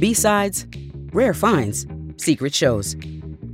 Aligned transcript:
B 0.00 0.12
sides, 0.14 0.66
rare 1.12 1.34
finds, 1.34 1.86
secret 2.16 2.54
shows. 2.54 2.96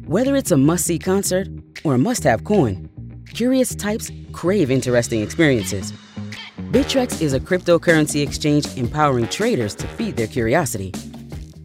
Whether 0.06 0.36
it's 0.36 0.52
a 0.52 0.56
must 0.56 0.86
see 0.86 0.96
concert 0.96 1.48
or 1.82 1.94
a 1.94 1.98
must 1.98 2.22
have 2.22 2.44
coin, 2.44 2.88
curious 3.34 3.74
types 3.74 4.12
crave 4.32 4.70
interesting 4.70 5.22
experiences. 5.22 5.92
Bittrex 6.70 7.20
is 7.20 7.32
a 7.32 7.40
cryptocurrency 7.40 8.22
exchange 8.22 8.64
empowering 8.76 9.26
traders 9.26 9.74
to 9.74 9.88
feed 9.88 10.16
their 10.16 10.28
curiosity. 10.28 10.92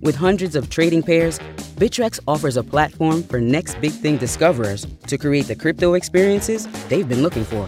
With 0.02 0.16
hundreds 0.16 0.56
of 0.56 0.72
trading 0.72 1.04
pairs, 1.04 1.38
Bittrex 1.78 2.20
offers 2.28 2.58
a 2.58 2.64
platform 2.64 3.22
for 3.22 3.40
next 3.40 3.80
big 3.82 3.92
thing 3.92 4.18
discoverers 4.18 4.88
to 5.06 5.16
create 5.16 5.48
the 5.48 5.56
crypto 5.56 5.94
experiences 5.94 6.68
they've 6.90 7.08
been 7.08 7.22
looking 7.22 7.46
for. 7.46 7.68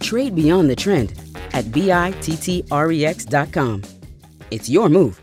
Trade 0.00 0.34
beyond 0.34 0.68
the 0.68 0.76
trend 0.76 1.14
at 1.54 1.64
BITTREX.com. 1.66 2.72
It's 4.50 4.68
your 4.68 4.90
move. 4.90 5.20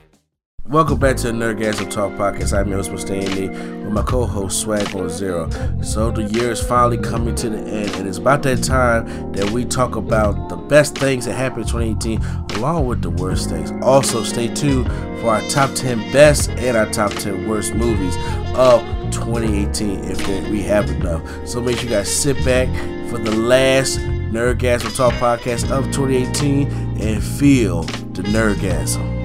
Welcome 0.69 0.97
back 0.97 1.17
to 1.17 1.27
the 1.27 1.33
Nerdgasm 1.33 1.91
Talk 1.91 2.13
Podcast. 2.13 2.57
I'm 2.57 2.69
your 2.69 2.77
host. 2.77 3.11
Andy, 3.11 3.49
with 3.49 3.91
my 3.91 4.01
co-host 4.01 4.61
Swag 4.61 4.95
on 4.95 5.09
Zero. 5.09 5.49
So 5.81 6.09
the 6.09 6.23
year 6.23 6.51
is 6.51 6.63
finally 6.63 6.97
coming 6.97 7.35
to 7.35 7.49
the 7.49 7.57
end, 7.57 7.93
and 7.95 8.07
it's 8.07 8.17
about 8.17 8.43
that 8.43 8.63
time 8.63 9.33
that 9.33 9.51
we 9.51 9.65
talk 9.65 9.97
about 9.97 10.47
the 10.47 10.55
best 10.55 10.97
things 10.97 11.25
that 11.25 11.33
happened 11.33 11.63
in 11.63 11.97
2018, 11.97 12.57
along 12.57 12.87
with 12.87 13.01
the 13.01 13.09
worst 13.09 13.49
things. 13.49 13.73
Also, 13.83 14.23
stay 14.23 14.47
tuned 14.47 14.87
for 15.19 15.31
our 15.31 15.41
top 15.49 15.75
10 15.75 16.13
best 16.13 16.49
and 16.51 16.77
our 16.77 16.89
top 16.91 17.11
10 17.11 17.45
worst 17.45 17.73
movies 17.73 18.15
of 18.55 18.81
2018, 19.11 19.99
if 20.05 20.49
we 20.49 20.61
have 20.61 20.89
enough. 20.89 21.45
So 21.45 21.59
make 21.59 21.75
sure 21.75 21.89
you 21.89 21.95
guys 21.97 22.09
sit 22.09 22.37
back 22.45 22.69
for 23.09 23.17
the 23.17 23.35
last 23.35 23.99
Nerdgasm 23.99 24.95
Talk 24.95 25.13
Podcast 25.15 25.69
of 25.69 25.83
2018 25.87 27.01
and 27.01 27.21
feel 27.21 27.83
the 27.83 28.23
Nerdgasm. 28.23 29.22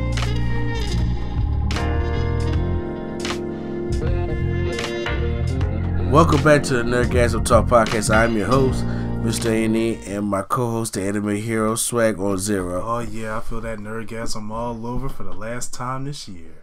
Welcome 6.10 6.42
back 6.42 6.62
to 6.64 6.74
the 6.74 6.82
Nerdgasm 6.82 7.44
Talk 7.44 7.66
Podcast. 7.66 8.14
I'm 8.14 8.36
your 8.36 8.46
host, 8.46 8.82
Mr. 9.22 9.50
A&E, 9.50 10.18
my 10.20 10.42
co-host, 10.42 10.94
the 10.94 11.02
anime 11.02 11.36
hero, 11.36 11.74
Swag 11.74 12.18
on 12.18 12.38
Zero. 12.38 12.82
Oh 12.82 13.00
yeah, 13.00 13.36
I 13.36 13.40
feel 13.40 13.60
that 13.60 13.78
nerdgasm 13.78 14.50
all 14.50 14.86
over 14.86 15.08
for 15.08 15.22
the 15.24 15.32
last 15.32 15.74
time 15.74 16.04
this 16.06 16.26
year. 16.28 16.54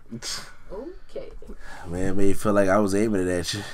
Okay. 0.72 1.30
Man, 1.88 2.18
made 2.18 2.30
you 2.30 2.34
feel 2.34 2.54
like 2.54 2.70
I 2.70 2.80
was 2.80 2.96
aiming 2.96 3.22
it 3.22 3.28
at 3.28 3.54
you. 3.54 3.62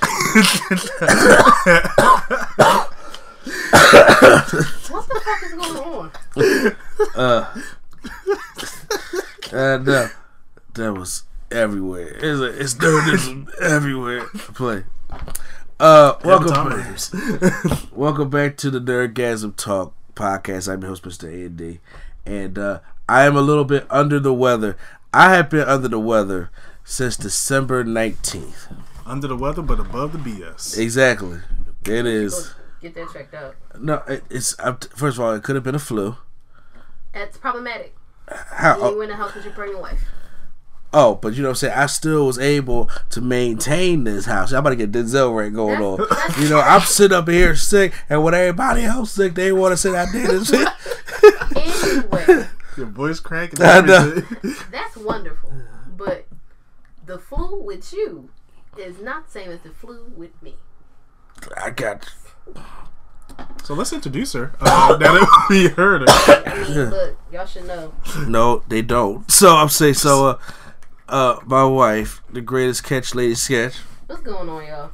What 4.92 5.08
the 5.08 5.20
fuck 5.24 5.42
is 5.42 5.52
going 5.52 5.76
on? 5.78 6.10
Uh, 7.16 7.44
and 9.52 9.88
uh, 9.88 10.08
that 10.74 10.92
was 10.92 11.22
everywhere. 11.50 12.08
It's, 12.08 12.40
a, 12.40 12.60
it's 12.60 12.74
nerdism 12.74 13.48
everywhere. 13.60 14.26
Play. 14.54 14.84
Uh, 15.82 16.16
welcome, 16.24 16.46
Time 16.52 16.68
back, 17.40 17.92
welcome 17.92 18.30
back 18.30 18.56
to 18.56 18.70
the 18.70 18.78
Nerdgasm 18.78 19.56
Talk 19.56 19.92
Podcast. 20.14 20.72
I'm 20.72 20.80
your 20.80 20.90
host, 20.90 21.02
Mr. 21.02 21.24
A&D, 21.28 21.80
and 22.24 22.56
uh, 22.56 22.78
I 23.08 23.24
am 23.24 23.34
a 23.36 23.40
little 23.40 23.64
bit 23.64 23.84
under 23.90 24.20
the 24.20 24.32
weather. 24.32 24.76
I 25.12 25.34
have 25.34 25.50
been 25.50 25.66
under 25.66 25.88
the 25.88 25.98
weather 25.98 26.52
since 26.84 27.16
December 27.16 27.82
19th. 27.82 28.72
Under 29.04 29.26
the 29.26 29.36
weather, 29.36 29.60
but 29.60 29.80
above 29.80 30.12
the 30.12 30.18
BS. 30.18 30.78
Exactly. 30.78 31.40
It 31.84 32.06
is. 32.06 32.54
Get 32.80 32.94
that 32.94 33.12
checked 33.12 33.34
out. 33.34 33.56
No, 33.76 34.04
it, 34.06 34.22
it's 34.30 34.54
I'm, 34.60 34.76
first 34.76 35.18
of 35.18 35.24
all, 35.24 35.32
it 35.34 35.42
could 35.42 35.56
have 35.56 35.64
been 35.64 35.74
a 35.74 35.80
flu. 35.80 36.14
That's 37.12 37.38
problematic. 37.38 37.96
How? 38.28 38.76
You 38.76 38.84
Oh, 38.84 39.00
in 39.00 39.08
the 39.08 39.16
house 39.16 39.34
with 39.34 39.44
your 39.46 39.52
pregnant 39.54 39.80
wife. 39.82 40.04
Oh, 40.94 41.14
but 41.16 41.34
you 41.34 41.42
know 41.42 41.48
what 41.48 41.52
I'm 41.52 41.56
saying? 41.56 41.74
I 41.74 41.86
still 41.86 42.26
was 42.26 42.38
able 42.38 42.90
to 43.10 43.20
maintain 43.20 44.04
this 44.04 44.26
house. 44.26 44.52
I'm 44.52 44.58
about 44.58 44.70
to 44.70 44.76
get 44.76 44.92
Denzel 44.92 45.34
right 45.36 45.52
going 45.52 45.80
on. 45.82 45.98
That's- 45.98 46.16
that's- 46.18 46.40
You 46.42 46.48
know, 46.50 46.60
I'm 46.60 46.82
sitting 46.82 47.16
up 47.16 47.28
here 47.28 47.54
sick, 47.56 47.92
and 48.08 48.22
when 48.22 48.34
everybody 48.34 48.84
else 48.84 49.12
sick, 49.12 49.34
they 49.34 49.52
want 49.52 49.72
to 49.72 49.76
say 49.76 49.94
I 49.96 50.10
did 50.10 50.28
this 50.30 50.48
shit. 50.48 50.68
Anyway, 51.56 52.48
Your 52.76 52.86
voice 52.86 53.20
cracking. 53.20 53.60
I 53.62 53.80
know. 53.82 54.10
That's 54.70 54.96
wonderful. 54.96 55.52
But 55.96 56.26
the 57.04 57.18
flu 57.18 57.60
with 57.62 57.92
you 57.92 58.30
is 58.78 58.98
not 59.00 59.26
the 59.26 59.30
same 59.32 59.50
as 59.50 59.60
the 59.60 59.70
flu 59.70 60.10
with 60.16 60.40
me. 60.42 60.54
I 61.56 61.70
got. 61.70 62.08
so 63.62 63.74
let's 63.74 63.92
introduce 63.92 64.32
her. 64.32 64.52
Uh, 64.60 64.96
now 64.98 65.12
that 65.12 65.46
we 65.50 65.68
heard 65.68 66.02
her. 66.08 66.42
I 66.46 66.62
mean, 66.68 66.90
look, 66.90 67.18
y'all 67.30 67.46
should 67.46 67.66
know. 67.66 67.92
No, 68.26 68.62
they 68.68 68.80
don't. 68.82 69.30
So 69.30 69.54
I'm 69.54 69.68
saying, 69.68 69.94
so, 69.94 70.26
uh, 70.28 70.38
uh, 71.12 71.38
my 71.46 71.64
wife, 71.64 72.20
the 72.30 72.40
greatest 72.40 72.82
catch 72.84 73.14
lady 73.14 73.34
sketch. 73.34 73.76
What's 74.06 74.22
going 74.22 74.48
on, 74.48 74.66
y'all? 74.66 74.90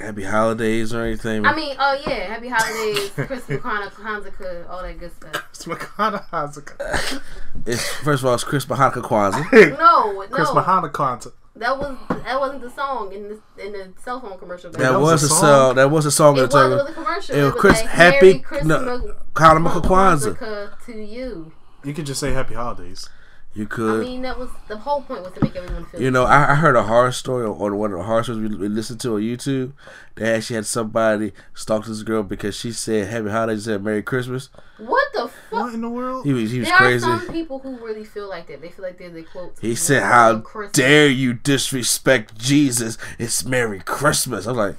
Happy 0.00 0.24
holidays 0.24 0.92
or 0.94 1.02
anything? 1.02 1.44
I 1.46 1.54
mean, 1.54 1.76
oh 1.78 2.02
yeah, 2.06 2.32
happy 2.34 2.48
holidays, 2.48 3.10
Christmas, 3.14 3.60
Hanukkah, 3.60 3.90
Hanukkah, 3.92 4.68
all 4.70 4.82
that 4.82 4.98
good 4.98 5.12
stuff. 5.14 5.44
It's 5.50 5.64
Makana 5.66 6.24
Hanukkah. 6.30 7.22
it's 7.66 7.88
first 7.96 8.22
of 8.22 8.28
all, 8.28 8.34
it's 8.34 8.44
Christmas, 8.44 8.78
Hanukkah, 8.78 9.02
Kwanzaa. 9.02 9.78
No, 9.78 10.26
Chris 10.30 10.48
no, 10.52 10.60
Mahana 10.60 11.32
that 11.54 11.78
was 11.78 11.96
that 12.24 12.40
wasn't 12.40 12.62
the 12.62 12.70
song 12.70 13.12
in 13.12 13.28
the 13.28 13.64
in 13.64 13.72
the 13.72 13.92
cell 14.02 14.20
phone 14.20 14.38
commercial. 14.38 14.70
That, 14.72 14.78
That 14.78 14.92
was, 15.00 15.22
was 15.22 15.22
a 15.22 15.26
a 15.26 15.28
song. 15.28 15.40
song? 15.40 15.74
That 15.76 15.90
was 15.90 16.06
a 16.06 16.10
song. 16.10 16.38
It 16.38 16.50
wasn't 16.50 16.78
told- 16.78 16.88
a 16.88 16.92
commercial. 16.94 17.34
It 17.34 17.38
It 17.38 17.44
was 17.44 17.52
was 17.52 17.60
Chris- 17.60 17.80
like, 17.82 17.90
happy- 17.90 18.26
Merry 18.32 18.38
Christmas, 18.38 18.68
no, 18.82 19.14
Hanukkah, 19.34 19.82
Kwanzaa. 19.82 20.38
Kwanzaa 20.38 20.84
to 20.86 20.92
you. 21.04 21.52
You 21.84 21.92
could 21.92 22.06
just 22.06 22.20
say 22.20 22.32
Happy 22.32 22.54
Holidays. 22.54 23.08
You 23.54 23.66
could. 23.66 24.00
I 24.00 24.08
mean, 24.08 24.22
that 24.22 24.38
was 24.38 24.48
the 24.68 24.78
whole 24.78 25.02
point 25.02 25.22
was 25.22 25.34
to 25.34 25.44
make 25.44 25.54
everyone 25.54 25.84
feel. 25.84 26.00
You 26.00 26.10
know, 26.10 26.24
I, 26.24 26.52
I 26.52 26.54
heard 26.54 26.74
a 26.74 26.84
horror 26.84 27.12
story 27.12 27.44
on 27.46 27.76
one 27.76 27.92
of 27.92 27.98
the 27.98 28.04
horror 28.04 28.22
stories 28.22 28.48
we, 28.48 28.56
we 28.56 28.68
listened 28.68 28.98
to 29.00 29.16
on 29.16 29.20
YouTube. 29.20 29.72
They 30.14 30.32
actually 30.32 30.56
had 30.56 30.66
somebody 30.66 31.32
stalk 31.52 31.84
this 31.84 32.02
girl 32.02 32.22
because 32.22 32.56
she 32.56 32.72
said 32.72 33.08
Happy 33.08 33.28
Holidays 33.28 33.66
and 33.66 33.84
Merry 33.84 34.02
Christmas. 34.02 34.48
what 34.78 35.12
the 35.12 35.28
fuck? 35.28 35.52
What 35.52 35.74
in 35.74 35.82
the 35.82 35.90
world? 35.90 36.24
He 36.24 36.32
was 36.32 36.50
he 36.50 36.60
was 36.60 36.68
There 36.68 36.78
crazy. 36.78 37.06
are 37.06 37.18
some 37.20 37.32
people 37.32 37.58
who 37.58 37.76
really 37.84 38.04
feel 38.04 38.26
like 38.28 38.46
that. 38.46 38.62
They 38.62 38.70
feel 38.70 38.86
like 38.86 38.96
they're 38.98 39.10
the 39.10 39.22
quote. 39.22 39.58
He 39.60 39.74
said, 39.74 40.02
"How 40.02 40.38
Christmas." 40.40 40.72
dare 40.72 41.08
you 41.08 41.34
disrespect 41.34 42.38
Jesus? 42.38 42.96
It's 43.18 43.44
Merry 43.44 43.80
Christmas." 43.80 44.46
I'm 44.46 44.56
like, 44.56 44.76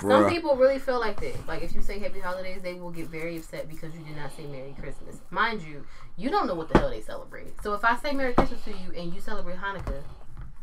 Some 0.00 0.28
people 0.28 0.56
really 0.56 0.78
feel 0.80 0.98
like 1.00 1.20
that. 1.20 1.46
Like 1.48 1.62
if 1.62 1.72
you 1.74 1.82
say 1.82 1.98
Happy 2.00 2.18
Holidays, 2.20 2.62
they 2.62 2.74
will 2.74 2.90
get 2.90 3.06
very 3.06 3.36
upset 3.36 3.68
because 3.68 3.94
you 3.94 4.04
did 4.04 4.16
not 4.16 4.32
say 4.36 4.46
Merry 4.46 4.74
Christmas. 4.78 5.20
Mind 5.30 5.62
you, 5.62 5.84
you 6.16 6.30
don't 6.30 6.46
know 6.46 6.54
what 6.54 6.68
the 6.72 6.78
hell 6.78 6.90
they 6.90 7.00
celebrate. 7.00 7.60
So 7.62 7.74
if 7.74 7.84
I 7.84 7.96
say 7.96 8.12
Merry 8.12 8.32
Christmas 8.32 8.62
to 8.64 8.70
you 8.70 8.92
and 8.96 9.12
you 9.12 9.20
celebrate 9.20 9.56
Hanukkah, 9.56 10.02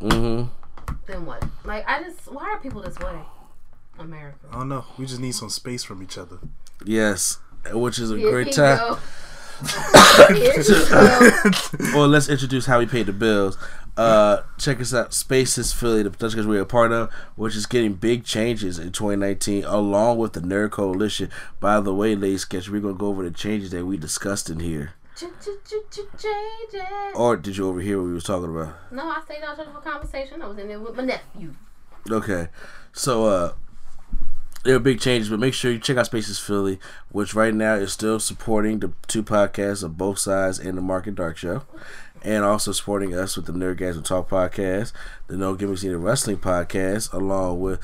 mm-hmm. 0.02 0.50
then 1.06 1.26
what? 1.26 1.44
Like 1.64 1.88
I 1.88 2.02
just 2.04 2.32
why 2.32 2.44
are 2.44 2.60
people 2.60 2.82
this 2.82 2.98
way? 3.00 3.20
America. 4.00 4.40
I 4.52 4.56
don't 4.56 4.70
know. 4.70 4.86
We 4.98 5.06
just 5.06 5.20
need 5.20 5.36
some 5.36 5.50
space 5.50 5.84
from 5.84 6.02
each 6.02 6.18
other. 6.18 6.40
yes," 6.84 7.40
Which 7.72 8.00
is 8.00 8.12
a 8.12 8.18
Here 8.18 8.32
great 8.32 8.52
time. 8.52 8.78
go. 8.78 9.00
Here 10.34 10.52
he 10.52 10.68
go. 10.68 11.52
well, 11.94 12.08
let's 12.08 12.28
introduce 12.28 12.66
how 12.66 12.80
we 12.80 12.86
pay 12.88 13.04
the 13.04 13.14
bills. 13.14 13.58
Uh, 13.96 14.42
check 14.58 14.82
us 14.82 14.92
out, 14.94 15.14
Spaces 15.14 15.72
Philly, 15.72 16.02
the 16.02 16.10
production 16.10 16.50
we're 16.50 16.62
a 16.62 16.66
part 16.66 16.92
of, 16.92 17.14
which 17.36 17.56
is 17.56 17.68
getting 17.68 17.94
big 17.94 18.26
changes 18.26 18.80
in 18.80 18.92
2019, 18.92 19.64
along 19.66 20.18
with 20.18 20.34
the 20.34 20.40
Nerd 20.42 20.72
Coalition. 20.72 21.30
By 21.60 21.80
the 21.80 21.94
way, 21.94 22.16
ladies, 22.16 22.42
sketch, 22.42 22.70
we're 22.70 22.82
gonna 22.82 22.96
go 22.96 23.08
over 23.08 23.24
the 23.24 23.30
changes 23.30 23.70
that 23.70 23.86
we 23.86 23.98
discussed 23.98 24.50
in 24.50 24.60
here. 24.60 24.96
Or 27.16 27.38
did 27.38 27.58
you 27.58 27.68
overhear 27.68 27.98
what 28.00 28.08
we 28.08 28.14
was 28.14 28.24
talking 28.24 28.50
about? 28.50 28.76
No, 28.92 29.10
I 29.10 29.22
stayed 29.26 29.44
out 29.44 29.58
for 29.58 29.82
conversation. 29.82 30.42
I 30.42 30.48
was 30.48 30.58
in 30.58 30.68
there 30.68 30.80
with 30.80 30.96
my 30.96 31.04
nephew. 31.04 31.54
Okay, 32.10 32.50
so 32.92 33.26
uh, 33.26 33.54
there 34.64 34.76
are 34.76 34.80
big 34.80 35.00
changes, 35.00 35.30
but 35.30 35.40
make 35.40 35.54
sure 35.54 35.72
you 35.72 35.80
check 35.80 35.98
out 35.98 36.06
Spaces 36.06 36.40
Philly, 36.40 36.80
which 37.10 37.34
right 37.34 37.54
now 37.54 37.76
is 37.76 37.94
still 37.94 38.20
supporting 38.20 38.80
the 38.80 38.92
two 39.08 39.24
podcasts 39.24 39.84
of 39.84 39.98
both 39.98 40.20
sides 40.20 40.60
and 40.60 40.78
the 40.78 40.82
Market 40.82 41.16
Dark 41.16 41.38
Show, 41.38 41.64
and 42.22 42.44
also 42.44 42.72
supporting 42.72 43.14
us 43.14 43.36
with 43.36 43.46
the 43.46 43.54
Nerdgasm 43.54 44.04
Talk 44.04 44.30
podcast, 44.30 44.92
the 45.28 45.38
No 45.38 45.56
Gimmicks 45.56 45.84
Needed 45.84 45.98
Wrestling 45.98 46.38
podcast, 46.38 47.14
along 47.14 47.62
with 47.62 47.80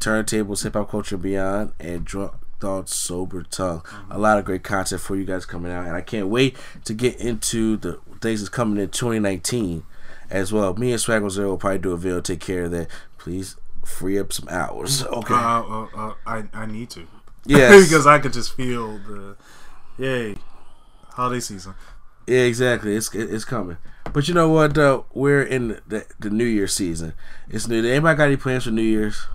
Turntables, 0.00 0.62
Hip 0.62 0.74
Hop 0.74 0.90
Culture 0.90 1.16
Beyond, 1.16 1.72
and 1.78 2.04
Drunk 2.04 2.32
Thoughts 2.64 2.96
Sober 2.96 3.42
Tongue. 3.42 3.82
A 4.10 4.18
lot 4.18 4.38
of 4.38 4.46
great 4.46 4.62
content 4.62 5.02
for 5.02 5.16
you 5.16 5.26
guys 5.26 5.44
coming 5.44 5.70
out, 5.70 5.84
and 5.86 5.94
I 5.94 6.00
can't 6.00 6.28
wait 6.28 6.56
to 6.86 6.94
get 6.94 7.20
into 7.20 7.76
the 7.76 8.00
things 8.22 8.40
that's 8.40 8.48
coming 8.48 8.82
in 8.82 8.88
2019 8.88 9.82
as 10.30 10.50
well. 10.50 10.74
Me 10.74 10.90
and 10.90 10.98
Swaggle 10.98 11.30
Zero 11.30 11.50
will 11.50 11.58
probably 11.58 11.80
do 11.80 11.92
a 11.92 11.98
video, 11.98 12.22
take 12.22 12.40
care 12.40 12.64
of 12.64 12.70
that. 12.70 12.88
Please 13.18 13.56
free 13.84 14.18
up 14.18 14.32
some 14.32 14.48
hours. 14.48 15.04
Okay. 15.04 15.34
Uh, 15.34 15.62
uh, 15.62 15.88
uh, 15.94 16.14
I 16.26 16.44
I 16.54 16.64
need 16.64 16.88
to. 16.90 17.06
Yes. 17.44 17.84
because 17.88 18.06
I 18.06 18.18
could 18.18 18.32
just 18.32 18.56
feel 18.56 18.96
the 18.96 19.36
yay 19.98 20.34
holiday 21.10 21.40
season. 21.40 21.74
Yeah, 22.26 22.44
exactly. 22.44 22.96
It's 22.96 23.14
it's 23.14 23.44
coming. 23.44 23.76
But 24.10 24.26
you 24.26 24.32
know 24.32 24.48
what? 24.48 24.72
Though 24.72 25.04
we're 25.12 25.42
in 25.42 25.82
the, 25.86 26.06
the 26.18 26.30
New 26.30 26.46
Year 26.46 26.66
season. 26.66 27.12
It's 27.46 27.68
new. 27.68 27.84
Anybody 27.84 28.16
got 28.16 28.24
any 28.24 28.36
plans 28.38 28.64
for 28.64 28.70
New 28.70 28.80
Year's? 28.80 29.26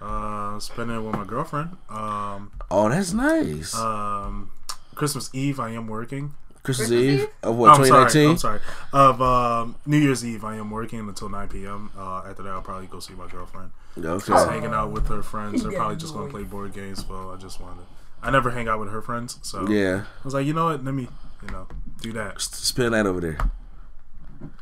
Uh, 0.00 0.58
spending 0.60 0.96
it 0.96 1.00
with 1.00 1.14
my 1.16 1.24
girlfriend. 1.24 1.76
Um, 1.88 2.52
Oh, 2.70 2.88
that's 2.88 3.12
nice. 3.12 3.74
um, 3.74 4.50
Christmas 4.94 5.30
Eve 5.32 5.58
I 5.60 5.70
am 5.70 5.86
working. 5.88 6.34
Christmas, 6.62 6.88
Christmas 6.88 6.90
Eve, 7.02 7.20
Eve? 7.20 7.28
of 7.42 7.56
what 7.56 7.70
I'm 7.70 7.76
sorry. 7.86 8.10
2019. 8.10 8.30
I'm 8.30 8.36
sorry. 8.38 8.60
Of 8.92 9.22
um, 9.22 9.76
New 9.86 9.96
Year's 9.98 10.24
Eve, 10.24 10.44
I 10.44 10.56
am 10.56 10.70
working 10.70 11.00
until 11.00 11.28
9 11.28 11.48
p.m. 11.48 11.90
Uh, 11.96 12.22
after 12.28 12.42
that, 12.42 12.50
I'll 12.50 12.60
probably 12.62 12.86
go 12.88 13.00
see 13.00 13.14
my 13.14 13.26
girlfriend. 13.28 13.70
Okay. 13.96 14.26
Just 14.26 14.48
hanging 14.48 14.72
out 14.74 14.90
with 14.92 15.06
her 15.08 15.22
friends. 15.22 15.62
They're 15.62 15.72
probably 15.72 15.96
just 15.96 16.14
gonna 16.14 16.30
play 16.30 16.42
board 16.44 16.74
games. 16.74 17.04
Well, 17.08 17.30
I 17.30 17.36
just 17.36 17.60
wanted. 17.60 17.84
I 18.22 18.30
never 18.30 18.50
hang 18.50 18.68
out 18.68 18.80
with 18.80 18.90
her 18.90 19.00
friends, 19.02 19.38
so 19.42 19.68
Yeah. 19.68 20.02
I 20.20 20.24
was 20.24 20.34
like, 20.34 20.46
you 20.46 20.52
know 20.52 20.66
what? 20.66 20.84
Let 20.84 20.94
me, 20.94 21.08
you 21.42 21.48
know, 21.50 21.66
do 22.02 22.12
that. 22.12 22.40
Spend 22.40 22.92
that 22.94 23.06
over 23.06 23.20
there. 23.20 23.38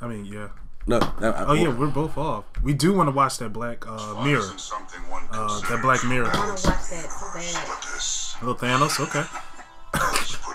I 0.00 0.06
mean, 0.06 0.26
yeah. 0.26 0.48
No. 0.86 0.98
no 1.20 1.30
I- 1.32 1.44
Oh 1.46 1.52
yeah, 1.54 1.68
we're 1.68 1.88
both 1.88 2.16
off. 2.16 2.44
We 2.62 2.72
do 2.74 2.92
want 2.92 3.08
to 3.08 3.12
watch 3.12 3.38
that 3.38 3.52
Black 3.52 3.86
uh, 3.86 4.22
Mirror. 4.24 4.42
Uh, 5.32 5.60
that 5.68 5.80
Black 5.82 6.04
Mirror. 6.04 6.30
I 6.32 6.38
want 6.46 6.58
to 6.58 6.68
watch 6.68 6.88
that 6.90 7.10
so 7.10 7.26
bad. 7.34 8.46
Little 8.46 8.54
Thanos. 8.56 9.00
Okay. 9.00 9.24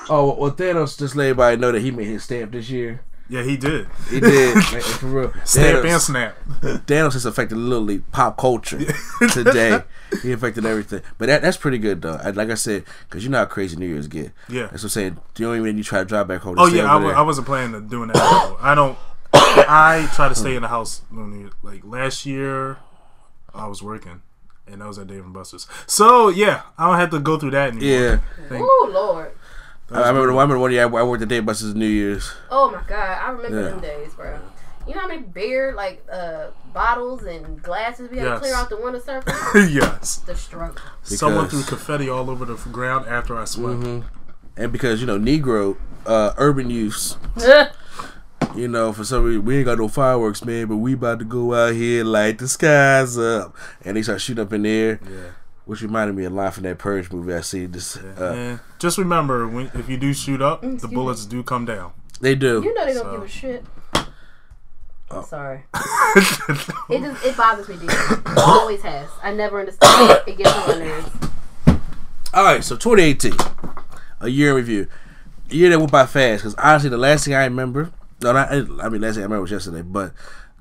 Oh 0.09 0.35
well, 0.39 0.51
Thanos 0.51 0.97
just 0.97 1.15
let 1.15 1.25
everybody 1.29 1.57
know 1.57 1.71
that 1.71 1.81
he 1.81 1.91
made 1.91 2.07
his 2.07 2.23
stamp 2.23 2.51
this 2.51 2.69
year. 2.69 3.01
Yeah, 3.29 3.43
he 3.43 3.55
did. 3.55 3.87
He 4.09 4.19
did, 4.19 4.55
man, 4.73 4.81
for 4.81 5.05
real. 5.07 5.33
Stamp 5.45 5.79
and 5.79 5.87
Thanos, 5.87 5.99
snap. 6.01 6.37
Thanos 6.85 7.13
has 7.13 7.25
affected 7.25 7.57
literally 7.57 7.99
pop 8.11 8.37
culture 8.37 8.79
today. 9.31 9.83
He 10.21 10.33
affected 10.33 10.65
everything, 10.65 11.01
but 11.17 11.27
that 11.27 11.41
that's 11.41 11.55
pretty 11.57 11.77
good 11.77 12.01
though. 12.01 12.19
I, 12.21 12.31
like 12.31 12.49
I 12.49 12.55
said, 12.55 12.83
because 13.09 13.23
you 13.23 13.29
know 13.29 13.37
how 13.39 13.45
crazy 13.45 13.77
New 13.77 13.87
Year's 13.87 14.07
get. 14.07 14.31
Yeah. 14.49 14.63
that's 14.63 14.73
what 14.73 14.83
I'm 14.83 14.89
saying. 14.89 15.17
The 15.35 15.45
only 15.45 15.61
way 15.61 15.71
you 15.71 15.83
try 15.83 15.99
to 15.99 16.05
drive 16.05 16.27
back 16.27 16.41
home. 16.41 16.55
Oh 16.59 16.67
yeah, 16.67 16.81
I, 16.83 16.85
over 16.85 16.93
w- 16.93 17.07
there. 17.09 17.17
I 17.17 17.21
wasn't 17.21 17.47
planning 17.47 17.75
on 17.75 17.87
doing 17.87 18.09
that. 18.09 18.55
I 18.61 18.75
don't. 18.75 18.97
I 19.67 20.09
try 20.15 20.29
to 20.29 20.35
stay 20.35 20.55
in 20.55 20.61
the 20.61 20.67
house. 20.67 21.01
Like 21.61 21.81
last 21.83 22.25
year, 22.25 22.77
I 23.53 23.67
was 23.67 23.81
working, 23.81 24.21
and 24.67 24.81
I 24.83 24.87
was 24.87 24.97
at 24.97 25.07
Dave 25.07 25.23
and 25.23 25.33
Buster's. 25.33 25.67
So 25.87 26.29
yeah, 26.29 26.61
I 26.77 26.89
don't 26.89 26.99
have 26.99 27.09
to 27.11 27.19
go 27.19 27.37
through 27.37 27.51
that 27.51 27.69
anymore. 27.73 28.21
Yeah, 28.51 28.57
Oh 28.59 28.89
Lord. 28.93 29.31
I, 29.91 30.03
I 30.03 30.07
remember. 30.09 30.29
I 30.31 30.41
remember 30.41 30.57
one 30.59 30.71
year 30.71 30.81
I, 30.83 30.89
I 30.89 31.03
worked 31.03 31.21
at 31.21 31.27
Day 31.29 31.39
Buster's 31.41 31.75
New 31.75 31.85
Year's. 31.87 32.31
Oh 32.49 32.71
my 32.71 32.81
God. 32.87 33.17
I 33.21 33.29
remember 33.31 33.61
Yeah. 33.61 33.69
them 33.69 33.79
days, 33.81 34.13
bro. 34.13 34.39
You 34.87 34.95
know 34.95 35.01
how 35.01 35.07
many 35.07 35.21
beer 35.21 35.73
like 35.75 36.03
uh 36.11 36.47
bottles 36.73 37.23
and 37.23 37.61
glasses 37.61 38.09
we 38.09 38.17
had 38.17 38.25
Yes. 38.25 38.35
to 38.35 38.39
clear 38.41 38.55
out 38.55 38.69
the 38.69 38.77
window 38.77 38.99
surface? 38.99 39.33
yes. 39.73 40.17
the 40.25 40.35
struggle. 40.35 40.77
Someone 41.03 41.47
threw 41.49 41.59
Because- 41.59 41.69
confetti 41.69 42.09
all 42.09 42.29
over 42.29 42.45
the 42.45 42.55
ground 42.71 43.05
after 43.07 43.37
I 43.37 43.45
swept. 43.45 43.83
and 44.57 44.71
because 44.71 45.01
you 45.01 45.07
know 45.07 45.19
Negro 45.19 45.77
uh, 46.05 46.33
urban 46.37 46.69
use. 46.69 47.17
You 48.55 48.67
know, 48.67 48.91
for 48.91 49.03
some 49.05 49.23
reason 49.23 49.45
we 49.45 49.57
ain't 49.57 49.65
got 49.65 49.77
no 49.77 49.87
fireworks, 49.87 50.43
man, 50.43 50.67
but 50.67 50.77
we 50.77 50.93
about 50.93 51.19
to 51.19 51.25
go 51.25 51.53
out 51.53 51.73
here 51.73 52.03
light 52.03 52.37
the 52.37 52.47
skies 52.47 53.17
up, 53.17 53.55
and 53.83 53.95
they 53.95 54.01
start 54.01 54.19
shooting 54.21 54.41
up 54.43 54.51
in 54.51 54.63
the 54.63 54.69
air, 54.69 54.99
Yeah. 55.03 55.17
which 55.65 55.81
reminded 55.81 56.15
me 56.15 56.25
a 56.25 56.29
line 56.29 56.51
from 56.51 56.63
that 56.63 56.77
Purge 56.77 57.09
movie 57.11 57.33
I 57.33 57.41
see. 57.41 57.65
This, 57.65 57.95
uh, 57.97 58.33
and 58.35 58.59
just 58.77 58.97
remember, 58.97 59.47
when 59.47 59.71
if 59.73 59.87
you 59.87 59.97
do 59.97 60.13
shoot 60.13 60.41
up, 60.41 60.61
the 60.61 60.67
excuse 60.73 60.93
bullets 60.93 61.25
do 61.25 61.43
come 61.43 61.65
down. 61.65 61.91
they 62.19 62.35
do. 62.35 62.61
You 62.63 62.73
know 62.73 62.85
they 62.85 62.93
don't 62.93 63.03
So- 63.05 63.11
give 63.11 63.23
a 63.23 63.27
shit. 63.27 63.65
Oh. 65.13 65.19
I'm 65.19 65.25
sorry. 65.25 65.63
It 66.89 67.01
just 67.01 67.25
it 67.25 67.37
bothers 67.37 67.67
me 67.69 67.75
deeply. 67.75 67.95
It 67.95 68.37
always 68.37 68.81
has. 68.81 69.07
I 69.23 69.33
never 69.33 69.59
understand. 69.61 70.11
it. 70.11 70.23
It 70.27 70.37
gets 70.37 70.53
on 70.53 70.67
my 70.67 70.85
nerves. 70.85 71.09
All 72.33 72.43
right, 72.43 72.63
so 72.63 72.75
2018, 72.75 73.33
a 74.19 74.27
year 74.29 74.49
in 74.51 74.55
review, 74.57 74.87
a 75.49 75.53
year 75.55 75.69
that 75.69 75.79
went 75.79 75.91
by 75.91 76.05
fast. 76.05 76.43
Because 76.43 76.55
honestly, 76.55 76.89
the 76.89 76.97
last 76.97 77.23
thing 77.25 77.33
I 77.33 77.43
remember, 77.45 77.91
no, 78.21 78.33
not, 78.33 78.51
I 78.51 78.89
mean, 78.89 79.01
last 79.01 79.15
thing 79.15 79.23
I 79.23 79.25
remember 79.25 79.41
was 79.41 79.51
yesterday, 79.51 79.81
but 79.81 80.13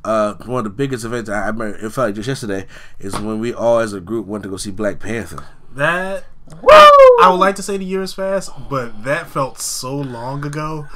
uh, 0.05 0.35
one 0.47 0.59
of 0.59 0.65
the 0.65 0.71
biggest 0.71 1.05
events 1.05 1.29
I 1.31 1.47
remember, 1.49 1.77
it 1.77 1.91
felt 1.91 2.09
like 2.09 2.15
just 2.15 2.29
yesterday, 2.29 2.67
is 2.99 3.19
when 3.19 3.39
we 3.41 3.53
all 3.53 3.79
as 3.81 3.93
a 3.93 4.01
group 4.01 4.27
went 4.27 4.45
to 4.45 4.51
go 4.51 4.57
see 4.57 4.71
Black 4.71 4.99
Panther. 4.99 5.45
that 5.75 6.25
Woo! 6.63 6.69
I 6.73 7.29
would 7.31 7.39
like 7.39 7.55
to 7.57 7.63
say 7.63 7.77
the 7.77 7.85
year 7.85 8.03
is 8.03 8.13
fast, 8.13 8.51
but 8.69 9.05
that 9.05 9.29
felt 9.29 9.61
so 9.61 9.95
long 9.97 10.45
ago. 10.45 10.89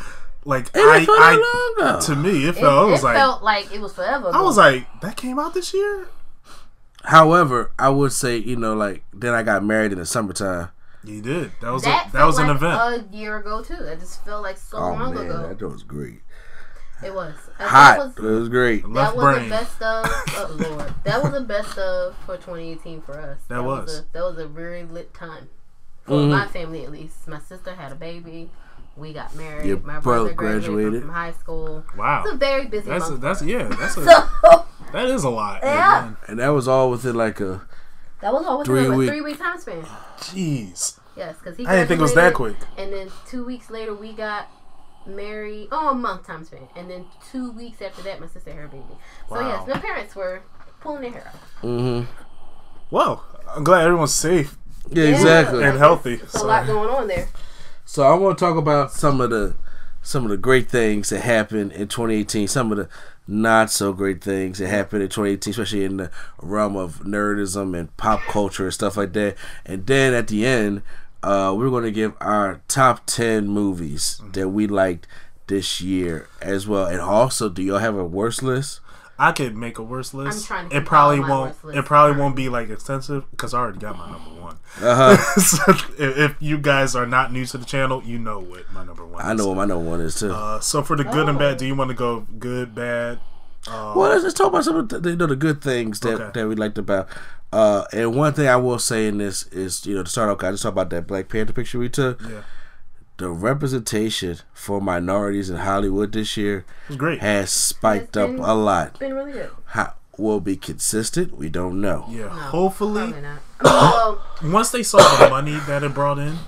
Like 0.44 0.66
It 0.74 0.80
I, 0.80 1.04
felt 1.04 1.18
I, 1.20 1.32
long 1.78 1.88
ago. 1.94 2.00
to 2.06 2.16
me, 2.16 2.44
it 2.44 2.50
It, 2.50 2.54
felt. 2.56 2.88
I 2.88 2.90
was 2.90 3.00
it 3.00 3.04
like, 3.04 3.16
felt 3.16 3.42
like 3.42 3.72
it 3.72 3.80
was 3.80 3.92
forever. 3.94 4.30
I 4.34 4.42
was 4.42 4.56
like, 4.56 4.86
that 5.00 5.16
came 5.16 5.38
out 5.38 5.54
this 5.54 5.72
year. 5.72 6.08
However, 7.04 7.70
I 7.78 7.90
would 7.90 8.12
say, 8.12 8.38
you 8.38 8.56
know, 8.56 8.74
like 8.74 9.04
then 9.12 9.32
I 9.34 9.42
got 9.42 9.64
married 9.64 9.92
in 9.92 9.98
the 9.98 10.06
summertime. 10.06 10.70
You 11.04 11.20
did. 11.20 11.52
That 11.60 11.70
was 11.70 11.82
that 11.84 12.08
a, 12.08 12.12
that 12.12 12.18
felt 12.18 12.26
was 12.28 12.38
an 12.38 12.48
event. 12.50 13.12
A 13.12 13.16
year 13.16 13.36
ago 13.36 13.62
too. 13.62 13.74
It 13.74 14.00
just 14.00 14.24
felt 14.24 14.42
like 14.42 14.56
so 14.56 14.78
Oh 14.78 14.92
long 14.94 15.14
man, 15.14 15.26
ago. 15.26 15.54
that 15.54 15.68
was 15.68 15.82
great. 15.82 16.20
It 17.02 17.14
was 17.14 17.34
Uh, 17.58 17.68
Hot. 17.68 18.14
That 18.16 18.22
It 18.22 18.24
was, 18.24 18.40
was 18.40 18.48
great. 18.48 18.82
that 18.82 18.88
Left 18.88 19.16
was 19.16 19.24
brain. 19.36 19.44
the 19.48 19.50
best 19.50 19.82
of. 19.82 20.06
Oh 20.36 20.56
Lord, 20.58 20.94
that 21.04 21.22
was 21.22 21.32
the 21.32 21.40
best 21.40 21.76
of 21.78 22.14
for 22.26 22.36
2018 22.36 23.02
for 23.02 23.18
us. 23.18 23.38
That 23.48 23.62
was. 23.64 24.00
a, 24.00 24.04
that 24.12 24.22
was 24.22 24.38
a 24.38 24.46
very 24.46 24.84
lit 24.84 25.12
time 25.14 25.48
for 26.04 26.14
Mhm. 26.14 26.30
my 26.30 26.46
family 26.46 26.84
at 26.84 26.90
least. 26.92 27.26
My 27.28 27.38
sister 27.40 27.74
had 27.74 27.92
a 27.92 27.94
baby. 27.94 28.50
We 28.96 29.12
got 29.12 29.34
married. 29.34 29.66
Your 29.66 29.78
my 29.80 29.98
brother 29.98 30.32
brother 30.32 30.34
graduated, 30.34 30.64
from- 30.64 30.74
graduated. 30.74 31.02
From, 31.02 31.10
high 31.10 31.32
school. 31.32 31.84
Wow. 31.96 32.22
It's 32.24 32.32
a 32.34 32.36
very 32.36 32.66
busy 32.66 32.88
That's 32.88 33.06
a, 33.06 33.10
month. 33.10 33.22
that's 33.22 33.42
yeah. 33.42 33.64
That's 33.68 33.96
a, 33.96 34.04
so 34.44 34.64
that 34.92 35.06
is 35.06 35.24
a 35.24 35.30
lot. 35.30 35.60
Yeah. 35.62 36.02
man. 36.02 36.16
And 36.28 36.38
that 36.38 36.48
was 36.50 36.68
all 36.68 36.90
within 36.90 37.14
like 37.16 37.40
a 37.40 37.62
that 38.20 38.32
was 38.32 38.46
all 38.46 38.64
Three 38.64 38.80
within 38.82 38.92
a 38.92 38.96
week- 38.96 39.08
three 39.10 39.20
week 39.20 39.38
time 39.38 39.58
span. 39.58 39.84
Jeez. 40.18 40.98
Yes, 41.16 41.36
because 41.38 41.56
he. 41.56 41.66
I 41.66 41.76
didn't 41.76 41.88
think 41.88 41.98
it 41.98 42.02
was 42.02 42.14
that 42.14 42.34
quick. 42.34 42.56
And 42.78 42.92
then 42.92 43.10
two 43.26 43.44
weeks 43.44 43.70
later, 43.70 43.94
we 43.94 44.12
got 44.12 44.48
married. 45.06 45.68
Oh, 45.72 45.90
a 45.90 45.94
month 45.94 46.26
time 46.26 46.44
span. 46.44 46.68
And 46.76 46.90
then 46.90 47.06
two 47.30 47.50
weeks 47.52 47.80
after 47.82 48.02
that, 48.02 48.20
my 48.20 48.26
sister 48.28 48.50
had 48.50 48.60
her 48.60 48.68
baby. 48.68 48.84
So 49.28 49.40
yes, 49.40 49.66
my 49.66 49.78
parents 49.78 50.14
were 50.16 50.42
pulling 50.80 51.02
their 51.02 51.10
hair 51.12 51.32
out. 51.34 51.62
mm-hmm. 51.62 52.10
Well, 52.90 53.24
I'm 53.48 53.64
glad 53.64 53.84
everyone's 53.84 54.14
safe 54.14 54.56
Yeah, 54.90 55.04
Yeah. 55.04 55.10
exactly. 55.10 55.64
and 55.64 55.78
healthy. 55.78 56.16
There's 56.16 56.34
a 56.34 56.38
So, 56.38 56.46
lot 56.46 56.66
going 56.66 56.88
on 56.90 57.08
there. 57.08 57.28
So 57.84 58.02
I 58.04 58.14
want 58.14 58.38
to 58.38 58.44
talk 58.44 58.56
about 58.56 58.92
some 58.92 59.20
of 59.20 59.30
the 59.30 59.54
some 60.02 60.24
of 60.24 60.30
the 60.30 60.36
great 60.36 60.68
things 60.68 61.08
that 61.08 61.20
happened 61.22 61.72
in 61.72 61.88
2018. 61.88 62.46
Some 62.48 62.70
of 62.70 62.76
the 62.78 62.88
not 63.26 63.70
so 63.70 63.94
great 63.94 64.22
things 64.22 64.58
that 64.58 64.68
happened 64.68 65.02
in 65.02 65.08
2018, 65.08 65.50
especially 65.52 65.82
in 65.84 65.96
the 65.96 66.10
realm 66.42 66.76
of 66.76 67.00
nerdism 67.04 67.74
and 67.78 67.96
pop 67.96 68.20
culture 68.28 68.64
and 68.64 68.74
stuff 68.74 68.98
like 68.98 69.14
that. 69.14 69.34
And 69.64 69.86
then 69.86 70.12
at 70.12 70.28
the 70.28 70.44
end, 70.44 70.82
uh, 71.24 71.54
we're 71.54 71.70
going 71.70 71.84
to 71.84 71.90
give 71.92 72.14
our 72.20 72.60
top 72.68 73.06
10 73.06 73.48
movies 73.48 74.20
that 74.32 74.48
we 74.50 74.66
liked 74.66 75.06
this 75.46 75.80
year 75.80 76.28
as 76.40 76.66
well. 76.66 76.86
And 76.86 77.00
also, 77.00 77.48
do 77.48 77.62
y'all 77.62 77.78
have 77.78 77.96
a 77.96 78.04
worst 78.04 78.42
list? 78.42 78.80
I 79.18 79.30
could 79.30 79.56
make 79.56 79.78
a 79.78 79.82
worse 79.82 80.12
list. 80.12 80.38
I'm 80.38 80.44
trying 80.56 80.70
to 80.70 80.76
it 80.76 80.84
probably 80.86 81.20
my 81.20 81.28
won't. 81.28 81.64
list. 81.64 81.78
It 81.78 81.84
probably 81.84 82.20
won't 82.20 82.34
be 82.34 82.48
like 82.48 82.68
extensive 82.68 83.30
because 83.30 83.54
I 83.54 83.58
already 83.60 83.78
got 83.78 83.96
my 83.96 84.10
number 84.10 84.30
one. 84.40 84.56
Uh 84.82 85.16
huh. 85.16 85.16
so 85.40 85.62
if, 85.98 86.18
if 86.18 86.36
you 86.40 86.58
guys 86.58 86.96
are 86.96 87.06
not 87.06 87.32
new 87.32 87.44
to 87.46 87.58
the 87.58 87.64
channel, 87.64 88.02
you 88.02 88.18
know 88.18 88.40
what 88.40 88.70
my 88.72 88.84
number 88.84 89.06
one. 89.06 89.22
I 89.24 89.30
is. 89.32 89.38
know 89.38 89.46
what 89.46 89.56
my 89.56 89.66
number 89.66 89.88
one 89.88 90.00
is 90.00 90.18
too. 90.18 90.32
Uh, 90.32 90.58
so 90.58 90.82
for 90.82 90.96
the 90.96 91.04
good 91.04 91.28
and 91.28 91.36
Oh. 91.36 91.38
bad, 91.38 91.58
do 91.58 91.64
you 91.66 91.76
want 91.76 91.90
to 91.90 91.94
go 91.94 92.26
good, 92.40 92.74
bad? 92.74 93.20
Uh, 93.66 93.94
Well, 93.96 94.10
let's, 94.10 94.22
let's 94.24 94.34
talk 94.34 94.48
about 94.48 94.64
some 94.64 94.76
of 94.76 94.88
the, 94.88 95.10
you 95.10 95.16
know, 95.16 95.26
the 95.26 95.36
good 95.36 95.60
things 95.62 96.00
that, 96.00 96.14
Okay. 96.20 96.30
that 96.40 96.48
we 96.48 96.54
liked 96.54 96.78
about. 96.78 97.08
Uh, 97.52 97.84
and 97.92 98.14
one 98.16 98.32
thing 98.34 98.48
I 98.48 98.56
will 98.56 98.78
say 98.78 99.06
in 99.06 99.18
this 99.18 99.44
is, 99.48 99.86
you 99.86 99.94
know, 99.94 100.02
to 100.02 100.10
start 100.10 100.28
off, 100.28 100.42
I 100.46 100.50
just 100.50 100.62
talk 100.62 100.72
about 100.72 100.90
that 100.90 101.06
Black 101.06 101.28
Panther 101.28 101.52
picture 101.52 101.78
we 101.78 101.88
took. 101.88 102.20
yeah, 102.22 102.42
The 103.18 103.28
representation 103.30 104.38
for 104.52 104.80
minorities 104.80 105.50
in 105.50 105.56
Hollywood 105.58 106.12
this 106.12 106.36
year 106.36 106.64
was 106.88 106.96
great. 106.96 107.20
has 107.20 107.50
spiked 107.50 108.16
It's 108.16 108.16
up 108.16 108.30
a 108.30 108.54
lot. 108.54 108.88
It's 108.88 108.98
been 108.98 109.14
really 109.14 109.32
good. 109.32 109.50
How 109.66 109.94
will 110.18 110.40
be 110.40 110.56
consistent? 110.56 111.36
We 111.36 111.48
don't 111.48 111.80
know. 111.80 112.06
Yeah, 112.10 112.24
No, 112.24 112.28
hopefully 112.30 113.12
Probably 113.12 113.22
not. 113.22 113.38
I 113.60 114.16
mean, 114.42 114.52
once 114.52 114.70
they 114.70 114.82
saw 114.82 114.98
the 115.18 115.30
money 115.30 115.56
that 115.68 115.82
it 115.84 115.94
brought 115.94 116.18
in, 116.18 116.38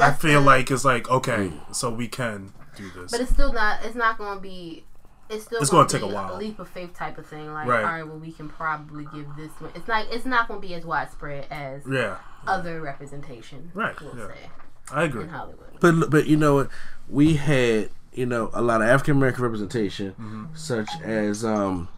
I 0.00 0.12
feel 0.12 0.40
the- 0.40 0.46
like 0.46 0.70
it's 0.70 0.84
like 0.84 1.08
okay, 1.08 1.52
so 1.72 1.90
we 1.90 2.08
can 2.08 2.52
do 2.76 2.90
this. 2.90 3.12
But 3.12 3.20
it's 3.20 3.30
still 3.30 3.52
not. 3.52 3.84
It's 3.84 3.94
not 3.94 4.18
going 4.18 4.34
to 4.36 4.40
be. 4.42 4.84
It's 5.30 5.44
still. 5.44 5.60
It's 5.60 5.70
gonna, 5.70 5.84
gonna 5.88 5.88
take 6.00 6.08
be 6.08 6.12
a 6.12 6.14
while. 6.14 6.36
leap 6.36 6.58
of 6.58 6.68
faith 6.68 6.94
type 6.94 7.16
of 7.18 7.26
thing. 7.26 7.52
Like, 7.52 7.66
Right. 7.66 7.78
all 7.84 7.90
right, 7.92 8.06
well, 8.06 8.18
we 8.18 8.30
can 8.32 8.48
probably 8.48 9.04
give 9.14 9.26
this 9.36 9.50
one. 9.58 9.70
It's 9.74 9.88
not. 9.88 10.06
It's 10.10 10.24
not 10.26 10.48
going 10.48 10.60
to 10.60 10.66
be 10.66 10.74
as 10.74 10.84
widespread 10.84 11.46
as 11.50 11.82
yeah, 11.90 12.18
other 12.46 12.80
representation. 12.80 13.70
Right, 13.74 13.98
We'll 14.00 14.16
yeah. 14.18 14.26
say 14.28 14.50
I 14.92 15.04
agree. 15.04 15.22
in 15.22 15.28
Hollywood. 15.30 15.78
But 15.80 16.10
but 16.10 16.26
you 16.26 16.36
know 16.36 16.54
what? 16.56 16.68
We 17.08 17.34
had 17.34 17.90
you 18.12 18.26
know 18.26 18.50
a 18.52 18.60
lot 18.62 18.82
of 18.82 18.88
African 18.88 19.16
American 19.16 19.42
representation, 19.44 20.10
Mm-hmm. 20.12 20.44
such 20.54 20.90
as 21.02 21.44
um, 21.44 21.88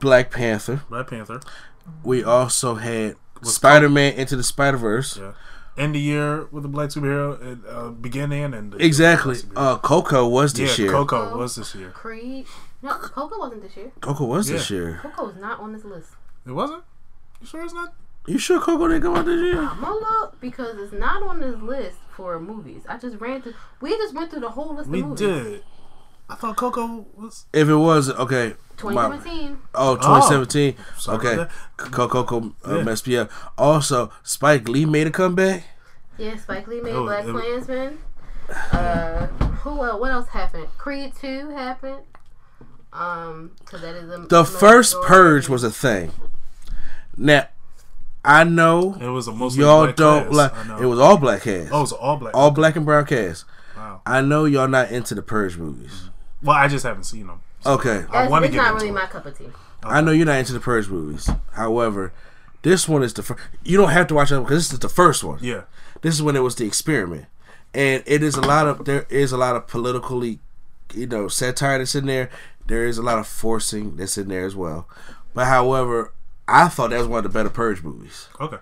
Black 0.00 0.30
Panther. 0.30 0.82
Black 0.88 1.08
Panther. 1.08 1.40
We 2.02 2.22
also 2.24 2.74
had 2.76 3.16
Spider 3.42 3.88
Man 3.88 4.14
into 4.14 4.36
the 4.36 4.42
Spider 4.44 4.76
Verse. 4.76 5.16
Yeah. 5.16 5.32
End 5.80 5.94
the 5.94 5.98
year 5.98 6.46
with 6.52 6.64
a 6.66 6.68
black 6.68 6.90
superhero 6.90 7.40
at 7.52 7.58
uh, 7.74 7.88
beginning 7.88 8.44
and 8.44 8.54
end. 8.54 8.76
Exactly. 8.78 9.36
Uh, 9.56 9.78
Coco 9.78 10.28
was 10.28 10.58
yeah, 10.58 10.66
this 10.66 10.78
year. 10.78 10.90
Coco 10.90 11.38
was 11.38 11.56
this 11.56 11.74
year. 11.74 11.90
Creed. 11.90 12.46
No, 12.82 12.94
Coco 12.94 13.38
wasn't 13.38 13.62
this 13.62 13.76
year. 13.76 13.92
Coco 14.00 14.24
was 14.26 14.48
this 14.48 14.70
year. 14.70 15.00
Coco 15.02 15.30
is 15.30 15.36
not 15.36 15.58
on 15.60 15.72
this 15.72 15.84
list. 15.84 16.10
It 16.46 16.52
wasn't. 16.52 16.84
You 17.40 17.46
sure 17.46 17.64
it's 17.64 17.72
not? 17.72 17.94
You 18.26 18.38
sure 18.38 18.60
Coco 18.60 18.88
didn't 18.88 19.02
come 19.02 19.16
out 19.16 19.24
this 19.24 19.40
year? 19.40 19.58
I'm 19.62 19.80
gonna 19.80 19.94
look 19.94 20.40
because 20.40 20.76
it's 20.78 20.92
not 20.92 21.22
on 21.22 21.40
this 21.40 21.56
list 21.60 21.96
for 22.14 22.38
movies. 22.38 22.82
I 22.88 22.98
just 22.98 23.16
ran 23.16 23.40
through. 23.40 23.54
We 23.80 23.96
just 23.96 24.14
went 24.14 24.30
through 24.30 24.40
the 24.40 24.50
whole 24.50 24.74
list 24.74 24.90
We 24.90 25.00
of 25.00 25.08
movies. 25.08 25.20
did. 25.26 25.62
I 26.28 26.34
thought 26.34 26.56
Coco 26.56 27.06
was. 27.16 27.46
If 27.52 27.68
it 27.68 27.74
was 27.74 28.10
okay, 28.10 28.48
my, 28.48 28.56
2017. 28.80 29.58
oh 29.74 29.96
2017. 29.96 30.76
Sorry 30.98 31.16
okay, 31.38 31.52
Coco 31.76 32.08
Coco 32.24 32.54
uh, 32.68 32.76
Yeah. 32.78 32.82
messed 32.82 33.06
me 33.06 33.16
up. 33.16 33.30
Also, 33.58 34.12
Spike 34.22 34.68
Lee 34.68 34.84
made 34.86 35.06
a 35.06 35.10
comeback. 35.10 35.64
Yeah, 36.18 36.36
Spike 36.36 36.66
Lee 36.66 36.80
made 36.80 36.94
Oh, 36.94 37.04
Black 37.04 37.24
it- 37.24 37.30
Klansman. 37.32 37.98
Uh, 38.72 39.26
who 39.62 39.82
else? 39.84 40.00
What 40.00 40.10
else 40.10 40.28
happened? 40.28 40.66
Creed 40.76 41.12
two 41.20 41.50
happened. 41.50 42.00
Um, 42.92 43.52
because 43.60 43.82
that 43.82 43.94
is 43.94 44.10
a 44.10 44.26
The 44.26 44.44
first 44.44 44.96
purge 45.02 45.48
was 45.48 45.62
a 45.62 45.70
thing. 45.70 46.10
Now, 47.16 47.46
I 48.24 48.42
know 48.44 48.96
It 49.00 49.06
was 49.08 49.28
a 49.28 49.32
mostly 49.32 49.62
y'all 49.62 49.84
black 49.84 49.96
don't 49.96 50.24
cast. 50.24 50.34
like. 50.34 50.80
It 50.80 50.86
was 50.86 50.98
all 50.98 51.16
black 51.16 51.42
cast, 51.42 51.72
Oh, 51.72 51.78
it 51.78 51.80
was 51.82 51.92
all 51.92 52.16
black. 52.16 52.34
all 52.36 52.50
black 52.50 52.76
and 52.76 52.84
brown 52.84 53.06
cast. 53.06 53.44
Wow. 53.76 54.02
I 54.04 54.20
know 54.20 54.44
y'all 54.44 54.68
not 54.68 54.90
into 54.90 55.14
the 55.14 55.22
purge 55.22 55.56
movies. 55.56 56.10
Well, 56.42 56.56
I 56.56 56.66
just 56.68 56.84
haven't 56.84 57.04
seen 57.04 57.28
them. 57.28 57.40
Okay, 57.66 58.04
I 58.10 58.28
want 58.28 58.42
to 58.44 58.46
it's 58.46 58.54
get 58.54 58.62
not 58.62 58.72
into 58.72 58.84
really 58.84 58.88
it. 58.88 58.92
my 58.92 59.06
cup 59.06 59.26
of 59.26 59.36
tea. 59.36 59.48
I 59.82 60.00
know 60.00 60.10
you're 60.12 60.26
not 60.26 60.38
into 60.38 60.52
the 60.52 60.60
purge 60.60 60.88
movies. 60.88 61.28
However, 61.52 62.12
this 62.62 62.88
one 62.88 63.02
is 63.02 63.14
the 63.14 63.22
first. 63.22 63.40
You 63.64 63.76
don't 63.76 63.90
have 63.90 64.06
to 64.08 64.14
watch 64.14 64.30
it 64.32 64.40
because 64.40 64.68
this 64.68 64.72
is 64.72 64.78
the 64.78 64.88
first 64.88 65.24
one. 65.24 65.38
Yeah. 65.42 65.62
This 66.02 66.14
is 66.14 66.22
when 66.22 66.36
it 66.36 66.40
was 66.40 66.54
the 66.56 66.66
experiment, 66.66 67.26
and 67.74 68.02
it 68.06 68.22
is 68.22 68.34
a 68.36 68.40
lot 68.40 68.66
of 68.66 68.84
there 68.84 69.06
is 69.10 69.32
a 69.32 69.36
lot 69.36 69.56
of 69.56 69.66
politically, 69.66 70.38
you 70.94 71.06
know, 71.06 71.28
satire 71.28 71.78
that's 71.78 71.94
in 71.94 72.06
there. 72.06 72.30
There 72.66 72.86
is 72.86 72.98
a 72.98 73.02
lot 73.02 73.18
of 73.18 73.26
forcing 73.26 73.96
that's 73.96 74.16
in 74.16 74.28
there 74.28 74.44
as 74.44 74.54
well. 74.56 74.88
But 75.34 75.46
however, 75.46 76.12
I 76.48 76.68
thought 76.68 76.90
that 76.90 76.98
was 76.98 77.08
one 77.08 77.24
of 77.24 77.32
the 77.32 77.38
better 77.38 77.50
purge 77.50 77.82
movies. 77.82 78.28
Okay. 78.40 78.58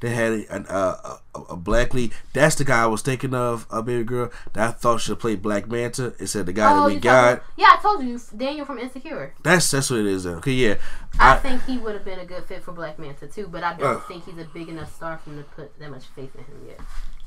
They 0.00 0.10
had 0.10 0.32
a, 0.32 0.54
an, 0.54 0.66
uh, 0.68 1.16
a, 1.34 1.40
a 1.40 1.56
black 1.56 1.92
lead. 1.92 2.12
That's 2.32 2.54
the 2.54 2.64
guy 2.64 2.82
I 2.84 2.86
was 2.86 3.02
thinking 3.02 3.34
of, 3.34 3.66
a 3.70 3.82
baby 3.82 4.04
girl 4.04 4.30
that 4.52 4.68
I 4.68 4.70
thought 4.72 5.00
should 5.00 5.18
play 5.18 5.34
Black 5.34 5.66
Manta. 5.68 6.14
It 6.20 6.28
said 6.28 6.46
the 6.46 6.52
guy 6.52 6.72
that 6.72 6.86
we 6.86 6.96
Oh, 6.96 7.00
got. 7.00 7.30
talking- 7.38 7.44
Yeah, 7.56 7.74
I 7.76 7.82
told 7.82 8.04
you, 8.04 8.20
Daniel 8.36 8.64
from 8.64 8.78
Insecure. 8.78 9.34
That's 9.42 9.68
that's 9.70 9.90
what 9.90 9.98
it 10.00 10.06
is. 10.06 10.22
Though. 10.24 10.34
Okay, 10.36 10.52
yeah. 10.52 10.74
I, 11.18 11.32
I, 11.34 11.36
think 11.38 11.64
he 11.64 11.78
would 11.78 11.94
have 11.94 12.04
been 12.04 12.20
a 12.20 12.24
good 12.26 12.44
fit 12.44 12.62
for 12.62 12.70
Black 12.72 12.98
Manta 12.98 13.26
too, 13.26 13.48
but 13.48 13.64
I 13.64 13.74
don't 13.74 13.96
Uh. 13.96 14.00
think 14.00 14.24
he's 14.24 14.38
a 14.38 14.44
big 14.54 14.68
enough 14.68 14.94
star 14.94 15.18
for 15.18 15.30
them 15.30 15.38
to 15.42 15.50
put 15.50 15.76
that 15.80 15.90
much 15.90 16.04
faith 16.14 16.30
in 16.36 16.44
him 16.44 16.62
yet. 16.68 16.80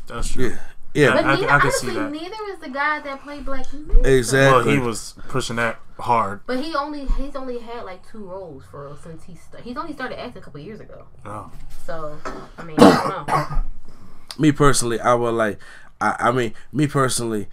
That's 0.07 0.29
true. 0.29 0.49
yeah, 0.51 0.57
yeah. 0.93 1.11
But 1.13 1.25
I- 1.25 1.35
neither, 1.35 1.49
I 1.49 1.59
can 1.59 1.71
see 1.71 1.87
honestly, 1.87 1.93
that. 1.93 2.11
neither 2.11 2.35
is 2.51 2.59
the 2.59 2.69
guy 2.69 2.99
that 3.01 3.21
played 3.23 3.45
Black 3.45 3.71
Manta. 3.73 4.15
Exactly. 4.17 4.65
Well, 4.65 4.81
he 4.81 4.87
was 4.87 5.15
pushing 5.27 5.55
that 5.57 5.79
hard. 5.99 6.41
But 6.45 6.63
he 6.63 6.75
only 6.75 7.05
he's 7.17 7.35
only 7.35 7.59
had 7.59 7.83
like 7.83 8.07
two 8.09 8.23
roles 8.25 8.63
for 8.69 8.85
real 8.85 8.97
since 8.97 9.23
he 9.23 9.35
st- 9.35 9.63
he's 9.63 9.77
only 9.77 9.93
started 9.93 10.19
acting 10.19 10.41
a 10.41 10.45
couple 10.45 10.59
years 10.59 10.79
ago. 10.79 11.05
Oh. 11.25 11.51
So 11.85 12.17
I 12.57 12.63
mean, 12.63 12.75
I 12.79 13.07
don't 13.09 13.27
know. 13.27 13.61
me 14.39 14.51
personally, 14.51 14.99
I 14.99 15.13
would 15.13 15.33
like. 15.33 15.59
I, 15.99 16.15
I 16.19 16.31
mean, 16.31 16.53
me 16.71 16.87
personally, 16.87 17.47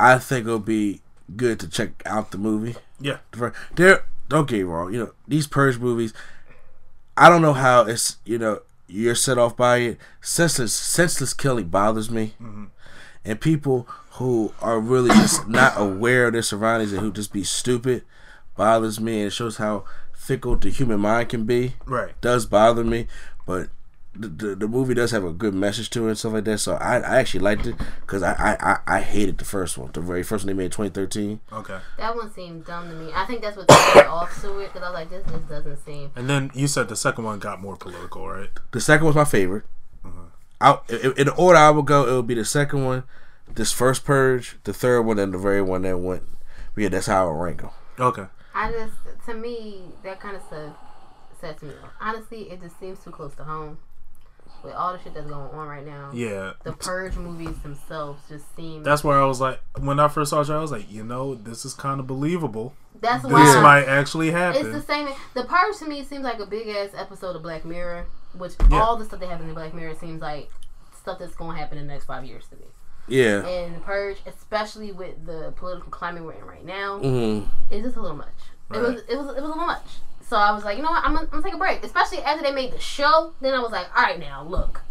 I 0.00 0.18
think 0.18 0.46
it'll 0.46 0.58
be 0.58 1.02
good 1.36 1.60
to 1.60 1.68
check 1.68 2.02
out 2.06 2.30
the 2.30 2.38
movie. 2.38 2.76
Yeah. 3.00 3.18
There, 3.74 4.04
don't 4.28 4.48
get 4.48 4.56
me 4.56 4.62
wrong. 4.62 4.92
You 4.92 4.98
know, 5.00 5.12
these 5.28 5.46
purge 5.46 5.78
movies. 5.78 6.14
I 7.16 7.28
don't 7.28 7.42
know 7.42 7.52
how 7.52 7.82
it's 7.82 8.16
you 8.24 8.38
know 8.38 8.60
you're 8.86 9.14
set 9.14 9.38
off 9.38 9.56
by 9.56 9.78
it. 9.78 9.98
Senseless, 10.20 10.72
senseless 10.72 11.34
killing 11.34 11.68
bothers 11.68 12.10
me, 12.10 12.34
mm-hmm. 12.40 12.64
and 13.24 13.40
people 13.40 13.88
who 14.12 14.52
are 14.60 14.78
really 14.78 15.10
just 15.10 15.48
not 15.48 15.74
aware 15.76 16.26
of 16.26 16.32
their 16.32 16.42
surroundings 16.42 16.92
and 16.92 17.00
who 17.00 17.12
just 17.12 17.32
be 17.32 17.44
stupid 17.44 18.04
bothers 18.56 19.00
me. 19.00 19.18
And 19.18 19.26
it 19.28 19.30
shows 19.30 19.56
how 19.56 19.84
fickle 20.12 20.56
the 20.56 20.70
human 20.70 21.00
mind 21.00 21.28
can 21.28 21.44
be 21.44 21.74
Right. 21.84 22.18
does 22.20 22.46
bother 22.46 22.84
me, 22.84 23.06
but 23.46 23.68
the, 24.16 24.28
the, 24.28 24.54
the 24.54 24.68
movie 24.68 24.94
does 24.94 25.10
have 25.10 25.24
a 25.24 25.32
good 25.32 25.54
message 25.54 25.90
to 25.90 26.06
it 26.06 26.08
and 26.10 26.18
stuff 26.18 26.32
like 26.32 26.44
that. 26.44 26.58
So 26.58 26.74
I, 26.74 26.98
I 26.98 27.18
actually 27.18 27.40
liked 27.40 27.66
it 27.66 27.74
because 28.00 28.22
I, 28.22 28.32
I, 28.32 28.72
I, 28.72 28.98
I 28.98 29.00
hated 29.00 29.38
the 29.38 29.44
first 29.44 29.76
one, 29.76 29.90
the 29.92 30.00
very 30.00 30.22
first 30.22 30.44
one 30.44 30.48
they 30.48 30.56
made 30.56 30.66
in 30.66 30.70
2013. 30.70 31.40
Okay. 31.52 31.78
That 31.98 32.14
one 32.14 32.32
seemed 32.32 32.64
dumb 32.64 32.88
to 32.88 32.94
me. 32.94 33.10
I 33.14 33.26
think 33.26 33.42
that's 33.42 33.56
what 33.56 33.68
threw 33.68 34.02
me 34.02 34.08
off 34.08 34.40
to 34.42 34.58
it 34.60 34.72
because 34.72 34.82
I 34.82 34.90
was 34.90 34.94
like, 34.94 35.10
this 35.10 35.26
just 35.30 35.48
doesn't 35.48 35.84
seem. 35.84 36.12
And 36.14 36.30
then 36.30 36.50
you 36.54 36.68
said 36.68 36.88
the 36.88 36.96
second 36.96 37.24
one 37.24 37.38
got 37.38 37.60
more 37.60 37.76
political, 37.76 38.28
right? 38.28 38.50
The 38.70 38.80
second 38.80 39.06
was 39.06 39.16
my 39.16 39.24
favorite. 39.24 39.64
Uh-huh. 40.04 40.80
I, 40.88 40.92
in, 40.92 41.12
in 41.18 41.26
the 41.26 41.34
order 41.34 41.58
I 41.58 41.70
would 41.70 41.86
go, 41.86 42.08
it 42.08 42.14
would 42.14 42.26
be 42.26 42.34
the 42.34 42.44
second 42.44 42.84
one, 42.84 43.04
this 43.52 43.72
first 43.72 44.04
purge, 44.04 44.56
the 44.64 44.72
third 44.72 45.02
one, 45.02 45.18
and 45.18 45.34
the 45.34 45.38
very 45.38 45.62
one 45.62 45.82
that 45.82 45.98
went. 45.98 46.22
But 46.74 46.82
yeah, 46.82 46.88
that's 46.88 47.06
how 47.06 47.26
I 47.26 47.32
would 47.32 47.42
rank 47.42 47.60
them. 47.62 47.70
Okay. 47.98 48.26
I 48.54 48.70
just 48.70 49.26
to 49.26 49.34
me 49.34 49.82
that 50.04 50.20
kind 50.20 50.36
of 50.36 50.42
stuff 50.42 50.74
sets 51.40 51.62
me 51.62 51.70
off. 51.82 51.90
Honestly, 52.00 52.50
it 52.50 52.60
just 52.60 52.78
seems 52.78 53.02
too 53.02 53.10
close 53.10 53.34
to 53.34 53.44
home 53.44 53.78
with 54.64 54.74
all 54.74 54.92
the 54.92 55.02
shit 55.02 55.14
that's 55.14 55.26
going 55.26 55.50
on 55.50 55.68
right 55.68 55.84
now. 55.84 56.10
Yeah. 56.12 56.52
The 56.64 56.72
purge 56.72 57.16
movies 57.16 57.56
themselves 57.58 58.22
just 58.28 58.54
seem. 58.56 58.82
That's 58.82 59.04
where 59.04 59.20
I 59.20 59.26
was 59.26 59.40
like, 59.40 59.60
when 59.78 60.00
I 60.00 60.08
first 60.08 60.30
saw 60.30 60.40
it, 60.40 60.50
I 60.50 60.58
was 60.60 60.72
like, 60.72 60.90
you 60.90 61.04
know, 61.04 61.34
this 61.34 61.64
is 61.64 61.74
kind 61.74 62.00
of 62.00 62.06
believable. 62.06 62.74
That's 63.00 63.22
This 63.22 63.32
why 63.32 63.60
might 63.60 63.84
actually 63.84 64.30
happen. 64.30 64.66
it's 64.66 64.74
the 64.74 64.80
same. 64.92 65.08
The 65.34 65.44
purge 65.44 65.76
to 65.80 65.86
me 65.88 66.02
seems 66.04 66.24
like 66.24 66.38
a 66.38 66.46
big 66.46 66.68
ass 66.68 66.90
episode 66.96 67.36
of 67.36 67.42
Black 67.42 67.64
Mirror, 67.64 68.06
which 68.38 68.52
Yeah. 68.70 68.80
all 68.82 68.96
the 68.96 69.04
stuff 69.04 69.20
that 69.20 69.28
happens 69.28 69.48
in 69.48 69.54
Black 69.54 69.74
Mirror 69.74 69.96
seems 69.96 70.22
like 70.22 70.50
stuff 70.98 71.18
that's 71.18 71.34
going 71.34 71.54
to 71.54 71.60
happen 71.60 71.76
in 71.78 71.86
the 71.86 71.92
next 71.92 72.06
five 72.06 72.24
years 72.24 72.46
to 72.48 72.56
me. 72.56 72.66
Yeah. 73.06 73.44
And 73.46 73.76
the 73.76 73.80
purge, 73.80 74.16
especially 74.26 74.90
with 74.92 75.26
the 75.26 75.52
political 75.56 75.90
climate 75.90 76.24
we're 76.24 76.32
in 76.32 76.44
right 76.46 76.64
now, 76.64 76.98
hmm 76.98 77.40
it's 77.70 77.84
just 77.84 77.96
a 77.96 78.00
little 78.00 78.16
much. 78.16 78.28
It 78.72 78.78
was 78.78 79.02
it 79.08 79.16
was 79.18 79.26
it 79.36 79.42
was 79.42 79.44
a 79.44 79.48
little 79.48 79.66
much. 79.66 79.98
So 80.34 80.40
I 80.40 80.50
was 80.50 80.64
like, 80.64 80.76
you 80.76 80.82
know 80.82 80.90
what, 80.90 81.04
I'm 81.04 81.14
gonna, 81.14 81.26
I'm 81.26 81.30
gonna 81.30 81.42
take 81.44 81.54
a 81.54 81.58
break. 81.58 81.84
Especially 81.84 82.18
after 82.18 82.42
they 82.42 82.50
made 82.50 82.72
the 82.72 82.80
show, 82.80 83.34
then 83.40 83.54
I 83.54 83.60
was 83.60 83.70
like, 83.70 83.86
all 83.96 84.02
right, 84.02 84.18
now 84.18 84.42
look, 84.42 84.82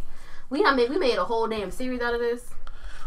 we 0.49 0.61
not 0.61 0.77
made 0.77 0.89
we 0.89 0.97
made 0.97 1.17
a 1.17 1.25
whole 1.25 1.49
damn 1.49 1.69
series 1.69 1.99
out 1.99 2.13
of 2.13 2.21
this. 2.21 2.45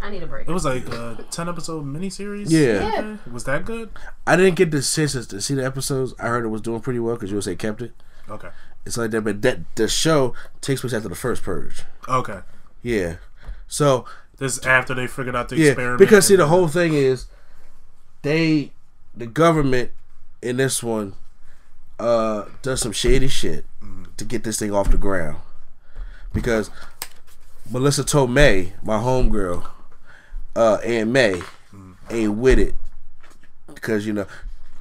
I 0.02 0.10
need 0.10 0.22
a 0.22 0.26
break. 0.26 0.46
it 0.46 0.52
was 0.52 0.66
like 0.66 0.86
a 0.88 1.24
10 1.30 1.48
episode 1.48 1.86
miniseries. 1.86 2.50
Yeah. 2.50 2.90
Yeah. 2.92 3.16
Was 3.32 3.44
that 3.44 3.64
good? 3.64 3.88
I 4.26 4.36
didn't 4.36 4.56
get 4.56 4.70
the 4.70 4.82
sense 4.82 5.14
to 5.14 5.40
see 5.40 5.54
the 5.54 5.64
episodes. 5.64 6.12
I 6.18 6.24
heard 6.26 6.44
it 6.44 6.48
was 6.48 6.60
doing 6.60 6.80
pretty 6.82 6.98
well 6.98 7.14
because 7.14 7.30
USA 7.30 7.56
kept 7.56 7.80
it. 7.80 7.92
Okay. 8.28 8.50
It's 8.84 8.98
like 8.98 9.12
that, 9.12 9.22
but 9.22 9.40
that 9.40 9.60
the 9.74 9.88
show 9.88 10.34
takes 10.60 10.82
place 10.82 10.92
after 10.92 11.08
the 11.08 11.14
first 11.14 11.42
purge. 11.42 11.84
Okay. 12.06 12.40
Yeah. 12.82 13.16
So 13.66 14.04
This 14.36 14.58
is 14.58 14.66
after 14.66 14.92
they 14.92 15.06
figured 15.06 15.34
out 15.34 15.48
the 15.48 15.56
Yeah, 15.56 15.68
experiment. 15.68 16.00
because 16.00 16.26
see, 16.26 16.36
the 16.36 16.48
whole 16.48 16.68
thing 16.68 16.92
is 16.92 17.28
they, 18.20 18.72
the 19.16 19.26
government 19.26 19.92
in 20.42 20.58
this 20.58 20.82
one, 20.82 21.14
uh, 21.98 22.44
does 22.62 22.80
some 22.80 22.92
shady 22.92 23.28
shit 23.28 23.64
to 24.16 24.24
get 24.24 24.44
this 24.44 24.58
thing 24.58 24.72
off 24.72 24.90
the 24.90 24.98
ground. 24.98 25.38
Because 26.32 26.70
Marisa 27.70 28.04
Tomei, 28.04 28.72
my 28.82 28.98
homegirl, 28.98 29.66
uh, 30.54 30.74
Aunt 30.84 31.10
May, 31.10 31.42
ain't 32.10 32.34
with 32.34 32.58
it. 32.58 32.74
Because 33.72 34.06
you 34.06 34.12
know, 34.12 34.26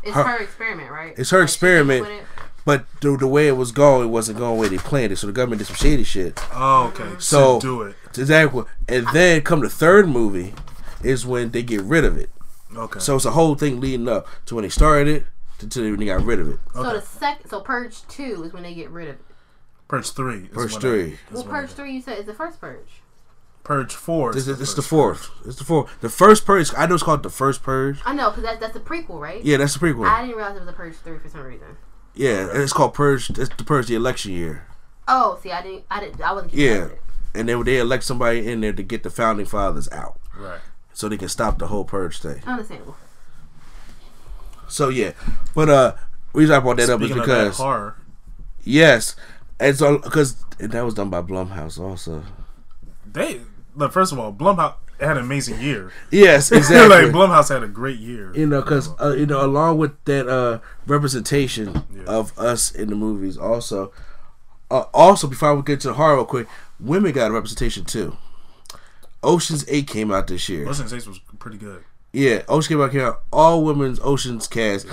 it's 0.04 0.14
her- 0.16 0.24
her, 0.24 0.38
experiment, 0.44 0.92
right? 0.92 1.14
it's 1.18 1.30
her 1.32 1.40
Like, 1.42 1.50
she 1.50 1.60
came 1.60 1.90
up 1.90 1.96
experiment. 1.98 2.28
but 2.66 2.86
the, 3.02 3.18
the 3.18 3.28
way 3.28 3.48
it 3.48 3.58
was 3.58 3.72
going, 3.72 4.08
it 4.08 4.12
wasn't 4.12 4.38
going 4.38 4.56
the 4.56 4.62
way 4.62 4.68
they 4.68 4.78
planned 4.78 5.12
it. 5.12 5.18
So 5.18 5.28
the 5.28 5.34
government 5.34 5.60
did 5.60 5.66
some 5.68 5.76
shady 5.76 6.04
shit. 6.04 6.40
Oh, 6.54 6.88
okay. 6.94 7.10
So- 7.20 7.60
So 7.60 7.62
do 7.62 7.82
it. 7.84 7.96
Exactly. 8.18 8.64
And 8.88 9.08
then 9.14 9.42
come 9.42 9.60
the 9.62 9.70
third 9.70 10.08
movie 10.08 10.54
is 11.04 11.26
when 11.26 11.52
they 11.52 11.64
get 11.64 11.82
rid 11.82 12.06
of 12.06 12.18
it. 12.18 12.30
Okay. 12.76 13.00
So 13.00 13.16
it's 13.16 13.26
a 13.26 13.32
whole 13.32 13.56
thing 13.56 13.80
leading 13.80 14.08
up 14.08 14.28
to 14.46 14.56
when 14.56 14.64
they 14.64 14.70
started 14.70 15.08
it 15.08 15.26
to, 15.60 15.68
to 15.70 15.92
when 15.92 16.00
they 16.00 16.06
got 16.06 16.24
rid 16.24 16.40
of 16.40 16.50
it. 16.50 16.60
So 16.74 16.80
Okay. 16.82 16.94
the 17.00 17.02
second, 17.06 17.50
so 17.50 17.62
purge 17.62 18.08
two 18.08 18.44
is 18.44 18.54
when 18.54 18.64
they 18.64 18.74
get 18.74 18.90
rid 18.90 19.10
of 19.10 19.16
it. 19.16 19.26
Purge 19.88 20.10
three. 20.12 20.48
Purge 20.48 20.78
three. 20.78 21.14
I- 21.14 21.34
Well, 21.34 21.44
purge 21.44 21.70
three 21.72 21.94
you 21.94 22.02
said 22.02 22.18
is 22.20 22.26
the 22.26 22.34
first 22.34 22.60
purge. 22.60 23.02
Purge 23.64 23.94
four. 23.94 24.32
This, 24.34 24.44
is 24.44 24.50
is 24.50 24.60
this 24.60 24.74
the 24.76 24.82
first 24.84 24.90
fourth. 24.90 25.30
It's 25.48 25.58
the 25.58 25.64
fourth. 25.64 25.90
The 26.02 26.10
first 26.10 26.46
purge. 26.46 26.72
I 26.78 26.86
know 26.86 26.94
it's 26.96 27.04
called 27.04 27.24
the 27.24 27.30
first 27.32 27.64
purge. 27.64 28.00
I 28.06 28.14
know 28.14 28.30
because 28.30 28.44
that's 28.44 28.60
that's 28.60 28.74
the 28.74 28.80
prequel, 28.80 29.20
right? 29.20 29.44
Yeah, 29.44 29.58
that's 29.58 29.74
the 29.74 29.80
prequel. 29.80 30.08
I 30.08 30.22
didn't 30.22 30.36
realize 30.38 30.56
it 30.56 30.60
was 30.60 30.70
a 30.70 30.74
purge 30.74 30.96
three 30.98 31.18
for 31.18 31.30
some 31.30 31.42
reason. 31.42 31.78
yeah, 32.14 32.48
it's 32.52 32.74
called 32.74 32.94
purge. 32.94 33.30
It's 33.32 33.50
the 33.56 33.64
purge 33.64 33.88
the 33.88 33.96
election 33.96 34.34
year. 34.34 34.68
Oh, 35.08 35.40
see, 35.42 35.52
I 35.52 35.62
didn't, 35.64 35.84
I 35.90 36.00
didn't, 36.00 36.22
I 36.22 36.32
wasn't. 36.34 36.54
Yeah, 36.54 36.72
up 36.76 36.84
with 36.84 36.92
it. 36.94 37.02
and 37.36 37.50
they 37.50 37.62
they 37.64 37.78
elect 37.80 38.04
somebody 38.04 38.48
in 38.52 38.62
there 38.62 38.74
to 38.74 38.84
get 38.84 39.02
the 39.04 39.10
founding 39.10 39.46
fathers 39.48 39.90
out, 39.92 40.20
Right. 40.38 40.60
so 40.94 41.10
they 41.10 41.18
can 41.18 41.30
stop 41.30 41.58
the 41.60 41.68
whole 41.68 41.86
purge 41.86 42.20
thing. 42.20 42.44
Understandable. 42.46 42.96
So 44.68 44.90
yeah, 44.90 45.12
but 45.54 45.70
uh, 45.70 45.96
reason 46.34 46.56
I 46.56 46.60
brought 46.60 46.78
that 46.78 46.90
up 46.90 47.02
is 47.02 47.08
Speaking 47.08 47.22
of 47.22 47.28
that 47.28 47.44
because 47.44 47.58
horror, 47.58 47.96
yes, 48.64 49.16
and 49.60 49.76
so 49.78 49.98
because 50.00 50.36
that 50.60 50.82
was 50.84 50.94
done 50.94 51.10
by 51.10 51.22
Blumhouse 51.22 51.80
also. 51.80 52.24
they. 53.12 53.42
Look, 53.78 53.92
first 53.92 54.14
of 54.14 54.20
all, 54.20 54.32
Blumhouse 54.32 54.76
had 55.02 55.18
an 55.18 55.26
amazing 55.26 55.60
year. 55.60 55.92
Yes, 56.10 56.50
exactly. 56.54 56.88
like 56.88 57.14
Blumhouse 57.14 57.50
had 57.50 57.62
a 57.64 57.68
great 57.68 58.00
year. 58.00 58.34
you 58.34 58.46
know 58.48 58.62
because 58.62 58.90
uh, 59.02 59.14
you 59.18 59.26
know 59.26 59.46
along 59.46 59.78
with 59.78 59.92
that 60.06 60.28
uh 60.30 60.60
representation 60.88 61.84
Yeah. 61.94 62.04
of 62.06 62.38
us 62.40 62.72
in 62.72 62.90
the 62.90 62.96
movies 62.96 63.38
also 63.38 63.92
uh, 64.72 64.86
also 64.94 65.28
before 65.28 65.54
we 65.56 65.62
get 65.64 65.82
to 65.82 65.90
the 65.90 65.94
horror 65.96 66.16
real 66.16 66.26
quick 66.26 66.48
women 66.80 67.12
got 67.12 67.30
a 67.32 67.34
representation 67.34 67.84
too 67.84 68.16
oceans 69.22 69.66
8 69.68 69.88
came 69.88 70.12
out 70.14 70.28
this 70.28 70.48
year 70.48 70.68
Ocean's 70.70 70.94
Eight 70.94 71.06
was 71.08 71.20
pretty 71.40 71.58
good. 71.58 71.84
Yeah 72.16 72.42
oceans 72.48 72.68
came 72.92 73.02
out, 73.02 73.22
all 73.32 73.64
women's 73.64 74.00
oceans 74.04 74.48
cast 74.48 74.88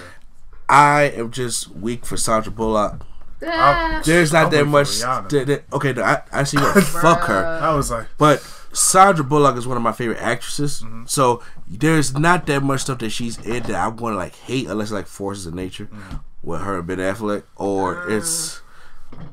i 0.68 1.02
am 1.14 1.30
just 1.30 1.68
weak 1.70 2.04
for 2.04 2.16
sandra 2.16 2.52
bullock 2.52 3.02
Ah, 3.44 4.00
there's 4.04 4.32
not 4.32 4.44
I'll 4.44 4.50
that 4.50 4.64
much 4.66 4.86
Rihanna. 4.88 5.28
that- 5.30 5.46
that- 5.48 5.64
okay 5.72 5.92
no, 5.92 6.02
I, 6.04 6.22
I 6.32 6.44
see 6.44 6.58
what 6.58 6.80
fuck 7.02 7.22
her 7.22 7.44
I 7.44 7.74
was 7.74 7.90
like, 7.90 8.06
But 8.16 8.40
Sandra 8.72 9.24
Bullock 9.24 9.56
is 9.56 9.66
one 9.66 9.76
of 9.76 9.82
my 9.82 9.90
favorite 9.92 10.20
actresses. 10.20 10.80
Mm-hmm. 10.80 11.04
So 11.06 11.42
there's 11.68 12.16
not 12.16 12.46
that 12.46 12.62
much 12.62 12.82
stuff 12.82 13.00
that 13.00 13.10
she's 13.10 13.36
in 13.44 13.64
that 13.64 13.74
I 13.74 13.88
want 13.88 14.14
to 14.14 14.16
like 14.16 14.34
hate 14.36 14.68
unless 14.68 14.92
like 14.92 15.06
Forces 15.08 15.44
of 15.46 15.54
Nature 15.54 15.86
Mm-hmm. 15.86 16.16
with 16.44 16.60
her 16.62 16.78
and 16.78 16.86
Ben 16.86 16.98
Affleck 16.98 17.42
or 17.56 18.08
it's. 18.08 18.62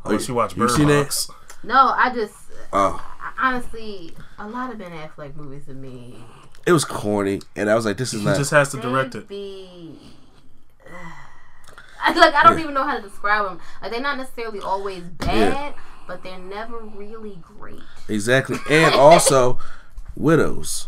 unless 0.03 0.27
you 0.27 0.34
watch 0.34 0.55
you 0.58 0.63
Bird 0.63 0.72
seen 0.72 0.88
that? 0.88 1.15
No, 1.63 1.93
I 1.96 2.12
just 2.13 2.34
Oh, 2.74 3.00
honestly, 3.39 4.13
a 4.39 4.48
lot 4.48 4.72
of 4.74 4.79
Ben 4.79 4.91
Affleck 4.91 5.36
movies 5.36 5.65
to 5.67 5.74
me. 5.75 6.15
It 6.65 6.71
was 6.71 6.85
corny, 6.85 7.41
and 7.55 7.69
I 7.69 7.75
was 7.75 7.85
like, 7.85 7.97
this 7.97 8.13
is 8.13 8.21
He 8.21 8.25
not. 8.25 8.37
just 8.37 8.51
has 8.51 8.69
to 8.71 8.77
direct 8.77 9.15
it. 9.15 9.27
Be... 9.27 9.97
I, 12.01 12.13
like 12.17 12.33
I 12.33 12.43
don't 12.43 12.57
Yeah. 12.57 12.63
even 12.63 12.73
know 12.73 12.83
how 12.83 12.95
to 12.97 13.01
describe 13.01 13.45
them. 13.45 13.59
Like 13.81 13.91
they're 13.91 14.01
not 14.01 14.17
necessarily 14.17 14.59
always 14.59 15.03
bad, 15.03 15.73
but 16.07 16.23
they're 16.23 16.37
never 16.39 16.77
really 16.79 17.39
great. 17.41 17.79
exactly, 18.07 18.57
and 18.69 18.93
also 18.95 19.59
widows. 20.15 20.87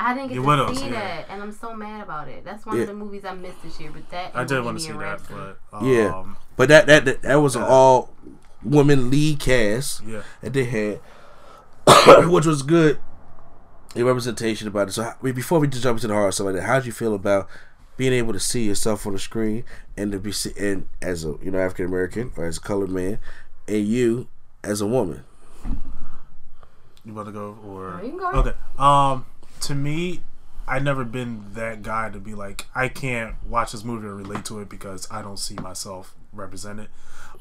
I 0.00 0.12
didn't 0.12 0.28
get 0.30 0.34
The 0.36 0.42
to 0.42 0.46
Widows, 0.48 0.78
see 0.78 0.84
yeah. 0.86 0.90
that, 0.92 1.26
and 1.30 1.40
I'm 1.42 1.52
so 1.52 1.74
mad 1.74 2.02
about 2.02 2.28
it. 2.28 2.44
That's 2.44 2.66
one 2.66 2.76
Yeah. 2.76 2.82
of 2.82 2.88
the 2.88 2.94
movies 2.94 3.24
I 3.24 3.32
missed 3.32 3.62
this 3.62 3.78
year. 3.80 3.90
But 3.92 4.10
that 4.10 4.32
I 4.34 4.40
and 4.40 4.48
did 4.48 4.64
want 4.64 4.76
to 4.78 4.84
see 4.84 4.90
that, 4.92 4.98
Rhapsody. 4.98 5.34
but 5.72 5.78
um, 5.78 5.86
Yeah. 5.88 6.24
But 6.56 6.68
that 6.68 6.86
that 6.86 7.04
that, 7.04 7.22
that 7.22 7.36
was 7.36 7.54
an 7.56 7.62
all 7.62 8.10
woman 8.62 9.08
lead 9.08 9.38
cast 9.40 10.02
yeah. 10.04 10.22
that 10.42 10.52
they 10.52 10.64
had, 10.64 11.00
which 12.28 12.44
was 12.44 12.62
good. 12.62 12.98
A 13.96 14.02
representation 14.02 14.66
about 14.68 14.88
it. 14.88 14.92
So 14.92 15.04
I 15.04 15.14
mean, 15.22 15.34
before 15.34 15.60
we 15.60 15.68
just 15.68 15.82
jump 15.82 15.98
into 15.98 16.08
the 16.08 16.14
horror 16.14 16.32
stuff 16.32 16.46
like 16.46 16.56
that, 16.56 16.62
how 16.62 16.76
did 16.76 16.86
you 16.86 16.92
feel 16.92 17.14
about 17.14 17.48
being 17.96 18.12
able 18.12 18.32
to 18.32 18.40
see 18.40 18.64
yourself 18.64 19.06
on 19.06 19.12
the 19.12 19.18
screen 19.18 19.64
and 19.96 20.10
to 20.12 20.18
be 20.18 20.32
see, 20.32 20.52
and 20.58 20.88
as 21.00 21.24
a 21.24 21.36
you 21.42 21.50
know 21.50 21.58
African 21.58 21.86
American 21.86 22.32
or 22.36 22.44
as 22.44 22.56
a 22.56 22.60
colored 22.60 22.90
man, 22.90 23.18
and 23.68 23.86
you 23.86 24.28
as 24.62 24.80
a 24.80 24.86
woman? 24.86 25.24
You 27.04 27.12
about 27.12 27.26
to 27.26 27.32
go 27.32 27.58
or 27.64 27.98
No, 27.98 28.02
you 28.02 28.08
can 28.10 28.18
go 28.18 28.30
okay? 28.32 28.52
Um, 28.78 29.26
to 29.60 29.74
me, 29.74 30.22
I've 30.66 30.82
never 30.82 31.04
been 31.04 31.44
that 31.52 31.82
guy 31.82 32.10
to 32.10 32.18
be 32.18 32.34
like 32.34 32.66
I 32.74 32.88
can't 32.88 33.36
watch 33.46 33.72
this 33.72 33.84
movie 33.84 34.06
or 34.06 34.14
relate 34.14 34.44
to 34.46 34.60
it 34.60 34.68
because 34.68 35.06
I 35.10 35.22
don't 35.22 35.38
see 35.38 35.54
myself 35.56 36.14
represented. 36.32 36.88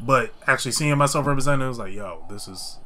But 0.01 0.33
actually 0.47 0.71
seeing 0.71 0.97
myself 0.97 1.25
represented, 1.25 1.65
it 1.65 1.69
was 1.69 1.79
like, 1.79 1.93
yo, 1.93 2.25
this 2.29 2.47
is 2.47 2.79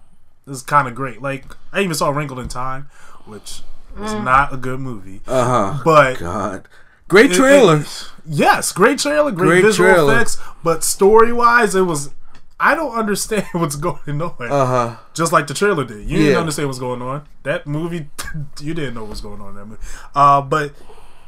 this 0.45 0.57
is 0.57 0.63
kind 0.63 0.87
of 0.87 0.95
great. 0.95 1.21
Like 1.21 1.45
I 1.73 1.81
even 1.81 1.95
saw 1.95 2.09
Wrinkled 2.09 2.39
in 2.39 2.47
Time, 2.47 2.89
which 3.27 3.61
was 3.97 4.13
Mm. 4.13 4.23
not 4.23 4.53
a 4.53 4.57
good 4.57 4.79
movie, 4.79 5.21
Uh 5.27 5.43
huh. 5.73 5.81
but 5.83 6.19
God, 6.19 6.67
great 7.07 7.31
it- 7.31 7.35
trailer. 7.35 7.77
it- 7.81 8.11
yes, 8.25 8.71
great 8.71 8.99
trailer, 8.99 9.31
great, 9.31 9.47
Great 9.47 9.63
visual 9.65 9.89
trailer. 9.91 10.13
effects, 10.15 10.37
but 10.63 10.83
story 10.83 11.31
wise, 11.33 11.75
it 11.75 11.81
was. 11.81 12.11
I 12.59 12.73
don't 12.73 12.95
understand 12.97 13.45
what's 13.51 13.75
going 13.75 14.19
on. 14.21 14.33
Uh 14.39 14.65
huh. 14.65 14.95
Just 15.13 15.31
like 15.31 15.45
the 15.47 15.53
trailer 15.53 15.85
did. 15.85 16.09
You 16.09 16.17
didn't 16.17 16.39
understand 16.39 16.67
what's 16.69 16.79
going 16.79 17.01
on. 17.03 17.27
That 17.43 17.67
movie, 17.67 18.09
you 18.59 18.73
didn't 18.73 18.95
know 18.95 19.03
what's 19.03 19.21
going 19.21 19.41
on 19.41 19.49
in 19.49 19.55
that 19.55 19.65
movie. 19.65 19.81
Uh, 20.15 20.41
but 20.41 20.71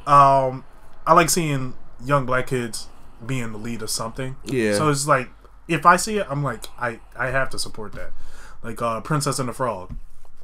um, 0.08 0.64
I 1.06 1.14
like 1.14 1.30
seeing 1.30 1.76
young 2.04 2.26
black 2.26 2.48
kids 2.48 2.88
being 3.26 3.52
the 3.52 3.58
lead 3.60 3.82
of 3.84 3.90
something. 3.92 4.38
Yeah. 4.44 4.74
So 4.76 4.90
it's 4.90 5.08
like, 5.08 5.30
if 5.68 5.86
I 5.86 5.98
see 5.98 6.18
it, 6.18 6.26
I'm 6.30 6.44
like, 6.44 6.66
I, 6.80 7.00
I 7.16 7.28
have 7.28 7.50
to 7.52 7.60
support 7.60 7.92
that. 7.94 8.12
Like 8.64 8.82
uh, 8.82 9.02
Princess 9.02 9.38
and 9.38 9.50
the 9.50 9.54
Frog. 9.54 9.94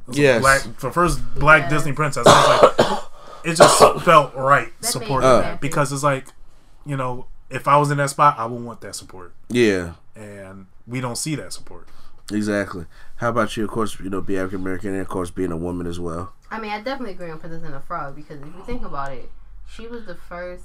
It 0.06 0.08
was 0.08 0.18
a 0.18 0.22
Yes. 0.22 0.40
Black, 0.40 0.62
the 0.78 0.90
first 0.90 1.34
black 1.36 1.62
Yes. 1.62 1.70
Disney 1.70 1.92
princess. 1.92 2.24
I 2.28 2.72
like, 2.78 2.98
it 3.44 3.54
just 3.56 3.78
felt 4.04 4.34
right 4.34 4.72
That 4.80 4.86
supporting 4.86 5.28
that. 5.28 5.44
happy. 5.44 5.58
Because 5.68 5.92
it's 5.92 6.02
like, 6.02 6.26
you 6.84 6.96
know, 6.96 7.26
if 7.50 7.68
I 7.68 7.76
was 7.76 7.90
in 7.90 7.98
that 7.98 8.10
spot, 8.10 8.36
I 8.38 8.46
would 8.46 8.62
want 8.62 8.80
that 8.82 8.94
support. 8.94 9.32
Yeah. 9.48 9.92
And 10.14 10.66
we 10.86 11.00
don't 11.00 11.16
see 11.16 11.34
that 11.36 11.52
support. 11.52 11.88
Exactly. 12.32 12.86
How 13.16 13.28
about 13.30 13.56
you? 13.56 13.64
Of 13.64 13.70
course, 13.70 14.00
you 14.00 14.10
know, 14.10 14.20
be 14.20 14.36
African 14.36 14.60
American, 14.60 14.90
and 14.92 15.00
of 15.00 15.08
course, 15.08 15.30
being 15.30 15.52
a 15.52 15.56
woman 15.56 15.86
as 15.86 16.00
well. 16.00 16.32
I 16.50 16.58
mean, 16.60 16.70
I 16.72 16.80
definitely 16.80 17.12
agree 17.14 17.30
on 17.30 17.38
Princess 17.38 17.62
and 17.62 17.74
the 17.74 17.80
Frog 17.80 18.16
because 18.16 18.40
if 18.40 18.46
you 18.46 18.62
think 18.64 18.84
about 18.84 19.12
it, 19.12 19.30
she 19.68 19.86
was 19.86 20.06
the 20.06 20.14
first 20.14 20.64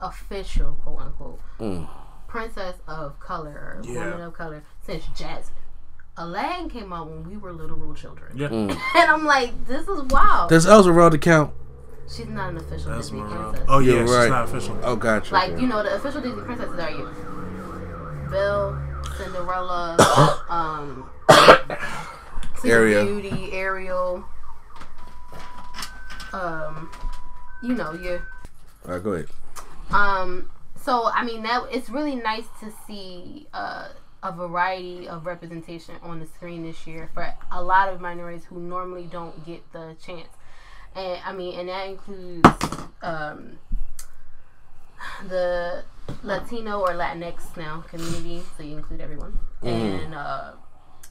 official 0.00 0.74
quote 0.82 0.98
unquote 1.00 1.40
Mm. 1.60 1.88
princess 2.28 2.76
of 2.88 3.18
color 3.20 3.50
or 3.50 3.80
Yeah. 3.84 4.10
woman 4.10 4.20
of 4.22 4.32
color 4.34 4.62
since 4.84 5.04
Jasmine. 5.16 5.58
Aladdin 6.16 6.68
came 6.68 6.92
out 6.92 7.08
when 7.08 7.28
we 7.28 7.36
were 7.36 7.52
literal 7.52 7.94
children. 7.94 8.36
Yeah. 8.36 8.48
Mm. 8.48 8.70
And 8.96 9.10
I'm 9.10 9.24
like, 9.24 9.66
this 9.66 9.88
is 9.88 10.02
wild. 10.04 10.50
Does 10.50 10.66
Elsa 10.66 11.18
count? 11.18 11.54
She's 12.08 12.26
not 12.26 12.50
an 12.50 12.58
official 12.58 12.96
Disney 12.96 13.20
Esmeralda. 13.20 13.48
princess. 13.50 13.66
Oh 13.68 13.78
yeah, 13.78 13.92
You're 13.94 14.06
she's 14.06 14.16
right. 14.16 14.28
not 14.28 14.44
official. 14.44 14.78
Oh, 14.82 14.96
gotcha. 14.96 15.32
Like, 15.32 15.52
okay. 15.52 15.60
you 15.62 15.66
know, 15.66 15.82
the 15.82 15.94
official 15.94 16.20
Disney 16.20 16.42
princesses 16.42 16.78
are 16.78 16.90
you? 16.90 17.08
Belle, 18.30 19.02
Cinderella, 19.16 20.44
um, 20.50 21.08
Ariel. 22.64 23.06
Beauty, 23.06 23.52
Ariel. 23.52 24.24
Um, 26.32 26.90
you 27.62 27.74
know, 27.74 27.92
you 27.92 28.20
All 28.86 28.94
right, 28.94 29.02
go 29.02 29.12
ahead. 29.12 29.28
Um, 29.90 30.50
so 30.76 31.10
I 31.12 31.24
mean 31.24 31.42
that 31.44 31.64
it's 31.70 31.88
really 31.90 32.16
nice 32.16 32.46
to 32.60 32.72
see 32.86 33.46
uh, 33.52 33.88
a 34.22 34.32
variety 34.32 35.08
of 35.08 35.26
representation 35.26 35.96
on 36.02 36.20
the 36.20 36.26
screen 36.26 36.62
this 36.62 36.86
year 36.86 37.10
for 37.12 37.34
a 37.50 37.62
lot 37.62 37.88
of 37.88 38.00
minorities 38.00 38.44
who 38.44 38.60
normally 38.60 39.04
don't 39.04 39.44
get 39.44 39.60
the 39.72 39.96
chance. 40.04 40.28
And 40.94 41.20
I 41.24 41.32
mean, 41.32 41.58
and 41.58 41.68
that 41.68 41.88
includes 41.88 42.48
um, 43.02 43.58
the 45.28 45.84
Latino 46.22 46.80
or 46.80 46.90
Latinx 46.90 47.56
now 47.56 47.80
community, 47.88 48.42
so 48.56 48.62
you 48.62 48.76
include 48.76 49.00
everyone, 49.00 49.38
and 49.62 50.14
uh, 50.14 50.52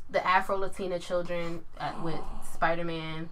the 0.10 0.26
Afro 0.26 0.58
Latina 0.58 1.00
children 1.00 1.62
at, 1.80 2.02
with 2.04 2.20
Spider 2.54 2.86
Man. 2.86 3.30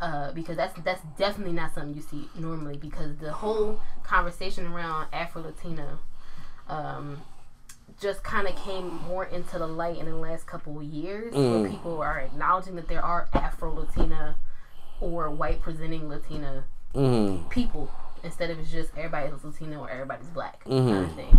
Uh, 0.00 0.30
because 0.30 0.56
that's 0.56 0.80
that's 0.82 1.02
definitely 1.18 1.52
not 1.52 1.74
something 1.74 1.92
you 1.92 2.00
see 2.02 2.28
normally. 2.38 2.76
Because 2.76 3.16
the 3.16 3.32
whole 3.32 3.80
conversation 4.04 4.64
around 4.68 5.08
Afro 5.12 5.42
Latina 5.42 5.98
um, 6.68 7.20
just 8.00 8.22
kind 8.22 8.46
of 8.46 8.54
came 8.56 8.88
more 9.08 9.24
into 9.24 9.58
the 9.58 9.66
light 9.66 9.98
in 9.98 10.06
the 10.06 10.14
last 10.16 10.46
couple 10.46 10.78
of 10.78 10.84
years, 10.84 11.34
where 11.34 11.68
people 11.68 12.00
are 12.00 12.18
acknowledging 12.20 12.76
that 12.76 12.88
there 12.88 13.04
are 13.04 13.28
Afro 13.32 13.72
Latina 13.72 14.36
or 15.00 15.30
white 15.30 15.60
presenting 15.62 16.08
Latina 16.08 16.64
Mm. 16.94 17.48
people 17.50 17.90
instead 18.24 18.50
of 18.50 18.58
it's 18.58 18.70
just 18.70 18.90
everybody's 18.96 19.44
Latino 19.44 19.80
or 19.80 19.90
everybody's 19.90 20.26
black 20.28 20.64
kind 20.64 20.88
of 21.04 21.12
thing. 21.14 21.38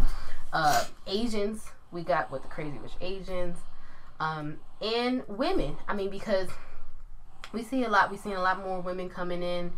Uh, 0.54 0.86
Asians, 1.08 1.72
we 1.92 2.04
got 2.04 2.32
with 2.32 2.44
the 2.44 2.48
Crazy 2.48 2.78
Rich 2.78 2.94
Asians, 3.02 3.58
um, 4.20 4.58
and 4.82 5.24
women. 5.28 5.78
I 5.88 5.96
mean, 5.96 6.10
because 6.12 6.50
we 7.52 7.64
see 7.64 7.84
a 7.84 7.90
lot. 7.90 8.12
We 8.12 8.18
seen 8.18 8.34
a 8.34 8.42
lot 8.42 8.60
more 8.60 8.80
women 8.80 9.10
coming 9.10 9.42
in 9.42 9.74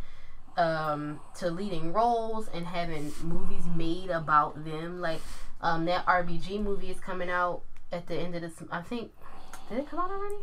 um, 0.57 1.21
to 1.39 1.49
leading 1.49 1.93
roles 1.93 2.49
and 2.53 2.65
having 2.67 3.13
movies 3.23 3.63
made 3.75 4.09
about 4.09 4.65
them. 4.65 4.99
Like 4.99 5.21
um, 5.61 5.85
that 5.85 6.05
RBG 6.05 6.61
movie 6.63 6.89
is 6.89 6.99
coming 6.99 7.29
out 7.29 7.61
at 7.91 8.07
the 8.07 8.15
end 8.17 8.35
of 8.35 8.41
this. 8.41 8.53
I 8.71 8.81
think 8.81 9.11
did 9.69 9.79
it 9.79 9.89
come 9.89 9.99
out 9.99 10.09
already? 10.11 10.35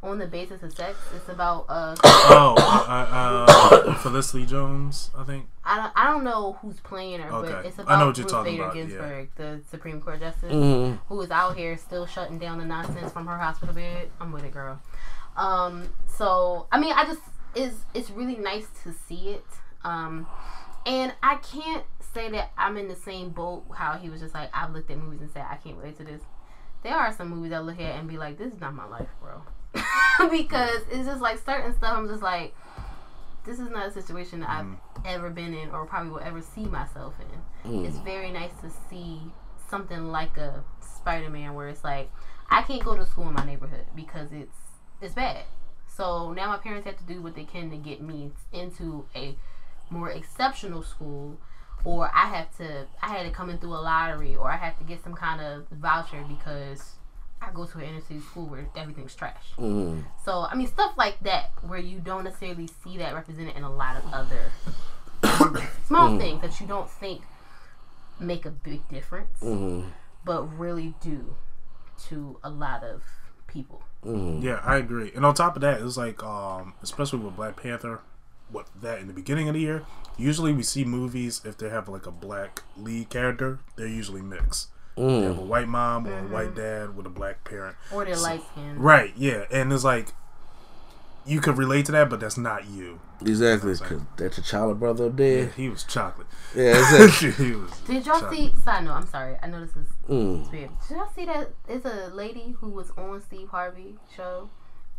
On 0.00 0.16
the 0.18 0.28
basis 0.28 0.62
of 0.62 0.72
sex, 0.72 0.96
it's 1.14 1.28
about 1.28 1.66
uh, 1.68 1.96
Oh, 2.04 2.54
uh, 2.88 3.82
uh, 3.88 3.94
Felicity 4.02 4.46
Jones, 4.46 5.10
I 5.18 5.24
think. 5.24 5.48
I 5.64 5.76
don't, 5.76 5.92
I 5.96 6.04
don't 6.06 6.22
know 6.22 6.56
who's 6.62 6.78
playing 6.78 7.18
her, 7.20 7.28
but 7.30 7.44
Okay. 7.46 7.68
it's 7.68 7.80
I 7.80 7.82
about 7.82 7.98
know 7.98 8.06
what 8.06 8.16
you're 8.16 8.24
Ruth 8.24 8.30
talking 8.32 8.52
Bader 8.52 8.62
about, 8.62 8.76
yeah. 8.76 8.82
Ginsburg, 8.84 9.28
the 9.34 9.60
Supreme 9.68 10.00
Court 10.00 10.20
Justice, 10.20 10.52
Mhm. 10.52 11.00
who 11.08 11.20
is 11.20 11.32
out 11.32 11.56
here 11.56 11.76
still 11.76 12.06
shutting 12.06 12.38
down 12.38 12.58
the 12.58 12.64
nonsense 12.64 13.12
from 13.12 13.26
her 13.26 13.38
hospital 13.38 13.74
bed. 13.74 14.08
I'm 14.20 14.30
with 14.30 14.44
it, 14.44 14.52
girl. 14.52 14.78
Um, 15.36 15.88
so 16.06 16.68
I 16.70 16.78
mean, 16.78 16.92
I 16.92 17.04
just 17.04 17.20
it's 17.56 17.74
it's 17.92 18.10
really 18.10 18.36
nice 18.36 18.66
to 18.84 18.92
see 18.92 19.30
it. 19.30 19.44
Um, 19.82 20.28
and 20.88 21.12
I 21.22 21.36
can't 21.36 21.84
say 22.14 22.30
that 22.30 22.50
I'm 22.56 22.78
in 22.78 22.88
the 22.88 22.96
same 22.96 23.28
boat. 23.28 23.64
How 23.74 23.98
he 23.98 24.08
was 24.08 24.22
just 24.22 24.32
like, 24.32 24.48
I've 24.54 24.72
looked 24.72 24.90
at 24.90 24.96
movies 24.96 25.20
and 25.20 25.30
said 25.30 25.44
I 25.48 25.56
can't 25.56 25.76
relate 25.76 25.98
to 25.98 26.04
this. 26.04 26.22
There 26.82 26.94
are 26.94 27.12
some 27.12 27.28
movies 27.28 27.52
I 27.52 27.58
look 27.58 27.78
at 27.78 27.96
and 27.96 28.08
be 28.08 28.16
like, 28.16 28.38
this 28.38 28.54
is 28.54 28.60
not 28.60 28.74
my 28.74 28.86
life, 28.86 29.08
bro. 29.20 29.42
because 30.30 30.80
it's 30.90 31.06
just 31.06 31.20
like 31.20 31.44
certain 31.44 31.74
stuff. 31.74 31.92
I'm 31.94 32.08
just 32.08 32.22
like, 32.22 32.54
this 33.44 33.58
is 33.58 33.68
not 33.68 33.88
a 33.88 33.90
situation 33.90 34.40
that 34.40 34.48
I've 34.48 34.64
mm. 34.64 34.78
ever 35.04 35.28
been 35.28 35.52
in 35.52 35.70
or 35.70 35.84
probably 35.84 36.10
will 36.10 36.20
ever 36.20 36.40
see 36.40 36.64
myself 36.64 37.14
in. 37.20 37.70
Mm. 37.70 37.86
It's 37.86 37.98
very 37.98 38.30
nice 38.30 38.52
to 38.62 38.70
see 38.88 39.20
something 39.68 40.08
like 40.10 40.38
a 40.38 40.64
Spider-Man 40.80 41.52
where 41.52 41.68
it's 41.68 41.84
like 41.84 42.10
I 42.48 42.62
can't 42.62 42.82
go 42.82 42.96
to 42.96 43.04
school 43.04 43.28
in 43.28 43.34
my 43.34 43.44
neighborhood 43.44 43.84
because 43.94 44.32
it's 44.32 44.56
it's 45.02 45.12
bad. 45.12 45.44
So 45.86 46.32
now 46.32 46.48
my 46.48 46.56
parents 46.56 46.86
have 46.86 46.96
to 46.96 47.04
do 47.04 47.20
what 47.20 47.34
they 47.34 47.44
can 47.44 47.70
to 47.70 47.76
get 47.76 48.00
me 48.00 48.32
into 48.52 49.04
a 49.14 49.36
more 49.90 50.10
exceptional 50.10 50.82
school 50.82 51.38
or 51.84 52.10
I 52.12 52.26
have 52.26 52.56
to 52.58 52.86
I 53.02 53.08
had 53.08 53.22
to 53.24 53.30
come 53.30 53.50
in 53.50 53.58
through 53.58 53.74
a 53.74 53.82
lottery 53.82 54.34
or 54.36 54.50
I 54.50 54.56
have 54.56 54.78
to 54.78 54.84
get 54.84 55.02
some 55.02 55.14
kind 55.14 55.40
of 55.40 55.66
voucher 55.70 56.24
because 56.28 56.94
I 57.40 57.50
go 57.52 57.66
to 57.66 57.78
an 57.78 57.84
inner 57.84 58.00
city 58.00 58.20
school 58.20 58.46
where 58.46 58.66
everything's 58.76 59.14
trash. 59.14 59.52
Mm. 59.58 60.04
So 60.24 60.46
I 60.50 60.54
mean 60.56 60.66
stuff 60.66 60.92
like 60.96 61.20
that 61.20 61.50
where 61.62 61.78
you 61.78 62.00
don't 62.00 62.24
necessarily 62.24 62.68
see 62.82 62.98
that 62.98 63.14
represented 63.14 63.56
in 63.56 63.62
a 63.62 63.72
lot 63.72 63.96
of 63.96 64.04
other 64.12 64.50
small 65.86 66.18
things 66.18 66.42
that 66.42 66.60
you 66.60 66.66
don't 66.66 66.88
think 66.90 67.22
make 68.20 68.44
a 68.46 68.50
big 68.50 68.86
difference, 68.88 69.38
Mm-hmm. 69.40 69.88
but 70.24 70.42
really 70.58 70.94
do 71.00 71.36
to 72.08 72.38
a 72.42 72.50
lot 72.50 72.82
of 72.84 73.02
people. 73.46 73.82
Mm-hmm. 74.04 74.44
Yeah, 74.44 74.60
I 74.64 74.76
agree. 74.76 75.12
And 75.14 75.24
on 75.24 75.34
top 75.34 75.56
of 75.56 75.62
that, 75.62 75.80
it's 75.80 75.96
like, 75.96 76.22
um, 76.22 76.74
especially 76.82 77.20
with 77.20 77.36
Black 77.36 77.60
Panther, 77.60 78.00
what 78.50 78.66
that 78.80 78.98
in 79.00 79.06
the 79.06 79.12
beginning 79.12 79.48
of 79.48 79.54
the 79.54 79.60
year. 79.60 79.82
Usually, 80.16 80.52
we 80.52 80.62
see 80.62 80.84
movies 80.84 81.40
if 81.44 81.56
they 81.58 81.68
have 81.68 81.88
like 81.88 82.06
a 82.06 82.10
black 82.10 82.62
lead 82.76 83.08
character, 83.10 83.60
they're 83.76 83.86
usually 83.86 84.22
mixed. 84.22 84.68
They 84.96 85.22
have 85.22 85.38
a 85.38 85.42
white 85.42 85.68
mom 85.68 86.08
or 86.08 86.18
a 86.18 86.22
white 86.22 86.56
dad 86.56 86.96
with 86.96 87.06
a 87.06 87.10
black 87.10 87.44
parent. 87.44 87.76
Or 87.92 88.04
they're 88.04 88.16
light 88.16 88.42
skinned. 88.50 88.82
Right, 88.82 89.12
yeah. 89.16 89.44
And 89.52 89.72
it's 89.72 89.84
like 89.84 90.08
you 91.24 91.40
could 91.40 91.56
relate 91.56 91.86
to 91.86 91.92
that, 91.92 92.10
but 92.10 92.18
that's 92.18 92.36
not 92.38 92.68
you. 92.68 92.98
Exactly, 93.24 93.74
because 93.74 94.00
that 94.16 94.32
T'Challa 94.32 94.76
brother 94.76 95.06
up 95.06 95.16
there. 95.16 95.46
He 95.56 95.68
was 95.68 95.84
chocolate. 95.84 96.26
Yeah, 96.56 96.78
exactly. 97.00 97.30
he 97.46 97.52
was. 97.54 97.70
Did 97.86 98.06
y'all 98.06 98.18
chocolate. 98.20 98.38
see? 98.54 98.54
Side 98.64 98.84
note, 98.84 98.92
I'm 98.94 99.06
sorry. 99.06 99.36
I 99.40 99.46
know 99.46 99.60
this 99.60 99.76
is 99.76 99.86
Mm. 100.08 100.50
weird. 100.50 100.70
Did 100.88 100.96
y'all 100.96 101.12
see 101.14 101.26
that? 101.26 101.50
It's 101.68 101.84
a 101.84 102.08
lady 102.12 102.56
who 102.60 102.70
was 102.70 102.90
on 102.96 103.20
Steve 103.20 103.48
Harvey 103.50 103.96
show, 104.16 104.48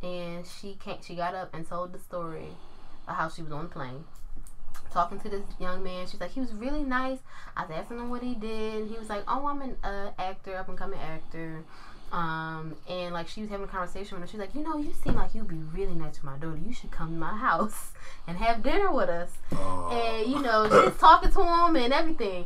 and 0.03 0.45
she 0.45 0.75
can't. 0.75 1.03
She 1.03 1.15
got 1.15 1.33
up 1.35 1.53
and 1.53 1.67
told 1.67 1.91
the 1.91 1.99
story 1.99 2.47
of 2.47 2.55
how 3.15 3.29
she 3.29 3.41
was 3.41 3.51
on 3.51 3.63
the 3.63 3.69
plane, 3.69 4.03
talking 4.91 5.19
to 5.19 5.29
this 5.29 5.43
young 5.59 5.83
man. 5.83 6.07
She's 6.07 6.19
like, 6.19 6.31
he 6.31 6.39
was 6.39 6.53
really 6.53 6.83
nice. 6.83 7.19
I 7.55 7.63
was 7.65 7.71
asking 7.71 7.97
him 7.99 8.09
what 8.09 8.21
he 8.23 8.35
did. 8.35 8.87
He 8.87 8.97
was 8.97 9.09
like, 9.09 9.23
oh, 9.27 9.47
I'm 9.47 9.61
an 9.61 9.77
uh, 9.83 10.11
actor, 10.17 10.55
up 10.57 10.69
and 10.69 10.77
coming 10.77 10.99
actor. 10.99 11.63
Um, 12.11 12.75
and 12.89 13.13
like 13.13 13.27
she 13.27 13.41
was 13.41 13.51
having 13.51 13.65
a 13.65 13.69
conversation 13.69 14.19
with 14.19 14.23
him. 14.23 14.31
She's 14.31 14.39
like, 14.39 14.55
you 14.55 14.63
know, 14.63 14.77
you 14.79 14.91
seem 15.03 15.13
like 15.13 15.35
you'd 15.35 15.47
be 15.47 15.57
really 15.57 15.93
nice 15.93 16.17
to 16.17 16.25
my 16.25 16.37
daughter. 16.37 16.57
You 16.65 16.73
should 16.73 16.89
come 16.89 17.09
to 17.09 17.15
my 17.15 17.37
house 17.37 17.91
and 18.27 18.37
have 18.37 18.63
dinner 18.63 18.91
with 18.91 19.09
us. 19.09 19.29
And 19.51 20.27
you 20.31 20.41
know, 20.41 20.67
she's 20.89 20.97
talking 20.99 21.31
to 21.31 21.43
him 21.43 21.75
and 21.75 21.93
everything. 21.93 22.45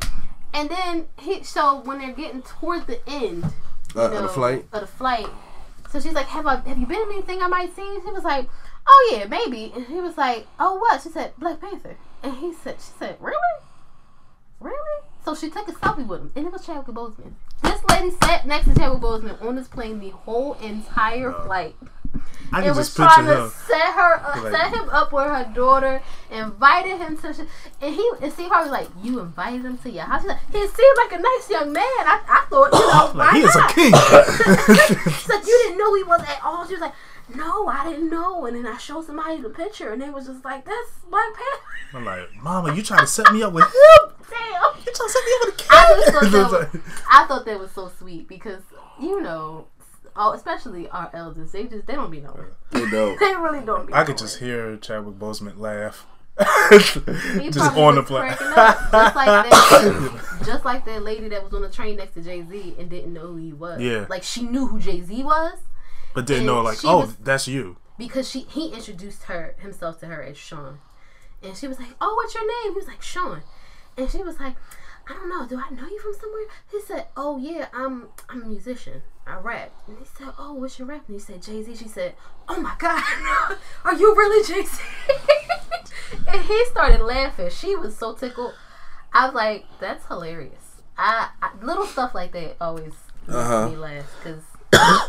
And 0.52 0.68
then 0.68 1.06
he 1.18 1.42
so 1.42 1.80
when 1.80 1.98
they're 1.98 2.12
getting 2.12 2.42
towards 2.42 2.84
the 2.86 3.00
end 3.08 3.44
Uh, 3.96 4.10
of 4.10 4.22
the 4.22 4.28
flight? 4.28 4.66
Of 4.72 4.82
the 4.82 4.86
flight. 4.86 5.28
So 5.90 5.98
she's 5.98 6.12
like, 6.12 6.26
Have 6.26 6.46
I 6.46 6.56
have 6.56 6.76
you 6.78 6.86
been 6.86 7.00
in 7.00 7.12
anything 7.12 7.40
I 7.40 7.46
might 7.46 7.74
see? 7.74 8.00
He 8.04 8.10
was 8.12 8.22
like, 8.24 8.48
Oh 8.86 9.10
yeah, 9.12 9.26
maybe. 9.26 9.72
And 9.74 9.86
he 9.86 10.00
was 10.00 10.16
like, 10.18 10.46
Oh 10.58 10.76
what? 10.76 11.02
She 11.02 11.08
said, 11.08 11.32
Black 11.38 11.60
Panther. 11.60 11.96
And 12.22 12.34
he 12.36 12.52
said 12.52 12.76
she 12.78 12.92
said, 12.98 13.16
Really? 13.20 13.36
Really? 14.60 15.00
So 15.24 15.34
she 15.34 15.50
took 15.50 15.68
a 15.68 15.72
selfie 15.72 16.06
with 16.06 16.20
him, 16.20 16.32
and 16.36 16.46
it 16.46 16.52
was 16.52 16.64
Chadwick 16.66 16.94
Boseman. 16.94 17.32
This 17.62 17.80
lady 17.90 18.10
sat 18.22 18.46
next 18.46 18.66
to 18.66 18.74
Chadwick 18.74 19.00
Boseman 19.02 19.42
on 19.42 19.56
this 19.56 19.68
plane 19.68 19.98
the 20.00 20.10
whole 20.10 20.54
entire 20.54 21.32
flight. 21.32 21.74
I 22.52 22.62
It 22.64 22.74
was 22.76 22.94
trying 22.94 23.26
to 23.26 23.44
him. 23.44 23.50
set 23.66 23.92
her, 23.94 24.14
uh, 24.24 24.42
Like- 24.42 24.52
set 24.52 24.74
him 24.74 24.88
up 24.90 25.12
with 25.12 25.24
her 25.26 25.50
daughter, 25.54 26.00
invited 26.30 26.98
him 26.98 27.16
to, 27.18 27.28
and 27.80 27.94
he 27.94 28.10
and 28.22 28.32
Steve 28.32 28.48
Harvey 28.50 28.70
was 28.70 28.78
like, 28.80 28.88
"You 29.02 29.18
invited 29.20 29.64
him 29.64 29.76
to 29.78 29.90
your 29.90 30.04
house." 30.04 30.22
He's 30.22 30.28
like, 30.30 30.38
he 30.52 30.58
seemed 30.68 30.96
like 30.98 31.12
a 31.18 31.22
nice 31.22 31.50
young 31.50 31.72
man. 31.72 31.82
I, 31.84 32.20
I 32.28 32.44
thought, 32.48 32.72
you 32.72 32.78
know, 32.78 33.12
Like, 33.14 33.32
why 33.32 33.38
he 33.38 33.44
is 33.44 33.56
a 33.56 33.66
king. 33.68 33.92
She's 35.18 35.28
like, 35.28 35.46
you 35.46 35.58
didn't 35.64 35.78
know 35.78 35.94
he 35.94 36.04
was 36.04 36.20
at 36.20 36.40
all. 36.44 36.66
She 36.66 36.74
was 36.74 36.80
like, 36.82 36.92
no, 37.34 37.66
I 37.68 37.88
didn't 37.88 38.10
know. 38.10 38.44
And 38.46 38.56
then 38.56 38.66
I 38.66 38.76
showed 38.76 39.04
somebody 39.06 39.40
the 39.40 39.48
picture, 39.50 39.92
and 39.92 40.00
they 40.02 40.10
was 40.10 40.26
just 40.26 40.44
like, 40.44 40.64
that's 40.64 40.90
Black 41.08 41.26
Panther. 41.34 41.96
I'm 41.96 42.04
like, 42.04 42.34
Mama, 42.42 42.74
you 42.74 42.82
trying 42.82 43.00
to 43.00 43.06
set 43.06 43.32
me 43.32 43.42
up 43.42 43.52
with 43.52 43.64
him? 43.64 44.12
Damn. 44.30 44.62
You 44.78 44.92
trying 44.92 44.94
to 44.94 45.08
set 45.08 45.24
me 45.24 45.32
up 45.34 45.46
with 45.46 45.60
a 45.60 45.72
I 45.72 46.00
just 46.00 46.12
thought 46.12 46.32
that 46.32 46.72
was, 46.74 46.82
I 47.10 47.26
thought 47.26 47.44
that 47.46 47.58
was 47.58 47.70
so 47.70 47.88
sweet 47.88 48.28
because 48.28 48.62
you 49.00 49.20
know, 49.20 49.66
oh, 50.16 50.32
especially 50.32 50.88
our 50.88 51.10
elders, 51.14 51.52
they 51.52 51.64
just 51.64 51.86
they 51.86 51.94
don't 51.94 52.10
be 52.10 52.20
knowing. 52.20 52.46
You 52.74 52.90
know, 52.90 53.16
They 53.18 53.36
really 53.36 53.64
don't 53.64 53.86
be. 53.86 53.94
I 53.94 54.04
could 54.04 54.18
just 54.18 54.38
hear 54.38 54.76
Chadwick 54.76 55.16
Boseman 55.16 55.58
laugh. 55.58 56.06
Just 56.70 56.96
on 57.76 57.94
the 57.94 58.02
plane. 58.02 58.32
just 58.32 58.40
like 59.14 59.26
that, 59.26 60.40
just 60.44 60.64
like 60.64 60.84
that 60.84 61.02
lady 61.04 61.28
that 61.28 61.44
was 61.44 61.54
on 61.54 61.62
the 61.62 61.70
train 61.70 61.96
next 61.96 62.14
to 62.14 62.22
Jay 62.22 62.44
Z 62.44 62.74
and 62.76 62.90
didn't 62.90 63.12
know 63.12 63.28
who 63.28 63.36
he 63.36 63.52
was. 63.52 63.80
Yeah. 63.80 64.06
like 64.08 64.24
she 64.24 64.42
knew 64.42 64.66
who 64.66 64.80
Jay 64.80 65.00
Z 65.00 65.22
was 65.22 65.58
but 66.14 66.26
didn't 66.26 66.46
know, 66.46 66.62
like, 66.62 66.84
oh, 66.84 67.00
was- 67.00 67.16
that's 67.16 67.46
you. 67.48 67.76
because 67.98 68.28
she 68.30 68.40
he 68.48 68.72
introduced 68.72 69.24
her 69.24 69.54
himself 69.58 70.00
to 70.00 70.06
her 70.06 70.22
as 70.22 70.36
Sean, 70.38 70.78
and 71.42 71.56
she 71.56 71.68
was 71.68 71.78
like, 71.78 71.90
"Oh, 72.00 72.14
what's 72.16 72.34
your 72.34 72.46
name?" 72.46 72.72
He 72.72 72.78
was 72.78 72.86
like, 72.88 73.02
"Sean," 73.02 73.42
and 73.96 74.10
she 74.10 74.22
was 74.22 74.38
like, 74.40 74.56
"I 75.08 75.12
don't 75.12 75.28
know. 75.28 75.46
Do 75.46 75.58
I 75.60 75.68
know 75.70 75.86
you 75.86 76.00
from 76.00 76.14
somewhere?" 76.14 76.46
He 76.70 76.80
said, 76.80 77.06
"Oh 77.16 77.36
yeah, 77.38 77.66
I'm 77.74 78.08
I'm 78.28 78.42
a 78.42 78.46
musician. 78.46 79.02
I 79.26 79.36
rap." 79.36 79.70
And 79.86 79.98
he 79.98 80.04
said, 80.04 80.32
"Oh, 80.38 80.54
what's 80.54 80.78
your 80.78 80.88
rap?" 80.88 81.04
And 81.08 81.14
he 81.16 81.20
said, 81.20 81.42
"Jay 81.42 81.62
Z." 81.62 81.76
She 81.76 81.88
said, 81.88 82.14
"Oh 82.48 82.60
my 82.60 82.74
God, 82.78 83.02
are 83.84 83.94
you 83.94 84.14
really 84.14 84.42
Jay 84.46 84.62
Z?" 84.62 84.82
and 86.28 86.42
he 86.42 86.64
started 86.66 87.02
laughing. 87.02 87.50
She 87.50 87.76
was 87.76 87.96
so 87.96 88.14
tickled. 88.14 88.54
I 89.12 89.26
was 89.26 89.34
like, 89.34 89.66
"That's 89.80 90.06
hilarious." 90.06 90.82
I, 90.96 91.28
I 91.42 91.50
little 91.62 91.86
stuff 91.86 92.14
like 92.14 92.32
that 92.32 92.56
always 92.60 92.94
makes 93.26 93.34
Uh-huh. 93.34 93.68
me 93.68 93.76
laugh 93.76 94.06
because. 94.22 94.42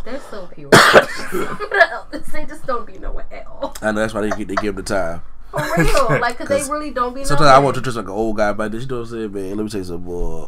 They're 0.04 0.22
so 0.32 0.48
pure. 0.48 0.70
they 2.32 2.46
just 2.46 2.66
don't 2.66 2.86
be 2.86 2.98
nowhere 3.00 3.26
at 3.32 3.48
all. 3.48 3.76
I 3.82 3.92
know 3.92 4.02
that's 4.02 4.14
why 4.14 4.22
they, 4.22 4.44
they 4.44 4.56
give 4.56 4.76
them 4.76 4.84
the 4.84 4.84
time. 4.84 5.22
For 5.52 5.62
real. 5.78 6.08
Like, 6.20 6.38
because 6.38 6.48
'Cause 6.48 6.68
they 6.68 6.72
really 6.72 6.92
don't 6.92 7.14
be 7.14 7.24
Sometimes 7.24 7.48
I 7.48 7.60
want 7.60 7.76
to 7.76 7.82
dress 7.82 7.96
like 7.96 8.06
an 8.06 8.12
old 8.12 8.38
guy, 8.38 8.54
but 8.54 8.72
this, 8.72 8.84
you 8.84 8.90
know 8.90 8.98
what 9.02 9.10
I'm 9.10 9.12
saying, 9.12 9.32
man. 9.32 9.58
Let 9.58 9.64
me 9.64 9.70
tell 9.70 9.80
you 9.80 9.86
something, 9.86 10.06
boy. 10.06 10.48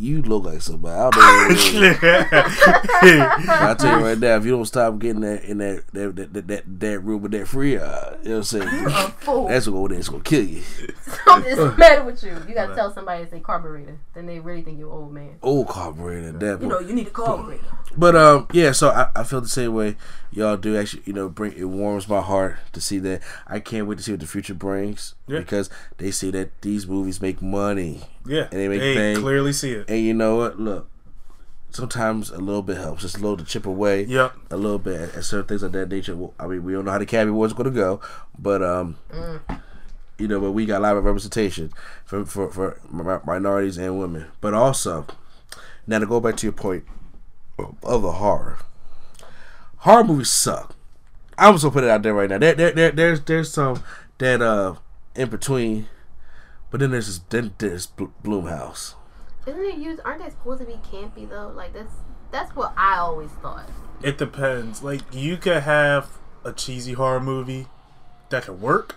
You 0.00 0.22
look 0.22 0.44
like 0.44 0.62
somebody. 0.62 0.94
I 0.96 1.10
don't 1.10 1.80
know. 1.80 3.48
I 3.50 3.74
tell 3.78 3.98
you 3.98 4.04
right 4.06 4.18
now, 4.18 4.36
if 4.36 4.44
you 4.44 4.52
don't 4.52 4.64
stop 4.64 4.98
getting 4.98 5.22
that 5.22 5.44
in 5.44 5.58
that 5.58 5.84
that 5.92 6.14
that 6.16 6.32
that, 6.34 6.46
that, 6.48 6.80
that 6.80 7.00
room 7.00 7.22
with 7.22 7.32
that 7.32 7.48
free, 7.48 7.76
uh, 7.76 8.12
you 8.22 8.28
know 8.28 8.36
what 8.36 8.36
I'm 8.36 8.42
saying. 8.44 8.68
a 8.68 8.90
fool. 9.20 9.48
That's 9.48 9.66
gonna 9.66 9.76
go 9.78 9.88
there. 9.88 9.98
It's 9.98 10.08
gonna 10.08 10.22
kill 10.22 10.44
you. 10.44 10.62
Something's 11.24 11.56
the 11.56 11.74
matter 11.76 12.04
with 12.04 12.22
you. 12.22 12.30
You 12.48 12.54
gotta 12.54 12.74
tell 12.74 12.92
somebody 12.92 13.24
it's 13.24 13.32
a 13.32 13.40
carburetor. 13.40 13.98
Then 14.14 14.26
they 14.26 14.38
really 14.40 14.62
think 14.62 14.78
you're 14.78 14.92
old 14.92 15.12
man. 15.12 15.36
Old 15.42 15.68
carburetor 15.68 16.32
that 16.32 16.46
You 16.46 16.56
point. 16.58 16.68
know, 16.70 16.78
you 16.80 16.94
need 16.94 17.08
a 17.08 17.10
carburetor. 17.10 17.64
But 17.96 18.14
um, 18.14 18.46
yeah. 18.52 18.72
So 18.72 18.90
I, 18.90 19.08
I 19.16 19.24
feel 19.24 19.40
the 19.40 19.48
same 19.48 19.74
way. 19.74 19.96
Y'all 20.30 20.56
do 20.56 20.76
actually. 20.76 21.02
You 21.06 21.12
know, 21.14 21.28
bring 21.28 21.54
it 21.54 21.64
warms 21.64 22.06
my 22.08 22.20
heart 22.20 22.58
to 22.72 22.80
see 22.80 22.98
that. 23.00 23.22
I 23.46 23.60
can't 23.60 23.86
wait 23.88 23.98
to 23.98 24.04
see 24.04 24.12
what 24.12 24.20
the 24.20 24.26
future 24.26 24.54
brings 24.54 25.14
Yeah. 25.26 25.38
because 25.40 25.70
they 25.96 26.10
say 26.10 26.30
that 26.32 26.60
these 26.62 26.86
movies 26.86 27.20
make 27.20 27.40
money. 27.42 28.02
Yeah, 28.26 28.42
And 28.52 28.60
they 28.60 28.68
make 28.68 28.80
they 28.80 28.94
bang. 28.94 29.16
clearly 29.22 29.54
see 29.54 29.72
it. 29.72 29.87
And 29.88 30.04
you 30.04 30.12
know 30.14 30.36
what? 30.36 30.60
Look, 30.60 30.90
sometimes 31.70 32.30
a 32.30 32.38
little 32.38 32.62
bit 32.62 32.76
helps. 32.76 33.02
Just 33.02 33.16
a 33.16 33.20
little 33.20 33.38
to 33.38 33.44
chip 33.44 33.66
away. 33.66 34.04
Yep. 34.04 34.34
A 34.50 34.56
little 34.56 34.78
bit 34.78 35.14
at 35.14 35.24
certain 35.24 35.46
things 35.46 35.62
of 35.62 35.72
that 35.72 35.88
nature. 35.88 36.14
Well, 36.14 36.34
I 36.38 36.46
mean, 36.46 36.62
we 36.62 36.72
don't 36.74 36.84
know 36.84 36.90
how 36.90 36.98
the 36.98 37.04
Academy 37.04 37.30
Awards 37.30 37.54
going 37.54 37.70
to 37.72 37.74
go, 37.74 38.00
but 38.38 38.62
um, 38.62 38.96
you 40.18 40.28
know, 40.28 40.40
but 40.40 40.52
we 40.52 40.66
got 40.66 40.78
a 40.78 40.82
lot 40.82 40.96
of 40.96 41.04
representation 41.04 41.72
for 42.04 42.24
for 42.24 42.50
for 42.50 42.80
minorities 43.24 43.78
and 43.78 43.98
women. 43.98 44.26
But 44.40 44.54
also, 44.54 45.06
now 45.86 45.98
to 45.98 46.06
go 46.06 46.20
back 46.20 46.36
to 46.36 46.46
your 46.46 46.52
point 46.52 46.84
of 47.82 48.02
the 48.02 48.12
horror, 48.12 48.58
horror 49.78 50.04
movies 50.04 50.30
suck. 50.30 50.74
I'm 51.38 51.54
just 51.54 51.62
gonna 51.62 51.72
put 51.72 51.84
it 51.84 51.90
out 51.90 52.02
there 52.02 52.14
right 52.14 52.28
now. 52.28 52.38
There, 52.38 52.54
there, 52.54 52.72
there 52.72 52.90
there's 52.90 53.20
there's 53.22 53.52
some 53.52 53.82
that 54.18 54.42
uh 54.42 54.74
in 55.14 55.30
between, 55.30 55.86
but 56.70 56.80
then 56.80 56.90
there's 56.90 57.06
this, 57.06 57.20
then 57.30 57.54
there's 57.58 57.86
Bl- 57.86 58.06
Blumhouse. 58.22 58.94
Isn't 59.48 59.64
it 59.64 59.78
used? 59.78 60.00
Aren't 60.04 60.22
they 60.22 60.30
supposed 60.30 60.60
to 60.60 60.66
be 60.66 60.78
campy 60.92 61.28
though? 61.28 61.48
Like 61.54 61.72
that's 61.72 61.94
that's 62.30 62.54
what 62.54 62.74
I 62.76 62.98
always 62.98 63.30
thought. 63.30 63.68
It 64.02 64.18
depends. 64.18 64.82
Like 64.82 65.00
you 65.10 65.38
could 65.38 65.62
have 65.62 66.18
a 66.44 66.52
cheesy 66.52 66.92
horror 66.92 67.20
movie 67.20 67.66
that 68.28 68.44
could 68.44 68.60
work, 68.60 68.96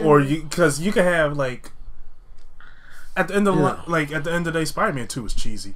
or 0.00 0.20
you 0.20 0.44
because 0.44 0.80
you 0.80 0.92
could 0.92 1.04
have 1.04 1.36
like 1.36 1.72
at 3.16 3.28
the 3.28 3.34
end 3.34 3.48
of 3.48 3.56
the 3.56 3.62
li- 3.62 3.82
like 3.88 4.12
at 4.12 4.22
the 4.22 4.32
end 4.32 4.46
of 4.46 4.52
the 4.52 4.60
day, 4.60 4.64
Spider 4.64 4.92
Man 4.92 5.08
Two 5.08 5.24
was 5.24 5.34
cheesy, 5.34 5.74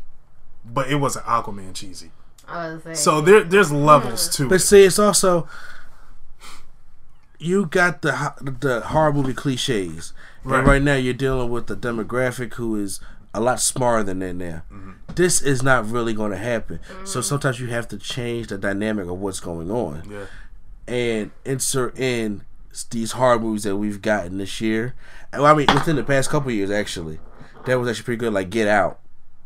but 0.65 0.89
it 0.89 0.97
wasn't 0.97 1.27
Aquaman 1.27 1.75
cheesy. 1.75 2.13
I. 2.47 2.79
So 2.93 3.21
there 3.21 3.43
there's 3.43 3.71
hmm. 3.71 3.77
levels 3.77 4.29
to 4.37 4.49
But 4.49 4.57
it. 4.57 4.61
see, 4.61 4.85
it's 4.85 5.01
also 5.01 5.49
you 7.41 7.67
got 7.67 8.03
the 8.03 8.35
the 8.41 8.81
horror 8.83 9.13
movie 9.13 9.35
cliches, 9.35 10.13
Right. 10.51 10.59
and 10.61 10.67
right 10.69 10.83
now 10.83 10.95
you're 10.95 11.15
dealing 11.15 11.51
with 11.51 11.67
the 11.67 11.77
demographic 11.77 12.55
who 12.55 12.77
is 12.77 13.01
a 13.35 13.41
lot 13.41 13.61
smarter 13.61 14.03
than 14.05 14.19
that 14.21 14.35
now. 14.35 14.63
Mm-hmm. 14.73 14.93
This 15.15 15.43
is 15.43 15.63
not 15.63 15.89
really 15.91 16.15
going 16.15 16.31
to 16.33 16.39
happen. 16.39 16.81
So 17.05 17.21
sometimes 17.21 17.61
you 17.61 17.67
have 17.69 17.89
to 17.89 17.99
change 17.99 18.47
the 18.49 18.59
dynamic 18.59 19.07
of 19.09 19.19
what's 19.19 19.41
going 19.41 19.71
on 19.71 20.03
Yeah, 20.11 20.27
and 20.87 21.31
insert 21.45 21.99
in 21.99 22.43
these 22.91 23.13
horror 23.13 23.39
movies 23.39 23.65
that 23.65 23.77
we've 23.77 24.01
gotten 24.01 24.39
this 24.39 24.61
year. 24.61 24.95
Well, 25.33 25.47
I 25.47 25.55
mean, 25.55 25.67
within 25.75 25.97
the 25.97 26.05
past 26.05 26.31
couple 26.31 26.51
years, 26.53 26.71
actually, 26.71 27.19
that 27.67 27.79
was 27.79 27.89
actually 27.89 28.05
pretty 28.05 28.21
good. 28.21 28.33
Like 28.33 28.51
Get 28.51 28.69
Out 28.69 29.01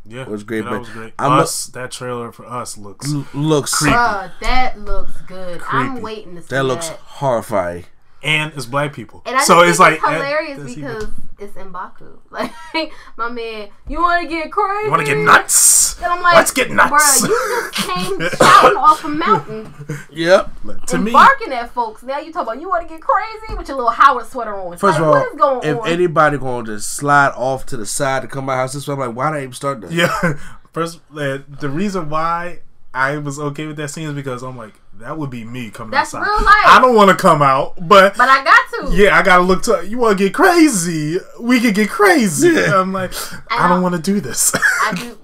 yeah, 0.05 0.25
was 0.27 0.43
great, 0.43 0.63
That 0.65 0.69
but 0.71 0.79
was 0.81 0.89
great. 0.89 1.13
I'm 1.17 1.31
a- 1.31 1.41
us, 1.41 1.65
that 1.67 1.91
trailer 1.91 2.31
for 2.31 2.45
us 2.45 2.77
looks 2.77 3.11
l- 3.13 3.25
looks 3.33 3.73
Creepy. 3.73 3.95
Bruh, 3.95 4.31
that 4.41 4.79
looks 4.79 5.19
good. 5.21 5.61
I'm 5.69 6.01
waiting 6.01 6.35
to 6.35 6.41
see 6.41 6.47
that 6.49 6.63
looks 6.65 6.89
that. 6.89 6.99
horrifying. 6.99 7.85
And 8.23 8.53
it's 8.53 8.65
black 8.65 8.93
people. 8.93 9.21
And 9.25 9.35
I 9.35 9.43
so 9.43 9.59
just 9.61 9.69
it's 9.71 9.79
like 9.79 9.93
it's 9.95 10.03
that- 10.03 10.13
hilarious 10.13 10.57
that's 10.59 10.77
even- 10.77 10.83
because 10.93 11.09
it's 11.39 11.57
Baku. 11.71 12.19
Like 12.31 12.91
my 13.17 13.29
man, 13.29 13.69
you 13.87 14.01
want 14.01 14.23
to 14.23 14.33
get 14.33 14.51
crazy? 14.51 14.85
you 14.85 14.91
want 14.91 15.05
to 15.05 15.13
get 15.13 15.17
nuts? 15.17 15.97
And 16.01 16.05
I'm 16.07 16.21
like, 16.21 16.35
Let's 16.35 16.51
get 16.51 16.71
nuts. 16.71 17.21
Bruh, 17.21 17.27
you 17.29 17.71
just 17.71 17.73
came 17.87 18.19
shouting 18.39 18.77
off 18.77 19.03
a 19.03 19.09
mountain 19.09 19.73
Yep. 20.11 20.51
to 20.87 20.95
and 20.95 21.03
me, 21.05 21.11
barking 21.11 21.51
at 21.53 21.69
folks. 21.71 22.01
Now 22.03 22.19
you 22.19 22.31
talk 22.33 22.43
about 22.43 22.59
you 22.61 22.69
want 22.69 22.87
to 22.87 22.93
get 22.93 23.01
crazy 23.01 23.55
with 23.55 23.67
your 23.67 23.77
little 23.77 23.91
Howard 23.91 24.25
sweater 24.25 24.55
on. 24.55 24.77
First 24.77 24.99
like, 24.99 25.01
of 25.01 25.03
all, 25.07 25.11
what 25.13 25.33
is 25.33 25.39
going 25.39 25.67
if 25.67 25.77
on? 25.79 25.87
anybody 25.87 26.37
going 26.37 26.65
to 26.65 26.75
just 26.75 26.93
slide 26.95 27.33
off 27.35 27.65
to 27.67 27.77
the 27.77 27.85
side 27.85 28.21
to 28.23 28.27
come 28.27 28.49
out 28.49 28.55
house, 28.55 28.73
this 28.73 28.87
I'm 28.87 28.97
like, 28.99 29.15
why 29.15 29.29
do 29.31 29.35
they 29.37 29.43
even 29.43 29.53
start 29.53 29.81
that? 29.81 29.91
Yeah. 29.91 30.39
First, 30.73 31.01
uh, 31.15 31.39
the 31.47 31.69
reason 31.69 32.09
why 32.09 32.61
I 32.93 33.17
was 33.17 33.37
okay 33.39 33.67
with 33.67 33.77
that 33.77 33.89
scene 33.89 34.07
is 34.07 34.13
because 34.15 34.41
I'm 34.43 34.57
like, 34.57 34.73
that 34.99 35.17
would 35.17 35.29
be 35.29 35.43
me 35.43 35.69
coming 35.71 35.91
That's 35.91 36.13
outside. 36.13 36.27
real 36.29 36.43
life. 36.45 36.65
I 36.65 36.79
don't 36.81 36.95
want 36.95 37.09
to 37.09 37.15
come 37.15 37.41
out, 37.41 37.75
but, 37.87 38.15
but 38.15 38.29
I 38.29 38.43
got 38.43 38.89
to. 38.89 38.95
yeah, 38.95 39.17
I 39.17 39.23
gotta 39.23 39.43
look 39.43 39.63
to. 39.63 39.85
You 39.87 39.97
want 39.97 40.17
to 40.17 40.23
get 40.23 40.33
crazy? 40.33 41.17
We 41.39 41.59
can 41.59 41.73
get 41.73 41.89
crazy. 41.89 42.49
Yeah. 42.49 42.79
I'm 42.79 42.93
like, 42.93 43.11
I 43.51 43.67
don't 43.67 43.81
want 43.81 43.95
to 43.95 44.01
do 44.01 44.19
this. 44.21 44.53
I 44.55 44.93
do 44.95 45.17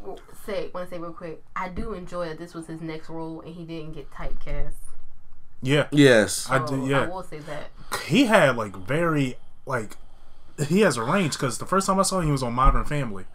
say 0.46 0.70
want 0.74 0.90
to 0.90 0.96
say 0.96 1.00
real 1.00 1.14
quick. 1.14 1.44
I 1.56 1.70
do 1.70 1.94
enjoy 1.94 2.28
that 2.30 2.40
this 2.40 2.54
was 2.54 2.68
his 2.68 2.82
next 2.82 3.10
role 3.10 3.42
and 3.42 3.54
he 3.56 3.64
didn't 3.64 3.94
get 3.94 4.10
typecast. 4.12 4.74
Yeah, 5.62 5.88
Yes. 5.92 6.50
I 6.50 6.66
So 6.66 6.76
do. 6.78 6.86
I 6.86 6.90
Yeah, 6.90 7.08
will 7.10 7.24
say 7.24 7.40
that. 7.40 7.70
he 8.06 8.26
had 8.26 8.56
like 8.58 8.76
very 8.76 9.38
like 9.66 9.98
he 10.68 10.82
has 10.82 10.98
a 10.98 11.04
range 11.04 11.34
because 11.34 11.58
the 11.58 11.66
first 11.66 11.86
time 11.88 12.00
I 12.00 12.04
saw 12.04 12.20
him, 12.20 12.26
he 12.26 12.32
was 12.32 12.44
on 12.44 12.54
Modern 12.54 12.86
Family. 12.86 13.26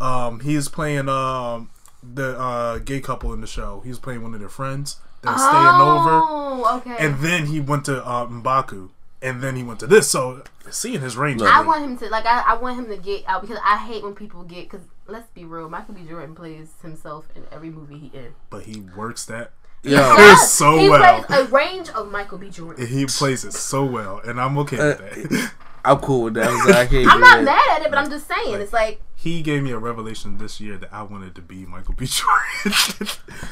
Um, 0.00 0.40
he 0.40 0.54
is 0.54 0.68
playing 0.68 1.08
um 1.08 1.70
the 2.02 2.38
uh 2.38 2.78
gay 2.78 3.00
couple 3.00 3.32
in 3.34 3.40
the 3.40 3.46
show. 3.46 3.82
He's 3.84 3.98
playing 3.98 4.22
one 4.22 4.32
of 4.34 4.40
their 4.40 4.48
friends 4.48 4.96
that's 5.22 5.42
staying 5.42 5.56
over, 5.56 6.20
Oh, 6.22 6.80
okay. 6.86 6.96
and 7.04 7.18
then 7.20 7.46
he 7.46 7.60
went 7.60 7.84
to 7.86 8.04
uh, 8.04 8.26
Mbaku, 8.26 8.90
and 9.22 9.42
then 9.42 9.56
he 9.56 9.62
went 9.62 9.80
to 9.80 9.86
this. 9.86 10.10
So 10.10 10.42
seeing 10.70 11.00
his 11.00 11.16
range, 11.16 11.42
I 11.42 11.60
want 11.62 11.82
him 11.84 11.96
to 11.98 12.08
like 12.08 12.26
I, 12.26 12.42
I 12.46 12.54
want 12.56 12.78
him 12.78 12.86
to 12.88 12.96
get 12.96 13.24
out 13.26 13.40
because 13.42 13.58
I 13.64 13.76
hate 13.78 14.02
when 14.02 14.14
people 14.14 14.42
get 14.44 14.70
because 14.70 14.86
let's 15.06 15.28
be 15.30 15.44
real, 15.44 15.68
Michael 15.68 15.94
B. 15.94 16.02
Jordan 16.08 16.34
plays 16.34 16.70
himself 16.82 17.26
in 17.34 17.42
every 17.52 17.70
movie 17.70 17.98
he 17.98 18.10
in. 18.18 18.34
but 18.48 18.62
he 18.64 18.80
works 18.80 19.24
that. 19.26 19.52
Yo. 19.82 19.92
Yes, 19.92 20.52
so 20.52 20.76
he 20.76 20.90
well. 20.90 21.22
plays 21.24 21.40
a 21.40 21.44
range 21.46 21.88
of 21.90 22.10
Michael 22.12 22.36
B. 22.36 22.50
Jordan. 22.50 22.86
He 22.86 23.06
plays 23.06 23.44
it 23.44 23.52
so 23.54 23.82
well, 23.84 24.20
and 24.24 24.38
I'm 24.40 24.58
okay 24.58 24.76
with 24.76 24.98
that. 24.98 25.52
I'm 25.84 25.98
cool 25.98 26.22
with 26.24 26.34
that. 26.34 26.48
I 26.48 26.52
was 26.52 26.64
like, 26.66 26.74
I 26.76 26.86
can't 26.86 27.08
I'm 27.10 27.20
not 27.20 27.36
that. 27.36 27.44
mad 27.44 27.80
at 27.80 27.86
it, 27.86 27.90
but 27.90 27.98
I'm 27.98 28.10
just 28.10 28.26
saying 28.28 28.60
it's 28.60 28.72
like 28.72 29.00
he 29.14 29.42
gave 29.42 29.62
me 29.62 29.70
a 29.70 29.78
revelation 29.78 30.38
this 30.38 30.60
year 30.60 30.76
that 30.78 30.92
I 30.92 31.02
wanted 31.02 31.34
to 31.34 31.42
be 31.42 31.66
Michael 31.66 31.94
B. 31.94 32.06
Jordan. 32.64 33.08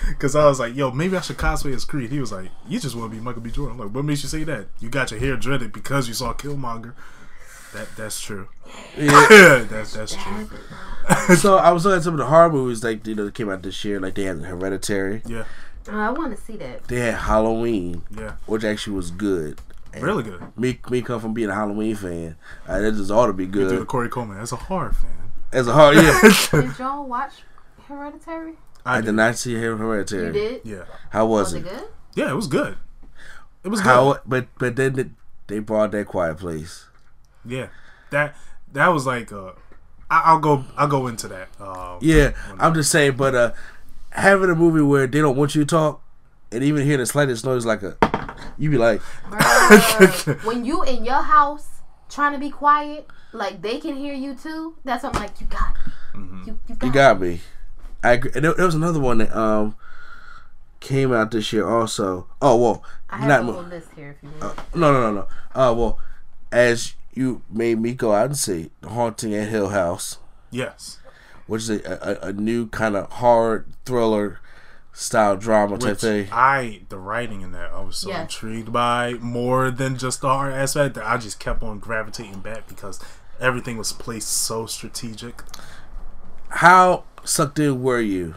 Because 0.09 0.35
I 0.35 0.47
was 0.47 0.59
like, 0.61 0.75
yo, 0.75 0.91
maybe 0.91 1.17
I 1.17 1.21
should 1.21 1.37
cosplay 1.37 1.75
as 1.75 1.85
Creed. 1.85 2.11
He 2.11 2.21
was 2.21 2.33
like, 2.33 2.51
you 2.67 2.81
just 2.81 2.95
want 2.97 3.11
to 3.13 3.17
be 3.17 3.23
Michael 3.23 3.43
B. 3.43 3.51
Jordan. 3.51 3.79
I'm 3.79 3.87
like, 3.87 3.95
what 3.95 4.05
makes 4.05 4.23
you 4.23 4.29
say 4.29 4.45
that? 4.45 4.69
You 4.81 4.89
got 4.89 5.11
your 5.11 5.21
hair 5.21 5.37
dreaded 5.37 5.73
because 5.73 6.09
you 6.09 6.15
saw 6.15 6.33
Killmonger. 6.33 6.95
That 7.75 7.89
That's 7.97 8.19
true. 8.21 8.49
Yeah. 8.97 9.65
that's 9.71 9.93
that's 9.93 10.15
true. 10.17 10.49
so 11.37 11.59
I 11.59 11.71
was 11.71 11.85
looking 11.85 11.99
at 11.99 12.03
some 12.03 12.15
of 12.15 12.19
the 12.19 12.27
horror 12.27 12.51
movies 12.51 12.83
like 12.83 13.07
you 13.07 13.15
know 13.15 13.27
that 13.27 13.35
came 13.35 13.51
out 13.51 13.63
this 13.63 13.85
year. 13.85 14.01
Like 14.01 14.15
they 14.15 14.25
had 14.25 14.39
Hereditary, 14.41 15.21
Yeah, 15.27 15.45
uh, 15.87 15.93
I 15.97 16.11
want 16.11 16.35
to 16.35 16.43
see 16.43 16.57
that. 16.57 16.85
they 16.89 17.01
had 17.01 17.15
Halloween, 17.15 18.05
yeah. 18.17 18.37
which 18.47 18.65
actually 18.65 18.97
was 18.97 19.11
good. 19.11 19.61
And 19.99 20.07
Really 20.07 20.23
good. 20.23 20.43
Me, 20.57 20.79
me 20.91 21.03
come 21.03 21.21
from 21.21 21.35
being 21.35 21.49
a 21.51 21.55
Halloween 21.55 21.95
fan, 21.97 22.37
uh, 22.67 22.79
that 22.81 22.93
just 22.93 23.11
ought 23.11 23.27
to 23.27 23.33
be 23.33 23.47
Through 23.47 23.69
the 23.69 23.77
good. 23.79 23.87
Corey 23.87 24.09
Coleman. 24.09 24.39
As 24.39 24.53
a 24.53 24.57
horror 24.57 24.93
fan. 24.93 25.33
As 25.53 25.67
a 25.69 25.73
horror, 25.73 25.95
yeah. 25.95 26.21
Did 26.51 26.79
y'all 26.79 27.07
watch 27.07 27.33
Hereditary? 27.87 28.55
I 28.85 29.01
did 29.01 29.13
not 29.13 29.37
see 29.37 29.55
Hereditary. 29.55 30.27
You 30.27 30.33
did. 30.33 30.61
Yeah. 30.65 30.85
How 31.11 31.27
was, 31.27 31.53
Was 31.53 31.55
it? 31.55 31.67
it 31.67 31.71
good? 31.71 31.89
Yeah, 32.15 32.31
it 32.31 32.35
was 32.37 32.47
good. 32.47 32.77
It 33.65 33.69
was 33.69 33.81
good. 33.81 33.87
How? 33.87 34.19
But 34.25 34.47
but 34.59 34.77
then 34.77 34.93
they- 34.95 35.11
they 35.47 35.59
brought 35.59 35.91
that 35.93 36.07
Quiet 36.07 36.37
Place. 36.39 36.87
Yeah. 37.45 37.69
That 38.11 38.35
that 38.73 38.89
was 38.89 39.07
like 39.07 39.33
uh 39.33 39.53
I, 40.11 40.23
I'll 40.27 40.39
go 40.41 40.65
I'll 40.77 40.89
go 40.89 41.07
into 41.07 41.29
that. 41.29 41.49
Uh, 41.61 41.99
Yeah, 42.01 42.33
when- 42.51 42.61
I'm 42.61 42.75
just 42.75 42.91
saying. 42.91 43.17
But 43.17 43.35
uh 43.35 43.53
having 44.11 44.51
a 44.51 44.55
movie 44.55 44.81
where 44.83 45.07
they 45.07 45.21
don't 45.21 45.37
want 45.37 45.55
you 45.55 45.63
to 45.63 45.67
talk, 45.67 46.03
and 46.53 46.63
even 46.65 46.85
hear 46.85 46.97
the 46.99 47.07
slightest 47.07 47.45
noise, 47.45 47.65
like 47.67 47.83
a, 47.83 47.97
you 48.59 48.71
be 48.71 48.79
like, 48.79 49.01
when 50.45 50.65
you 50.65 50.83
in 50.83 51.05
your 51.05 51.23
house 51.23 51.81
trying 52.09 52.33
to 52.33 52.39
be 52.39 52.51
quiet, 52.51 53.07
like 53.33 53.63
they 53.63 53.79
can 53.79 53.97
hear 53.97 54.15
you 54.15 54.35
too. 54.35 54.77
That's 54.85 55.03
what 55.05 55.17
I'm 55.17 55.23
like. 55.23 55.41
You 55.41 55.47
got, 55.47 55.75
it. 55.77 56.17
you, 56.47 56.59
you 56.69 56.75
got, 56.75 56.87
you 56.87 56.93
got 56.93 57.21
me. 57.21 57.41
I 58.03 58.13
agree. 58.13 58.31
And 58.35 58.45
there, 58.45 58.55
there 58.55 58.67
was 58.67 58.75
another 58.75 59.01
one 59.01 59.19
that 59.19 59.37
um 59.37 59.77
came 60.81 61.13
out 61.13 61.31
this 61.31 61.53
year 61.53 61.69
also. 61.69 62.27
Oh 62.41 62.57
well, 62.57 62.85
I 63.11 63.19
have 63.19 63.29
not 63.29 63.41
a 63.41 63.43
mo- 63.45 63.61
list 63.63 63.89
here 63.97 64.17
if 64.17 64.23
you 64.23 64.31
want. 64.41 64.75
no 64.75 64.93
no 64.93 65.01
no 65.01 65.13
no. 65.13 65.29
Uh 65.55 65.75
well, 65.75 65.99
as 66.53 66.95
you 67.13 67.43
made 67.51 67.81
me 67.81 67.93
go 67.95 68.13
out 68.15 68.27
and 68.27 68.37
see 68.39 68.71
The 68.81 68.91
Haunting 68.91 69.35
at 69.35 69.49
Hill 69.49 69.71
House, 69.71 70.19
Yes. 70.51 70.99
which 71.49 71.63
is 71.63 71.71
a, 71.71 72.19
a, 72.23 72.29
a 72.29 72.33
new 72.33 72.69
kind 72.69 72.95
of 72.97 73.11
horror 73.13 73.67
thriller 73.85 74.39
style 75.01 75.37
drama 75.37 75.79
type 75.79 75.99
thing. 75.99 76.29
I 76.33 76.81
the 76.89 76.99
writing 76.99 77.41
in 77.43 77.53
that 77.53 77.71
I 77.73 77.81
was 77.83 77.97
so 77.99 78.09
Yes. 78.09 78.23
intrigued 78.23 78.73
by 78.73 79.15
more 79.21 79.71
than 79.71 79.97
just 79.97 80.23
the 80.23 80.27
art 80.29 80.53
aspect 80.53 80.97
that 80.97 81.07
I 81.07 81.17
just 81.19 81.39
kept 81.39 81.63
on 81.63 81.79
gravitating 81.79 82.41
back 82.41 82.67
because 82.67 82.99
everything 83.41 83.79
was 83.79 83.93
placed 83.93 84.29
so 84.29 84.67
strategic. 84.67 85.43
How 86.51 87.05
sucked 87.25 87.59
in 87.59 87.83
were 87.83 88.01
you? 88.01 88.35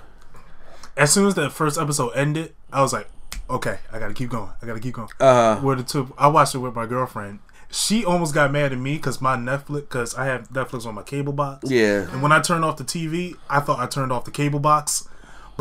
As 0.98 1.12
soon 1.12 1.26
as 1.28 1.36
that 1.36 1.52
first 1.52 1.80
episode 1.80 2.10
ended, 2.12 2.54
I 2.72 2.82
was 2.82 2.94
like, 2.94 3.10
okay, 3.50 3.80
I 3.92 3.98
gotta 4.00 4.14
keep 4.14 4.30
going. 4.30 4.50
I 4.62 4.66
gotta 4.66 4.80
keep 4.80 4.94
going. 4.94 5.10
Uh, 5.20 5.56
Where 5.58 5.76
the 5.76 5.84
two, 5.84 6.14
I 6.18 6.28
watched 6.28 6.54
it 6.54 6.60
with 6.60 6.76
my 6.76 6.86
girlfriend. 6.86 7.40
She 7.72 8.04
almost 8.04 8.34
got 8.34 8.52
mad 8.52 8.74
at 8.74 8.78
me 8.78 8.98
because 8.98 9.22
my 9.22 9.38
Netflix, 9.38 9.82
because 9.82 10.14
I 10.16 10.26
have 10.26 10.50
Netflix 10.50 10.86
on 10.86 10.94
my 10.94 11.04
cable 11.04 11.32
box. 11.34 11.72
yeah. 11.72 12.02
And 12.12 12.22
when 12.22 12.34
I 12.34 12.42
turned 12.42 12.66
off 12.66 12.76
the 12.78 12.84
TV, 12.84 13.36
I 13.50 13.62
thought 13.62 13.80
I 13.80 13.88
turned 13.88 14.12
off 14.12 14.26
the 14.26 14.32
cable 14.32 14.60
box, 14.60 15.08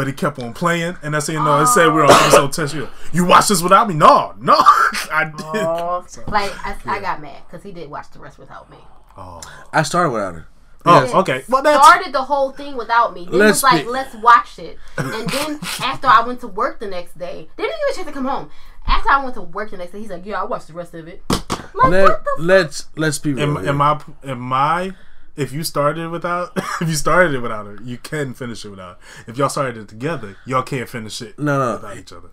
but 0.00 0.08
it 0.08 0.16
kept 0.16 0.38
on 0.38 0.54
playing. 0.54 0.96
And 1.02 1.14
I 1.14 1.18
said, 1.18 1.34
no, 1.34 1.60
it 1.60 1.66
said 1.66 1.92
we're 1.92 2.04
on 2.04 2.10
episode 2.10 2.54
10. 2.54 2.68
She 2.68 2.88
You 3.12 3.26
watch 3.26 3.48
this 3.48 3.60
without 3.60 3.86
me? 3.86 3.92
No, 3.92 4.32
no, 4.40 4.54
I 5.12 5.30
did. 5.36 5.44
Oh, 5.62 6.06
like 6.26 6.50
I, 6.66 6.74
I 6.86 7.00
got 7.00 7.20
mad 7.20 7.42
because 7.46 7.62
he 7.62 7.70
did 7.70 7.90
watch 7.90 8.10
the 8.12 8.18
rest 8.18 8.38
without 8.38 8.70
me. 8.70 8.78
Oh, 9.18 9.42
I 9.74 9.82
started 9.82 10.12
without 10.12 10.36
her. 10.36 10.46
oh 10.86 11.20
okay. 11.20 11.44
Well, 11.50 11.62
that's 11.62 11.86
started 11.86 12.14
the 12.14 12.22
whole 12.22 12.50
thing 12.50 12.78
without 12.78 13.12
me. 13.12 13.26
Then 13.26 13.40
Let's 13.40 13.62
was 13.62 13.70
like, 13.70 13.84
be- 13.84 13.90
let's 13.90 14.14
watch 14.14 14.58
it. 14.58 14.78
And 14.96 15.28
then 15.28 15.58
after 15.82 16.06
I 16.06 16.24
went 16.26 16.40
to 16.40 16.48
work 16.48 16.80
the 16.80 16.86
next 16.86 17.18
day, 17.18 17.50
they 17.58 17.62
didn't 17.62 17.76
even 17.78 17.88
get 17.88 17.92
a 17.92 17.94
chance 17.96 18.06
to 18.06 18.14
come 18.14 18.24
home. 18.24 18.50
After 18.86 19.10
I 19.10 19.22
went 19.22 19.34
to 19.34 19.42
work 19.42 19.70
the 19.70 19.76
next 19.76 19.92
day, 19.92 20.00
he's 20.00 20.08
like, 20.08 20.24
yeah, 20.24 20.40
I 20.40 20.44
watched 20.44 20.68
the 20.68 20.72
rest 20.72 20.94
of 20.94 21.08
it. 21.08 21.22
Like, 21.30 21.74
Let, 21.74 22.02
what 22.04 22.24
the 22.24 22.42
let's 22.42 22.88
let's 22.96 23.18
be 23.18 23.34
real. 23.34 23.58
am, 23.58 23.62
here. 23.62 23.68
am 23.68 23.82
I? 23.82 24.00
Am 24.24 24.50
I? 24.50 24.92
If 25.40 25.52
you 25.52 25.64
started 25.64 26.10
without, 26.10 26.52
if 26.82 26.88
you 26.88 26.94
started 26.94 27.34
it 27.34 27.40
without 27.40 27.64
her, 27.64 27.78
you 27.82 27.96
can 27.96 28.34
finish 28.34 28.62
it 28.64 28.68
without. 28.68 28.98
Her. 29.00 29.24
If 29.28 29.38
y'all 29.38 29.48
started 29.48 29.78
it 29.78 29.88
together, 29.88 30.36
y'all 30.44 30.62
can't 30.62 30.86
finish 30.88 31.22
it. 31.22 31.38
No, 31.38 31.58
no. 31.58 31.72
without 31.76 31.96
each 31.96 32.12
other. 32.12 32.28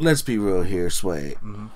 let's 0.00 0.22
be 0.22 0.38
real 0.38 0.62
here, 0.62 0.90
Sway. 0.90 1.36
Mm-hmm. 1.36 1.66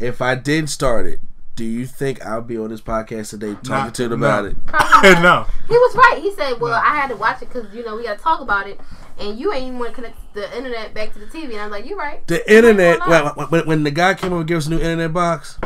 If 0.00 0.22
I 0.22 0.36
did 0.36 0.70
start 0.70 1.04
it, 1.06 1.20
do 1.54 1.64
you 1.64 1.86
think 1.86 2.24
I'll 2.24 2.40
be 2.40 2.56
on 2.56 2.70
this 2.70 2.80
podcast 2.80 3.30
today 3.30 3.52
talking 3.54 3.68
Nah, 3.70 3.90
to 3.90 4.08
them 4.08 4.20
no. 4.20 4.26
about 4.26 4.44
it? 4.46 4.56
no, 5.22 5.46
He 5.68 5.74
was 5.74 5.94
right. 5.94 6.18
He 6.20 6.32
said, 6.34 6.60
"Well, 6.60 6.72
I 6.74 6.96
had 6.96 7.08
to 7.08 7.16
watch 7.16 7.42
it 7.42 7.52
because 7.52 7.72
you 7.74 7.84
know 7.84 7.94
we 7.96 8.04
got 8.04 8.16
to 8.16 8.24
talk 8.24 8.40
about 8.40 8.66
it, 8.66 8.80
and 9.18 9.38
you 9.38 9.52
ain't 9.52 9.66
even 9.66 9.78
want 9.78 9.90
to 9.90 9.94
connect 9.94 10.34
the 10.34 10.56
internet 10.56 10.94
back 10.94 11.12
to 11.12 11.18
the 11.18 11.26
TV." 11.26 11.50
And 11.52 11.60
I 11.60 11.66
was 11.66 11.72
like, 11.72 11.86
"You're 11.86 11.98
right." 11.98 12.26
The 12.26 12.40
internet, 12.52 13.00
What's 13.00 13.36
when, 13.36 13.46
when, 13.48 13.66
when 13.66 13.82
the 13.84 13.90
guy 13.90 14.14
came 14.14 14.32
over 14.32 14.40
and 14.40 14.48
gave 14.48 14.56
us 14.56 14.66
a 14.66 14.70
new 14.70 14.78
internet 14.78 15.12
box, 15.12 15.58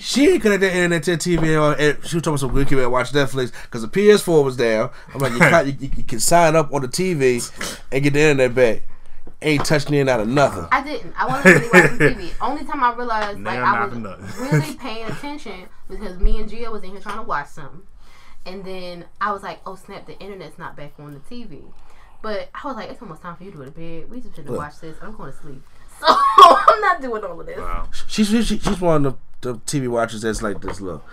she 0.00 0.28
ain't 0.30 0.42
connect 0.42 0.60
the 0.60 0.68
internet 0.72 1.02
to 1.04 1.12
TV. 1.12 1.60
Or, 1.60 1.78
and 1.78 1.96
she 2.04 2.16
was 2.16 2.22
talking 2.22 2.30
about 2.32 2.40
some 2.40 2.54
good 2.54 2.68
kid 2.68 2.78
and 2.78 2.90
watch 2.90 3.12
Netflix 3.12 3.52
because 3.62 3.82
the 3.82 3.88
PS4 3.88 4.44
was 4.44 4.56
down. 4.56 4.90
I'm 5.14 5.20
like, 5.20 5.32
you, 5.32 5.38
can, 5.40 5.66
you, 5.66 5.90
you 5.96 6.02
can 6.04 6.20
sign 6.20 6.56
up 6.56 6.72
on 6.72 6.82
the 6.82 6.88
TV 6.88 7.40
and 7.92 8.02
get 8.02 8.12
the 8.12 8.20
internet 8.20 8.54
back. 8.54 8.82
Ain't 9.42 9.64
touching 9.64 9.94
in 9.94 10.08
out 10.08 10.20
of 10.20 10.28
nothing. 10.28 10.66
I 10.70 10.82
didn't. 10.82 11.14
I 11.16 11.26
wasn't 11.26 11.44
really 11.44 11.68
watching 11.72 11.98
TV. 11.98 12.32
Only 12.40 12.64
time 12.64 12.82
I 12.82 12.94
realized 12.94 13.40
like 13.40 13.54
Now 13.54 13.64
I 13.64 13.86
was 13.86 13.98
knocking 13.98 14.26
really 14.38 14.74
paying 14.78 15.06
attention 15.06 15.66
because 15.88 16.18
me 16.18 16.38
and 16.40 16.48
Gia 16.48 16.70
was 16.70 16.82
in 16.82 16.90
here 16.90 17.00
trying 17.00 17.16
to 17.16 17.22
watch 17.22 17.48
something, 17.48 17.82
and 18.44 18.64
then 18.64 19.06
I 19.20 19.32
was 19.32 19.42
like, 19.42 19.60
"Oh 19.64 19.76
snap! 19.76 20.06
The 20.06 20.18
internet's 20.18 20.58
not 20.58 20.76
back 20.76 20.92
on 20.98 21.12
the 21.14 21.20
TV." 21.20 21.62
But 22.22 22.50
I 22.54 22.66
was 22.66 22.76
like, 22.76 22.90
"It's 22.90 23.00
almost 23.00 23.22
time 23.22 23.36
for 23.36 23.44
you 23.44 23.50
to 23.52 23.56
go 23.58 23.64
to 23.64 23.70
bed. 23.70 24.10
We 24.10 24.20
just 24.20 24.36
gonna 24.36 24.52
watch 24.52 24.78
this. 24.80 24.96
I'm 25.00 25.16
going 25.16 25.32
to 25.32 25.38
sleep." 25.38 25.62
So 26.00 26.06
I'm 26.08 26.80
not 26.80 27.00
doing 27.00 27.24
all 27.24 27.40
of 27.40 27.46
this. 27.46 27.58
wow. 27.58 27.88
She's 28.08 28.28
she, 28.28 28.58
she's 28.58 28.80
one 28.80 29.06
of 29.06 29.12
the, 29.14 29.18
the 29.40 29.54
TV 29.56 29.88
watchers 29.88 30.22
that's 30.22 30.42
like 30.42 30.60
this. 30.60 30.80
Look, 30.80 31.04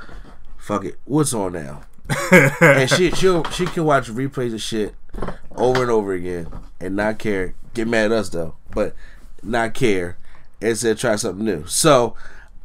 fuck 0.58 0.86
it, 0.86 1.00
what's 1.06 1.34
on 1.34 1.54
now? 1.54 1.82
and 2.62 2.90
she 2.90 3.12
she 3.12 3.42
she 3.52 3.66
can 3.66 3.84
watch 3.84 4.08
replays 4.08 4.54
of 4.54 4.62
shit 4.62 4.96
over 5.56 5.82
and 5.82 5.92
over 5.92 6.14
again 6.14 6.48
and 6.80 6.96
not 6.96 7.20
care. 7.20 7.56
Get 7.74 7.88
mad 7.88 8.06
at 8.06 8.12
us 8.14 8.30
though, 8.30 8.56
but 8.74 8.96
not 9.44 9.74
care 9.74 10.18
and 10.62 10.78
said 10.78 10.98
try 10.98 11.16
something 11.16 11.46
new. 11.46 11.66
So 11.66 12.16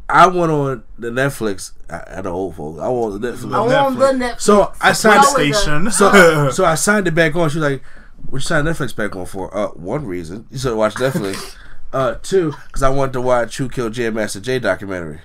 I 0.09 0.27
went 0.27 0.53
on 0.53 0.85
the 0.99 1.11
Netflix. 1.11 1.73
I, 1.89 2.19
I 2.19 2.21
the 2.23 2.31
old 2.31 2.57
folks. 2.57 2.81
I 2.81 2.89
went 2.89 3.15
on 3.15 3.21
the 3.21 3.33
Netflix. 3.33 3.55
I 3.55 3.83
want 3.83 3.99
the 3.99 4.05
Netflix. 4.07 4.41
So 4.41 4.73
I 4.81 4.93
signed 4.93 5.19
What 5.19 5.35
Station. 5.35 5.91
so, 5.91 6.51
so 6.53 6.65
I 6.65 6.75
signed 6.75 7.09
it 7.09 7.15
back 7.15 7.35
on. 7.35 7.51
She 7.51 7.59
was 7.59 7.71
like, 7.71 7.83
"What 8.29 8.39
you 8.39 8.41
signed 8.41 8.67
Netflix 8.67 8.95
back 8.95 9.17
on 9.17 9.27
for?" 9.27 9.55
Uh, 9.57 9.69
one 9.69 10.05
reason 10.05 10.47
you 10.51 10.59
should 10.59 10.77
watch 10.77 10.95
Netflix. 10.95 11.57
uh, 11.93 12.17
two, 12.23 12.53
because 12.67 12.83
I 12.83 12.91
wanted 12.91 13.13
to 13.15 13.21
watch 13.21 13.57
Who 13.57 13.69
Killed 13.69 13.95
Jam 13.95 14.15
Master 14.15 14.41
Jay 14.41 14.59
documentary. 14.59 15.21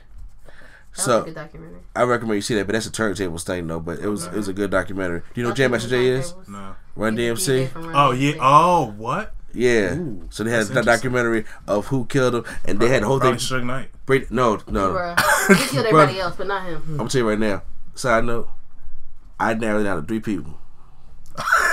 That 0.97 1.03
So 1.03 1.17
was 1.19 1.21
a 1.21 1.25
good 1.25 1.35
documentary. 1.35 1.79
I 1.95 2.03
recommend 2.03 2.35
you 2.35 2.41
see 2.41 2.55
that, 2.55 2.67
but 2.67 2.73
that's 2.73 2.87
a 2.87 2.91
turntables 2.91 3.43
thing 3.43 3.67
though. 3.67 3.79
But 3.79 3.99
it 3.99 4.07
was 4.07 4.25
it 4.25 4.33
was 4.33 4.47
a 4.47 4.53
good 4.53 4.71
documentary. 4.71 5.19
Do 5.19 5.25
you 5.35 5.43
know 5.43 5.49
who 5.49 5.55
Jam 5.55 5.71
Master 5.71 5.89
Jay 5.89 6.07
is? 6.07 6.33
no. 6.47 6.75
Run 6.95 7.15
DMC. 7.15 7.71
Oh 7.95 8.11
yeah. 8.11 8.33
Oh 8.41 8.93
what? 8.97 9.33
Yeah. 9.53 9.95
Ooh, 9.95 10.27
so 10.29 10.43
they 10.43 10.51
had 10.51 10.61
that's 10.61 10.69
that 10.71 10.85
documentary 10.85 11.45
of 11.67 11.87
who 11.87 12.05
killed 12.05 12.35
him, 12.35 12.45
and 12.65 12.79
they 12.79 12.89
had 12.89 13.03
the 13.03 13.07
whole 13.07 13.19
Probably 13.19 13.39
thing. 13.39 13.59
Suge 13.59 13.65
Knight. 13.65 13.89
Break, 14.05 14.31
no, 14.31 14.59
no. 14.67 14.93
Bruh. 14.93 15.55
He 15.57 15.67
killed 15.67 15.85
everybody 15.87 16.19
else, 16.19 16.35
but 16.35 16.47
not 16.47 16.65
him. 16.65 16.81
I'm 16.89 16.97
gonna 16.97 17.09
tell 17.09 17.21
you 17.21 17.29
right 17.29 17.39
now. 17.39 17.63
Side 17.95 18.25
note, 18.25 18.49
I 19.39 19.53
narrowed 19.53 19.81
it 19.81 19.83
down 19.85 20.01
to 20.01 20.07
three 20.07 20.19
people. 20.19 20.59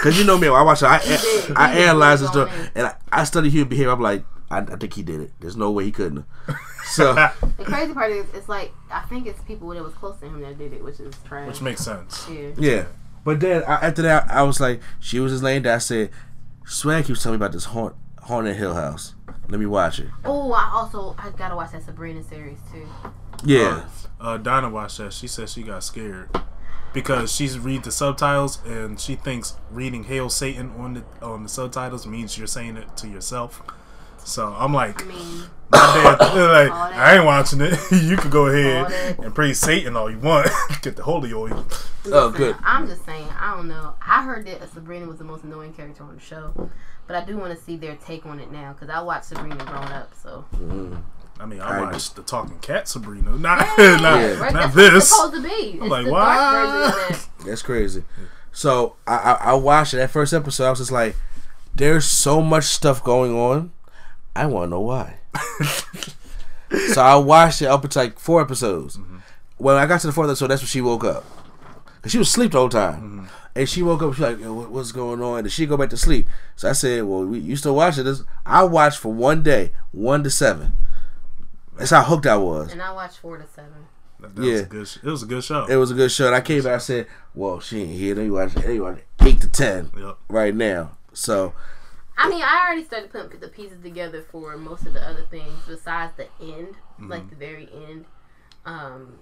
Cause 0.03 0.19
you 0.19 0.25
know 0.25 0.37
me, 0.37 0.49
I 0.49 0.63
watch, 0.63 0.83
I, 0.83 0.99
did. 0.99 1.57
I, 1.57 1.73
analyze 1.79 2.21
He 2.21 2.27
this 2.27 2.31
stuff, 2.31 2.71
and 2.75 2.87
I, 2.89 2.95
I 3.11 3.25
study 3.25 3.49
human 3.49 3.69
behavior. 3.69 3.93
I'm 3.93 4.01
like, 4.01 4.25
I, 4.55 4.73
I 4.73 4.77
think 4.77 4.95
he 4.95 5.03
did 5.03 5.21
it. 5.21 5.33
There's 5.41 5.57
no 5.57 5.71
way 5.71 5.85
he 5.85 5.93
couldn't. 5.93 6.25
So 6.87 7.15
The 7.15 7.65
crazy 7.65 7.95
part 7.95 8.13
is, 8.13 8.27
it's 8.35 8.47
like 8.47 8.71
I 8.91 9.01
think 9.01 9.27
it's 9.27 9.43
people 9.45 9.69
that 9.71 9.83
was 9.83 9.95
close 9.95 10.19
to 10.21 10.27
him 10.27 10.41
that 10.43 10.59
did 10.59 10.75
it, 10.75 10.85
which 10.85 11.01
is 11.01 11.15
trash. 11.25 11.49
Which 11.49 11.63
makes 11.63 11.81
sense. 11.81 12.29
yeah. 12.31 12.51
yeah, 12.59 12.85
but 13.25 13.41
then 13.41 13.65
I, 13.65 13.87
after 13.87 14.03
that, 14.03 14.31
I 14.31 14.43
was 14.43 14.61
like, 14.61 14.83
she 15.01 15.19
was 15.19 15.33
just 15.33 15.43
laying 15.43 15.63
there. 15.63 15.75
I 15.75 15.79
said, 15.79 16.11
Swag 16.67 17.07
keeps 17.07 17.23
telling 17.23 17.39
me 17.39 17.43
about 17.45 17.53
this 17.53 17.65
haunt, 17.65 17.97
haunted 18.21 18.57
Hill 18.57 18.75
House. 18.75 19.15
Let 19.49 19.59
me 19.59 19.65
watch 19.65 19.99
it. 19.99 20.09
Oh, 20.27 20.53
I 20.53 20.71
also 20.75 21.17
I 21.19 21.31
gotta 21.31 21.57
watch 21.57 21.73
that 21.73 21.83
Sabrina 21.85 22.23
series 22.23 22.59
too. 22.71 22.87
Yeah. 23.45 23.87
Uh, 24.21 24.37
Donna 24.37 24.69
watched 24.69 24.99
that. 24.99 25.15
She 25.15 25.27
said 25.27 25.49
she 25.49 25.63
got 25.63 25.83
scared 25.85 26.29
because 26.93 27.35
she's 27.35 27.59
read 27.59 27.83
the 27.85 27.93
subtitles 27.93 28.65
and 28.65 29.01
she 29.01 29.17
thinks 29.17 29.57
reading 29.71 30.05
"Hail 30.05 30.29
Satan" 30.31 30.71
on 30.79 30.95
the 30.95 31.05
on 31.23 31.43
the 31.43 31.49
subtitles 31.49 32.07
means 32.07 32.37
you're 32.39 32.47
saying 32.47 32.77
it 32.77 32.97
to 32.99 33.09
yourself. 33.09 33.63
So 34.25 34.55
I'm 34.59 34.73
like, 34.73 35.03
I 35.03 35.07
mean, 35.07 35.45
my 35.71 35.79
dad, 35.79 36.19
like 36.71 36.73
I 36.73 37.17
ain't 37.17 37.25
watching 37.25 37.61
it. 37.61 37.79
you 37.91 38.17
could 38.17 38.31
go 38.31 38.47
ahead 38.47 39.19
and 39.19 39.35
praise 39.35 39.59
Satan 39.59 39.97
all 39.97 40.11
you 40.11 40.19
want. 40.19 40.49
Get 40.83 40.97
the 40.97 41.03
holy 41.03 41.33
oil. 41.33 41.67
Oh, 42.07 42.31
good. 42.31 42.57
I'm 42.63 42.87
just 42.87 43.05
saying, 43.05 43.27
I 43.39 43.55
don't 43.57 43.69
know. 43.69 43.95
I 44.07 44.23
heard 44.23 44.47
that 44.47 44.73
Sabrina 44.73 45.07
was 45.07 45.19
the 45.19 45.25
most 45.25 45.45
annoying 45.45 45.73
character 45.73 46.03
on 46.05 46.15
the 46.15 46.21
show, 46.21 46.71
but 47.07 47.17
I 47.17 47.25
do 47.25 47.37
want 47.37 47.57
to 47.57 47.63
see 47.65 47.77
their 47.77 47.97
take 47.97 48.27
on 48.27 48.41
it 48.41 48.51
now 48.51 48.73
because 48.73 48.89
I 48.91 49.01
watched 49.01 49.27
Sabrina 49.27 49.57
growing 49.65 49.89
up. 49.89 50.13
So 50.23 50.45
mm-hmm. 50.55 50.97
I 51.41 51.47
mean, 51.47 51.61
I 51.61 51.69
I 51.69 51.77
agree. 51.79 51.93
watched 51.93 52.17
the 52.17 52.23
Talking 52.23 52.59
Cat 52.61 52.89
Sabrina, 52.89 53.31
not 53.37 53.59
not, 53.79 53.79
Yeah. 53.79 54.39
right, 54.39 54.53
not 54.53 54.73
that's 54.73 54.77
what 54.77 54.85
it's 54.85 54.95
this. 54.95 55.11
supposed 55.11 55.35
to 55.35 55.43
be. 55.43 55.79
It's 55.79 55.81
like, 55.83 56.05
the 56.05 56.11
dark 56.11 56.53
version 56.53 56.83
of 57.13 57.29
that. 57.39 57.47
That's 57.47 57.63
crazy. 57.63 58.05
So 58.53 58.97
I, 59.07 59.17
I 59.17 59.33
I 59.33 59.55
watched 59.55 59.95
it. 59.95 59.99
That 59.99 60.11
first 60.11 60.33
episode, 60.33 60.67
I 60.67 60.71
was 60.71 60.79
just 60.79 60.93
like, 60.93 61.17
"There's 61.75 62.05
so 62.05 62.41
much 62.41 62.65
stuff 62.65 63.03
going 63.03 63.35
on. 63.37 63.73
I 64.37 64.47
want 64.47 64.67
to 64.67 64.71
know 64.71 64.81
why." 64.81 65.19
so 66.93 67.03
I 67.03 67.17
watched 67.17 67.63
it 67.63 67.67
up 67.67 67.89
to 67.89 67.99
like 67.99 68.19
four 68.19 68.41
episodes. 68.41 68.97
Mm-hmm. 68.97 69.17
When 69.59 69.77
I 69.77 69.87
got 69.87 70.01
to 70.01 70.07
the 70.09 70.13
fourth 70.13 70.29
episode, 70.29 70.49
that's 70.49 70.63
when 70.63 70.69
she 70.69 70.81
woke 70.81 71.05
up. 71.05 71.25
Cause 72.03 72.13
she 72.13 72.19
was 72.19 72.29
asleep 72.29 72.53
the 72.53 72.59
whole 72.59 72.69
time, 72.69 72.95
mm-hmm. 72.95 73.25
and 73.57 73.69
she 73.69 73.83
woke 73.83 74.03
up. 74.03 74.13
She's 74.15 74.21
like, 74.21 74.39
Yo, 74.41 74.53
"What's 74.69 74.93
going 74.93 75.23
on?" 75.23 75.39
And 75.41 75.51
she 75.53 75.65
go 75.67 75.77
back 75.77 75.91
to 75.91 75.97
sleep. 75.97 76.29
So 76.57 76.69
I 76.69 76.73
said, 76.73 77.05
"Well, 77.05 77.25
we, 77.25 77.39
you 77.39 77.57
still 77.57 77.75
watching 77.77 78.05
this?" 78.05 78.23
I 78.45 78.65
watched 78.65 78.99
for 78.99 79.13
one 79.13 79.43
day, 79.43 79.73
one 79.93 80.23
to 80.25 80.31
seven. 80.31 80.75
That's 81.79 81.91
how 81.91 82.03
hooked 82.03 82.27
I 82.27 82.37
was. 82.37 82.73
And 82.73 82.83
I 82.83 82.93
watched 82.93 83.19
four 83.19 83.39
to 83.39 83.47
seven. 83.47 83.87
That, 84.21 84.35
that 84.37 84.41
was 84.41 84.49
Yeah. 84.51 84.57
a 84.59 84.65
good. 84.65 84.87
sh- 84.89 84.99
It 85.03 85.07
was 85.09 85.23
a 85.23 85.27
good 85.27 85.45
show. 85.45 85.65
It 85.67 85.77
was 85.77 85.91
a 85.91 85.95
good 85.95 86.13
show. 86.13 86.27
And 86.27 86.35
I 86.35 86.41
came 86.43 86.63
back. 86.63 86.75
I 86.75 86.79
said, 86.79 87.07
"Well, 87.35 87.61
she 87.61 87.81
ain't 87.83 87.93
here. 87.93 88.15
They 88.15 88.29
watch. 88.29 88.53
They 88.55 88.79
watch 88.81 88.99
eight 89.23 89.41
to 89.41 89.49
ten 89.49 89.91
Yep. 89.97 90.17
right 90.29 90.55
now." 90.55 90.91
So 91.15 91.55
I 92.17 92.29
mean, 92.29 92.43
I 92.43 92.65
already 92.67 92.85
started 92.85 93.11
putting 93.11 93.39
the 93.41 93.49
pieces 93.49 93.83
together 93.83 94.23
for 94.31 94.57
most 94.57 94.87
of 94.87 94.95
the 94.95 95.07
other 95.07 95.23
things 95.31 95.53
besides 95.67 96.13
the 96.17 96.27
end, 96.41 96.75
like 97.01 97.29
the 97.29 97.37
very 97.37 97.69
end, 97.89 98.05
um, 98.65 99.19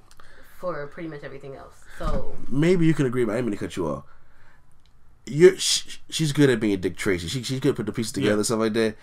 for 0.59 0.87
pretty 0.89 1.09
much 1.09 1.23
everything 1.25 1.55
else. 1.57 1.75
So 1.99 2.35
maybe 2.49 2.87
you 2.87 2.95
can 2.95 3.07
agree. 3.07 3.25
But 3.25 3.37
I'm 3.37 3.43
going 3.45 3.53
to 3.53 3.59
cut 3.59 3.77
you 3.77 3.87
off. 3.89 4.05
You're 5.25 5.57
sh- 5.57 5.99
she's 6.11 6.33
good 6.33 6.51
at 6.51 6.61
being 6.61 6.79
Dick 6.81 6.97
Tracy. 6.97 7.29
She 7.29 7.43
she's 7.43 7.61
good 7.61 7.71
at 7.71 7.77
put 7.77 7.87
the 7.87 7.93
pieces 7.93 8.13
together, 8.13 8.37
Yeah. 8.39 8.43
stuff 8.43 8.59
like 8.59 8.73
that. 8.75 8.97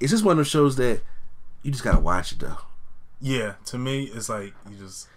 It's 0.00 0.10
just 0.12 0.24
one 0.24 0.32
of 0.32 0.38
those 0.38 0.48
shows 0.48 0.76
that 0.76 1.00
you 1.62 1.72
just 1.72 1.82
gotta 1.84 1.98
watch 2.00 2.32
it 2.32 2.38
though. 2.38 2.58
Yeah, 3.20 3.54
to 3.66 3.78
me, 3.78 4.04
it's 4.04 4.28
like 4.28 4.54
you 4.70 4.76
just. 4.78 5.08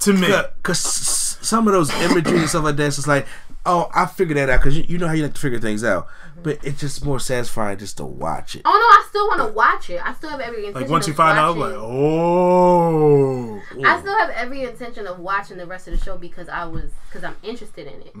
To 0.00 0.14
me, 0.14 0.28
Because 0.56 0.78
some 0.80 1.66
of 1.68 1.74
those 1.74 1.90
imagery 1.92 2.38
and 2.38 2.48
stuff 2.48 2.64
like 2.64 2.76
that, 2.76 2.86
it's 2.86 2.96
just 2.96 3.08
like, 3.08 3.26
oh, 3.66 3.90
I 3.94 4.06
figured 4.06 4.38
that 4.38 4.48
out. 4.48 4.60
Because 4.60 4.74
you, 4.78 4.84
you 4.88 4.96
know 4.96 5.06
how 5.06 5.12
you 5.12 5.22
like 5.24 5.34
to 5.34 5.40
figure 5.40 5.58
things 5.60 5.84
out. 5.84 6.06
But 6.42 6.64
it's 6.64 6.80
just 6.80 7.04
more 7.04 7.20
satisfying 7.20 7.78
just 7.78 7.96
to 7.98 8.04
watch 8.04 8.56
it. 8.56 8.62
Oh 8.64 8.70
no, 8.70 8.76
I 8.78 9.06
still 9.08 9.26
want 9.28 9.40
to 9.40 9.48
watch 9.52 9.90
it. 9.90 10.00
I 10.04 10.14
still 10.14 10.30
have 10.30 10.40
every 10.40 10.66
intention. 10.66 10.82
like 10.82 10.90
once 10.90 11.06
you 11.06 11.12
of 11.12 11.16
find 11.16 11.38
out, 11.38 11.56
watching- 11.56 11.74
like, 11.76 11.82
oh, 11.82 13.60
I 13.84 14.00
still 14.00 14.18
have 14.18 14.30
every 14.30 14.64
intention 14.64 15.06
of 15.06 15.18
watching 15.18 15.56
the 15.56 15.66
rest 15.66 15.88
of 15.88 15.98
the 15.98 16.04
show 16.04 16.16
because 16.16 16.48
I 16.48 16.64
was 16.64 16.92
because 17.08 17.24
I'm 17.24 17.36
interested 17.42 17.86
in 17.86 18.02
it. 18.02 18.14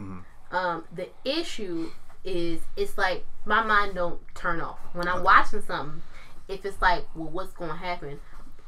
Um, 0.52 0.84
the 0.94 1.08
issue 1.24 1.90
is 2.24 2.60
it's 2.76 2.98
like 2.98 3.24
my 3.44 3.62
mind 3.62 3.94
don't 3.94 4.20
turn 4.34 4.60
off 4.60 4.78
when 4.92 5.08
I'm 5.08 5.22
watching 5.22 5.62
something. 5.62 6.02
If 6.48 6.64
it's 6.64 6.82
like, 6.82 7.04
well, 7.14 7.28
what's 7.28 7.52
going 7.52 7.70
to 7.70 7.76
happen? 7.76 8.18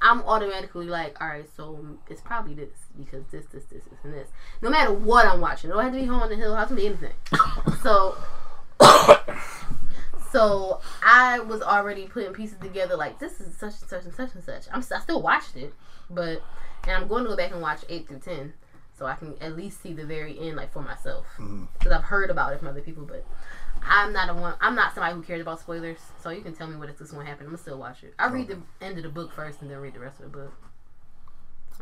I'm 0.00 0.20
automatically 0.22 0.86
like, 0.86 1.20
all 1.20 1.28
right, 1.28 1.48
so 1.56 1.84
it's 2.08 2.20
probably 2.20 2.54
this 2.54 2.70
because 2.96 3.24
this, 3.30 3.44
this, 3.52 3.64
this, 3.64 3.84
this, 3.84 3.98
and 4.04 4.12
this. 4.14 4.28
No 4.60 4.70
matter 4.70 4.92
what 4.92 5.26
I'm 5.26 5.40
watching, 5.40 5.70
it 5.70 5.74
don't 5.74 5.82
have 5.82 5.92
to 5.92 5.98
be 6.00 6.06
Home 6.06 6.22
on 6.22 6.28
the 6.28 6.36
Hill, 6.36 6.54
it 6.54 6.58
has 6.58 6.68
to 6.68 6.74
be 6.74 6.86
anything. 6.86 7.12
so 7.82 8.16
so 10.32 10.80
I 11.04 11.40
was 11.40 11.62
already 11.62 12.06
putting 12.06 12.32
pieces 12.32 12.58
together 12.58 12.96
like 12.96 13.18
this 13.18 13.40
is 13.40 13.56
such 13.56 13.80
and 13.80 13.88
such 13.88 14.04
and 14.04 14.14
such 14.14 14.34
and 14.34 14.44
such. 14.44 14.66
I'm 14.72 14.82
I 14.94 15.00
still 15.00 15.22
watched 15.22 15.56
it, 15.56 15.74
but 16.10 16.42
and 16.84 16.92
I'm 16.92 17.06
going 17.06 17.24
to 17.24 17.30
go 17.30 17.36
back 17.36 17.52
and 17.52 17.60
watch 17.60 17.80
eight 17.88 18.08
through 18.08 18.20
ten, 18.20 18.54
so 18.96 19.06
I 19.06 19.14
can 19.14 19.34
at 19.40 19.56
least 19.56 19.82
see 19.82 19.92
the 19.92 20.04
very 20.04 20.38
end 20.38 20.56
like 20.56 20.72
for 20.72 20.82
myself 20.82 21.26
mm-hmm. 21.34 21.64
because 21.78 21.92
I've 21.92 22.04
heard 22.04 22.30
about 22.30 22.52
it 22.52 22.58
from 22.58 22.68
other 22.68 22.80
people. 22.80 23.04
But 23.04 23.26
I'm 23.82 24.12
not 24.12 24.30
a 24.30 24.34
one. 24.34 24.54
I'm 24.60 24.74
not 24.74 24.94
somebody 24.94 25.14
who 25.14 25.22
cares 25.22 25.42
about 25.42 25.60
spoilers, 25.60 25.98
so 26.20 26.30
you 26.30 26.42
can 26.42 26.54
tell 26.54 26.66
me 26.66 26.76
what 26.76 26.88
is 26.88 26.98
this 26.98 27.12
one 27.12 27.26
happened. 27.26 27.46
I'm 27.46 27.52
gonna 27.52 27.62
still 27.62 27.78
watch 27.78 28.02
it. 28.02 28.14
I 28.18 28.28
read 28.28 28.48
the 28.48 28.58
end 28.80 28.96
of 28.96 29.04
the 29.04 29.10
book 29.10 29.32
first 29.32 29.60
and 29.62 29.70
then 29.70 29.78
read 29.78 29.94
the 29.94 30.00
rest 30.00 30.20
of 30.20 30.32
the 30.32 30.38
book. 30.38 30.52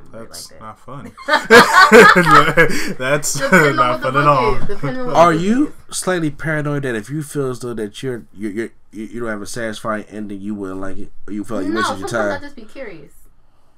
I'm 0.00 0.12
really 0.12 0.26
that's 0.26 0.50
like 0.50 0.60
that. 0.60 0.64
not 0.64 0.78
fun. 0.78 1.12
that's 2.98 3.34
Depending 3.34 3.76
not 3.76 4.00
fun 4.02 4.16
at 4.16 4.26
all. 4.26 4.52
book 4.54 4.62
is. 4.62 4.68
Depending 4.68 5.00
on 5.02 5.06
what 5.08 5.16
Are 5.16 5.32
you 5.32 5.74
slightly 5.90 6.30
paranoid 6.30 6.82
that 6.84 6.94
if 6.94 7.10
you 7.10 7.22
feel 7.22 7.50
as 7.50 7.60
though 7.60 7.74
that 7.74 8.02
you're 8.02 8.24
you're, 8.32 8.50
you're 8.50 8.70
you 8.92 9.04
you 9.04 9.20
don't 9.20 9.28
have 9.28 9.42
a 9.42 9.46
satisfying 9.46 10.04
ending, 10.08 10.40
you 10.40 10.54
wouldn't 10.54 10.80
like 10.80 10.98
it, 10.98 11.12
or 11.26 11.32
you 11.32 11.44
feel 11.44 11.58
like 11.58 11.66
you 11.66 11.72
no, 11.72 11.80
wasted 11.80 11.98
your 12.00 12.08
sometimes 12.08 12.42
I 12.42 12.44
just 12.46 12.56
be 12.56 12.64
curious. 12.64 13.12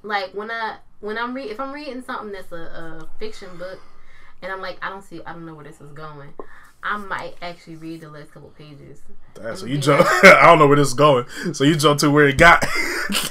Like 0.01 0.33
when 0.33 0.49
I 0.51 0.77
when 1.01 1.17
I'm 1.17 1.33
read 1.33 1.51
if 1.51 1.59
I'm 1.59 1.73
reading 1.73 2.01
something 2.01 2.31
that's 2.31 2.51
a, 2.51 2.55
a 2.55 3.09
fiction 3.19 3.57
book, 3.57 3.79
and 4.41 4.51
I'm 4.51 4.61
like 4.61 4.77
I 4.81 4.89
don't 4.89 5.03
see 5.03 5.21
I 5.25 5.33
don't 5.33 5.45
know 5.45 5.55
where 5.55 5.65
this 5.65 5.81
is 5.81 5.91
going. 5.91 6.33
I 6.83 6.97
might 6.97 7.35
actually 7.41 7.77
read 7.77 8.01
the 8.01 8.09
last 8.09 8.33
couple 8.33 8.49
pages, 8.49 9.01
Damn, 9.35 9.55
so 9.55 9.65
you 9.65 9.75
be 9.75 9.81
jump. 9.81 10.05
I 10.23 10.45
don't 10.45 10.59
know 10.59 10.67
where 10.67 10.75
this 10.75 10.89
is 10.89 10.93
going. 10.93 11.25
So 11.53 11.63
you 11.63 11.75
jump 11.75 11.99
to 12.01 12.11
where 12.11 12.27
it 12.27 12.37
got. 12.37 12.63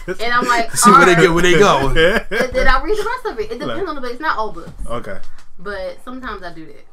and 0.08 0.32
I'm 0.32 0.46
like, 0.46 0.72
See 0.76 0.90
where 0.90 1.04
they 1.04 1.14
get 1.14 1.30
where 1.32 1.42
they 1.42 1.58
go. 1.58 1.88
And 1.88 2.52
then 2.52 2.66
I 2.66 2.82
read 2.82 2.96
the 2.96 3.04
rest 3.04 3.26
of 3.26 3.38
it. 3.38 3.52
It 3.52 3.58
depends 3.58 3.88
on 3.88 3.94
the 3.94 4.00
book. 4.00 4.10
It's 4.10 4.20
not 4.20 4.38
all 4.38 4.52
books, 4.52 4.70
okay. 4.86 5.20
but 5.58 5.98
sometimes 6.02 6.42
I 6.42 6.54
do 6.54 6.64
that. 6.66 6.86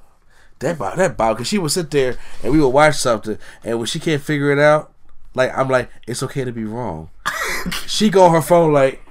That 0.60 0.78
Bob, 0.78 0.98
that 0.98 1.16
Bob, 1.16 1.38
because 1.38 1.48
she 1.48 1.58
would 1.58 1.72
sit 1.72 1.90
there 1.92 2.18
and 2.44 2.52
we 2.52 2.60
would 2.60 2.68
watch 2.68 2.96
something, 2.96 3.38
and 3.64 3.78
when 3.78 3.88
she 3.88 4.00
can't 4.00 4.22
figure 4.22 4.52
it 4.52 4.60
out, 4.60 4.92
like 5.34 5.58
I'm 5.58 5.70
like, 5.70 5.90
it's 6.06 6.22
okay 6.24 6.44
to 6.44 6.52
be 6.52 6.66
wrong. 6.66 7.10
she 7.88 8.10
go 8.10 8.24
on 8.24 8.34
her 8.34 8.42
phone 8.42 8.74
like, 8.74 9.02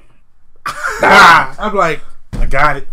nah. 1.00 1.54
I'm 1.58 1.74
like, 1.74 2.02
I 2.34 2.44
got 2.44 2.76
it. 2.76 2.88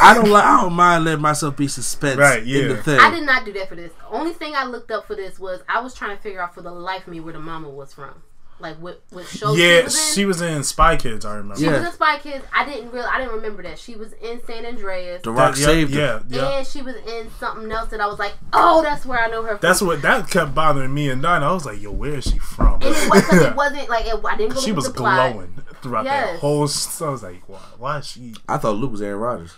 I 0.00 0.14
don't 0.14 0.30
like, 0.30 0.44
I 0.44 0.60
don't 0.62 0.72
mind 0.72 1.04
letting 1.04 1.20
myself 1.22 1.56
be 1.56 1.68
suspense 1.68 2.18
Right, 2.18 2.42
in 2.42 2.48
yeah. 2.48 2.68
the 2.68 2.76
thing. 2.82 2.98
I 3.00 3.10
did 3.10 3.24
not 3.26 3.44
do 3.44 3.52
that 3.54 3.68
for 3.68 3.74
this. 3.74 3.92
The 3.92 4.08
only 4.16 4.32
thing 4.32 4.54
I 4.56 4.64
looked 4.64 4.90
up 4.90 5.06
for 5.06 5.14
this 5.16 5.38
was 5.38 5.60
I 5.68 5.80
was 5.80 5.94
trying 5.94 6.16
to 6.16 6.22
figure 6.22 6.40
out 6.40 6.54
for 6.54 6.62
the 6.62 6.70
life 6.70 7.02
of 7.02 7.08
me 7.08 7.20
where 7.20 7.32
the 7.32 7.40
mama 7.40 7.68
was 7.68 7.92
from, 7.92 8.22
like 8.60 8.76
what 8.76 9.02
what 9.10 9.26
show 9.26 9.54
Yeah, 9.54 9.80
she 9.80 9.84
was 9.84 9.94
in. 9.94 10.14
she 10.14 10.24
was 10.24 10.40
in 10.40 10.64
Spy 10.64 10.96
Kids. 10.96 11.24
I 11.24 11.34
remember. 11.34 11.56
She 11.56 11.64
Yeah. 11.66 11.78
was 11.78 11.86
in 11.86 11.92
Spy 11.92 12.18
Kids. 12.18 12.44
I 12.54 12.64
didn't 12.64 12.90
real. 12.92 13.04
I 13.10 13.18
didn't 13.18 13.34
remember 13.34 13.62
that 13.64 13.78
she 13.78 13.96
was 13.96 14.12
in 14.14 14.40
San 14.46 14.64
Andreas. 14.66 15.22
the 15.22 15.30
Rock 15.32 15.54
That- 15.54 15.60
yeah, 15.60 15.66
saved 15.66 15.94
her. 15.94 16.00
yeah, 16.28 16.36
yeah. 16.42 16.58
And 16.58 16.66
she 16.66 16.80
was 16.82 16.94
in 16.96 17.30
something 17.38 17.70
else 17.70 17.90
that 17.90 18.00
I 18.00 18.06
was 18.06 18.18
like, 18.18 18.34
oh, 18.52 18.82
that's 18.82 19.04
where 19.04 19.18
I 19.20 19.28
know 19.28 19.42
her 19.42 19.58
from. 19.58 19.58
That's 19.60 19.82
what 19.82 20.00
that 20.02 20.30
kept 20.30 20.54
bothering 20.54 20.94
me 20.94 21.10
and 21.10 21.20
Dinah. 21.22 21.48
I 21.48 21.52
was 21.52 21.66
like, 21.66 21.80
"Yo, 21.80 21.90
where 21.92 22.14
is 22.14 22.24
she 22.24 22.38
from?" 22.38 22.74
And 22.74 22.84
it, 22.84 23.10
was, 23.10 23.22
'cause 23.26 23.40
it 23.42 23.54
wasn't 23.56 23.88
like 23.88 24.06
it, 24.06 24.14
I 24.24 24.36
didn't 24.36 24.54
go 24.54 24.60
she 24.60 24.72
was 24.72 24.86
at 24.86 24.94
the 24.94 25.00
plot. 25.00 25.32
glowing 25.32 25.54
throughout 25.82 26.04
Yes. 26.04 26.32
that 26.32 26.40
whole. 26.40 26.66
So 26.68 27.08
I 27.08 27.10
was 27.10 27.22
like, 27.22 27.42
"Why? 27.48 27.58
Why 27.78 27.98
is 27.98 28.06
she?" 28.06 28.34
I 28.48 28.58
thought 28.58 28.76
Luke 28.76 28.92
was 28.92 29.02
Aaron 29.02 29.18
Rodgers. 29.20 29.54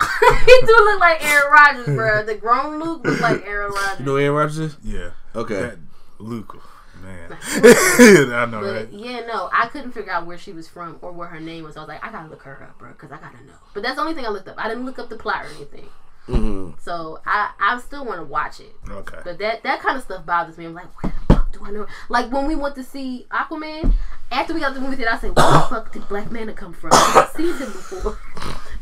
he 0.46 0.60
do 0.66 0.76
look 0.84 1.00
like 1.00 1.22
Aaron 1.24 1.52
Rodgers, 1.52 1.86
bro. 1.96 2.24
The 2.30 2.34
grown 2.36 2.80
Luke 2.82 3.04
looked 3.04 3.20
like 3.22 3.44
Aaron 3.46 3.72
Rodgers. 3.72 4.00
You 4.00 4.04
know 4.06 4.12
who 4.12 4.18
Aaron 4.18 4.36
Rodgers 4.36 4.58
is? 4.58 4.76
Yeah, 4.82 5.10
Okay. 5.34 5.60
that 5.60 5.78
Luke, 6.18 6.56
man. 7.02 7.32
I 7.42 8.46
know, 8.50 8.60
But 8.60 8.74
right? 8.74 8.88
yeah, 8.92 9.20
no, 9.26 9.48
I 9.52 9.66
couldn't 9.68 9.92
figure 9.92 10.12
out 10.12 10.26
where 10.26 10.38
she 10.38 10.52
was 10.52 10.68
from 10.68 10.98
or 11.02 11.12
where 11.12 11.28
her 11.28 11.40
name 11.40 11.64
was. 11.64 11.76
I 11.76 11.80
was 11.80 11.88
like, 11.88 12.04
I 12.04 12.10
gotta 12.12 12.28
look 12.28 12.42
her 12.42 12.62
up, 12.62 12.78
bro, 12.78 12.90
because 12.92 13.10
I 13.12 13.16
gotta 13.18 13.42
know. 13.44 13.52
But 13.74 13.82
that's 13.82 13.96
the 13.96 14.02
only 14.02 14.14
thing 14.14 14.26
I 14.26 14.28
looked 14.30 14.48
up. 14.48 14.56
I 14.58 14.68
didn't 14.68 14.84
look 14.86 14.98
up 14.98 15.08
the 15.08 15.16
plot 15.16 15.44
or 15.44 15.48
anything. 15.56 15.88
hmm 16.26 16.70
So 16.82 17.20
I, 17.26 17.50
I 17.58 17.78
still 17.80 18.04
want 18.04 18.20
to 18.20 18.24
watch 18.24 18.60
it. 18.60 18.74
Okay. 18.88 19.18
But 19.24 19.38
that 19.38 19.62
that 19.64 19.80
kind 19.80 19.96
of 19.96 20.02
stuff 20.04 20.24
bothers 20.26 20.56
me. 20.58 20.66
I'm 20.66 20.74
like, 20.74 20.88
where 21.02 21.12
the 21.28 21.34
fuck 21.34 21.52
do 21.52 21.60
I 21.64 21.70
know? 21.70 21.86
Like 22.08 22.30
when 22.30 22.46
we 22.46 22.54
went 22.54 22.74
to 22.76 22.84
see 22.84 23.26
Aquaman, 23.30 23.92
after 24.30 24.52
we 24.54 24.60
got 24.60 24.74
the 24.74 24.80
movie 24.80 24.96
theater, 24.96 25.10
I 25.12 25.18
said, 25.18 25.34
where 25.36 25.50
the 25.52 25.66
fuck 25.70 25.92
did 25.92 26.06
Black 26.08 26.30
Manta 26.30 26.52
come 26.52 26.72
from? 26.74 26.90
I've 26.92 27.30
seen 27.30 27.54
him 27.56 27.72
before, 27.72 28.18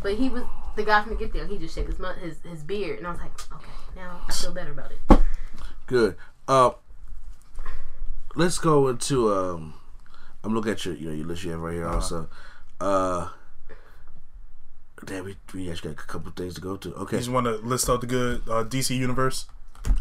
but 0.02 0.14
he 0.14 0.28
was 0.28 0.42
the 0.78 0.84
guy 0.84 1.02
from 1.02 1.10
the 1.10 1.16
Get 1.16 1.32
There. 1.32 1.46
He 1.46 1.58
just 1.58 1.74
shaved 1.74 1.88
his 1.88 1.98
his 2.22 2.40
his 2.42 2.62
beard, 2.62 2.98
and 2.98 3.06
I 3.06 3.10
was 3.10 3.20
like, 3.20 3.32
okay, 3.52 3.70
now 3.94 4.22
I 4.26 4.32
feel 4.32 4.52
better 4.52 4.72
about 4.72 4.92
it. 4.92 5.20
Good. 5.86 6.16
Uh, 6.46 6.70
let's 8.34 8.58
go 8.58 8.88
into 8.88 9.32
um. 9.34 9.74
I'm 10.44 10.54
looking 10.54 10.72
at 10.72 10.84
your 10.86 10.94
you 10.94 11.08
know 11.08 11.14
your 11.14 11.26
list 11.26 11.44
you 11.44 11.50
have 11.50 11.60
right 11.60 11.74
here 11.74 11.88
also. 11.88 12.30
Uh, 12.80 13.28
damn, 15.04 15.24
we 15.24 15.36
we 15.52 15.70
actually 15.70 15.94
got 15.94 16.04
a 16.04 16.06
couple 16.06 16.32
things 16.32 16.54
to 16.54 16.60
go 16.60 16.76
to. 16.76 16.94
Okay, 16.94 17.16
you 17.16 17.20
just 17.20 17.30
want 17.30 17.46
to 17.46 17.56
list 17.56 17.90
out 17.90 18.00
the 18.00 18.06
good 18.06 18.42
uh, 18.48 18.64
DC 18.64 18.96
universe. 18.96 19.46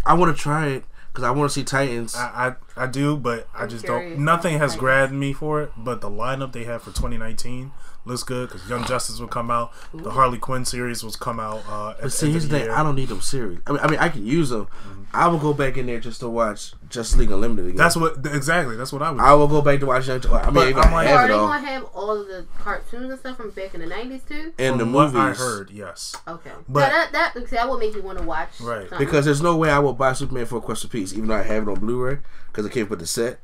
I 0.06 0.14
want 0.14 0.36
to 0.36 0.42
try 0.42 0.68
it 0.68 0.86
because 1.08 1.24
I 1.24 1.32
want 1.32 1.50
to 1.50 1.54
see 1.54 1.64
Titans. 1.64 2.16
I, 2.16 2.56
I 2.78 2.84
I 2.84 2.88
do, 2.88 3.18
but 3.18 3.50
I 3.54 3.64
I'm 3.64 3.70
just 3.70 3.86
don't. 3.86 4.20
Nothing 4.20 4.60
has 4.60 4.76
it 4.76 4.78
grabbed 4.78 5.12
me 5.12 5.34
for 5.34 5.64
it. 5.64 5.72
But 5.76 6.02
the 6.02 6.10
lineup 6.10 6.54
they 6.54 6.66
have 6.66 6.84
for 6.84 6.92
2019 6.92 7.72
looks 8.08 8.24
good 8.24 8.50
because 8.50 8.68
Young 8.70 8.86
Justice 8.86 9.20
will 9.20 9.28
come 9.28 9.52
out. 9.52 9.72
The 9.94 10.10
Harley 10.12 10.38
Quinn 10.38 10.66
series 10.66 11.04
will 11.04 11.12
come 11.12 11.40
out. 11.40 11.64
Uh, 11.68 11.90
at 11.92 12.02
But 12.02 12.14
see, 12.14 12.32
here's 12.32 12.48
the 12.48 12.58
thing. 12.60 12.68
the 12.68 12.74
I 12.78 12.84
don't 12.84 12.96
need 12.96 13.10
them 13.10 13.22
series. 13.22 13.60
I 13.68 13.72
mean, 13.72 13.80
I 13.82 13.88
mean, 13.90 14.00
I 14.00 14.10
can 14.10 14.26
use 14.26 14.50
them. 14.50 14.66
Mm-hmm. 14.66 15.04
I 15.14 15.28
will 15.28 15.40
go 15.40 15.54
back 15.54 15.78
in 15.78 15.86
there 15.86 16.00
just 16.02 16.20
to 16.20 16.28
watch 16.30 16.74
Justice 16.90 17.18
League 17.18 17.32
Unlimited 17.32 17.66
again. 17.66 17.78
That's 17.78 17.96
what 17.96 18.18
exactly. 18.26 18.76
That's 18.76 18.92
what 18.92 19.02
I 19.02 19.12
would. 19.12 19.22
I 19.22 19.34
will 19.36 19.48
go 19.48 19.62
back 19.62 19.80
to 19.80 19.86
watch 19.86 20.08
Young. 20.08 20.22
I 20.26 20.46
mean, 20.46 20.54
But 20.54 20.68
if 20.68 20.78
I'm 20.78 20.94
I 20.94 20.96
like- 20.96 21.08
So 21.08 21.14
have 21.14 21.20
are 21.22 21.26
it 21.26 21.28
they 21.30 21.34
all. 21.34 21.48
gonna 21.48 21.66
have 21.68 21.84
all 21.94 22.12
of 22.12 22.28
the 22.28 22.46
cartoons 22.60 23.10
and 23.12 23.20
stuff 23.20 23.38
from 23.38 23.52
back 23.52 23.74
in 23.74 23.82
the 23.82 23.88
nineties 23.88 24.22
too? 24.28 24.54
in 24.58 24.78
the 24.78 24.84
From 24.84 24.94
what 24.94 25.14
movies. 25.14 25.40
I 25.40 25.44
heard, 25.44 25.70
yes. 25.72 26.16
Okay, 26.28 26.52
But- 26.68 26.74
but 26.74 26.90
that 26.90 27.12
that 27.14 27.50
see, 27.50 27.56
that 27.56 27.70
would 27.70 27.80
make 27.80 27.96
you 27.96 28.02
want 28.02 28.18
to 28.20 28.24
watch. 28.26 28.50
Right. 28.60 28.90
something. 28.90 28.98
Because 29.06 29.26
there's 29.26 29.42
no 29.42 29.56
way 29.56 29.70
I 29.70 29.80
will 29.80 29.94
buy 29.94 30.14
Superman 30.14 30.46
for 30.46 30.58
a 30.58 30.62
Quest 30.62 30.84
of 30.84 30.92
Peace, 30.92 31.14
even 31.14 31.28
though 31.30 31.36
I 31.36 31.44
have 31.44 31.64
it 31.64 31.70
on 31.70 31.80
Blu-ray 31.80 32.20
because 32.48 32.66
I 32.66 32.70
can't 32.70 32.90
put 32.90 33.00
the 33.00 33.08
set. 33.08 33.40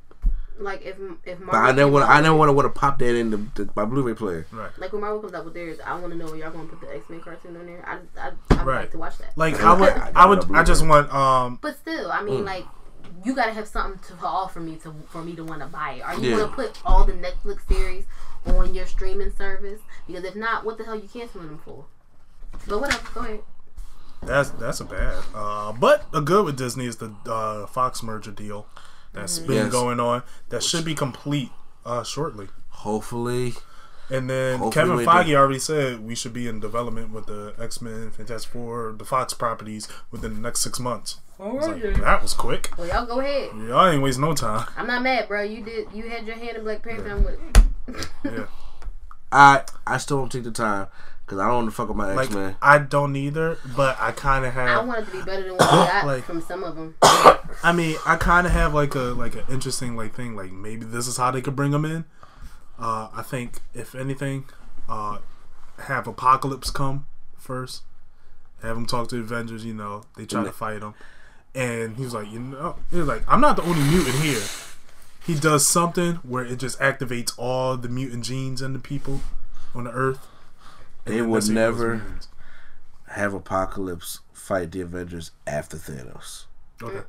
Like 0.60 0.82
if 0.84 0.98
if 1.26 1.40
Marvel 1.40 1.46
But 1.52 1.58
I 1.58 1.72
never 1.72 1.92
want. 1.92 2.10
I 2.10 2.22
never 2.22 2.36
want 2.36 2.50
to 2.50 2.54
want 2.54 2.74
to 2.74 2.80
pop 2.80 3.00
that 3.00 3.16
in 3.16 3.30
the, 3.32 3.38
the, 3.56 3.70
my 3.76 3.86
Blu-ray 3.86 4.14
player. 4.14 4.46
Right. 4.52 4.72
Like 4.78 4.92
when 4.94 5.02
Marvel 5.02 5.20
comes 5.22 5.34
out 5.34 5.46
with 5.46 5.54
theirs, 5.54 5.80
I 5.86 5.98
want 6.00 6.12
to 6.12 6.18
know 6.18 6.34
y'all 6.34 6.52
gonna 6.52 6.68
put 6.68 6.82
the 6.82 6.94
X 6.96 7.10
Men 7.10 7.22
cartoon 7.22 7.58
on 7.58 7.66
there. 7.66 7.84
I 7.88 7.98
I, 8.20 8.28
I 8.28 8.64
would 8.64 8.66
Right. 8.66 8.80
like 8.82 8.92
to 8.92 8.98
watch 8.98 9.18
that. 9.20 9.38
Like 9.38 9.60
I 9.62 9.74
would. 9.74 9.90
I 9.90 10.12
I 10.16 10.26
would. 10.26 10.52
I 10.56 10.64
just 10.64 10.86
want. 10.86 11.12
Um. 11.14 11.60
But 11.62 11.78
still, 11.78 12.12
I 12.12 12.22
mean, 12.24 12.46
like, 12.46 12.66
you 13.26 13.34
gotta 13.36 13.54
have 13.54 13.68
something 13.68 14.00
to 14.18 14.26
offer 14.26 14.60
me 14.60 14.76
to 14.78 14.94
for 15.10 15.24
me 15.24 15.36
to 15.36 15.44
want 15.44 15.62
to 15.62 15.68
buy 15.68 15.94
it. 15.94 16.02
Are 16.04 16.16
you 16.16 16.30
Yeah. 16.32 16.38
gonna 16.38 16.52
put 16.54 16.80
all 16.86 17.04
the 17.04 17.14
Netflix 17.14 17.68
series 17.68 18.06
on 18.46 18.74
your 18.74 18.86
streaming 18.86 19.32
service? 19.36 19.82
Because 20.08 20.24
if 20.24 20.36
not, 20.36 20.66
what 20.66 20.78
the 20.78 20.84
hell 20.86 20.96
you 20.96 21.08
canceling 21.12 21.48
them 21.48 21.62
for? 21.66 21.86
But 22.68 22.80
whatever, 22.82 23.10
go 23.14 23.22
ahead. 23.22 23.40
That's 24.22 24.52
that's 24.52 24.80
a 24.80 24.86
bad. 24.86 25.22
Uh, 25.36 25.74
but 25.74 26.06
a 26.14 26.22
good 26.22 26.46
with 26.46 26.58
Disney 26.58 26.86
is 26.86 26.96
the 26.98 27.14
uh, 27.26 27.66
Fox 27.68 28.02
merger 28.02 28.32
deal 28.32 28.68
that's 29.14 29.38
Mm-hmm. 29.40 29.48
been 29.48 29.56
Yes. 29.66 29.72
going 29.72 30.00
on. 30.00 30.24
That 30.50 30.64
should 30.64 30.84
be 30.86 30.96
complete 30.96 31.52
uh, 31.86 32.04
shortly. 32.04 32.48
Hopefully, 32.70 33.54
And 34.10 34.30
then 34.30 34.60
Hopefully 34.60 34.74
Kevin 34.84 34.98
we 34.98 35.06
Feige 35.06 35.28
do. 35.28 35.36
already 35.36 35.60
said 35.60 36.06
we 36.06 36.16
should 36.16 36.34
be 36.34 36.48
in 36.48 36.60
development 36.60 37.12
with 37.12 37.26
the 37.28 37.54
X 37.60 37.82
Men, 37.82 38.12
Fantastic 38.12 38.52
Four, 38.52 38.94
the 38.98 39.06
Fox 39.06 39.34
properties 39.34 39.88
within 40.12 40.34
the 40.36 40.42
next 40.42 40.60
six 40.62 40.80
months. 40.80 41.20
Was 41.40 41.68
like, 41.68 41.82
that 42.02 42.22
was 42.22 42.34
quick. 42.34 42.70
Well, 42.78 42.88
y'all 42.88 43.06
go 43.06 43.20
ahead. 43.20 43.50
Y'all 43.68 43.88
ain't 43.88 44.02
waste 44.04 44.20
no 44.20 44.34
time. 44.34 44.68
I'm 44.78 44.88
not 44.88 45.02
mad, 45.02 45.28
bro. 45.28 45.42
You 45.42 45.64
did. 45.64 45.88
You 45.94 46.10
had 46.10 46.26
your 46.28 46.36
hand 46.38 46.58
in 46.58 46.64
Black 46.64 46.84
Panther. 46.84 47.10
I'm 47.10 47.24
with 47.24 47.40
it. 47.88 48.08
Yeah. 48.24 48.46
I 49.32 49.64
I 49.88 49.98
still 49.98 50.18
don't 50.20 50.32
take 50.32 50.44
the 50.44 50.52
time 50.52 50.88
because 51.34 51.44
I 51.44 51.48
don't 51.48 51.56
want 51.56 51.68
to 51.70 51.76
fuck 51.76 51.88
with 51.88 51.98
my 51.98 52.14
Like 52.14 52.28
X 52.28 52.36
Men. 52.36 52.56
I 52.62 52.78
don't 52.78 53.16
either, 53.16 53.58
but 53.76 53.98
I 54.00 54.12
kind 54.12 54.46
of 54.46 54.54
have. 54.54 54.68
I 54.82 54.84
want 54.84 55.00
it 55.00 55.06
to 55.06 55.12
be 55.12 55.24
better 55.24 55.44
than 55.44 55.54
what 55.54 55.62
I 55.64 55.88
got 55.88 56.06
Like- 56.06 56.24
from 56.24 56.42
some 56.42 56.64
of 56.64 56.76
them. 56.76 56.96
I 57.02 57.72
mean, 57.74 57.98
I 58.06 58.16
kind 58.18 58.46
of 58.46 58.54
have 58.54 58.74
like 58.74 58.94
a 58.96 59.00
like 59.00 59.36
an 59.36 59.44
interesting 59.50 59.96
like 59.96 60.14
thing. 60.14 60.36
Like 60.36 60.52
maybe 60.52 60.86
this 60.86 61.08
is 61.08 61.18
how 61.18 61.32
they 61.32 61.42
could 61.42 61.56
bring 61.56 61.72
them 61.72 61.86
in. 61.86 62.06
Uh, 62.78 63.10
I 63.16 63.22
think 63.24 63.60
if 63.74 63.96
anything, 63.96 64.46
uh, 64.88 65.20
have 65.80 66.08
Apocalypse 66.08 66.70
come 66.70 67.06
first. 67.38 67.84
Have 68.62 68.78
him 68.78 68.86
talk 68.86 69.10
to 69.10 69.16
the 69.16 69.22
Avengers. 69.22 69.66
You 69.66 69.74
know, 69.74 70.04
they 70.16 70.26
try 70.26 70.44
to 70.44 70.52
fight 70.52 70.82
him, 70.82 70.94
and 71.56 71.98
he 71.98 72.04
was 72.04 72.14
like, 72.14 72.32
you 72.32 72.40
know, 72.40 72.76
he 72.92 72.98
was 72.98 73.08
like, 73.08 73.24
I'm 73.28 73.42
not 73.42 73.56
the 73.56 73.64
only 73.64 73.84
mutant 73.84 74.16
here. 74.16 74.42
He 75.26 75.36
does 75.36 75.66
something 75.68 76.16
where 76.16 76.44
it 76.46 76.58
just 76.58 76.80
activates 76.80 77.34
all 77.38 77.78
the 77.78 77.88
mutant 77.90 78.24
genes 78.26 78.62
in 78.62 78.74
the 78.74 78.80
people 78.80 79.22
on 79.74 79.86
the 79.86 79.92
Earth. 79.92 80.20
And 81.06 81.14
They 81.14 81.20
then 81.20 81.30
would 81.30 81.38
that's 81.38 81.50
it, 81.50 81.54
those 81.54 81.56
never 81.56 82.02
have 83.10 83.34
Apocalypse 83.34 84.20
fight 84.32 84.72
the 84.72 84.82
Avengers 84.82 85.32
after 85.48 85.78
Thanos. 85.78 86.46
Okay. 86.82 87.02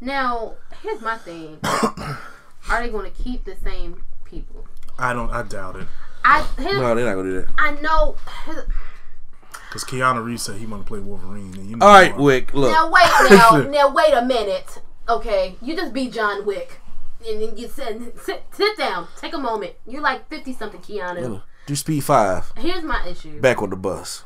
Now, 0.00 0.54
here's 0.82 1.00
my 1.00 1.16
thing. 1.16 1.58
Are 1.64 2.82
they 2.82 2.90
going 2.90 3.10
to 3.10 3.22
keep 3.22 3.44
the 3.44 3.56
same 3.56 4.04
people? 4.24 4.66
I 4.98 5.12
don't. 5.12 5.30
I 5.30 5.42
doubt 5.42 5.76
it. 5.76 5.88
I 6.24 6.46
here's, 6.58 6.74
No, 6.74 6.94
they're 6.94 7.06
not 7.06 7.14
gonna 7.14 7.30
do 7.30 7.40
that. 7.42 7.48
I 7.56 7.70
know. 7.80 8.16
Because 8.46 9.84
Keanu 9.84 10.24
Reeves 10.24 10.42
said 10.42 10.56
he 10.56 10.66
want 10.66 10.84
to 10.84 10.88
play 10.88 10.98
Wolverine. 10.98 11.54
And 11.54 11.70
you 11.70 11.76
know 11.76 11.86
All 11.86 11.92
right, 11.92 12.12
why. 12.14 12.22
Wick. 12.22 12.54
Look, 12.54 12.72
Now 12.72 12.90
wait, 12.90 13.30
now, 13.30 13.66
now 13.70 13.94
wait 13.94 14.12
a 14.12 14.24
minute. 14.24 14.80
Okay, 15.08 15.56
you 15.62 15.74
just 15.76 15.92
be 15.92 16.08
John 16.10 16.44
Wick, 16.44 16.80
and 17.26 17.40
then 17.40 17.56
you 17.56 17.68
said 17.68 18.12
sit, 18.20 18.42
sit 18.52 18.76
down, 18.76 19.06
take 19.16 19.32
a 19.34 19.38
moment. 19.38 19.74
You're 19.86 20.02
like 20.02 20.28
fifty 20.28 20.52
something, 20.52 20.80
Keanu. 20.80 21.42
Do 21.68 21.76
Speed 21.76 22.00
Five. 22.00 22.50
Here's 22.56 22.82
my 22.82 23.06
issue. 23.06 23.42
Back 23.42 23.60
on 23.60 23.68
the 23.68 23.76
bus. 23.76 24.24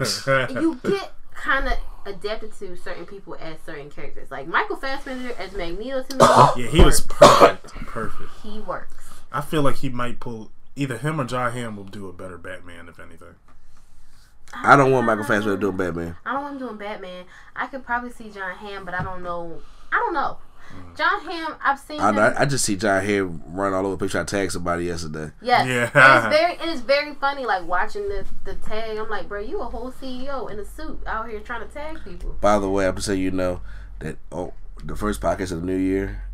You 0.50 0.80
get 0.82 1.12
kind 1.32 1.68
of 1.68 1.74
adapted 2.04 2.52
to 2.58 2.76
certain 2.76 3.06
people 3.06 3.36
as 3.38 3.58
certain 3.64 3.88
characters. 3.88 4.32
Like 4.32 4.48
Michael 4.48 4.74
Fassbender 4.74 5.32
as 5.38 5.52
Magneto 5.52 6.02
to 6.02 6.16
me. 6.16 6.24
Yeah, 6.64 6.70
he 6.72 6.82
was 6.82 7.00
perfect. 7.02 7.66
Perfect. 7.86 8.30
He 8.42 8.58
works. 8.58 8.96
I 9.30 9.42
feel 9.42 9.62
like 9.62 9.76
he 9.76 9.90
might 9.90 10.18
pull 10.18 10.50
either 10.74 10.98
him 10.98 11.20
or 11.20 11.24
Jon 11.24 11.52
Hamm 11.52 11.76
will 11.76 11.84
do 11.84 12.08
a 12.08 12.12
better 12.12 12.36
Batman, 12.36 12.88
if 12.88 12.98
anything. 12.98 13.36
I 14.52 14.74
don't 14.74 14.90
want 14.90 15.06
Michael 15.06 15.22
Fassbender 15.22 15.56
doing 15.58 15.76
Batman. 15.76 16.16
I 16.26 16.32
don't 16.32 16.42
want 16.42 16.54
him 16.54 16.66
doing 16.66 16.78
Batman. 16.78 17.26
I 17.54 17.68
could 17.68 17.86
probably 17.86 18.10
see 18.10 18.28
Jon 18.28 18.56
Hamm, 18.56 18.84
but 18.84 18.94
I 18.94 19.04
don't 19.04 19.22
know. 19.22 19.60
I 19.92 19.98
don't 20.00 20.14
know. 20.14 20.38
Jon 20.96 21.20
Hamm, 21.22 21.56
I've 21.64 21.78
seen 21.80 22.00
I, 22.00 22.10
him. 22.10 22.18
I, 22.18 22.40
I 22.42 22.44
just 22.44 22.64
see 22.64 22.76
Jon 22.76 23.02
Hamm 23.04 23.42
run 23.46 23.72
all 23.72 23.80
over 23.86 23.92
the 23.92 23.96
place 23.98 24.10
trying 24.10 24.26
to 24.26 24.36
tag 24.36 24.50
somebody 24.50 24.84
yesterday. 24.84 25.30
Yes. 25.40 25.66
Yeah. 25.66 26.26
It's 26.26 26.36
very 26.38 26.52
it 26.54 26.68
is 26.74 26.80
very 26.82 27.14
funny 27.14 27.46
like 27.46 27.66
watching 27.66 28.08
the 28.08 28.26
the 28.44 28.54
tag. 28.56 28.98
I'm 28.98 29.08
like, 29.08 29.28
bro, 29.28 29.40
you 29.40 29.60
a 29.60 29.64
whole 29.64 29.90
CEO 29.90 30.50
in 30.50 30.58
a 30.58 30.64
suit 30.64 31.00
out 31.06 31.28
here 31.28 31.40
trying 31.40 31.66
to 31.66 31.72
tag 31.74 31.98
people. 32.04 32.36
By 32.40 32.58
the 32.58 32.68
way, 32.68 32.86
I'm 32.86 32.92
gonna 32.92 33.00
say 33.02 33.14
you 33.16 33.30
know 33.30 33.62
that 34.00 34.18
oh, 34.30 34.52
the 34.84 34.94
first 34.96 35.20
podcast 35.20 35.52
of 35.52 35.60
the 35.60 35.66
new 35.66 35.76
year, 35.78 36.24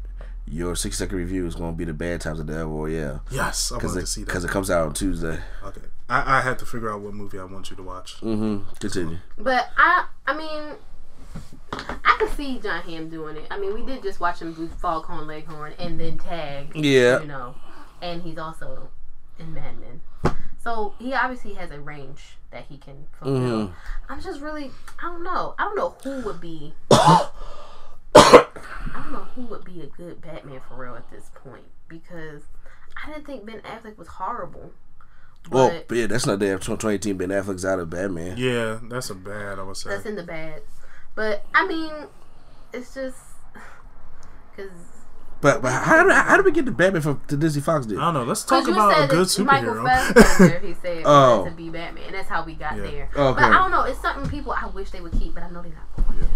your 0.46 0.74
six 0.74 0.98
second 0.98 1.16
review 1.18 1.46
is 1.46 1.54
gonna 1.54 1.76
be 1.76 1.84
the 1.84 1.94
bad 1.94 2.20
times 2.20 2.40
of 2.40 2.46
the 2.48 2.54
El 2.54 2.66
Royale 2.66 3.22
Yes, 3.30 3.70
I 3.70 3.76
because 3.76 3.90
wanted 3.92 3.98
it, 3.98 4.06
to 4.06 4.06
see 4.08 4.24
that. 4.24 4.30
'cause 4.32 4.44
it 4.44 4.50
comes 4.50 4.70
out 4.70 4.86
on 4.88 4.94
Tuesday. 4.94 5.38
okay, 5.62 5.82
I, 6.08 6.38
I 6.38 6.40
had 6.40 6.58
to 6.58 6.66
figure 6.66 6.90
out 6.92 7.00
what 7.00 7.14
movie 7.14 7.38
I 7.38 7.44
want 7.44 7.70
you 7.70 7.76
to 7.76 7.82
watch. 7.82 8.16
Mm-hmm. 8.22 8.68
Continue. 8.80 9.18
But 9.36 9.68
I 9.76 10.06
I 10.26 10.36
mean 10.36 10.74
I 11.72 12.16
can 12.18 12.28
see 12.30 12.58
Jon 12.58 12.82
Hamm 12.82 13.08
doing 13.08 13.36
it. 13.36 13.46
I 13.50 13.58
mean, 13.58 13.74
we 13.74 13.82
did 13.84 14.02
just 14.02 14.20
watch 14.20 14.40
him 14.40 14.52
do 14.54 14.68
Foghorn 14.68 15.26
Leghorn 15.26 15.74
and 15.78 15.98
then 16.00 16.18
tag. 16.18 16.74
Yeah. 16.74 17.20
You 17.20 17.26
know, 17.26 17.54
and 18.02 18.22
he's 18.22 18.38
also 18.38 18.88
in 19.38 19.52
Mad 19.54 19.74
Men. 19.80 20.00
So 20.58 20.94
he 20.98 21.12
obviously 21.14 21.54
has 21.54 21.70
a 21.70 21.80
range 21.80 22.36
that 22.50 22.64
he 22.68 22.78
can 22.78 23.06
fulfill. 23.18 23.68
Mhm. 23.68 23.72
I'm 24.08 24.20
just 24.20 24.40
really, 24.40 24.70
I 24.98 25.02
don't 25.06 25.22
know. 25.22 25.54
I 25.58 25.64
don't 25.64 25.76
know 25.76 25.96
who 26.02 26.20
would 26.26 26.40
be. 26.40 26.74
I 26.90 28.46
don't 28.94 29.12
know 29.12 29.26
who 29.34 29.42
would 29.42 29.64
be 29.64 29.80
a 29.82 29.86
good 29.86 30.20
Batman 30.20 30.60
for 30.68 30.74
real 30.76 30.96
at 30.96 31.10
this 31.10 31.30
point 31.34 31.64
because 31.88 32.42
I 33.02 33.10
didn't 33.10 33.26
think 33.26 33.46
Ben 33.46 33.60
Affleck 33.60 33.96
was 33.96 34.08
horrible. 34.08 34.72
Well, 35.50 35.68
But 35.70 35.88
but 35.88 35.96
yeah, 35.98 36.06
that's 36.06 36.26
not 36.26 36.40
there. 36.40 36.58
2018 36.58 37.16
Ben 37.16 37.28
Affleck's 37.28 37.64
out 37.64 37.78
of 37.78 37.88
Batman. 37.90 38.36
Yeah, 38.36 38.80
that's 38.82 39.10
a 39.10 39.14
bad. 39.14 39.58
I 39.58 39.62
would 39.62 39.76
say. 39.76 39.90
that's 39.90 40.04
in 40.06 40.16
the 40.16 40.22
bad. 40.24 40.62
But 41.18 41.44
I 41.52 41.66
mean, 41.66 41.90
it's 42.72 42.94
just 42.94 43.16
because 44.56 44.70
But 45.40 45.62
but 45.62 45.72
how 45.72 46.00
did 46.04 46.12
how 46.12 46.36
did 46.36 46.44
we 46.44 46.52
get 46.52 46.64
the 46.64 46.70
Batman 46.70 47.02
from 47.02 47.20
the 47.26 47.36
Disney 47.36 47.60
Fox 47.60 47.86
deal? 47.86 47.98
I 48.00 48.04
don't 48.04 48.14
know. 48.14 48.22
Let's 48.22 48.44
talk 48.44 48.64
you 48.68 48.72
about 48.72 48.92
a 49.02 49.08
good 49.08 49.26
that 49.26 49.44
Michael 49.44 49.74
superhero. 49.74 50.14
Fassbender, 50.14 50.58
he 50.60 50.74
said, 50.74 51.02
Oh. 51.04 51.44
to 51.44 51.50
be 51.50 51.68
oh. 51.70 51.72
Batman. 51.72 52.12
That's 52.12 52.28
how 52.28 52.44
we 52.44 52.54
got 52.54 52.76
Yeah. 52.76 52.82
there. 52.82 53.10
Okay. 53.16 53.40
But 53.40 53.42
I 53.42 53.54
don't 53.54 53.72
know. 53.72 53.82
It's 53.82 54.00
something 54.00 54.30
people 54.30 54.52
I 54.52 54.66
wish 54.66 54.90
they 54.90 55.00
would 55.00 55.12
keep, 55.18 55.34
but 55.34 55.42
I 55.42 55.50
know 55.50 55.60
they're 55.62 55.72
not 55.72 56.06
going 56.06 56.20
to. 56.20 56.28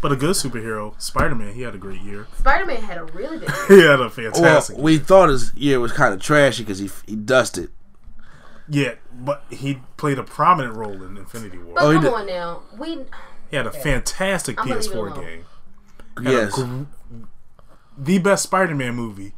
but 0.00 0.10
a 0.12 0.16
good 0.16 0.30
superhero, 0.36 0.98
Spider 0.98 1.34
Man. 1.34 1.52
He 1.54 1.60
had 1.60 1.74
a 1.74 1.78
great 1.78 2.00
year. 2.00 2.26
Spider 2.38 2.64
Man 2.64 2.80
had 2.80 2.96
a 2.96 3.04
really 3.04 3.38
good. 3.40 3.50
He 3.68 3.80
had 3.82 3.96
a 4.00 4.04
Well, 4.04 4.08
fantastic. 4.08 4.78
we 4.78 4.96
thought 4.96 5.28
his 5.28 5.54
year 5.54 5.80
was 5.80 5.92
kind 5.92 6.14
of 6.14 6.20
trashy 6.22 6.62
because 6.62 6.78
he 6.78 6.88
he 7.06 7.14
dusted. 7.14 7.68
yeah, 8.68 8.94
but 9.12 9.44
he 9.50 9.80
played 9.98 10.18
a 10.18 10.22
prominent 10.22 10.74
role 10.76 11.02
in 11.02 11.18
Infinity 11.18 11.58
War. 11.58 11.74
But 11.74 11.84
Oh, 11.84 11.90
he 11.90 11.94
come 11.96 12.04
did- 12.04 12.14
on 12.14 12.26
now, 12.26 12.62
we 12.78 13.04
He 13.50 13.56
had 13.56 13.66
a 13.66 13.72
fantastic 13.72 14.60
I'm 14.60 14.68
gonna 14.68 14.80
leave 14.80 14.90
it 14.90 14.94
PS4 14.94 15.14
game. 15.20 15.44
Yes. 16.22 16.54
gr- 16.54 16.84
the 17.98 18.18
best 18.18 18.44
Spider-Man 18.44 18.94
movie 18.94 19.32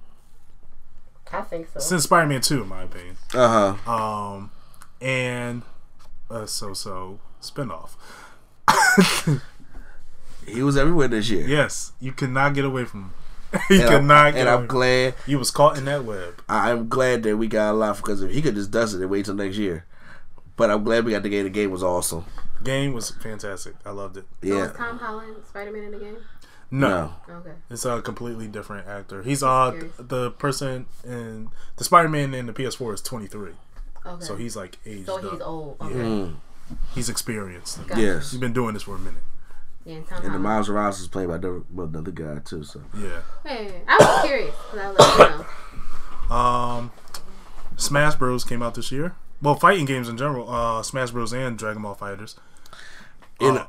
I 1.32 1.40
think 1.42 1.68
so. 1.72 1.80
since 1.80 2.04
Spider-Man 2.04 2.40
2, 2.42 2.62
in 2.62 2.68
my 2.68 2.82
opinion. 2.82 3.16
Uh 3.34 3.74
huh. 3.86 3.90
Um, 3.92 4.50
and 5.00 5.62
a 6.30 6.46
so-so 6.46 7.20
spinoff. 7.40 7.96
He 10.46 10.62
was 10.62 10.76
everywhere 10.76 11.08
this 11.08 11.30
year. 11.30 11.46
Yes, 11.46 11.92
you 12.00 12.12
cannot 12.12 12.54
get 12.54 12.64
away 12.64 12.84
from 12.84 13.12
him. 13.52 13.60
you 13.70 13.80
And, 13.82 13.82
I'm, 13.84 13.90
cannot 14.00 14.32
get 14.32 14.40
and 14.40 14.48
away. 14.48 14.58
I'm 14.58 14.66
glad. 14.66 15.14
He 15.26 15.36
was 15.36 15.50
caught 15.50 15.78
in 15.78 15.84
that 15.84 16.04
web. 16.04 16.42
I'm 16.48 16.88
glad 16.88 17.22
that 17.22 17.36
we 17.36 17.46
got 17.46 17.72
a 17.72 17.74
lot 17.76 17.96
because 17.96 18.22
if 18.22 18.32
he 18.32 18.42
could 18.42 18.54
just 18.54 18.70
dust 18.70 18.94
it 18.94 19.00
and 19.00 19.10
wait 19.10 19.24
till 19.24 19.34
next 19.34 19.56
year. 19.56 19.86
But 20.56 20.70
I'm 20.70 20.84
glad 20.84 21.04
we 21.04 21.12
got 21.12 21.22
the 21.22 21.28
game. 21.28 21.44
The 21.44 21.50
game 21.50 21.70
was 21.70 21.82
awesome. 21.82 22.24
Game 22.64 22.92
was 22.92 23.10
fantastic. 23.10 23.74
I 23.84 23.90
loved 23.90 24.16
it. 24.16 24.24
So 24.42 24.48
Yeah. 24.48 24.62
was 24.68 24.72
Tom 24.76 24.98
Holland 24.98 25.36
Spider 25.48 25.72
Man 25.72 25.84
in 25.84 25.90
the 25.92 25.98
game? 25.98 26.16
No, 26.70 27.12
No. 27.28 27.34
Okay. 27.36 27.52
it's 27.68 27.84
a 27.84 28.00
completely 28.00 28.48
different 28.48 28.86
actor. 28.88 29.22
He's 29.22 29.42
uh 29.42 29.72
curious. 29.72 29.92
the 29.98 30.30
person 30.32 30.86
in 31.04 31.50
the 31.76 31.84
Spider-Man 31.84 32.32
in 32.32 32.46
the 32.46 32.52
PS4 32.54 32.94
is 32.94 33.02
23, 33.02 33.50
Okay. 34.06 34.24
so 34.24 34.36
he's 34.36 34.56
like 34.56 34.78
aged 34.86 35.04
so 35.06 35.16
up. 35.18 35.32
he's 35.32 35.40
old. 35.42 35.76
Okay. 35.80 35.94
Mm, 35.94 36.34
He's 36.94 37.10
experienced. 37.10 37.86
Gotcha. 37.86 38.00
yes. 38.00 38.30
He's 38.30 38.40
been 38.40 38.54
doing 38.54 38.72
this 38.72 38.84
for 38.84 38.94
a 38.94 38.98
minute. 38.98 39.22
Yeah, 39.84 39.96
in 39.96 40.04
And 40.24 40.34
the 40.34 40.38
Miles 40.38 40.68
Morales 40.70 41.00
is 41.00 41.08
played 41.08 41.28
by 41.28 41.34
another, 41.34 41.62
well, 41.70 41.88
another 41.88 42.10
guy 42.12 42.38
too. 42.38 42.64
So 42.64 42.80
Yeah. 42.96 43.20
Hey, 43.44 43.82
I 43.86 43.96
was 43.98 44.24
curious. 44.24 44.54
'cause 44.70 44.78
I 44.80 44.88
was 44.88 44.98
like, 44.98 45.18
you 45.30 45.44
know. 46.28 46.34
Um, 46.34 46.90
Smash 47.76 48.14
Bros 48.14 48.44
came 48.44 48.62
out 48.62 48.74
this 48.74 48.90
year. 48.92 49.14
Well, 49.42 49.56
fighting 49.56 49.84
games 49.84 50.08
in 50.08 50.16
general. 50.16 50.48
Uh, 50.48 50.82
Smash 50.82 51.10
Bros 51.10 51.32
and 51.34 51.58
Dragon 51.58 51.82
Ball 51.82 51.96
FighterZ. 51.96 52.36
And 53.42 53.58
Uh, 53.58 53.66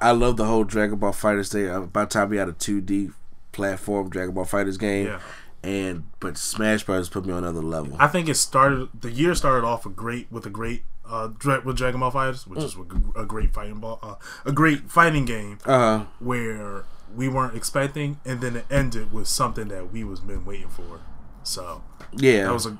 I 0.00 0.12
love 0.12 0.36
the 0.36 0.44
whole 0.46 0.64
Dragon 0.64 0.96
Ball 0.98 1.12
FighterZ 1.12 1.52
thing. 1.52 1.68
Uh, 1.68 1.80
By 1.80 2.04
the 2.04 2.10
time 2.10 2.28
we 2.30 2.36
had 2.36 2.48
a 2.48 2.52
2D 2.52 3.12
platform 3.52 4.08
Dragon 4.10 4.34
Ball 4.34 4.44
FighterZ 4.44 4.78
game, 4.78 5.06
Yeah. 5.06 5.18
and 5.62 6.04
but 6.20 6.36
Smash 6.38 6.84
Bros 6.84 7.08
put 7.08 7.26
me 7.26 7.32
on 7.32 7.38
another 7.44 7.62
level. 7.62 7.96
I 7.98 8.06
think 8.06 8.28
it 8.28 8.36
started. 8.36 8.88
The 9.00 9.10
year 9.10 9.34
started 9.34 9.66
off 9.66 9.84
a 9.86 9.88
great 9.90 10.28
with 10.30 10.46
a 10.46 10.50
great 10.50 10.84
uh 11.08 11.28
with 11.64 11.76
Dragon 11.76 12.00
Ball 12.00 12.12
FighterZ, 12.12 12.46
which 12.46 12.62
is 12.62 12.76
a 13.16 13.24
great 13.24 13.52
fighting 13.54 13.80
ball, 13.80 13.98
uh, 14.02 14.14
a 14.44 14.52
great 14.52 14.90
fighting 14.90 15.24
game 15.24 15.58
Uh, 15.64 16.04
where 16.20 16.84
we 17.16 17.26
weren't 17.28 17.56
expecting, 17.56 18.20
and 18.26 18.40
then 18.42 18.54
it 18.54 18.66
ended 18.70 19.10
with 19.12 19.26
something 19.26 19.68
that 19.68 19.90
we 19.92 20.04
was 20.04 20.20
been 20.20 20.44
waiting 20.44 20.68
for. 20.68 21.00
So 21.42 21.82
yeah, 22.12 22.44
that 22.44 22.52
was 22.52 22.66
a 22.66 22.78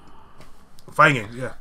fighting 0.93 1.23
game. 1.27 1.35
Yeah, 1.35 1.53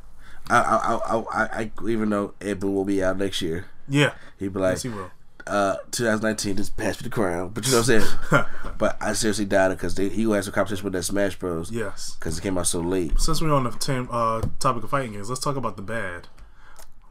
I, 0.50 0.58
I, 0.60 0.96
I, 0.96 1.18
I, 1.32 1.44
I, 1.62 1.72
even 1.88 2.10
though 2.10 2.34
Edmund 2.42 2.76
will 2.76 2.86
be 2.86 3.02
out 3.02 3.18
next 3.18 3.42
year, 3.42 3.68
yeah. 3.88 4.14
he'd 4.38 4.54
be 4.54 4.60
like, 4.60 4.74
Yes, 4.74 4.84
he 4.84 4.90
will. 4.90 5.12
uh, 5.48 5.78
2019, 5.92 6.58
just 6.58 6.76
pass 6.78 7.00
me 7.02 7.06
the 7.06 7.10
crown. 7.10 7.50
But 7.50 7.66
you 7.66 7.72
know 7.72 7.80
what 7.80 7.90
I'm 7.90 8.02
saying? 8.02 8.46
but 8.78 8.98
I 9.02 9.14
seriously 9.14 9.46
doubted 9.46 9.78
because 9.78 9.98
he 9.98 10.30
had 10.30 10.44
some 10.44 10.54
competition 10.54 10.84
with 10.84 10.94
that 10.94 11.04
Smash 11.04 11.38
Bros. 11.38 11.72
Yes. 11.72 12.16
because 12.20 12.38
it 12.38 12.42
came 12.42 12.58
out 12.58 12.68
so 12.68 12.80
late. 12.82 13.20
Since 13.20 13.42
we're 13.42 13.54
on 13.54 13.64
the 13.66 13.72
tam- 13.72 14.10
uh, 14.12 14.42
topic 14.60 14.84
of 14.84 14.90
fighting 14.90 15.14
games, 15.14 15.30
let's 15.30 15.42
talk 15.42 15.56
about 15.56 15.76
the 15.78 15.82
bad. 15.84 16.28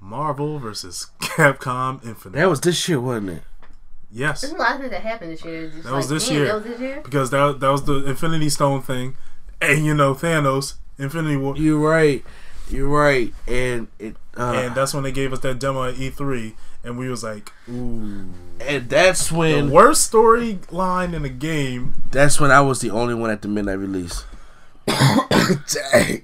Marvel 0.00 0.58
versus 0.58 1.08
Capcom 1.20 2.04
Infinite. 2.04 2.36
That 2.36 2.48
was 2.48 2.60
this 2.60 2.88
year, 2.88 3.00
wasn't 3.00 3.30
it? 3.30 3.42
Yes. 4.10 4.42
There's 4.42 4.52
a 4.52 4.56
lot 4.56 4.72
of 4.74 4.78
things 4.80 4.90
that 4.90 5.02
happened 5.02 5.32
this 5.32 5.44
year. 5.44 5.68
Just 5.70 5.82
That 5.84 5.92
was 5.92 6.08
this 6.08 6.28
damn, 6.28 6.36
year. 6.36 6.46
That 6.46 6.54
was 6.54 6.64
this 6.64 6.80
year. 6.80 7.00
because 7.02 7.30
that 7.30 7.60
that 7.60 7.68
was 7.68 7.84
the 7.84 8.04
Infinity 8.06 8.48
Stone 8.50 8.82
thing, 8.82 9.16
and 9.60 9.84
you 9.84 9.94
know 9.94 10.14
Thanos, 10.14 10.74
Infinity 10.98 11.36
War, 11.36 11.56
You're 11.56 11.78
right. 11.78 12.24
You're 12.68 12.88
right. 12.88 13.32
And 13.46 13.88
it, 13.98 14.16
uh, 14.36 14.52
and 14.52 14.74
that's 14.74 14.92
when 14.92 15.04
they 15.04 15.12
gave 15.12 15.32
us 15.32 15.40
that 15.40 15.58
demo 15.58 15.84
at 15.84 15.94
E3, 15.94 16.54
and 16.84 16.98
we 16.98 17.08
was 17.08 17.22
like, 17.22 17.52
ooh, 17.68 18.28
and 18.60 18.88
that's 18.88 19.28
the 19.28 19.36
when 19.36 19.70
worst 19.70 20.12
storyline 20.12 21.14
in 21.14 21.22
the 21.22 21.28
game. 21.28 22.02
that's 22.10 22.40
when 22.40 22.50
I 22.50 22.60
was 22.60 22.80
the 22.80 22.90
only 22.90 23.14
one 23.14 23.30
at 23.30 23.42
the 23.42 23.48
midnight 23.48 23.78
release. 23.78 24.24
Dang. 24.86 26.22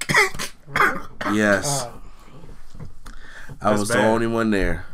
Yes, 1.32 1.86
I 3.60 3.70
That's 3.70 3.80
was 3.80 3.88
the 3.90 4.02
only 4.02 4.26
one 4.26 4.50
there. 4.50 4.86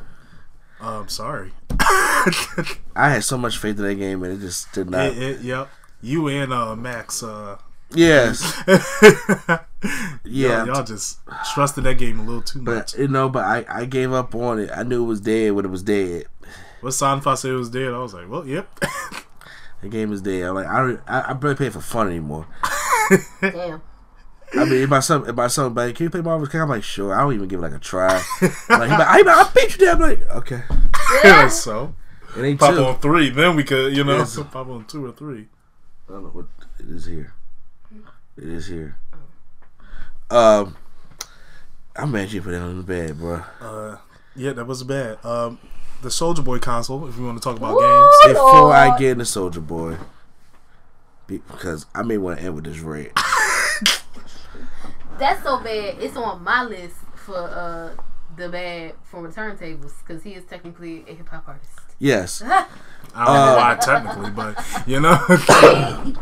I'm 0.81 1.03
um, 1.03 1.09
sorry. 1.09 1.53
I 1.81 3.11
had 3.11 3.25
so 3.25 3.39
much 3.39 3.59
faith 3.59 3.79
in 3.79 3.85
that 3.85 3.95
game, 3.95 4.23
and 4.23 4.35
it 4.35 4.41
just 4.41 4.71
did 4.73 4.91
not. 4.91 5.07
It, 5.07 5.19
it, 5.19 5.41
yep. 5.41 5.69
You 6.03 6.29
and 6.29 6.53
uh, 6.53 6.77
Max. 6.77 7.23
Uh, 7.23 7.59
yes, 7.91 8.55
yeah, 9.83 9.91
yeah. 10.25 10.65
y'all 10.65 10.85
just 10.85 11.21
trusted 11.55 11.85
that 11.85 11.95
game 11.99 12.19
a 12.21 12.23
little 12.23 12.43
too 12.43 12.61
But 12.63 12.75
much. 12.75 12.99
you 12.99 13.09
know, 13.09 13.29
but 13.29 13.45
I, 13.45 13.65
I 13.69 13.85
gave 13.85 14.13
up 14.13 14.35
on 14.35 14.59
it. 14.59 14.71
I 14.75 14.83
knew 14.83 15.05
it 15.05 15.07
was 15.07 15.21
dead 15.21 15.53
when 15.53 15.65
it 15.65 15.71
was 15.71 15.83
dead. 15.83 16.25
When 16.81 16.93
Sanfa 16.93 17.37
said 17.37 17.53
it 17.53 17.55
was 17.55 17.71
dead, 17.71 17.93
I 17.93 17.99
was 17.99 18.15
like, 18.15 18.29
well, 18.29 18.47
yep. 18.47 18.69
The 19.81 19.89
game 19.89 20.13
is 20.13 20.23
dead. 20.23 20.43
I'm 20.43 20.57
like, 20.57 20.67
I 20.67 20.79
don't, 20.81 21.01
I, 21.07 21.31
I 21.31 21.33
barely 21.35 21.55
play 21.57 21.67
it 21.69 21.73
for 21.73 21.81
fun 21.81 22.09
anymore. 22.09 22.49
Damn. 23.41 23.81
I 24.55 24.65
mean, 24.65 24.83
if 24.83 24.89
my 24.91 24.99
son, 24.99 25.29
if 25.29 25.37
my 25.37 25.47
son, 25.47 25.73
like, 25.75 25.95
can 25.95 26.05
you 26.05 26.11
play 26.11 26.21
Marvel's 26.21 26.49
King? 26.49 26.63
I'm 26.63 26.69
like, 26.69 26.83
sure. 26.83 27.15
I 27.15 27.21
don't 27.21 27.33
even 27.35 27.47
give 27.47 27.61
it 27.61 27.63
like 27.63 27.75
a 27.75 27.79
try. 27.79 28.21
I'm 28.69 28.81
like, 28.81 28.91
he 28.91 28.97
like, 28.97 29.27
I, 29.29 29.41
I 29.43 29.51
beat 29.55 29.73
you 29.73 29.79
there. 29.87 29.95
I'm 29.95 30.01
like, 30.01 30.23
okay. 30.31 30.63
yeah, 31.23 31.47
so 31.47 31.95
It 32.37 32.43
ain't 32.43 32.59
pop 32.59 32.75
two. 32.75 32.85
on 32.85 32.99
three, 32.99 33.31
then 33.31 33.55
we 33.55 33.63
could, 33.63 33.97
you 33.97 34.03
know, 34.03 34.17
Yes. 34.17 34.37
pop 34.51 34.67
on 34.69 34.85
two 34.87 35.07
or 35.07 35.13
three. 35.13 35.47
I 36.09 36.13
don't 36.15 36.25
know 36.25 36.31
what 36.31 36.47
it 36.81 36.89
is 36.89 37.05
here. 37.07 37.35
It 38.37 38.45
is 38.49 38.67
here. 38.67 38.97
Um, 40.31 40.77
I'm 41.97 42.13
mad 42.13 42.31
you 42.33 42.43
put 42.43 42.55
it 42.55 42.61
on 42.63 42.77
the 42.77 42.83
bed, 42.83 43.19
bro. 43.19 43.43
Uh, 43.61 43.97
yeah, 44.37 44.53
that 44.53 44.67
was 44.67 44.83
bad. 44.85 45.25
Um, 45.25 45.59
the 46.03 46.09
Soulja 46.11 46.45
Boy 46.45 46.59
console, 46.59 47.09
if 47.09 47.17
you 47.17 47.25
want 47.25 47.39
to 47.39 47.43
talk 47.43 47.57
about 47.57 47.75
Woo! 47.75 47.81
games. 47.81 48.35
Before 48.35 48.73
I 48.73 48.89
Lord. 48.89 48.99
get 49.01 49.11
into 49.13 49.25
Soulja 49.25 49.67
Boy, 49.67 49.97
because 51.27 51.87
I 51.95 52.03
may 52.03 52.19
want 52.19 52.39
to 52.39 52.45
end 52.45 52.55
with 52.55 52.65
this 52.65 52.79
red. 52.79 53.13
That's 55.19 55.43
so 55.43 55.59
bad. 55.59 55.97
It's 56.01 56.17
on 56.17 56.43
my 56.45 56.63
list 56.65 56.95
for 57.17 57.37
uh 57.37 57.91
the 58.37 58.49
bad 58.49 58.95
from 59.03 59.25
Return 59.25 59.59
Tables 59.59 59.93
because 60.07 60.23
he 60.23 60.35
is 60.35 60.45
technically 60.45 61.05
a 61.09 61.15
hip 61.15 61.29
hop 61.29 61.49
artist. 61.49 61.73
Yes, 61.99 62.41
I 62.47 62.67
don't 63.17 63.27
Uh, 63.27 63.47
know 63.47 63.57
why 63.57 63.75
technically, 63.81 64.31
but 64.31 64.65
you 64.87 65.01
know, 65.01 65.17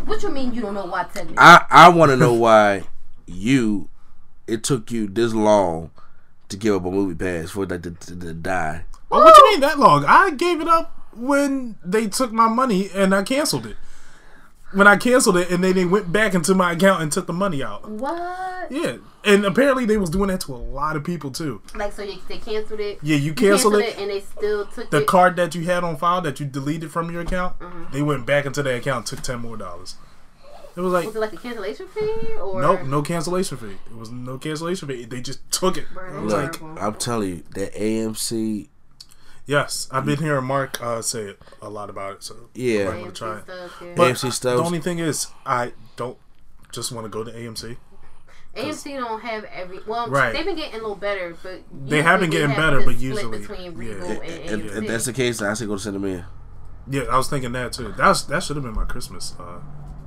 what 0.06 0.22
you 0.22 0.30
mean 0.30 0.54
you 0.54 0.62
don't 0.62 0.72
know 0.72 0.86
why 0.86 1.02
technically? 1.04 1.36
I 1.36 1.66
I 1.68 1.88
want 1.90 2.10
to 2.12 2.16
know 2.16 2.32
why 2.32 2.84
you. 3.26 3.90
It 4.46 4.62
took 4.62 4.90
you 4.90 5.06
this 5.08 5.32
long 5.34 5.90
to 6.48 6.56
give 6.56 6.74
up 6.76 6.84
a 6.84 6.88
MoviePass 6.88 7.50
for 7.50 7.66
that 7.66 7.82
to, 7.82 7.90
to, 7.90 8.16
to 8.20 8.32
die. 8.34 8.84
oh, 9.10 9.18
what 9.24 9.36
you 9.36 9.50
mean 9.50 9.60
that 9.60 9.78
long? 9.78 10.04
I 10.06 10.30
gave 10.30 10.60
it 10.60 10.68
up 10.68 10.92
when 11.14 11.76
they 11.84 12.06
took 12.06 12.30
my 12.32 12.48
money 12.48 12.88
and 12.94 13.14
I 13.14 13.22
canceled 13.22 13.66
it. 13.66 13.76
When 14.72 14.86
I 14.86 14.96
canceled 14.96 15.36
it 15.38 15.50
and 15.50 15.62
then 15.64 15.74
they 15.74 15.84
went 15.84 16.12
back 16.12 16.34
into 16.34 16.54
my 16.54 16.72
account 16.72 17.02
and 17.02 17.10
took 17.10 17.26
the 17.26 17.32
money 17.32 17.62
out. 17.62 17.88
what? 17.88 18.70
Yeah, 18.70 18.96
and 19.24 19.44
apparently 19.44 19.86
they 19.86 19.96
was 19.96 20.10
doing 20.10 20.28
that 20.28 20.40
to 20.42 20.54
a 20.54 20.56
lot 20.56 20.96
of 20.96 21.04
people 21.04 21.30
too. 21.30 21.62
Like 21.74 21.92
so 21.92 22.02
you, 22.02 22.18
they 22.28 22.38
canceled 22.38 22.80
it. 22.80 22.98
Yeah, 23.02 23.16
you 23.16 23.32
canceled 23.32 23.76
it. 23.76 23.96
and 23.98 24.10
they 24.10 24.20
still 24.20 24.66
took 24.66 24.90
The 24.90 25.02
it. 25.02 25.06
card 25.06 25.36
that 25.36 25.54
you 25.54 25.62
had 25.64 25.82
on 25.84 25.96
file 25.96 26.20
that 26.22 26.40
you 26.40 26.46
deleted 26.46 26.90
from 26.90 27.10
your 27.12 27.22
account, 27.22 27.58
Mm-hmm. 27.60 27.92
they 27.92 28.02
went 28.02 28.26
back 28.26 28.44
into 28.44 28.62
the 28.62 28.76
account, 28.76 28.98
and 29.10 29.18
took 29.18 29.24
ten 29.24 29.38
more 29.40 29.56
dollars. 29.56 29.94
It 30.76 30.80
was 30.80 30.92
like 30.92 31.06
was 31.06 31.16
it 31.16 31.20
like 31.20 31.32
a 31.32 31.36
cancellation 31.38 31.88
fee 31.88 32.34
or 32.40 32.60
Nope, 32.60 32.82
no 32.84 33.00
cancellation 33.02 33.56
fee. 33.56 33.76
It 33.90 33.96
was 33.96 34.10
no 34.10 34.36
cancellation 34.38 34.88
fee. 34.88 35.04
They 35.06 35.20
just 35.22 35.50
took 35.50 35.76
it. 35.78 35.86
Bro, 35.94 36.18
It 36.18 36.22
was 36.22 36.32
like, 36.34 36.62
I'm 36.62 36.94
telling 36.94 37.28
you 37.30 37.42
the 37.54 37.68
AMC. 37.68 38.68
yes, 39.46 39.88
I've 39.90 40.04
been 40.04 40.18
hearing 40.18 40.44
Mark 40.44 40.80
uh, 40.82 41.00
say 41.02 41.22
it 41.22 41.40
a 41.62 41.70
lot 41.70 41.88
about 41.88 42.16
it. 42.16 42.22
So 42.22 42.50
Yeah. 42.54 42.90
I'm 42.90 43.00
gonna 43.00 43.12
try 43.12 43.38
it. 43.38 43.44
Stuff, 43.44 43.78
yeah. 43.82 43.92
But 43.96 44.12
AMC 44.14 44.40
the 44.42 44.54
only 44.62 44.80
thing 44.80 44.98
is, 44.98 45.28
I 45.46 45.72
don't 45.96 46.18
just 46.72 46.92
want 46.92 47.06
to 47.06 47.08
go 47.08 47.24
to 47.24 47.30
AMC. 47.32 47.78
AMC 48.54 48.96
don't 48.98 49.20
have 49.20 49.44
every. 49.44 49.80
Well, 49.86 50.08
Right. 50.08 50.32
they've 50.32 50.44
been 50.44 50.56
getting 50.56 50.74
a 50.74 50.82
little 50.82 50.94
better, 50.96 51.36
but 51.42 51.62
They 51.72 52.02
have 52.02 52.20
been 52.20 52.30
getting 52.30 52.48
have 52.50 52.56
better, 52.56 52.80
but 52.84 52.98
usually- 52.98 53.38
between 53.38 53.80
yeah. 53.80 53.92
And 53.94 54.62
If, 54.62 54.72
AMC. 54.72 54.76
if 54.82 54.88
that's 54.88 55.04
the 55.06 55.12
case, 55.12 55.40
I 55.42 55.52
say 55.54 55.66
go 55.66 55.74
to 55.76 55.80
Cinema. 55.80 56.26
Yeah, 56.88 57.02
I 57.10 57.16
was 57.16 57.28
thinking 57.28 57.52
that 57.52 57.72
too. 57.72 57.92
That 57.96 58.08
was, 58.08 58.26
that 58.28 58.42
should 58.42 58.56
have 58.56 58.64
been 58.64 58.74
my 58.74 58.84
Christmas 58.84 59.34
uh, 59.38 59.58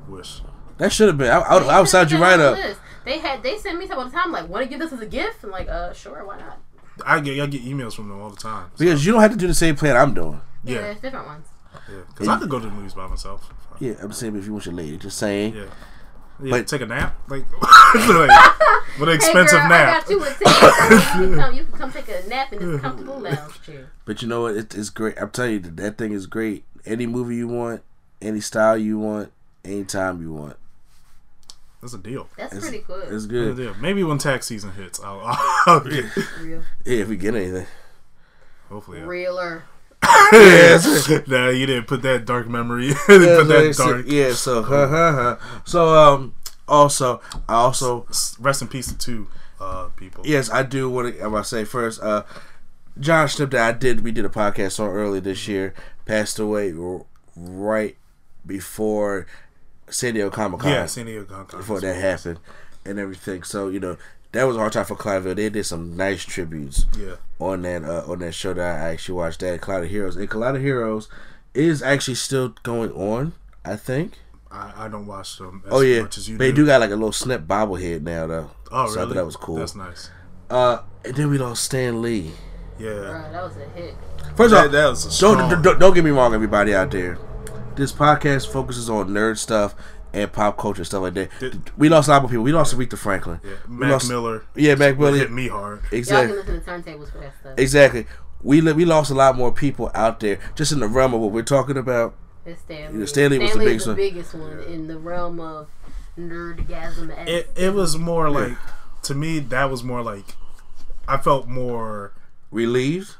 wish. 0.07 0.41
That 0.80 0.91
should 0.91 1.07
have 1.07 1.17
been. 1.17 1.30
I, 1.30 1.39
I, 1.41 1.59
They 1.59 1.69
I 1.69 1.80
would 1.80 1.89
sent 1.89 2.09
sign 2.09 2.17
you 2.19 2.23
right 2.23 2.39
up. 2.39 2.57
list. 2.57 2.80
They 3.05 3.19
had 3.19 3.43
they 3.43 3.57
sent 3.57 3.77
me 3.80 3.86
stuff 3.86 3.97
all 3.99 4.05
the 4.05 4.11
time 4.11 4.32
like, 4.32 4.47
want 4.49 4.63
to 4.63 4.69
give 4.69 4.80
this 4.80 4.91
as 4.91 4.99
a 5.01 5.05
gift? 5.05 5.43
I'm 5.43 5.51
like, 5.51 5.67
uh, 5.69 5.93
sure, 5.93 6.25
why 6.25 6.38
not? 6.39 6.59
I 7.05 7.19
get 7.19 7.39
I 7.39 7.45
get 7.45 7.63
emails 7.63 7.93
from 7.95 8.09
them 8.09 8.19
all 8.21 8.30
the 8.30 8.36
time. 8.38 8.71
Because 8.77 9.05
you 9.05 9.11
don't 9.13 9.21
have 9.21 9.32
to 9.32 9.38
do 9.38 9.47
the 9.47 9.53
same 9.53 9.75
plan 9.75 9.95
I'm 9.95 10.13
doing. 10.13 10.41
Yeah, 10.63 10.75
Yeah, 10.75 10.82
there's 10.82 10.99
different 10.99 11.25
ones. 11.27 11.47
yeah. 11.89 11.95
Because 12.09 12.27
I 12.27 12.38
could 12.39 12.49
go 12.49 12.59
to 12.59 12.65
the 12.65 12.71
movies 12.71 12.93
by 12.93 13.07
myself. 13.07 13.51
Yeah, 13.80 13.93
I'm 14.01 14.11
saying 14.11 14.36
if 14.36 14.45
you 14.45 14.51
want 14.53 14.65
your 14.65 14.75
lady, 14.75 14.97
just 14.97 15.17
saying. 15.17 15.55
Yeah. 15.55 15.65
Yeah, 16.41 16.51
But- 16.51 16.67
take 16.67 16.82
a 16.82 16.86
nap, 16.86 17.17
like, 17.30 17.43
like 17.61 18.30
what 18.97 19.09
an 19.09 19.15
expensive 19.15 19.59
hey 19.59 19.67
girl, 19.67 19.77
nap. 19.77 19.89
I 19.89 19.99
got 19.99 20.09
you 20.09 20.19
with 20.19 20.38
tickets. 20.39 20.59
you, 21.15 21.21
can 21.21 21.36
come, 21.36 21.53
you 21.53 21.63
can 21.65 21.77
come 21.77 21.91
take 21.91 22.07
a 22.07 22.27
nap 22.30 22.53
in 22.53 22.59
this 22.59 22.82
comfortable 22.82 23.19
lounge 23.19 23.61
chair. 23.65 23.91
But 24.05 24.21
you 24.21 24.27
know 24.30 24.43
what? 24.43 24.55
It, 24.55 24.73
it's 24.75 24.89
great. 24.89 25.17
I'm 25.21 25.32
telling 25.32 25.51
you, 25.51 25.59
that, 25.59 25.75
that 25.77 25.97
thing 25.97 26.13
is 26.13 26.27
great. 26.27 26.63
Any 26.86 27.07
movie 27.07 27.36
you 27.36 27.47
want, 27.49 27.82
any 28.21 28.39
style 28.39 28.77
you 28.77 28.97
want, 28.99 29.32
anytime 29.65 30.21
you 30.21 30.32
want. 30.34 30.55
That's 31.82 31.93
a 31.93 31.97
deal. 31.97 32.27
That's 32.38 32.53
It's, 32.53 32.67
pretty 32.67 32.84
good. 32.86 33.03
it's 33.03 33.11
That's 33.11 33.25
a 33.25 33.27
good. 33.27 33.57
deal. 33.57 33.73
Maybe 33.80 34.03
when 34.03 34.17
tax 34.17 34.47
season 34.47 34.71
hits, 34.73 34.99
I'll, 34.99 35.21
I'll 35.65 35.80
get. 35.80 36.05
Real. 36.41 36.63
Yeah, 36.86 36.97
if 37.03 37.07
we 37.07 37.15
get 37.17 37.36
anything. 37.36 37.67
Hopefully, 38.69 38.99
yeah. 38.99 39.05
Realer. 39.05 39.63
yes. 40.32 41.09
nah, 41.27 41.49
you 41.49 41.65
didn't 41.65 41.88
put 41.88 42.01
that 42.03 42.25
dark 42.25 42.47
memory. 42.47 42.88
you 42.88 42.95
didn't 43.07 43.38
put 43.38 43.47
that 43.47 43.75
dark. 43.77 44.05
Yeah, 44.07 44.34
so 44.34 44.61
ha 44.63 44.88
ha 44.88 45.11
ha. 45.11 45.61
So 45.65 45.89
um 45.95 46.36
also 46.67 47.21
I 47.47 47.53
also 47.55 48.05
Rest 48.39 48.61
in 48.61 48.67
peace 48.67 48.88
to 48.88 48.97
two 48.97 49.27
uh, 49.59 49.89
people. 49.97 50.25
yes, 50.25 50.49
I 50.51 50.63
do 50.63 50.89
want 50.89 51.15
to 51.15 51.21
I 51.21 51.27
want 51.27 51.43
to 51.45 51.49
say 51.49 51.65
first 51.65 52.01
uh 52.01 52.23
John 52.99 53.27
Schnepp 53.27 53.51
that 53.51 53.67
I 53.75 53.77
did 53.77 54.01
we 54.03 54.11
did 54.11 54.23
a 54.25 54.30
podcast 54.30 54.80
on 54.80 54.89
early 54.89 55.19
this 55.19 55.47
year 55.47 55.73
passed 56.05 56.39
away 56.39 56.71
r- 56.71 57.05
right 57.36 57.97
before 58.45 59.25
San 59.90 60.14
Diego 60.14 60.30
Comic 60.30 60.62
Con. 60.62 60.72
yeah. 60.72 60.86
San 60.86 61.06
Diego 61.06 61.26
Con- 61.26 61.46
Con- 61.46 61.60
before 61.60 61.82
that 61.82 61.96
happened 61.96 62.40
and 62.86 63.00
everything. 63.00 63.44
So 63.44 63.70
you 63.70 63.80
know 63.80 63.98
that 64.32 64.44
was 64.44 64.56
a 64.56 64.60
hard 64.60 64.74
time 64.74 64.86
for 64.86 64.96
Collider. 64.96 65.36
They 65.36 65.50
did 65.50 65.66
some 65.66 65.98
nice 65.98 66.24
tributes 66.24 66.86
Yeah, 66.98 67.16
on 67.40 67.62
that 67.64 67.84
uh, 67.84 68.04
on 68.12 68.20
that 68.20 68.34
show 68.34 68.54
that 68.54 68.82
I 68.82 68.90
actually 68.92 69.16
watched. 69.16 69.40
That 69.40 69.60
Collider 69.62 69.88
Heroes 69.88 70.16
and 70.16 70.30
Collider 70.30 70.60
Heroes 70.62 71.08
is 71.54 71.82
actually 71.82 72.16
still 72.16 72.50
going 72.64 72.92
on. 72.92 73.34
I 73.66 73.76
think. 73.76 74.14
I, 74.52 74.86
I 74.86 74.88
don't 74.88 75.06
watch 75.06 75.38
them 75.38 75.62
as 75.66 75.72
Oh 75.74 75.82
yeah, 75.82 76.02
much 76.02 76.18
as 76.18 76.28
you 76.28 76.38
they 76.38 76.50
do. 76.50 76.58
do 76.64 76.66
got 76.68 76.80
like 76.82 76.90
a 76.90 76.96
little 76.96 77.12
Schnepp 77.12 77.46
bobblehead 77.46 78.02
now 78.02 78.26
though. 78.26 78.50
Oh 78.72 78.88
So 78.88 78.92
I 78.94 78.96
thought 78.96 79.00
really? 79.02 79.14
that 79.16 79.26
was 79.26 79.36
cool. 79.36 79.56
That's 79.58 79.76
nice. 79.76 80.10
Uh, 80.50 80.80
and 81.06 81.16
then 81.16 81.30
we 81.30 81.38
lost 81.38 81.64
Stan 81.66 82.02
Lee. 82.02 82.32
Yeah. 82.80 82.90
Bruh, 82.90 83.32
that 83.32 83.44
was 83.44 83.58
a 83.58 83.66
hit. 83.80 83.94
First 84.36 84.52
That- 84.56 84.66
off, 84.68 84.72
that 84.72 84.88
was 84.90 85.18
a 85.18 85.22
don't, 85.22 85.62
don't 85.62 85.80
don't 85.80 85.94
get 85.94 86.04
me 86.04 86.10
wrong, 86.10 86.34
everybody 86.34 86.74
out 86.74 86.90
there. 86.90 87.20
This 87.80 87.93
podcast 87.93 88.51
focuses 88.51 88.89
on 88.89 89.07
nerd 89.09 89.38
stuff 89.38 89.73
and 90.11 90.32
pop 90.34 90.57
culture 90.57 90.84
stuff 90.84 91.01
like 91.03 91.13
that. 91.13 91.30
Did- 91.39 91.71
we 91.77 91.88
lost 91.88 92.09
a 92.09 92.11
lot 92.11 92.23
of 92.25 92.30
people. 92.30 92.43
We 92.43 92.51
lost 92.51 92.75
Aretha 92.75 92.97
Franklin. 92.97 93.39
Yeah. 93.43 93.51
We 93.69 93.75
Mac 93.77 93.91
lost- 93.91 94.09
Miller. 94.09 94.43
Yeah, 94.55 94.75
Mac 94.75 94.97
Miller 94.97 95.11
Miller. 95.11 95.17
hit 95.23 95.32
me 95.32 95.47
hard. 95.47 95.82
Y'all 95.89 95.97
Exactly. 95.97 96.43
can 96.43 96.55
listen 96.57 96.84
to 96.84 96.91
turntables 96.91 97.11
for 97.11 97.17
that 97.19 97.34
stuff. 97.39 97.53
Exactly. 97.57 98.05
We 98.43 98.59
li- 98.59 98.73
we 98.73 98.84
lost 98.86 99.11
a 99.11 99.13
lot 99.13 99.38
more 99.38 99.51
people 99.53 99.91
out 99.95 100.19
there 100.19 100.39
just 100.55 100.71
in 100.73 100.80
the 100.82 100.88
realm 100.88 101.13
of 101.13 101.21
what 101.21 101.32
we're 101.32 101.41
talking 101.43 101.77
about. 101.77 102.15
It's 102.45 102.59
Stan 102.61 102.93
Lee. 102.93 102.99
Yeah, 102.99 103.05
Stan 103.05 103.32
Lee 103.32 103.39
was 103.39 103.53
the 103.53 103.59
is 103.61 103.65
biggest 103.65 103.86
the 103.86 103.91
one. 103.91 103.97
biggest 103.97 104.34
one 104.34 104.59
in 104.73 104.88
the 104.88 104.97
realm 104.97 105.39
of 105.39 105.67
nerdgasm. 106.19 107.27
It 107.27 107.49
it 107.55 107.73
was 107.73 107.97
more 107.97 108.30
like 108.30 108.57
to 109.03 109.15
me 109.15 109.39
that 109.39 109.69
was 109.71 109.84
more 109.84 110.01
like 110.01 110.36
I 111.07 111.15
felt 111.17 111.47
more 111.47 112.11
Relieved. 112.51 113.15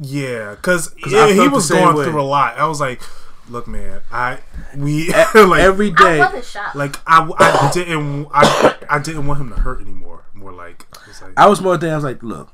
yeah 0.00 0.50
because 0.54 0.94
I 1.06 1.32
he 1.32 1.48
was 1.48 1.70
going 1.70 1.96
way. 1.96 2.04
through 2.04 2.20
a 2.20 2.22
lot. 2.22 2.56
I 2.58 2.66
was 2.66 2.80
like, 2.80 3.00
look, 3.48 3.66
man, 3.66 4.00
I 4.10 4.38
we 4.76 5.08
like 5.34 5.60
every 5.60 5.90
day. 5.90 6.04
I 6.04 6.12
day. 6.12 6.18
wasn't 6.20 6.44
shocked. 6.44 6.76
like 6.76 6.96
I, 7.06 7.30
I 7.38 7.70
didn't 7.72 8.28
I 8.32 8.76
I 8.88 8.98
didn't 8.98 9.26
want 9.26 9.40
him 9.40 9.50
to 9.50 9.56
hurt 9.56 9.80
anymore. 9.80 10.24
More 10.34 10.52
like 10.52 10.86
like 11.22 11.32
I 11.36 11.48
was 11.48 11.60
more 11.60 11.76
than 11.76 11.90
I 11.90 11.94
was 11.94 12.04
like, 12.04 12.22
look, 12.22 12.52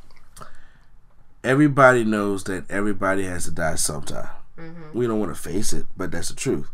everybody 1.42 2.04
knows 2.04 2.44
that 2.44 2.70
everybody 2.70 3.24
has 3.24 3.44
to 3.44 3.50
die 3.50 3.76
sometime. 3.76 4.28
Mm-hmm. 4.58 4.98
We 4.98 5.06
don't 5.06 5.20
want 5.20 5.34
to 5.34 5.40
face 5.40 5.72
it, 5.72 5.86
but 5.96 6.10
that's 6.10 6.28
the 6.28 6.34
truth. 6.34 6.68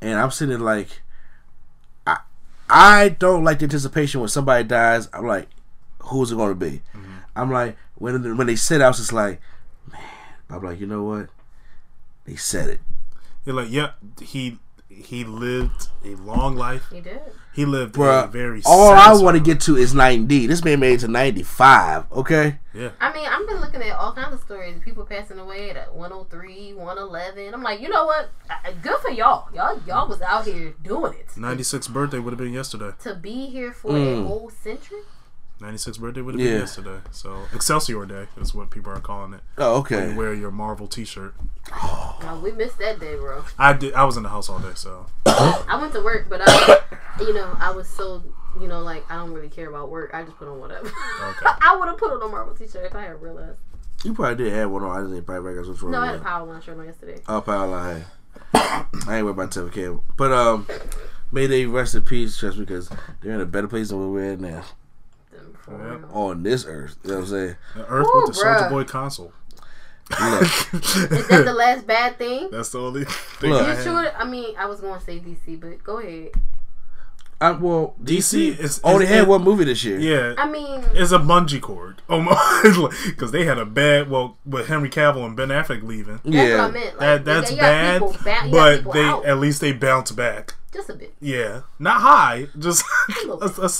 And 0.00 0.18
I'm 0.18 0.30
sitting 0.30 0.50
there 0.50 0.58
like, 0.58 1.02
I, 2.06 2.18
I 2.68 3.10
don't 3.10 3.44
like 3.44 3.58
the 3.58 3.64
anticipation 3.64 4.20
when 4.20 4.28
somebody 4.28 4.64
dies. 4.64 5.08
I'm 5.12 5.26
like, 5.26 5.48
who's 6.00 6.32
it 6.32 6.36
going 6.36 6.48
to 6.50 6.54
be? 6.54 6.82
Mm-hmm. 6.94 7.12
I'm 7.36 7.52
like, 7.52 7.76
when 7.96 8.36
when 8.36 8.46
they 8.46 8.56
said, 8.56 8.80
it, 8.80 8.84
I 8.84 8.88
was 8.88 8.96
just 8.96 9.12
like, 9.12 9.40
man. 9.92 10.00
I'm 10.48 10.62
like, 10.62 10.80
you 10.80 10.86
know 10.86 11.04
what? 11.04 11.28
They 12.24 12.34
said 12.36 12.68
it. 12.68 12.80
You're 13.44 13.54
like 13.56 13.70
yeah 13.70 13.92
he 14.20 14.58
he 14.88 15.24
lived 15.24 15.88
a 16.04 16.14
long 16.16 16.56
life. 16.56 16.84
he 16.92 17.00
did. 17.00 17.20
He 17.54 17.64
lived 17.64 17.96
a 17.96 18.26
very 18.26 18.60
all 18.66 18.92
I 18.92 19.12
want 19.14 19.36
to 19.36 19.42
get 19.42 19.60
to 19.62 19.76
is 19.76 19.94
90. 19.94 20.46
This 20.46 20.64
man 20.64 20.80
made 20.80 20.94
it 20.94 21.00
to 21.00 21.08
95. 21.08 22.10
Okay. 22.12 22.58
yeah 22.74 22.90
I 23.00 23.12
mean, 23.12 23.26
I've 23.26 23.46
been 23.46 23.60
looking 23.60 23.82
at 23.82 23.96
all 23.96 24.12
kinds 24.12 24.34
of 24.34 24.40
stories. 24.40 24.78
People 24.84 25.04
passing 25.04 25.38
away 25.38 25.70
at 25.70 25.94
103, 25.94 26.74
111. 26.74 27.54
I'm 27.54 27.62
like, 27.62 27.80
you 27.80 27.88
know 27.88 28.04
what? 28.06 28.30
Good 28.82 28.98
for 29.00 29.10
y'all. 29.10 29.48
Y'all, 29.54 29.80
y'all 29.86 30.08
was 30.08 30.20
out 30.22 30.44
here 30.44 30.74
doing 30.82 31.14
it. 31.14 31.28
96th 31.36 31.92
birthday 31.92 32.18
would 32.18 32.32
have 32.32 32.38
been 32.38 32.52
yesterday. 32.52 32.90
To 33.02 33.14
be 33.14 33.46
here 33.46 33.72
for 33.72 33.90
Mm. 33.92 34.24
a 34.24 34.26
whole 34.26 34.50
century. 34.50 35.00
96th 35.60 36.00
birthday 36.00 36.22
would 36.22 36.34
have 36.34 36.40
Yeah. 36.40 36.52
been 36.52 36.60
yesterday. 36.60 37.00
So 37.10 37.42
Excelsior 37.54 38.04
Day 38.06 38.26
is 38.40 38.54
what 38.54 38.70
people 38.70 38.92
are 38.92 39.00
calling 39.00 39.34
it. 39.34 39.40
Oh, 39.58 39.72
When 39.72 39.80
okay. 39.80 40.10
you 40.10 40.16
wear 40.16 40.32
your 40.34 40.50
Marvel 40.50 40.86
T-shirt. 40.86 41.34
No, 42.22 42.38
we 42.42 42.52
missed 42.52 42.78
that 42.78 43.00
day, 43.00 43.16
bro. 43.16 43.44
I 43.58 43.72
did. 43.72 43.94
I 43.94 44.04
was 44.04 44.16
in 44.18 44.22
the 44.22 44.28
house 44.28 44.48
all 44.50 44.58
day, 44.58 44.72
so 44.74 45.06
I 45.26 45.78
went 45.80 45.92
to 45.94 46.02
work, 46.02 46.26
but 46.28 46.42
I, 46.44 46.80
you 47.20 47.32
know, 47.32 47.56
I 47.58 47.70
was 47.70 47.88
so, 47.88 48.22
you 48.60 48.68
know, 48.68 48.80
like 48.80 49.10
I 49.10 49.16
don't 49.16 49.32
really 49.32 49.48
care 49.48 49.68
about 49.70 49.88
work. 49.90 50.10
I 50.12 50.22
just 50.22 50.36
put 50.36 50.46
on 50.46 50.60
whatever. 50.60 50.86
Okay. 50.86 50.94
I 51.62 51.76
would 51.76 51.88
have 51.88 51.96
put 51.96 52.12
on 52.12 52.20
a 52.22 52.28
Marvel 52.28 52.54
t-shirt 52.54 52.84
if 52.84 52.94
I 52.94 53.02
had 53.02 53.22
realized. 53.22 53.58
You 54.04 54.12
probably 54.14 54.44
did 54.44 54.52
have 54.52 54.70
one 54.70 54.82
on. 54.82 54.96
I 54.96 55.00
just 55.00 55.12
didn't 55.14 55.26
probably 55.26 55.44
recognize 55.50 55.70
which 55.70 55.82
one. 55.82 55.92
No, 55.92 55.98
it 55.98 56.00
I 56.02 56.06
had 56.08 56.14
a 56.16 56.18
was. 56.18 56.26
Powerline 56.26 56.62
shirt 56.62 56.78
on 56.78 56.84
yesterday. 56.86 57.20
Oh, 57.26 57.40
Powerline. 57.40 58.04
I 58.54 58.86
ain't 59.16 59.24
worried 59.24 59.28
about 59.30 59.50
Tevin 59.50 59.72
Campbell. 59.72 60.04
But 60.16 60.32
um, 60.32 60.66
may 61.32 61.46
they 61.46 61.64
rest 61.66 61.94
in 61.94 62.02
peace, 62.02 62.38
just 62.38 62.58
because 62.58 62.90
they're 63.22 63.32
in 63.32 63.40
a 63.40 63.46
better 63.46 63.68
place 63.68 63.88
than 63.88 63.98
where 63.98 64.08
we're 64.08 64.32
at 64.34 64.40
now 64.40 64.62
Them 65.70 65.78
for 65.80 65.86
Yeah. 65.86 65.94
real. 65.98 66.08
on 66.12 66.42
this 66.42 66.64
earth. 66.66 66.96
You 67.04 67.10
know 67.10 67.16
what 67.16 67.22
I'm 67.24 67.30
saying? 67.30 67.56
the 67.76 67.86
Earth 67.86 68.06
Ooh, 68.06 68.22
with 68.26 68.34
the 68.36 68.42
Soulja. 68.42 68.70
Boy 68.70 68.84
console. 68.84 69.32
Look, 70.10 70.42
Is 70.42 71.28
that 71.28 71.42
the 71.44 71.52
last 71.54 71.86
bad 71.86 72.18
thing? 72.18 72.48
That's 72.52 72.70
the 72.70 72.80
only 72.80 73.04
thing 73.04 73.50
Look. 73.50 73.62
I 73.62 73.70
You 73.70 73.74
had. 73.76 73.84
sure? 73.84 74.12
I 74.16 74.24
mean, 74.24 74.56
I 74.58 74.66
was 74.66 74.80
going 74.80 74.98
to 74.98 75.04
say 75.04 75.20
DC, 75.20 75.60
but 75.60 75.84
go 75.84 75.98
ahead. 75.98 76.30
I, 77.42 77.52
well, 77.52 77.94
DC 78.02 78.50
DC 78.54 78.58
is- 78.60 78.80
only 78.84 79.06
had 79.06 79.26
one 79.26 79.42
movie 79.42 79.64
this 79.64 79.82
year. 79.82 79.98
Yeah, 79.98 80.34
I 80.36 80.46
mean, 80.50 80.84
it's 80.92 81.10
a 81.12 81.18
bungee 81.18 81.60
cord 81.60 82.02
oh, 82.10 82.16
almost 82.16 82.96
because 83.06 83.30
they 83.32 83.46
had 83.46 83.56
a 83.56 83.64
bad. 83.64 84.10
Well, 84.10 84.36
with 84.44 84.66
Henry 84.68 84.90
Cavill 84.90 85.24
and 85.24 85.34
Ben 85.36 85.48
Affleck 85.48 85.82
leaving, 85.82 86.20
that's 86.22 86.26
what 86.26 86.34
I 86.34 86.48
yeah. 86.48 86.68
meant. 86.70 86.86
Like, 86.98 86.98
that 86.98 87.24
that's 87.24 87.52
bad. 87.52 88.00
ba- 88.00 88.48
but 88.50 88.92
they 88.92 89.04
out. 89.04 89.24
at 89.24 89.38
least 89.38 89.62
they 89.62 89.72
bounce 89.72 90.10
back. 90.12 90.54
just 90.74 90.90
a 90.90 90.94
bit. 90.94 91.14
Yeah, 91.18 91.62
not 91.78 92.02
high, 92.02 92.48
just 92.58 92.84
a, 93.26 93.32
a, 93.62 93.70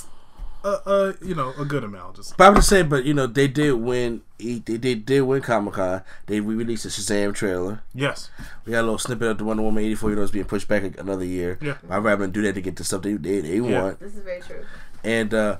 a, 0.64 0.68
a 0.86 1.14
you 1.24 1.34
know 1.34 1.52
a 1.58 1.64
good 1.64 1.84
amount. 1.84 2.16
Just 2.16 2.36
But 2.36 2.48
I'm 2.48 2.54
just 2.56 2.68
saying, 2.68 2.88
but 2.88 3.04
you 3.04 3.14
know, 3.14 3.26
they 3.26 3.48
did 3.48 3.72
win. 3.74 4.22
They, 4.38 4.58
they 4.58 4.94
did 4.94 5.20
win 5.22 5.42
Comic 5.42 5.74
Con. 5.74 6.02
They 6.26 6.40
re-released 6.40 6.84
the 6.84 6.88
Shazam 6.88 7.34
trailer. 7.34 7.82
yes, 7.94 8.30
We 8.64 8.72
got 8.72 8.80
a 8.80 8.82
little 8.82 8.98
snippet 8.98 9.28
of 9.28 9.38
the 9.38 9.44
Wonder 9.44 9.62
Woman 9.62 9.84
84 9.84 10.11
year 10.11 10.18
olds 10.20 10.30
being 10.32 10.44
pushed 10.46 10.66
back 10.68 10.82
another 10.98 11.24
year. 11.24 11.58
Yeah. 11.61 11.76
I'd 11.90 11.98
rather 11.98 12.26
do 12.26 12.40
that 12.42 12.54
to 12.54 12.61
get 12.62 12.76
the 12.76 12.84
stuff 12.84 13.02
they 13.02 13.12
they, 13.14 13.40
they 13.40 13.56
Yeah. 13.58 13.82
want. 13.82 14.00
This 14.00 14.14
is 14.14 14.22
very 14.24 14.40
true. 14.40 14.64
And 15.04 15.34
uh, 15.34 15.58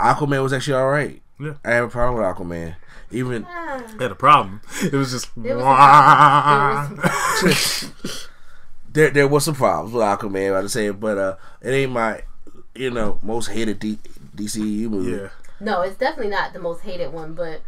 Aquaman 0.00 0.42
was 0.42 0.52
actually 0.52 0.74
all 0.74 0.88
right. 0.88 1.20
Yeah. 1.38 1.54
I 1.64 1.70
have 1.72 1.84
a 1.84 1.88
problem 1.88 2.16
with 2.22 2.24
Aquaman. 2.36 2.76
Even 3.10 3.44
Ah, 3.46 3.82
had 3.98 4.10
a 4.10 4.14
problem. 4.14 4.62
It 4.82 4.92
was 4.94 5.10
just 5.10 5.28
there 5.36 5.56
was 5.58 5.64
there 7.42 7.48
was 7.50 7.58
some- 7.60 7.92
there 8.92 9.10
there 9.10 9.28
was 9.28 9.44
some 9.44 9.54
problems 9.54 9.92
with 9.92 10.02
Aquaman. 10.02 10.56
I 10.56 10.62
just 10.62 10.74
say, 10.74 10.90
but 10.90 11.18
uh, 11.18 11.36
it 11.60 11.70
ain't 11.70 11.92
my 11.92 12.22
you 12.74 12.90
know 12.90 13.18
most 13.22 13.48
hated 13.48 13.78
D- 13.80 13.98
DCEU 14.44 14.90
movie. 14.90 15.10
yeah. 15.12 15.28
No, 15.60 15.82
it's 15.82 15.96
definitely 15.96 16.30
not 16.30 16.52
the 16.52 16.58
most 16.58 16.82
hated 16.82 17.12
one, 17.12 17.34
but 17.34 17.62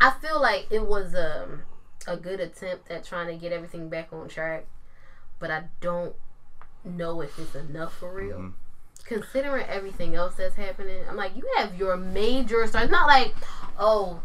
I 0.00 0.10
feel 0.10 0.40
like 0.40 0.66
it 0.70 0.86
was 0.86 1.14
um, 1.14 1.62
a 2.06 2.16
good 2.16 2.40
attempt 2.40 2.90
at 2.90 3.04
trying 3.04 3.28
to 3.28 3.34
get 3.34 3.52
everything 3.52 3.88
back 3.88 4.12
on 4.12 4.28
track. 4.28 4.66
But 5.38 5.50
I 5.50 5.64
don't 5.80 6.14
know 6.84 7.20
if 7.20 7.38
it's 7.38 7.54
enough 7.54 7.96
for 7.96 8.12
real. 8.12 8.52
Considering 9.04 9.66
everything 9.66 10.14
else 10.14 10.34
that's 10.36 10.54
happening, 10.54 11.02
I'm 11.08 11.16
like, 11.16 11.34
you 11.36 11.48
have 11.56 11.76
your 11.76 11.96
major 11.96 12.66
stars. 12.66 12.84
It's 12.84 12.92
not 12.92 13.06
like, 13.06 13.34
oh, 13.78 14.20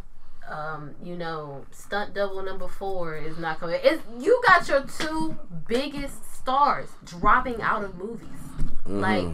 um, 0.47 0.95
you 1.03 1.15
know, 1.15 1.65
stunt 1.71 2.13
double 2.13 2.41
number 2.43 2.67
four 2.67 3.17
is 3.17 3.37
not 3.37 3.59
coming. 3.59 3.79
It's 3.83 4.01
you 4.19 4.41
got 4.45 4.67
your 4.67 4.85
two 4.85 5.37
biggest 5.67 6.35
stars 6.35 6.89
dropping 7.03 7.61
out 7.61 7.83
of 7.83 7.95
movies. 7.97 8.27
Like, 8.85 9.25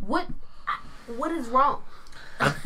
what? 0.00 0.26
What 1.16 1.30
is 1.32 1.48
wrong? 1.48 1.82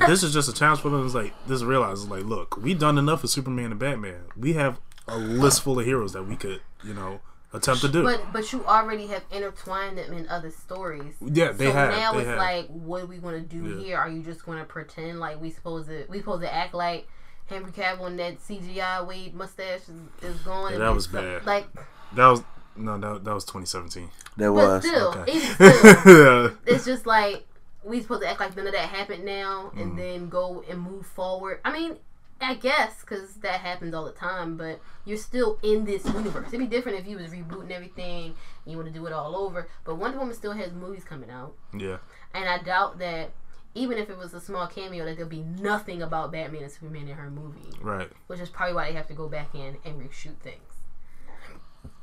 this 0.06 0.22
is 0.22 0.32
just 0.32 0.48
a 0.48 0.52
challenge 0.52 0.80
for 0.80 0.88
them. 0.90 1.04
It's 1.04 1.14
like 1.14 1.32
this 1.46 1.62
realizes 1.62 2.06
like, 2.08 2.24
look, 2.24 2.56
we've 2.56 2.78
done 2.78 2.96
enough 2.98 3.22
with 3.22 3.30
Superman 3.30 3.70
and 3.72 3.78
Batman. 3.78 4.22
We 4.36 4.52
have 4.54 4.78
a 5.08 5.18
list 5.18 5.62
full 5.62 5.78
of 5.80 5.84
heroes 5.86 6.12
that 6.12 6.22
we 6.22 6.36
could, 6.36 6.60
you 6.84 6.94
know, 6.94 7.20
attempt 7.52 7.80
to 7.82 7.88
do. 7.88 8.02
But 8.04 8.32
but 8.32 8.52
you 8.52 8.64
already 8.66 9.06
have 9.08 9.24
intertwined 9.32 9.98
them 9.98 10.12
in 10.12 10.28
other 10.28 10.50
stories. 10.50 11.14
yeah, 11.20 11.50
they 11.52 11.66
so 11.66 11.72
have. 11.72 11.90
now 11.90 12.12
they 12.12 12.18
it's 12.20 12.28
have. 12.28 12.38
like, 12.38 12.66
what 12.68 13.02
are 13.02 13.06
we 13.06 13.16
gonna 13.18 13.40
do 13.40 13.64
Yeah. 13.64 13.84
here? 13.84 13.98
Are 13.98 14.08
you 14.08 14.22
just 14.22 14.44
gonna 14.46 14.64
pretend 14.64 15.18
like 15.18 15.40
we 15.40 15.50
supposed 15.50 15.88
to 15.88 16.04
we 16.08 16.18
supposed 16.18 16.42
to 16.42 16.54
act 16.54 16.72
like 16.74 17.08
Henry 17.46 17.72
Cavill 17.72 18.06
and 18.06 18.18
that 18.20 18.38
CGI 18.40 19.04
Wade 19.06 19.34
mustache 19.34 19.80
is, 20.22 20.34
is 20.36 20.40
gone? 20.42 20.72
Yeah, 20.72 20.78
that 20.78 20.94
was 20.94 21.04
some- 21.06 21.14
bad. 21.14 21.44
Like, 21.46 21.66
that 22.14 22.28
was 22.28 22.42
no, 22.76 22.98
that, 22.98 23.24
that 23.24 23.34
was 23.34 23.44
2017. 23.44 24.08
There 24.36 24.52
but 24.52 24.56
was. 24.56 24.84
still, 24.86 25.08
okay. 25.16 25.32
it's 25.32 25.54
still, 26.00 26.42
yeah, 26.44 26.50
it's 26.66 26.84
just 26.84 27.06
like 27.06 27.44
we 27.84 28.00
supposed 28.00 28.22
to 28.22 28.28
act 28.28 28.40
like 28.40 28.56
none 28.56 28.66
of 28.66 28.72
that 28.72 28.88
happened 28.88 29.24
now, 29.24 29.70
and 29.76 29.90
Mm-hmm. 29.92 29.98
then 29.98 30.28
go 30.28 30.64
and 30.68 30.80
move 30.80 31.06
forward. 31.06 31.60
I 31.64 31.72
mean. 31.72 31.96
I 32.40 32.54
guess 32.54 33.00
because 33.00 33.36
that 33.36 33.60
happens 33.60 33.94
all 33.94 34.04
the 34.04 34.10
time, 34.12 34.56
but 34.56 34.80
you're 35.04 35.16
still 35.16 35.56
in 35.62 35.84
this 35.84 36.04
universe. 36.04 36.48
It'd 36.48 36.58
be 36.58 36.66
different 36.66 36.98
if 36.98 37.06
you 37.06 37.16
was 37.16 37.30
rebooting 37.30 37.70
everything 37.70 38.24
and 38.64 38.72
you 38.72 38.76
want 38.76 38.88
to 38.88 38.92
do 38.92 39.06
it 39.06 39.12
all 39.12 39.36
over. 39.36 39.68
But 39.84 39.94
Wonder 39.94 40.18
Woman 40.18 40.34
still 40.34 40.52
has 40.52 40.72
movies 40.72 41.04
coming 41.04 41.30
out. 41.30 41.54
yeah. 41.72 41.98
And 42.34 42.46
I 42.48 42.58
doubt 42.60 42.98
that 42.98 43.30
even 43.74 43.98
if 43.98 44.10
it 44.10 44.18
was 44.18 44.34
a 44.34 44.40
small 44.40 44.66
cameo, 44.66 45.04
that 45.06 45.14
there'll 45.16 45.30
be 45.30 45.42
nothing 45.42 46.02
about 46.02 46.32
Batman 46.32 46.64
and 46.64 46.72
Superman 46.72 47.06
in 47.08 47.14
her 47.14 47.30
movie, 47.30 47.70
Right. 47.80 48.10
which 48.26 48.40
is 48.40 48.50
probably 48.50 48.74
why 48.74 48.90
they 48.90 48.96
have 48.96 49.06
to 49.08 49.14
go 49.14 49.28
back 49.28 49.54
in 49.54 49.76
and 49.84 50.02
reshoot 50.02 50.36
things. 50.42 50.74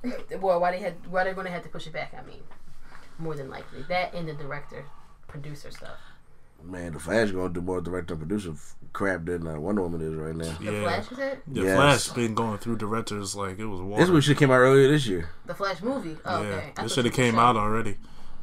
well, 0.42 0.60
why 0.60 0.72
they 0.72 0.80
had, 0.80 0.96
why 1.08 1.24
they're 1.26 1.34
going 1.36 1.46
to 1.48 1.52
have 1.54 1.64
to 1.64 1.70
push 1.70 1.88
it 1.88 1.94
back. 1.94 2.14
I 2.18 2.26
mean, 2.26 2.42
more 3.20 3.36
than 3.36 3.50
likely 3.50 3.84
that 3.90 4.14
and 4.14 4.28
the 4.28 4.34
director, 4.34 4.86
producer 5.32 5.72
stuff. 5.72 5.98
Man, 6.64 6.94
the 6.94 7.00
Flash 7.00 7.32
gonna 7.32 7.50
do 7.52 7.62
more 7.62 7.82
director 7.82 8.14
and 8.14 8.22
producer 8.22 8.54
crap 8.94 9.26
than 9.26 9.48
uh, 9.48 9.60
Wonder 9.60 9.82
Woman 9.82 10.02
is 10.02 10.14
right 10.14 10.36
now. 10.36 10.56
The 10.60 10.72
Yeah. 10.72 10.84
Flash 10.84 11.12
is 11.12 11.18
it? 11.20 11.42
The 11.48 11.62
Yes. 11.62 11.76
Flash 11.76 12.16
been 12.16 12.36
going 12.36 12.58
through 12.60 12.78
directors 12.78 13.36
like 13.36 13.58
it 13.58 13.66
was 13.66 13.82
water. 13.82 14.04
This 14.04 14.10
movie 14.10 14.22
should 14.22 14.38
came 14.38 14.52
out 14.52 14.58
earlier 14.60 14.88
this 14.88 15.08
year. 15.08 15.30
The 15.48 15.56
Flash 15.56 15.82
movie. 15.82 16.18
Oh, 16.24 16.42
yeah, 16.44 16.50
okay. 16.50 16.74
I 16.78 16.86
it 16.86 16.92
should 16.92 17.06
have 17.06 17.16
came 17.16 17.40
out 17.40 17.56
already, 17.58 17.98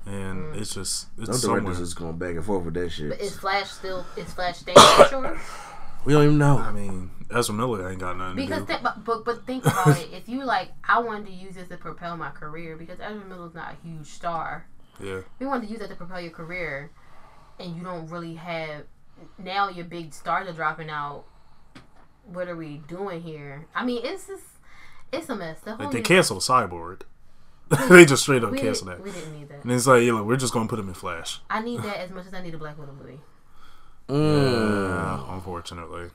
and 0.05 0.57
it's 0.57 0.74
just 0.74 1.07
it's 1.16 1.28
Those 1.28 1.43
somewhere. 1.43 1.61
directors 1.61 1.80
is 1.80 1.95
going 1.95 2.16
back 2.18 2.34
and 2.34 2.45
forth 2.45 2.64
with 2.64 2.74
that 2.74 2.91
shit. 2.91 3.11
But 3.11 3.20
is 3.20 3.36
Flash 3.36 3.70
still 3.70 4.05
is 4.16 4.32
Flash 4.34 4.59
staying 4.59 4.76
for 4.97 5.05
sure? 5.05 5.41
we 6.05 6.12
don't 6.12 6.24
even 6.24 6.39
know. 6.39 6.59
I 6.59 6.72
mean, 6.72 7.11
Ezra 7.30 7.55
Miller 7.55 7.89
ain't 7.89 8.01
got 8.01 8.16
nothing 8.16 8.34
Because 8.34 8.62
to 8.62 8.66
do. 8.66 8.72
th- 8.72 8.82
but, 8.82 9.05
but 9.05 9.24
but 9.24 9.47
think 9.47 9.64
about 9.64 9.97
it. 9.97 10.09
If 10.12 10.28
you 10.28 10.45
like, 10.45 10.70
I 10.82 10.99
wanted 10.99 11.26
to 11.26 11.32
use 11.32 11.55
this 11.55 11.68
to 11.68 11.76
propel 11.76 12.16
my 12.16 12.30
career 12.30 12.76
because 12.76 12.99
Ezra 13.01 13.24
Miller's 13.28 13.55
not 13.55 13.74
a 13.74 13.86
huge 13.86 14.07
star. 14.09 14.66
Yeah, 15.01 15.19
If 15.19 15.25
you 15.41 15.47
wanted 15.47 15.67
to 15.67 15.71
use 15.73 15.81
that 15.81 15.89
to 15.91 15.97
propel 15.97 16.21
your 16.21 16.31
career, 16.33 16.91
and 17.59 17.77
you 17.77 17.83
don't 17.83 18.09
really 18.09 18.35
have 18.35 18.85
now 19.39 19.69
your 19.69 19.85
big 19.85 20.15
stars 20.15 20.49
are 20.49 20.53
dropping 20.53 20.91
out. 20.91 21.25
what 22.25 22.49
are 22.49 22.57
we 22.57 22.79
doing 22.89 23.21
here? 23.23 23.67
I 23.75 23.85
mean, 23.85 24.01
it's 24.05 24.27
just 24.27 24.45
it's 25.13 25.29
a 25.29 25.37
mess. 25.37 25.61
The 25.61 25.75
whole 25.77 25.87
Like 25.87 25.93
they 25.93 25.99
new- 25.99 26.05
canceled 26.05 26.41
Cyborg. 26.43 27.03
they 27.91 28.05
just 28.07 28.23
straight 28.23 28.43
up 28.45 28.51
we 28.51 28.59
canceled 28.59 28.89
didn't, 28.91 29.05
that. 29.05 29.13
we 29.15 29.19
didn't 29.21 29.39
need 29.39 29.49
that. 29.51 29.63
And 29.63 29.73
it's 29.73 29.87
like, 29.87 30.03
you 30.03 30.15
know, 30.17 30.23
we're 30.25 30.37
just 30.37 30.53
gonna 30.55 30.69
put 30.69 30.79
him 30.79 30.89
in 30.89 30.95
Flash. 30.95 31.41
I 31.51 31.61
need 31.61 31.83
that 31.83 31.99
as 31.99 32.11
much 32.11 32.27
as 32.27 32.33
I 32.35 32.41
need 32.43 32.55
a 32.55 32.59
Black 32.59 32.79
Widow 32.79 32.93
movie. 32.93 33.21
Mm. 34.09 34.89
Yeah, 34.89 35.35
unfortunately. 35.35 36.09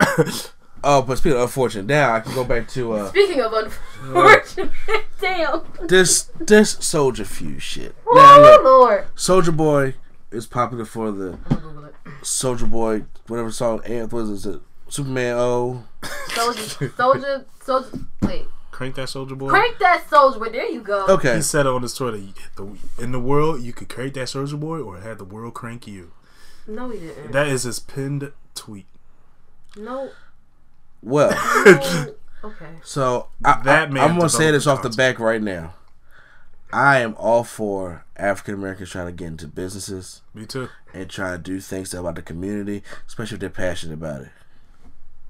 Oh, 0.84 1.02
but 1.02 1.18
speaking 1.18 1.36
of 1.36 1.42
unfortunate, 1.44 1.86
now 1.86 2.14
I 2.14 2.20
can 2.20 2.34
go 2.34 2.44
back 2.44 2.68
to 2.68 2.92
uh, 2.92 3.08
Speaking 3.08 3.40
of 3.40 3.52
unfortunate, 3.52 4.70
damn. 5.20 5.62
this 5.82 6.30
this 6.38 6.72
Soldier 6.80 7.24
Fuse 7.24 7.62
shit. 7.62 7.94
Now 8.12 8.36
Oh 8.36 8.40
look, 8.42 8.64
Lord. 8.64 9.06
Soulja 9.16 9.56
Boy 9.56 9.94
is 10.30 10.46
popular 10.46 10.84
for 10.84 11.10
the 11.10 11.38
I'm 11.50 11.56
gonna 11.56 11.60
Google 11.60 11.84
it. 11.86 11.94
Soulja 12.22 12.70
Boy, 12.70 13.04
whatever 13.28 13.50
song, 13.50 13.80
and 13.84 14.10
what 14.12 14.20
is 14.26 14.46
it? 14.46 14.60
Superman 14.88 15.36
O. 15.38 15.84
Soldier, 16.28 16.92
soldier, 16.96 17.46
soldier. 17.62 17.98
Wait, 18.22 18.44
Crank 18.70 18.96
that 18.96 19.06
soulja 19.08 19.38
boy. 19.38 19.48
crank 19.48 19.78
that 19.78 20.08
soldier. 20.10 20.38
But 20.40 20.52
there 20.52 20.68
you 20.68 20.80
go. 20.82 21.06
Okay, 21.06 21.36
He 21.36 21.42
said 21.42 21.64
it 21.66 21.68
on 21.70 21.82
his 21.82 21.94
Twitter. 21.94 22.18
The, 22.56 22.76
in 22.98 23.12
the 23.12 23.20
world, 23.20 23.62
you 23.62 23.72
could 23.72 23.88
crank 23.88 24.14
that 24.14 24.26
soulja 24.28 24.58
boy, 24.58 24.80
or 24.80 24.98
have 25.00 25.18
the 25.18 25.24
world 25.24 25.54
crank 25.54 25.86
you. 25.86 26.10
No, 26.66 26.90
he 26.90 26.98
didn't. 26.98 27.32
That 27.32 27.46
is 27.48 27.62
his 27.62 27.78
pinned 27.78 28.32
tweet. 28.54 28.86
no. 29.76 30.10
Well. 31.04 32.10
Okay. 32.44 32.66
so 32.82 33.28
I, 33.42 33.62
That 33.64 33.88
I, 33.88 33.90
man 33.90 34.04
I'm 34.04 34.16
gonna 34.18 34.28
say 34.28 34.50
this 34.50 34.66
off 34.66 34.82
the 34.82 34.90
back 34.90 35.18
right 35.18 35.40
now. 35.40 35.72
I 36.70 36.98
am 36.98 37.14
all 37.16 37.42
for 37.42 38.04
African 38.18 38.52
Americans 38.52 38.90
trying 38.90 39.06
to 39.06 39.12
get 39.12 39.28
into 39.28 39.46
businesses 39.48 40.20
Me 40.34 40.44
too. 40.44 40.68
and 40.92 41.08
try 41.08 41.30
to 41.32 41.38
do 41.38 41.58
things 41.58 41.94
about 41.94 42.16
the 42.16 42.20
community, 42.22 42.82
especially 43.06 43.36
if 43.36 43.40
they're 43.40 43.48
passionate 43.48 43.94
about 43.94 44.20
it. 44.20 44.28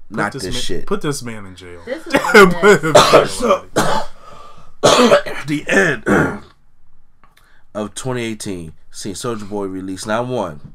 Not 0.09 0.33
Put 0.33 0.41
this, 0.41 0.53
man, 0.55 0.61
shit. 0.61 0.85
Put 0.87 1.01
this 1.01 1.23
man 1.23 1.45
in 1.45 1.55
jail. 1.55 1.81
This 1.85 2.05
is 2.05 2.13
a 2.35 2.45
mess. 2.47 3.31
So- 3.39 3.69
the 4.81 5.63
end 5.69 6.03
of 7.73 7.95
2018 7.95 8.73
seen 8.91 9.13
Soulja 9.13 9.47
Boy 9.47 9.67
release 9.67 10.05
not 10.05 10.27
one, 10.27 10.73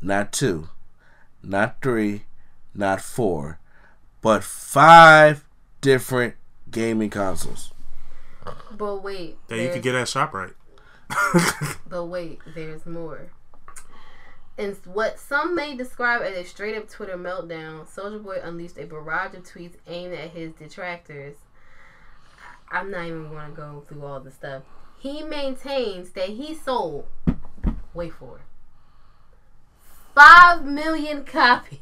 not 0.00 0.32
two, 0.32 0.68
not 1.42 1.82
three, 1.82 2.22
not 2.72 3.00
four, 3.00 3.58
but 4.22 4.42
five 4.44 5.44
different 5.80 6.34
gaming 6.70 7.10
consoles. 7.10 7.72
But 8.76 9.02
wait. 9.02 9.36
that 9.48 9.56
you 9.56 9.62
there's- 9.62 9.74
could 9.74 9.82
get 9.82 9.94
at 9.94 10.06
ShopRite. 10.08 10.54
But 11.88 12.06
wait, 12.06 12.40
there's 12.54 12.84
more. 12.84 13.30
In 14.58 14.72
what 14.84 15.18
some 15.20 15.54
may 15.54 15.76
describe 15.76 16.22
as 16.22 16.34
a 16.36 16.44
straight 16.44 16.76
up 16.76 16.88
Twitter 16.88 17.16
meltdown, 17.16 17.86
Soulja 17.86 18.22
Boy 18.22 18.38
unleashed 18.42 18.78
a 18.78 18.86
barrage 18.86 19.34
of 19.34 19.44
tweets 19.44 19.74
aimed 19.86 20.14
at 20.14 20.30
his 20.30 20.52
detractors. 20.54 21.36
I'm 22.70 22.90
not 22.90 23.04
even 23.06 23.28
going 23.28 23.50
to 23.50 23.56
go 23.56 23.84
through 23.86 24.04
all 24.04 24.18
the 24.18 24.30
stuff. 24.32 24.62
He 24.98 25.22
maintains 25.22 26.10
that 26.12 26.30
he 26.30 26.54
sold, 26.54 27.06
wait 27.94 28.14
for 28.14 28.38
it, 28.38 28.42
5 30.14 30.64
million 30.64 31.24
copies 31.24 31.78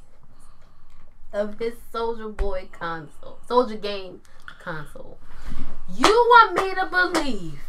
of 1.34 1.58
his 1.58 1.74
Soulja 1.92 2.34
Boy 2.34 2.68
console, 2.72 3.38
SouljaGame 3.48 4.20
console. 4.60 5.18
You 5.94 6.06
want 6.06 6.54
me 6.54 6.74
to 6.74 6.86
believe 6.86 7.60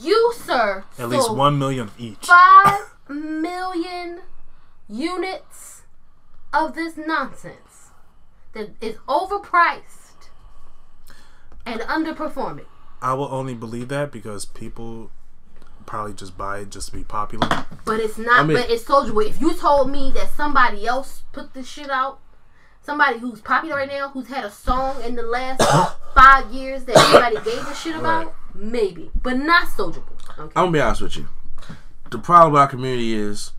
you, 0.00 0.32
sir, 0.36 0.84
At 0.98 1.10
least 1.10 1.32
one 1.32 1.58
million 1.58 1.90
each. 1.98 2.26
five 2.26 2.94
million 3.08 4.22
units 4.88 5.82
of 6.52 6.74
this 6.74 6.96
nonsense 6.96 7.90
that 8.52 8.70
is 8.80 8.96
overpriced 9.08 10.30
and 11.64 11.80
underperforming. 11.82 12.64
I 13.02 13.12
will 13.14 13.28
only 13.32 13.54
believe 13.54 13.88
that 13.88 14.10
because 14.10 14.46
people 14.46 15.10
probably 15.84 16.14
just 16.14 16.36
buy 16.36 16.60
it 16.60 16.70
just 16.70 16.88
to 16.90 16.96
be 16.96 17.04
popular. 17.04 17.66
But 17.84 18.00
it's 18.00 18.18
not. 18.18 18.40
I 18.40 18.42
mean- 18.42 18.56
but 18.56 18.70
it's 18.70 18.84
Soulja 18.84 19.12
Boy. 19.14 19.26
If 19.26 19.40
you 19.40 19.54
told 19.54 19.90
me 19.90 20.10
that 20.16 20.30
somebody 20.34 20.86
else 20.86 21.22
put 21.32 21.54
this 21.54 21.68
shit 21.68 21.90
out, 21.90 22.18
somebody 22.86 23.18
who's 23.18 23.40
popular 23.40 23.76
right 23.76 23.88
now, 23.88 24.08
who's 24.08 24.28
had 24.28 24.44
a 24.44 24.50
song 24.50 25.02
in 25.02 25.14
the 25.16 25.22
last 25.22 25.60
five 26.14 26.50
years 26.52 26.84
that 26.84 26.96
everybody 26.96 27.50
gave 27.50 27.66
a 27.68 27.74
shit 27.74 27.96
about, 27.96 28.34
maybe. 28.54 29.10
But 29.22 29.34
not 29.38 29.68
Soulja 29.68 29.96
Boy. 29.96 30.14
Okay. 30.38 30.52
I'm 30.56 30.66
gonna 30.66 30.70
be 30.72 30.80
honest 30.80 31.02
with 31.02 31.16
you. 31.16 31.28
The 32.10 32.18
problem 32.18 32.52
with 32.52 32.60
our 32.62 32.68
community 32.68 33.14
is, 33.14 33.52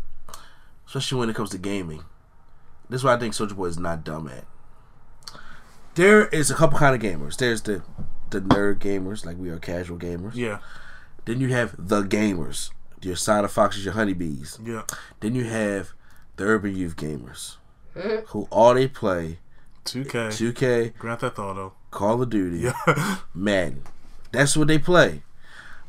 especially 0.87 1.19
when 1.19 1.29
it 1.29 1.35
comes 1.35 1.49
to 1.51 1.57
gaming, 1.57 2.03
this 2.89 3.01
is 3.01 3.03
why 3.03 3.13
I 3.13 3.19
think 3.19 3.33
Soulja 3.35 3.55
Boy 3.55 3.65
is 3.65 3.77
not 3.77 4.03
dumb 4.03 4.29
at. 4.29 4.45
There 5.95 6.27
is 6.27 6.49
a 6.51 6.55
couple 6.55 6.77
kind 6.79 6.95
of 6.95 7.01
gamers. 7.01 7.37
There's 7.37 7.61
the 7.63 7.83
the 8.29 8.41
nerd 8.41 8.79
gamers, 8.79 9.25
like 9.25 9.37
we 9.37 9.49
are 9.49 9.57
casual 9.59 9.97
gamers. 9.97 10.35
Yeah, 10.35 10.59
Then 11.25 11.39
you 11.39 11.47
have 11.53 11.75
the 11.77 12.03
gamers, 12.03 12.71
your 13.01 13.15
Sonic 13.15 13.51
Foxes, 13.51 13.85
your 13.85 13.93
honeybees. 13.93 14.59
yeah. 14.63 14.83
Then 15.21 15.33
you 15.33 15.45
have 15.45 15.93
the 16.35 16.43
urban 16.43 16.75
youth 16.75 16.95
gamers, 16.97 17.55
who 18.27 18.47
all 18.51 18.73
they 18.73 18.87
play 18.87 19.39
2K, 19.85 20.27
2K, 20.29 20.97
Grand 20.97 21.19
Theft 21.19 21.39
Auto. 21.39 21.73
Call 21.91 22.21
of 22.21 22.29
Duty, 22.29 22.59
Yeah, 22.59 23.17
Madden. 23.33 23.83
That's 24.31 24.57
what 24.57 24.67
they 24.67 24.77
play. 24.77 25.23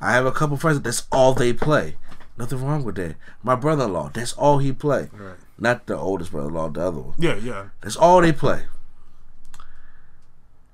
I 0.00 0.12
have 0.12 0.26
a 0.26 0.32
couple 0.32 0.56
friends. 0.56 0.78
that 0.78 0.84
That's 0.84 1.06
all 1.10 1.34
they 1.34 1.52
play. 1.52 1.96
Nothing 2.36 2.64
wrong 2.64 2.84
with 2.84 2.94
that. 2.94 3.16
My 3.42 3.56
brother-in-law. 3.56 4.10
That's 4.14 4.32
all 4.34 4.58
he 4.58 4.72
play. 4.72 5.08
right. 5.12 5.34
Not 5.58 5.86
the 5.86 5.96
oldest 5.96 6.30
brother-in-law. 6.30 6.68
The 6.70 6.80
other 6.80 7.00
one. 7.00 7.14
Yeah, 7.18 7.34
yeah. 7.34 7.70
That's 7.80 7.96
all 7.96 8.20
they 8.20 8.32
play. 8.32 8.66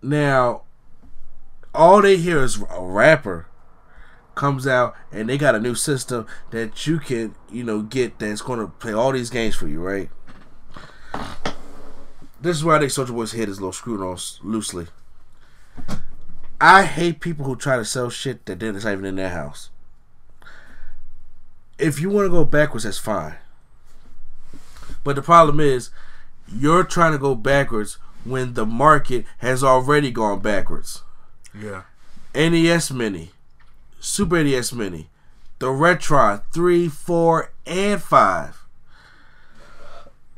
Now, 0.02 0.62
all 1.74 2.02
they 2.02 2.18
hear 2.18 2.42
is 2.42 2.62
a 2.70 2.82
rapper 2.84 3.46
comes 4.34 4.66
out 4.66 4.94
and 5.10 5.28
they 5.28 5.38
got 5.38 5.54
a 5.54 5.60
new 5.60 5.74
system 5.74 6.26
that 6.50 6.86
you 6.86 6.98
can, 6.98 7.34
you 7.50 7.64
know, 7.64 7.80
get 7.80 8.18
that's 8.18 8.42
going 8.42 8.58
to 8.58 8.66
play 8.66 8.92
all 8.92 9.12
these 9.12 9.30
games 9.30 9.54
for 9.54 9.66
you, 9.66 9.80
right? 9.80 10.10
This 12.40 12.58
is 12.58 12.64
where 12.64 12.76
I 12.76 12.80
think 12.80 12.92
Soulja 12.92 13.14
Boy's 13.14 13.32
head 13.32 13.48
is 13.48 13.58
a 13.58 13.60
little 13.60 13.72
screwed 13.72 14.02
on 14.02 14.18
loosely. 14.42 14.86
I 16.60 16.84
hate 16.84 17.20
people 17.20 17.46
who 17.46 17.56
try 17.56 17.76
to 17.76 17.84
sell 17.84 18.10
shit 18.10 18.44
that 18.46 18.60
then 18.60 18.76
it's 18.76 18.84
not 18.84 18.92
even 18.92 19.06
in 19.06 19.16
their 19.16 19.30
house. 19.30 19.70
If 21.78 22.00
you 22.00 22.10
want 22.10 22.26
to 22.26 22.30
go 22.30 22.44
backwards, 22.44 22.84
that's 22.84 22.98
fine. 22.98 23.36
But 25.02 25.16
the 25.16 25.22
problem 25.22 25.60
is, 25.60 25.90
you're 26.46 26.84
trying 26.84 27.12
to 27.12 27.18
go 27.18 27.34
backwards 27.34 27.98
when 28.24 28.54
the 28.54 28.66
market 28.66 29.24
has 29.38 29.64
already 29.64 30.10
gone 30.10 30.40
backwards. 30.40 31.02
Yeah. 31.58 31.82
NES 32.34 32.90
Mini, 32.90 33.30
Super 34.00 34.42
NES 34.42 34.72
Mini, 34.72 35.08
the 35.58 35.66
Retron 35.66 36.42
3, 36.52 36.88
4, 36.88 37.52
and 37.66 38.02
5. 38.02 38.63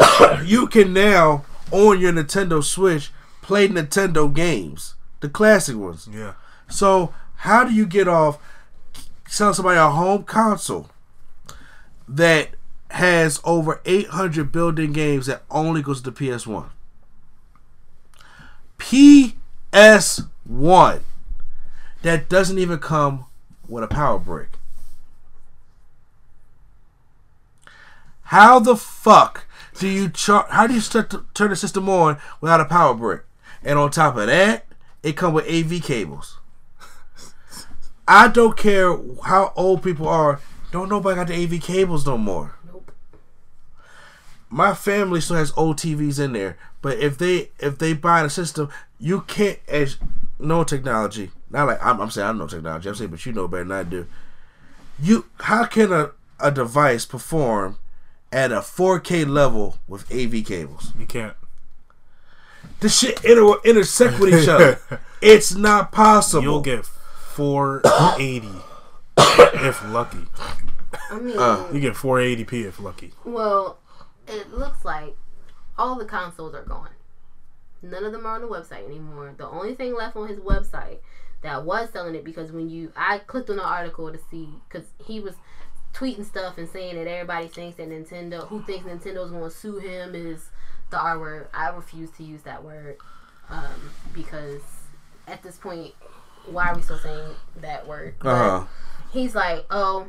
you 0.44 0.66
can 0.66 0.92
now, 0.92 1.44
on 1.70 2.00
your 2.00 2.12
Nintendo 2.12 2.62
Switch, 2.62 3.12
play 3.42 3.68
Nintendo 3.68 4.32
games, 4.32 4.94
the 5.20 5.28
classic 5.28 5.76
ones. 5.76 6.08
Yeah. 6.12 6.34
So, 6.68 7.14
how 7.36 7.64
do 7.64 7.72
you 7.72 7.86
get 7.86 8.08
off 8.08 8.38
selling 9.28 9.54
somebody 9.54 9.78
a 9.78 9.90
home 9.90 10.24
console 10.24 10.90
that 12.08 12.50
has 12.90 13.40
over 13.44 13.80
800 13.84 14.52
built-in 14.52 14.92
games 14.92 15.26
that 15.26 15.42
only 15.50 15.82
goes 15.82 16.02
to 16.02 16.10
the 16.10 16.16
PS1? 16.16 16.70
PS1 18.78 21.00
that 22.02 22.28
doesn't 22.28 22.58
even 22.58 22.78
come 22.78 23.26
with 23.68 23.82
a 23.82 23.88
power 23.88 24.18
brick. 24.18 24.50
How 28.22 28.58
the 28.58 28.76
fuck 28.76 29.45
do 29.78 29.88
you 29.88 30.08
char- 30.08 30.46
how 30.50 30.66
do 30.66 30.74
you 30.74 30.80
start 30.80 31.10
to 31.10 31.24
turn 31.34 31.50
the 31.50 31.56
system 31.56 31.88
on 31.88 32.18
without 32.40 32.60
a 32.60 32.64
power 32.64 32.94
brick? 32.94 33.22
And 33.62 33.78
on 33.78 33.90
top 33.90 34.16
of 34.16 34.26
that, 34.26 34.66
it 35.02 35.16
come 35.16 35.34
with 35.34 35.48
AV 35.48 35.82
cables. 35.82 36.38
I 38.08 38.28
don't 38.28 38.56
care 38.56 38.96
how 39.24 39.52
old 39.56 39.82
people 39.82 40.08
are. 40.08 40.40
Don't 40.70 40.88
nobody 40.88 41.16
got 41.16 41.28
the 41.28 41.42
AV 41.42 41.60
cables 41.60 42.06
no 42.06 42.16
more. 42.16 42.54
Nope. 42.66 42.92
My 44.48 44.74
family 44.74 45.20
still 45.20 45.36
has 45.36 45.52
old 45.56 45.78
TVs 45.78 46.22
in 46.22 46.32
there, 46.32 46.56
but 46.82 46.98
if 46.98 47.18
they 47.18 47.50
if 47.58 47.78
they 47.78 47.92
buy 47.92 48.22
the 48.22 48.30
system, 48.30 48.68
you 48.98 49.22
can't 49.22 49.58
as 49.68 49.96
no 50.38 50.62
technology. 50.64 51.30
Not 51.50 51.66
like 51.66 51.84
I'm, 51.84 52.00
I'm 52.00 52.10
saying 52.10 52.28
I 52.28 52.32
know 52.32 52.46
technology. 52.46 52.88
I'm 52.88 52.94
saying, 52.94 53.10
but 53.10 53.24
you 53.26 53.32
know 53.32 53.48
better 53.48 53.64
than 53.64 53.72
I 53.72 53.82
do. 53.82 54.06
You 55.00 55.26
how 55.40 55.64
can 55.64 55.92
a 55.92 56.10
a 56.38 56.50
device 56.50 57.06
perform 57.06 57.78
at 58.32 58.52
a 58.52 58.56
4K 58.60 59.26
level 59.26 59.78
with 59.88 60.10
AV 60.12 60.44
cables? 60.44 60.92
You 60.98 61.06
can't. 61.06 61.34
This 62.80 62.98
shit 62.98 63.24
inter- 63.24 63.60
intersect 63.64 64.18
with 64.20 64.34
each 64.34 64.48
other. 64.48 64.78
It's 65.22 65.54
not 65.54 65.92
possible. 65.92 66.42
You'll 66.42 66.60
get 66.60 66.84
480 66.84 68.48
if 69.66 69.82
lucky. 69.88 70.18
I 71.10 71.18
mean, 71.18 71.38
Uh. 71.38 71.66
You 71.72 71.80
get 71.80 71.94
480p 71.94 72.66
if 72.66 72.78
lucky. 72.78 73.12
well, 73.24 73.78
it 74.28 74.52
looks 74.52 74.84
like 74.84 75.16
all 75.78 75.96
the 75.96 76.04
consoles 76.04 76.54
are 76.54 76.64
gone. 76.64 76.90
none 77.82 78.04
of 78.04 78.12
them 78.12 78.26
are 78.26 78.34
on 78.34 78.42
the 78.42 78.46
website 78.48 78.84
anymore. 78.86 79.34
The 79.36 79.48
only 79.48 79.74
thing 79.74 79.94
left 79.94 80.16
on 80.16 80.28
his 80.28 80.38
website 80.38 80.98
that 81.42 81.64
was 81.64 81.88
selling 81.92 82.14
it 82.14 82.24
because 82.24 82.52
when 82.52 82.68
you 82.68 82.92
I 82.94 83.18
clicked 83.18 83.48
on 83.48 83.56
the 83.56 83.64
article 83.64 84.12
to 84.12 84.18
see 84.30 84.48
because 84.68 84.86
he 85.06 85.18
was 85.18 85.34
tweeting 85.96 86.24
stuff 86.24 86.58
and 86.58 86.68
saying 86.68 86.96
that 86.96 87.06
everybody 87.06 87.48
thinks 87.48 87.76
that 87.78 87.88
Nintendo 87.88 88.46
who 88.48 88.62
thinks 88.62 88.86
Nintendo's 88.86 89.30
going 89.30 89.44
to 89.44 89.50
sue 89.50 89.78
him 89.78 90.14
is 90.14 90.50
the 90.90 90.98
R 90.98 91.18
word. 91.18 91.48
I 91.54 91.70
refuse 91.70 92.10
to 92.12 92.22
use 92.22 92.42
that 92.42 92.62
word 92.62 92.98
um, 93.48 93.90
because 94.12 94.60
at 95.26 95.42
this 95.42 95.56
point, 95.56 95.94
why 96.50 96.68
are 96.68 96.76
we 96.76 96.82
still 96.82 96.98
saying 96.98 97.30
that 97.60 97.86
word? 97.86 98.14
Uh 98.22 98.60
huh. 98.60 98.66
He's 99.12 99.34
like, 99.34 99.64
oh, 99.70 100.06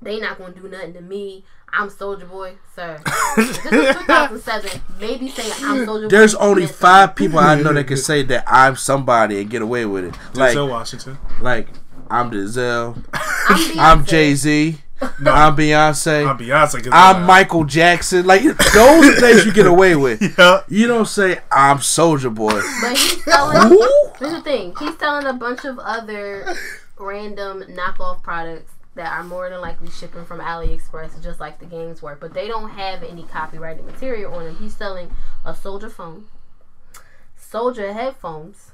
they 0.00 0.18
not 0.18 0.38
gonna 0.38 0.54
do 0.54 0.68
nothing 0.68 0.94
to 0.94 1.00
me. 1.00 1.44
I'm 1.74 1.88
Soulja 1.88 2.28
Boy, 2.28 2.56
sir. 2.74 3.00
this 3.36 3.50
is 3.50 3.58
2007. 3.62 4.80
Maybe 5.00 5.28
saying 5.30 5.52
I'm 5.62 5.86
Soulja 5.86 6.02
Boy. 6.02 6.08
There's 6.08 6.34
only 6.34 6.62
meant 6.62 6.74
five 6.74 7.16
people 7.16 7.38
I 7.38 7.54
know 7.60 7.72
that 7.72 7.86
can 7.86 7.96
say 7.96 8.22
that 8.24 8.44
I'm 8.46 8.76
somebody 8.76 9.40
and 9.40 9.48
get 9.48 9.62
away 9.62 9.86
with 9.86 10.04
it. 10.06 10.14
Like, 10.36 10.56
Denzel 10.56 10.68
Washington. 10.68 11.18
like 11.40 11.68
I'm 12.10 12.30
Denzel. 12.30 12.94
something. 12.94 13.78
I'm, 13.78 14.00
I'm 14.00 14.04
Jay 14.04 14.34
Z. 14.34 14.78
I'm 15.02 15.56
Beyonce. 15.56 16.28
I'm 16.28 16.38
Beyonce. 16.38 16.82
'cause, 16.84 16.88
I'm 16.92 17.24
Michael 17.24 17.64
Jackson. 17.64 18.26
Like 18.26 18.42
those 18.42 19.06
are 19.06 19.20
things 19.20 19.44
you 19.44 19.52
get 19.52 19.66
away 19.66 19.96
with. 20.04 20.22
Yeah. 20.38 20.62
You 20.68 20.86
don't 20.86 21.06
say 21.08 21.40
I'm 21.50 21.78
Soulja 21.78 22.34
Boy. 22.34 22.60
But 22.80 22.96
he's 22.96 23.24
selling. 23.24 23.68
Who? 23.68 24.08
Here's 24.18 24.32
the 24.32 24.40
thing. 24.42 24.74
He's 24.78 24.96
selling 24.98 25.26
a 25.26 25.32
bunch 25.32 25.64
of 25.64 25.78
other 25.78 26.54
random 26.98 27.62
knockoff 27.70 28.22
products 28.22 28.72
that 28.94 29.10
are 29.10 29.24
more 29.24 29.48
than 29.48 29.60
likely 29.60 29.90
shipping 29.90 30.24
from 30.24 30.38
AliExpress, 30.40 31.22
just 31.22 31.40
like 31.40 31.58
the 31.58 31.66
games 31.66 32.02
were. 32.02 32.14
But 32.14 32.34
they 32.34 32.46
don't 32.46 32.70
have 32.70 33.02
any 33.02 33.24
copyrighted 33.24 33.84
material 33.84 34.34
on 34.34 34.44
them. 34.44 34.56
He's 34.56 34.76
selling 34.76 35.10
a 35.44 35.54
Soldier 35.54 35.88
phone, 35.90 36.26
Soldier 37.36 37.92
headphones 37.92 38.70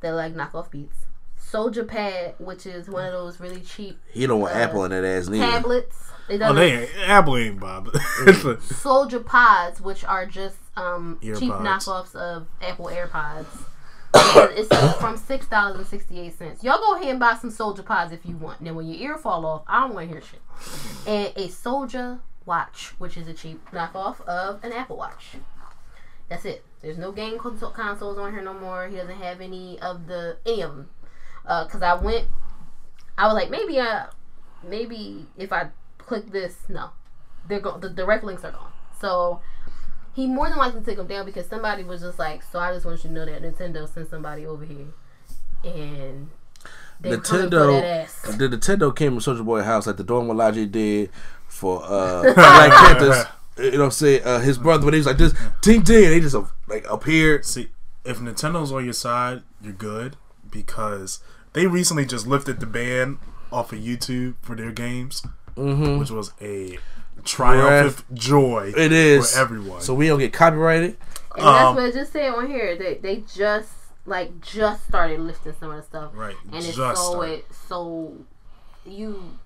that 0.00 0.08
are 0.08 0.14
like 0.14 0.34
knockoff 0.34 0.70
Beats, 0.70 1.05
Soldier 1.48 1.84
Pad, 1.84 2.34
which 2.38 2.66
is 2.66 2.88
one 2.88 3.06
of 3.06 3.12
those 3.12 3.38
really 3.40 3.60
cheap 3.60 3.98
He 4.12 4.26
don't 4.26 4.40
want 4.40 4.54
Uh, 4.54 4.58
Apple 4.58 4.84
in 4.84 4.90
that 4.90 5.04
ass 5.04 5.28
neither. 5.28 5.44
tablets. 5.44 6.10
It 6.28 6.34
Oh, 6.36 6.38
doesn't 6.38 6.56
they 6.56 6.72
ain't. 6.82 6.90
Apple 7.08 7.36
ain't 7.36 7.60
bothered. 7.60 7.94
Soldier 8.62 9.20
Pods, 9.20 9.80
which 9.80 10.04
are 10.04 10.26
just 10.26 10.56
um, 10.76 11.18
cheap 11.22 11.52
knockoffs 11.52 12.14
of 12.16 12.46
Apple 12.60 12.86
AirPods. 12.86 13.46
It's 14.14 14.96
from 14.98 15.16
six 15.16 15.46
dollars 15.46 15.76
and 15.76 15.86
sixty 15.86 16.18
eight 16.20 16.36
cents. 16.36 16.64
Y'all 16.64 16.78
go 16.78 16.96
ahead 16.96 17.08
and 17.10 17.20
buy 17.20 17.34
some 17.34 17.50
Soldier 17.50 17.82
Pods 17.82 18.12
if 18.12 18.24
you 18.24 18.36
want. 18.36 18.62
Then 18.64 18.74
when 18.74 18.86
your 18.86 18.96
ear 19.10 19.16
fall 19.18 19.44
off, 19.46 19.62
I 19.68 19.80
don't 19.80 19.94
want 19.94 20.08
to 20.08 20.14
hear 20.14 20.22
shit. 20.22 20.40
And 21.06 21.32
a 21.36 21.48
Soldier 21.50 22.18
Watch, 22.44 22.94
which 22.98 23.16
is 23.16 23.28
a 23.28 23.34
cheap 23.34 23.60
knockoff 23.70 24.20
of 24.22 24.64
an 24.64 24.72
Apple 24.72 24.96
Watch. 24.96 25.36
That's 26.28 26.44
it. 26.44 26.64
There's 26.80 26.98
no 26.98 27.12
game 27.12 27.38
console 27.38 27.70
consoles 27.70 28.18
on 28.18 28.32
here 28.32 28.42
no 28.42 28.54
more. 28.54 28.88
He 28.88 28.96
doesn't 28.96 29.16
have 29.18 29.40
any 29.40 29.78
of 29.80 30.06
the 30.08 30.38
any 30.46 30.62
of 30.62 30.70
them. 30.74 30.88
Uh, 31.46 31.66
Cause 31.66 31.82
I 31.82 31.94
went, 31.94 32.26
I 33.16 33.26
was 33.26 33.34
like 33.34 33.50
maybe 33.50 33.80
I, 33.80 34.06
maybe 34.66 35.26
if 35.36 35.52
I 35.52 35.68
click 35.98 36.30
this, 36.30 36.56
no, 36.68 36.90
they're 37.48 37.60
go 37.60 37.78
the 37.78 37.90
direct 37.90 38.24
links 38.24 38.44
are 38.44 38.52
gone. 38.52 38.72
So 39.00 39.40
he 40.14 40.26
more 40.26 40.48
than 40.48 40.58
likely 40.58 40.82
took 40.82 40.96
them 40.96 41.06
down 41.06 41.26
because 41.26 41.46
somebody 41.46 41.84
was 41.84 42.00
just 42.00 42.18
like, 42.18 42.42
so 42.42 42.58
I 42.58 42.72
just 42.72 42.86
want 42.86 43.04
you 43.04 43.08
to 43.10 43.14
know 43.14 43.26
that 43.26 43.42
Nintendo 43.42 43.92
sent 43.92 44.10
somebody 44.10 44.46
over 44.46 44.64
here 44.64 44.86
and 45.64 46.30
they 47.00 47.10
were 47.10 47.18
coming 47.18 47.50
for 47.50 47.50
that 47.50 47.66
Nintendo, 47.66 48.02
ass. 48.02 48.22
the 48.36 48.48
Nintendo 48.48 48.96
came 48.96 49.18
to 49.18 49.30
Soulja 49.30 49.44
Boy 49.44 49.62
house 49.62 49.86
like 49.86 49.96
the 49.96 50.04
Dora 50.04 50.24
Milaje 50.24 50.70
did 50.70 51.10
for 51.46 51.82
uh 51.84 52.22
Black 52.34 52.72
Panthers. 52.72 53.24
You 53.58 53.70
know 53.72 53.78
what 53.78 53.84
I'm 53.84 53.90
saying? 53.90 54.22
Uh, 54.22 54.40
his 54.40 54.58
brother, 54.58 54.84
when 54.84 54.92
he 54.92 54.98
was 54.98 55.06
like 55.06 55.16
this, 55.16 55.34
ting 55.62 55.82
ting, 55.82 56.10
they 56.10 56.20
just 56.20 56.34
uh, 56.34 56.44
like 56.66 56.86
appeared. 56.90 57.46
See, 57.46 57.70
if 58.04 58.18
Nintendo's 58.18 58.70
on 58.70 58.84
your 58.84 58.92
side, 58.92 59.42
you're 59.62 59.72
good 59.72 60.16
because 60.50 61.20
they 61.56 61.66
recently 61.66 62.04
just 62.06 62.26
lifted 62.26 62.60
the 62.60 62.66
ban 62.66 63.18
off 63.50 63.72
of 63.72 63.80
YouTube 63.80 64.34
for 64.42 64.54
their 64.54 64.70
games, 64.70 65.22
Mm-hmm. 65.56 65.98
which 65.98 66.10
was 66.10 66.32
a 66.40 66.78
triumphant 67.24 68.14
joy. 68.14 68.72
It 68.76 68.92
is 68.92 69.32
for 69.34 69.40
everyone. 69.40 69.80
so 69.80 69.94
we 69.94 70.06
don't 70.06 70.18
get 70.18 70.32
copyrighted. 70.32 70.96
And 71.36 71.44
that's 71.46 71.64
Um, 71.66 71.74
what 71.76 71.84
I 71.84 71.90
just 71.90 72.12
said 72.12 72.32
on 72.34 72.46
here. 72.46 72.76
They 72.76 72.94
they 72.94 73.22
just 73.34 73.72
like 74.04 74.40
just 74.40 74.86
started 74.86 75.20
lifting 75.20 75.54
some 75.58 75.70
of 75.70 75.76
the 75.76 75.82
stuff. 75.82 76.12
Right, 76.14 76.36
And 76.52 76.56
it's 76.64 76.76
so 76.76 76.94
started. 76.94 77.32
it 77.32 77.46
so 77.68 78.14
you 78.84 79.38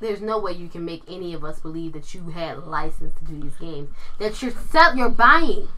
there's 0.00 0.20
no 0.20 0.38
way 0.38 0.52
you 0.52 0.68
can 0.68 0.84
make 0.84 1.02
any 1.08 1.34
of 1.34 1.44
us 1.44 1.58
believe 1.58 1.92
that 1.92 2.14
you 2.14 2.30
had 2.30 2.58
license 2.66 3.12
to 3.18 3.24
do 3.24 3.40
these 3.40 3.56
games. 3.56 3.90
That 4.20 4.40
you're 4.40 4.52
sell 4.70 4.96
you're 4.96 5.10
buying 5.10 5.68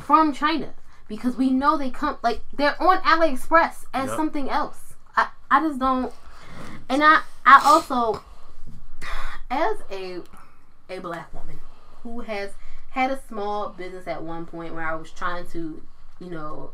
from 0.00 0.32
China. 0.32 0.72
Because 1.08 1.36
we 1.36 1.50
know 1.50 1.76
they 1.76 1.90
come 1.90 2.16
like 2.22 2.40
they're 2.54 2.80
on 2.82 2.98
AliExpress 3.02 3.84
as 3.94 4.08
Yep. 4.08 4.16
something 4.16 4.48
else. 4.50 4.85
I, 5.50 5.60
just 5.60 5.78
don't 5.78 6.12
and 6.88 7.02
I 7.02 7.22
I 7.44 7.60
also 7.64 8.22
as 9.50 9.76
a 9.90 10.20
a 10.88 10.98
black 10.98 11.32
woman 11.34 11.60
who 12.02 12.20
has 12.20 12.52
had 12.90 13.10
a 13.10 13.20
small 13.28 13.70
business 13.70 14.06
at 14.06 14.22
one 14.22 14.46
point 14.46 14.74
where 14.74 14.86
I 14.86 14.94
was 14.94 15.10
trying 15.10 15.46
to, 15.48 15.82
you 16.18 16.30
know, 16.30 16.70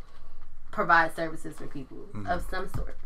provide 0.71 1.17
services 1.17 1.57
for 1.57 1.67
people 1.67 1.97
mm-hmm. 1.97 2.27
of 2.27 2.47
some 2.49 2.69
sort. 2.77 2.97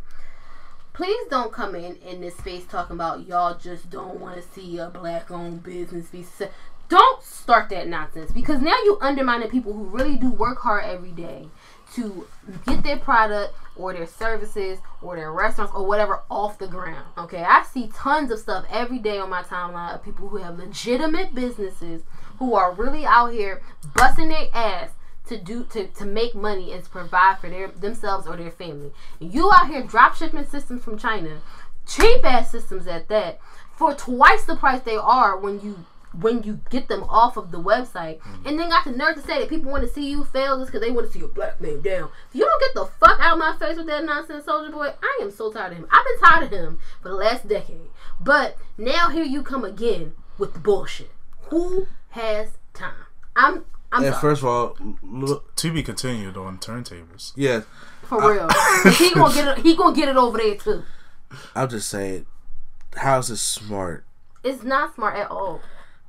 Please 0.92 1.26
don't 1.30 1.52
come 1.52 1.74
in 1.74 1.96
in 1.96 2.20
this 2.20 2.36
space 2.36 2.64
talking 2.64 2.94
about 2.94 3.26
y'all 3.26 3.56
just 3.56 3.90
don't 3.90 4.20
want 4.20 4.36
to 4.36 4.42
see 4.42 4.78
a 4.78 4.88
black 4.88 5.30
owned 5.30 5.62
business 5.62 6.08
be. 6.08 6.22
Se- 6.22 6.50
don't 6.88 7.22
start 7.22 7.68
that 7.70 7.88
nonsense 7.88 8.30
because 8.30 8.60
now 8.60 8.76
you 8.84 8.98
undermining 9.00 9.50
people 9.50 9.72
who 9.72 9.84
really 9.84 10.16
do 10.16 10.30
work 10.30 10.58
hard 10.58 10.84
every 10.84 11.10
day 11.10 11.48
to 11.96 12.26
get 12.66 12.82
their 12.82 12.98
product 12.98 13.54
or 13.74 13.92
their 13.92 14.06
services 14.06 14.78
or 15.02 15.16
their 15.16 15.32
restaurants 15.32 15.72
or 15.74 15.86
whatever 15.86 16.22
off 16.30 16.58
the 16.58 16.66
ground. 16.66 17.06
Okay, 17.18 17.42
I 17.42 17.62
see 17.62 17.90
tons 17.94 18.30
of 18.30 18.38
stuff 18.38 18.64
every 18.70 18.98
day 18.98 19.18
on 19.18 19.30
my 19.30 19.42
timeline 19.42 19.94
of 19.94 20.04
people 20.04 20.28
who 20.28 20.38
have 20.38 20.58
legitimate 20.58 21.34
businesses 21.34 22.02
who 22.38 22.54
are 22.54 22.72
really 22.72 23.04
out 23.04 23.32
here 23.32 23.62
busting 23.94 24.28
their 24.28 24.46
ass 24.52 24.90
to 25.26 25.36
do 25.38 25.64
to, 25.64 25.88
to 25.88 26.04
make 26.04 26.34
money 26.34 26.72
and 26.72 26.84
to 26.84 26.90
provide 26.90 27.38
for 27.38 27.50
their 27.50 27.68
themselves 27.68 28.26
or 28.26 28.36
their 28.36 28.50
family. 28.50 28.92
You 29.18 29.50
out 29.52 29.68
here 29.68 29.82
drop 29.82 30.14
shipping 30.14 30.44
systems 30.44 30.84
from 30.84 30.98
China, 30.98 31.40
cheap 31.86 32.24
ass 32.24 32.50
systems 32.50 32.86
at 32.86 33.08
that, 33.08 33.40
for 33.76 33.94
twice 33.94 34.44
the 34.44 34.56
price 34.56 34.82
they 34.82 34.96
are 34.96 35.36
when 35.36 35.60
you 35.60 35.84
when 36.20 36.42
you 36.42 36.60
get 36.70 36.88
them 36.88 37.04
off 37.04 37.36
of 37.36 37.50
the 37.50 37.60
website, 37.60 38.18
mm-hmm. 38.20 38.46
and 38.46 38.58
then 38.58 38.68
got 38.68 38.84
the 38.84 38.92
nerve 38.92 39.16
to 39.16 39.22
say 39.22 39.38
that 39.40 39.48
people 39.48 39.70
want 39.70 39.84
to 39.84 39.88
see 39.92 40.08
you 40.10 40.24
fail 40.24 40.58
just 40.58 40.72
because 40.72 40.86
they 40.86 40.92
want 40.92 41.06
to 41.06 41.12
see 41.12 41.24
a 41.24 41.28
black 41.28 41.60
man 41.60 41.80
down. 41.82 42.08
If 42.28 42.34
you 42.34 42.44
don't 42.44 42.60
get 42.60 42.74
the 42.74 42.86
fuck 43.00 43.18
out 43.20 43.34
of 43.34 43.38
my 43.38 43.56
face 43.58 43.76
with 43.76 43.86
that 43.86 44.04
nonsense, 44.04 44.44
Soulja 44.44 44.72
Boy, 44.72 44.92
I 45.02 45.18
am 45.22 45.30
so 45.30 45.52
tired 45.52 45.72
of 45.72 45.78
him. 45.78 45.86
I've 45.90 46.04
been 46.04 46.28
tired 46.28 46.44
of 46.44 46.50
him 46.50 46.78
for 47.02 47.08
the 47.10 47.14
last 47.14 47.48
decade, 47.48 47.88
but 48.20 48.56
now 48.78 49.10
here 49.10 49.24
you 49.24 49.42
come 49.42 49.64
again 49.64 50.14
with 50.38 50.54
the 50.54 50.60
bullshit. 50.60 51.10
Who 51.50 51.86
has 52.10 52.50
time? 52.74 52.94
I'm 53.34 53.64
I'm 53.92 54.04
And 54.04 54.14
sorry. 54.14 54.20
first 54.20 54.42
of 54.42 54.48
all, 54.48 54.76
look, 55.02 55.54
to 55.56 55.72
be 55.72 55.82
continued 55.82 56.36
on 56.36 56.58
turntables. 56.58 57.32
yeah, 57.36 57.60
For 58.02 58.18
real. 58.32 58.48
he 58.94 59.14
gonna 59.14 59.32
get 59.34 59.58
it 59.58 59.62
he 59.64 59.76
gonna 59.76 59.94
get 59.94 60.08
it 60.08 60.16
over 60.16 60.38
there 60.38 60.56
too. 60.56 60.82
I'm 61.54 61.68
just 61.68 61.88
saying, 61.88 62.26
how's 62.96 63.30
it 63.30 63.36
smart? 63.36 64.04
It's 64.42 64.62
not 64.62 64.94
smart 64.94 65.16
at 65.16 65.30
all. 65.30 65.60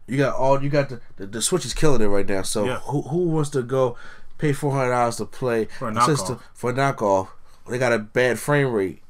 You 0.08 0.18
got 0.18 0.36
all 0.36 0.64
you 0.64 0.70
got 0.70 0.89
the 0.89 1.01
the, 1.18 1.28
the 1.28 1.41
Switch 1.41 1.66
is 1.66 1.74
killing 1.74 2.01
it 2.01 2.08
right 2.08 2.28
now. 2.28 2.41
So 2.41 2.66
Yeah. 2.66 2.80
who 2.80 3.01
who 3.03 3.18
wants 3.30 3.49
to 3.51 3.62
go 3.62 3.97
pay 4.38 4.53
four 4.53 4.72
hundred 4.72 4.91
dollars 4.91 5.18
to 5.18 5.26
play 5.26 5.66
For 5.66 5.89
a 5.89 5.91
a 5.91 5.95
knockoff. 5.95 6.05
system 6.05 6.39
for 6.53 6.70
a 6.70 6.74
knockoff? 6.74 7.28
They 7.70 7.78
got 7.78 7.93
a 7.93 7.99
bad 7.99 8.39
frame 8.39 8.72
rate. 8.72 9.01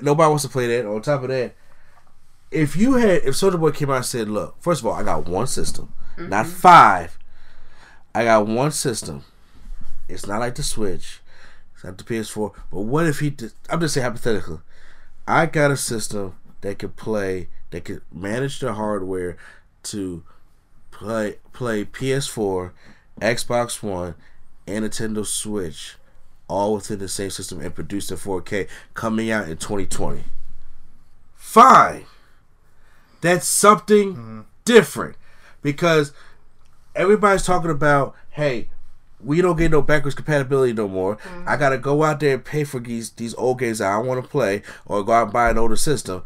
Nobody 0.00 0.28
wants 0.28 0.44
to 0.44 0.48
play 0.50 0.66
that. 0.68 0.86
On 0.88 1.02
top 1.02 1.22
of 1.22 1.28
that, 1.28 1.54
if 2.50 2.76
you 2.76 2.94
had 2.94 3.22
if 3.24 3.34
Soulja 3.34 3.60
Boy 3.60 3.70
came 3.70 3.90
out 3.90 3.96
and 3.96 4.06
said, 4.06 4.28
"Look, 4.28 4.56
first 4.60 4.80
of 4.80 4.86
all, 4.86 4.94
I 4.94 5.02
got 5.02 5.28
one 5.28 5.46
system, 5.46 5.92
not 6.16 6.46
mm-hmm. 6.46 6.54
five. 6.54 7.18
I 8.14 8.24
got 8.24 8.46
one 8.46 8.70
system. 8.70 9.24
It's 10.08 10.26
not 10.26 10.40
like 10.40 10.54
the 10.54 10.62
Switch. 10.62 11.20
It's 11.74 11.84
not 11.84 11.98
the 11.98 12.04
PS4. 12.04 12.54
But 12.70 12.80
what 12.80 13.06
if 13.06 13.20
he? 13.20 13.30
Did, 13.30 13.52
I'm 13.68 13.80
just 13.80 13.94
saying 13.94 14.04
hypothetically. 14.04 14.58
I 15.26 15.46
got 15.46 15.70
a 15.70 15.76
system 15.76 16.36
that 16.60 16.78
could 16.78 16.96
play, 16.96 17.48
that 17.70 17.84
could 17.84 18.02
manage 18.12 18.60
the 18.60 18.74
hardware 18.74 19.36
to 19.84 20.24
play 20.90 21.36
play 21.52 21.84
PS4, 21.84 22.72
Xbox 23.20 23.82
One, 23.82 24.14
and 24.66 24.84
Nintendo 24.84 25.24
Switch, 25.24 25.96
all 26.48 26.74
within 26.74 26.98
the 26.98 27.08
same 27.08 27.30
system 27.30 27.60
and 27.60 27.74
produce 27.74 28.10
in 28.10 28.16
4K, 28.16 28.68
coming 28.94 29.30
out 29.30 29.48
in 29.48 29.56
2020. 29.56 30.24
Fine. 31.34 32.06
That's 33.20 33.48
something 33.48 34.14
mm-hmm. 34.14 34.40
different 34.64 35.16
because 35.62 36.12
everybody's 36.94 37.44
talking 37.44 37.70
about, 37.70 38.14
hey, 38.30 38.68
we 39.20 39.40
don't 39.40 39.56
get 39.56 39.70
no 39.70 39.80
backwards 39.80 40.14
compatibility 40.14 40.72
no 40.72 40.88
more. 40.88 41.16
Mm-hmm. 41.16 41.48
I 41.48 41.56
gotta 41.56 41.78
go 41.78 42.02
out 42.02 42.20
there 42.20 42.34
and 42.34 42.44
pay 42.44 42.64
for 42.64 42.80
these 42.80 43.10
these 43.10 43.34
old 43.34 43.58
games 43.58 43.78
that 43.78 43.90
I 43.90 43.98
want 43.98 44.22
to 44.22 44.28
play, 44.28 44.62
or 44.84 45.02
go 45.02 45.12
out 45.12 45.24
and 45.24 45.32
buy 45.32 45.50
an 45.50 45.58
older 45.58 45.76
system. 45.76 46.22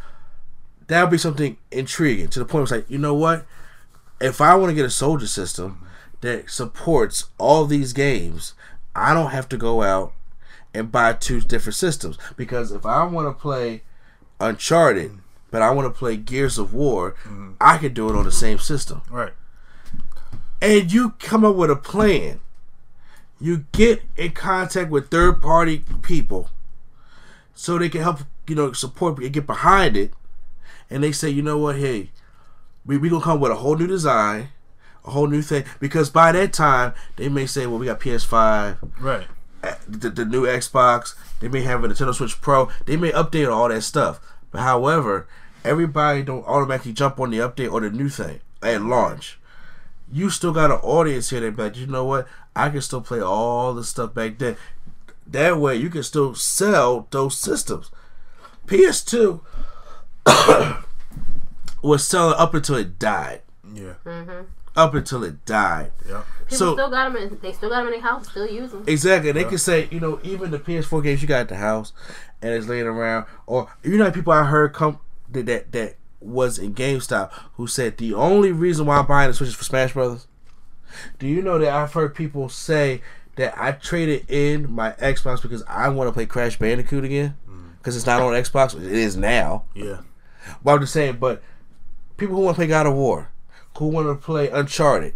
That 0.88 1.02
would 1.02 1.10
be 1.10 1.18
something 1.18 1.56
intriguing 1.70 2.28
to 2.28 2.38
the 2.38 2.44
point 2.44 2.54
where 2.54 2.62
it's 2.62 2.72
like, 2.72 2.90
you 2.90 2.98
know 2.98 3.14
what? 3.14 3.46
If 4.20 4.40
I 4.40 4.54
want 4.56 4.70
to 4.70 4.74
get 4.74 4.84
a 4.84 4.90
soldier 4.90 5.26
system 5.26 5.86
that 6.20 6.50
supports 6.50 7.26
all 7.38 7.66
these 7.66 7.92
games, 7.92 8.54
I 8.94 9.14
don't 9.14 9.30
have 9.30 9.48
to 9.50 9.56
go 9.56 9.82
out 9.82 10.12
and 10.74 10.90
buy 10.90 11.12
two 11.12 11.40
different 11.40 11.76
systems 11.76 12.18
because 12.36 12.72
if 12.72 12.84
I 12.84 13.04
want 13.04 13.28
to 13.28 13.40
play 13.40 13.82
Uncharted, 14.40 15.18
but 15.50 15.62
I 15.62 15.70
want 15.70 15.92
to 15.92 15.98
play 15.98 16.16
Gears 16.16 16.58
of 16.58 16.74
War, 16.74 17.12
mm-hmm. 17.24 17.52
I 17.60 17.78
can 17.78 17.94
do 17.94 18.08
it 18.08 18.16
on 18.16 18.24
the 18.24 18.32
same 18.32 18.58
system. 18.58 19.02
Right. 19.10 19.32
And 20.60 20.92
you 20.92 21.10
come 21.18 21.44
up 21.44 21.56
with 21.56 21.70
a 21.70 21.76
plan. 21.76 22.40
You 23.40 23.66
get 23.72 24.02
in 24.16 24.32
contact 24.32 24.90
with 24.90 25.10
third 25.10 25.40
party 25.40 25.84
people 26.02 26.50
so 27.54 27.78
they 27.78 27.88
can 27.88 28.02
help, 28.02 28.20
you 28.48 28.56
know, 28.56 28.72
support 28.72 29.18
and 29.18 29.32
get 29.32 29.46
behind 29.46 29.96
it. 29.96 30.12
And 30.90 31.02
they 31.04 31.12
say, 31.12 31.28
you 31.28 31.42
know 31.42 31.58
what, 31.58 31.76
hey, 31.76 32.10
we 32.86 32.96
we 32.98 33.08
gonna 33.10 33.22
come 33.24 33.40
with 33.40 33.52
a 33.52 33.56
whole 33.56 33.76
new 33.76 33.86
design, 33.86 34.48
a 35.04 35.10
whole 35.10 35.26
new 35.26 35.42
thing. 35.42 35.64
Because 35.80 36.08
by 36.10 36.32
that 36.32 36.52
time, 36.52 36.94
they 37.16 37.28
may 37.28 37.46
say, 37.46 37.66
well, 37.66 37.78
we 37.78 37.86
got 37.86 38.00
PS5, 38.00 38.78
Right. 39.00 39.26
uh, 39.62 39.74
the, 39.86 40.08
the 40.10 40.24
new 40.24 40.46
Xbox. 40.46 41.14
They 41.40 41.48
may 41.48 41.62
have 41.62 41.84
a 41.84 41.88
Nintendo 41.88 42.14
Switch 42.14 42.40
Pro. 42.40 42.70
They 42.86 42.96
may 42.96 43.10
update 43.12 43.52
all 43.52 43.68
that 43.68 43.82
stuff. 43.82 44.20
But 44.50 44.62
however, 44.62 45.26
everybody 45.64 46.22
don't 46.22 46.46
automatically 46.46 46.92
jump 46.94 47.20
on 47.20 47.30
the 47.30 47.38
update 47.38 47.70
or 47.70 47.80
the 47.80 47.90
new 47.90 48.08
thing 48.08 48.40
at 48.62 48.80
launch. 48.82 49.38
You 50.10 50.30
still 50.30 50.52
got 50.54 50.70
an 50.70 50.78
audience 50.78 51.28
here 51.28 51.40
that 51.40 51.54
be 51.56 51.62
like, 51.64 51.76
you 51.76 51.86
know 51.86 52.04
what? 52.04 52.26
I 52.56 52.70
can 52.70 52.80
still 52.80 53.02
play 53.02 53.20
all 53.20 53.74
the 53.74 53.84
stuff 53.84 54.14
back 54.14 54.38
then. 54.38 54.56
That 55.26 55.58
way, 55.58 55.76
you 55.76 55.90
can 55.90 56.02
still 56.02 56.34
sell 56.34 57.06
those 57.10 57.36
systems. 57.36 57.90
PS2 58.66 59.40
was 61.82 62.06
selling 62.06 62.34
up 62.38 62.54
until 62.54 62.76
it 62.76 62.98
died. 62.98 63.42
Yeah. 63.72 63.94
Mm-hmm. 64.04 64.44
Up 64.76 64.94
until 64.94 65.24
it 65.24 65.44
died. 65.44 65.92
Yeah. 66.08 66.22
People 66.44 66.56
So 66.56 66.72
still 66.74 66.90
got 66.90 67.12
them. 67.12 67.22
In, 67.22 67.38
they 67.40 67.52
still 67.52 67.68
got 67.70 67.78
them 67.78 67.86
in 67.88 67.92
their 67.92 68.00
house. 68.00 68.28
Still 68.28 68.46
use 68.46 68.70
them. 68.70 68.84
Exactly. 68.86 69.32
They 69.32 69.44
can 69.44 69.58
say, 69.58 69.88
you 69.90 70.00
know, 70.00 70.20
even 70.22 70.50
the 70.50 70.58
PS4 70.58 71.02
games 71.02 71.22
you 71.22 71.28
got 71.28 71.40
at 71.40 71.48
the 71.48 71.56
house 71.56 71.92
and 72.40 72.52
it's 72.52 72.66
laying 72.66 72.86
around, 72.86 73.26
or 73.46 73.68
you 73.82 73.98
know, 73.98 74.10
people 74.10 74.32
I 74.32 74.44
heard 74.44 74.72
come 74.72 75.00
that 75.30 75.46
that, 75.46 75.72
that 75.72 75.96
was 76.20 76.58
in 76.58 76.74
GameStop 76.74 77.30
who 77.54 77.66
said 77.66 77.96
the 77.98 78.14
only 78.14 78.52
reason 78.52 78.86
why 78.86 78.98
I'm 78.98 79.06
buying 79.06 79.28
the 79.28 79.34
Switch 79.34 79.50
is 79.50 79.54
for 79.54 79.64
Smash 79.64 79.92
Brothers. 79.92 80.26
Do 81.18 81.26
you 81.26 81.42
know 81.42 81.58
that 81.58 81.68
I've 81.68 81.92
heard 81.92 82.14
people 82.14 82.48
say 82.48 83.02
that 83.36 83.54
I 83.56 83.72
traded 83.72 84.28
in 84.28 84.70
my 84.72 84.92
Xbox 84.92 85.42
because 85.42 85.62
I 85.68 85.88
want 85.88 86.08
to 86.08 86.12
play 86.12 86.26
Crash 86.26 86.58
Bandicoot 86.58 87.04
again 87.04 87.36
mm. 87.48 87.76
because 87.78 87.96
it's 87.96 88.06
not 88.06 88.20
on 88.20 88.32
Xbox. 88.34 88.74
It 88.74 88.90
is 88.90 89.16
now. 89.16 89.64
Yeah. 89.74 89.98
But 90.62 90.72
I'm 90.72 90.80
just 90.80 90.92
saying, 90.92 91.16
but 91.18 91.42
people 92.16 92.36
who 92.36 92.42
want 92.42 92.56
to 92.56 92.58
play 92.58 92.66
God 92.66 92.86
of 92.86 92.94
War, 92.94 93.30
who 93.76 93.88
want 93.88 94.08
to 94.08 94.14
play 94.14 94.48
Uncharted, 94.48 95.14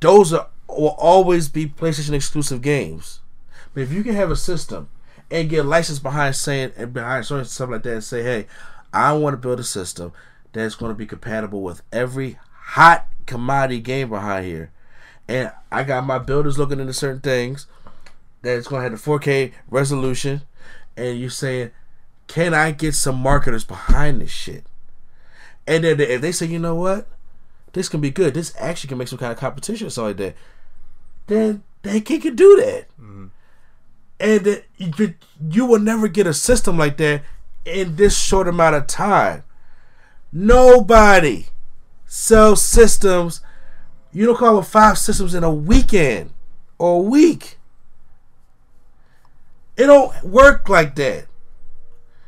those 0.00 0.32
are 0.32 0.48
will 0.68 0.94
always 0.98 1.48
be 1.48 1.66
PlayStation 1.66 2.12
exclusive 2.12 2.62
games. 2.62 3.20
But 3.74 3.82
if 3.82 3.92
you 3.92 4.02
can 4.02 4.14
have 4.14 4.30
a 4.30 4.36
system 4.36 4.88
and 5.30 5.48
get 5.48 5.66
licensed 5.66 6.02
behind 6.02 6.36
saying 6.36 6.72
and 6.76 6.92
behind 6.92 7.30
and 7.30 7.46
stuff 7.46 7.70
like 7.70 7.82
that, 7.82 7.92
and 7.92 8.04
say, 8.04 8.22
hey, 8.22 8.46
I 8.92 9.12
want 9.12 9.34
to 9.34 9.38
build 9.38 9.60
a 9.60 9.64
system 9.64 10.12
that's 10.52 10.74
going 10.74 10.90
to 10.90 10.96
be 10.96 11.06
compatible 11.06 11.62
with 11.62 11.82
every 11.92 12.38
hot 12.52 13.06
commodity 13.26 13.80
game 13.80 14.08
behind 14.08 14.46
here, 14.46 14.70
and 15.28 15.52
I 15.70 15.84
got 15.84 16.06
my 16.06 16.18
builders 16.18 16.58
looking 16.58 16.80
into 16.80 16.92
certain 16.92 17.20
things 17.20 17.66
that 18.42 18.56
it's 18.56 18.68
going 18.68 18.82
to 18.82 18.90
have 18.90 19.04
the 19.04 19.10
4K 19.10 19.52
resolution, 19.68 20.42
and 20.96 21.18
you're 21.18 21.30
saying, 21.30 21.70
can 22.30 22.54
I 22.54 22.70
get 22.70 22.94
some 22.94 23.16
marketers 23.16 23.64
behind 23.64 24.20
this 24.20 24.30
shit? 24.30 24.64
And 25.66 25.82
then 25.82 25.98
if 25.98 26.20
they 26.20 26.30
say, 26.30 26.46
you 26.46 26.60
know 26.60 26.76
what, 26.76 27.08
this 27.72 27.88
can 27.88 28.00
be 28.00 28.10
good, 28.10 28.34
this 28.34 28.54
actually 28.56 28.86
can 28.86 28.98
make 28.98 29.08
some 29.08 29.18
kind 29.18 29.32
of 29.32 29.38
competition 29.38 29.88
or 29.88 29.90
something 29.90 30.10
like 30.10 30.16
that, 30.16 30.34
then 31.26 31.64
they 31.82 32.00
can, 32.00 32.20
can 32.20 32.36
do 32.36 32.54
that. 32.54 32.86
Mm-hmm. 33.00 33.26
And 34.20 34.44
that 34.44 34.64
you, 34.76 35.14
you 35.50 35.66
will 35.66 35.80
never 35.80 36.06
get 36.06 36.28
a 36.28 36.32
system 36.32 36.78
like 36.78 36.98
that 36.98 37.24
in 37.64 37.96
this 37.96 38.16
short 38.16 38.46
amount 38.46 38.76
of 38.76 38.86
time. 38.86 39.42
Nobody 40.32 41.46
sells 42.06 42.64
systems. 42.64 43.40
You 44.12 44.26
don't 44.26 44.38
come 44.38 44.50
up 44.50 44.60
with 44.60 44.68
five 44.68 44.98
systems 44.98 45.34
in 45.34 45.42
a 45.42 45.52
weekend 45.52 46.30
or 46.78 47.00
a 47.00 47.02
week. 47.02 47.58
It 49.76 49.86
don't 49.86 50.22
work 50.22 50.68
like 50.68 50.94
that. 50.94 51.26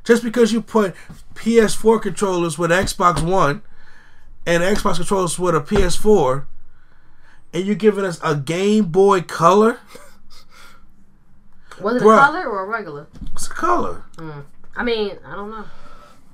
Just 0.04 0.22
because 0.24 0.52
you 0.52 0.60
put 0.62 0.94
PS4 1.34 2.02
controllers 2.02 2.58
with 2.58 2.70
Xbox 2.70 3.22
One 3.22 3.62
and 4.46 4.62
Xbox 4.62 4.96
controllers 4.96 5.38
with 5.38 5.54
a 5.54 5.60
PS4, 5.60 6.44
and 7.54 7.64
you're 7.64 7.74
giving 7.76 8.04
us 8.04 8.18
a 8.24 8.34
Game 8.34 8.86
Boy 8.86 9.20
Color, 9.20 9.78
Was 11.80 11.96
it 11.96 12.02
Bruh. 12.02 12.16
a 12.16 12.20
color 12.20 12.46
or 12.46 12.64
a 12.64 12.66
regular? 12.66 13.06
it's 13.32 13.46
a 13.46 13.50
color. 13.50 14.04
I 14.76 14.82
mean, 14.82 15.18
I 15.24 15.34
don't 15.36 15.50
know. 15.50 15.64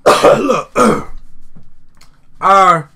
Look, 0.39 0.71
our 2.41 2.89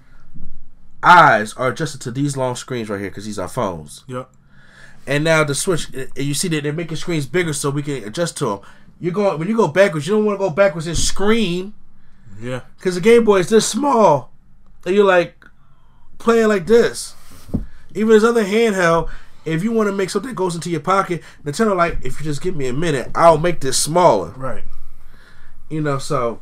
eyes 1.04 1.54
are 1.54 1.70
adjusted 1.70 2.02
to 2.02 2.12
these 2.12 2.36
long 2.38 2.56
screens 2.56 2.90
right 2.90 3.00
here 3.00 3.10
because 3.10 3.26
these 3.26 3.38
are 3.40 3.48
phones. 3.50 4.04
Yep. 4.08 4.30
And 5.06 5.24
now 5.26 5.44
the 5.44 5.54
switch, 5.54 5.94
uh, 5.96 6.06
you 6.16 6.34
see 6.34 6.48
that 6.48 6.64
they're 6.64 6.72
making 6.74 6.96
screens 6.98 7.26
bigger 7.26 7.52
so 7.54 7.70
we 7.70 7.84
can 7.84 8.04
adjust 8.06 8.38
to 8.38 8.46
them. 8.46 8.60
You 9.00 9.12
go 9.12 9.36
when 9.36 9.48
you 9.48 9.56
go 9.56 9.68
backwards, 9.68 10.08
you 10.08 10.14
don't 10.14 10.26
want 10.26 10.40
to 10.40 10.46
go 10.48 10.50
backwards 10.50 10.88
and 10.88 10.98
scream. 10.98 11.74
Yeah. 12.40 12.62
because 12.78 12.96
the 12.96 13.02
Game 13.02 13.24
Boy 13.24 13.40
is 13.40 13.50
this 13.50 13.68
small, 13.68 14.32
and 14.86 14.96
you're 14.96 15.06
like 15.06 15.46
playing 16.18 16.48
like 16.48 16.66
this. 16.66 17.16
Even 17.94 18.10
this 18.10 18.24
other 18.24 18.44
handheld, 18.44 19.10
if 19.46 19.64
you 19.64 19.72
want 19.72 19.88
to 19.88 19.94
make 19.94 20.10
something 20.10 20.30
that 20.30 20.36
goes 20.36 20.56
into 20.56 20.70
your 20.70 20.80
pocket, 20.80 21.22
Nintendo 21.44 21.76
like, 21.76 22.00
if 22.02 22.20
you 22.20 22.24
just 22.26 22.42
give 22.42 22.56
me 22.56 22.68
a 22.68 22.74
minute, 22.74 23.12
I'll 23.14 23.38
make 23.38 23.60
this 23.60 23.78
smaller. 23.78 24.30
Right. 24.32 24.64
You 25.70 25.82
know, 25.82 25.98
so 26.00 26.42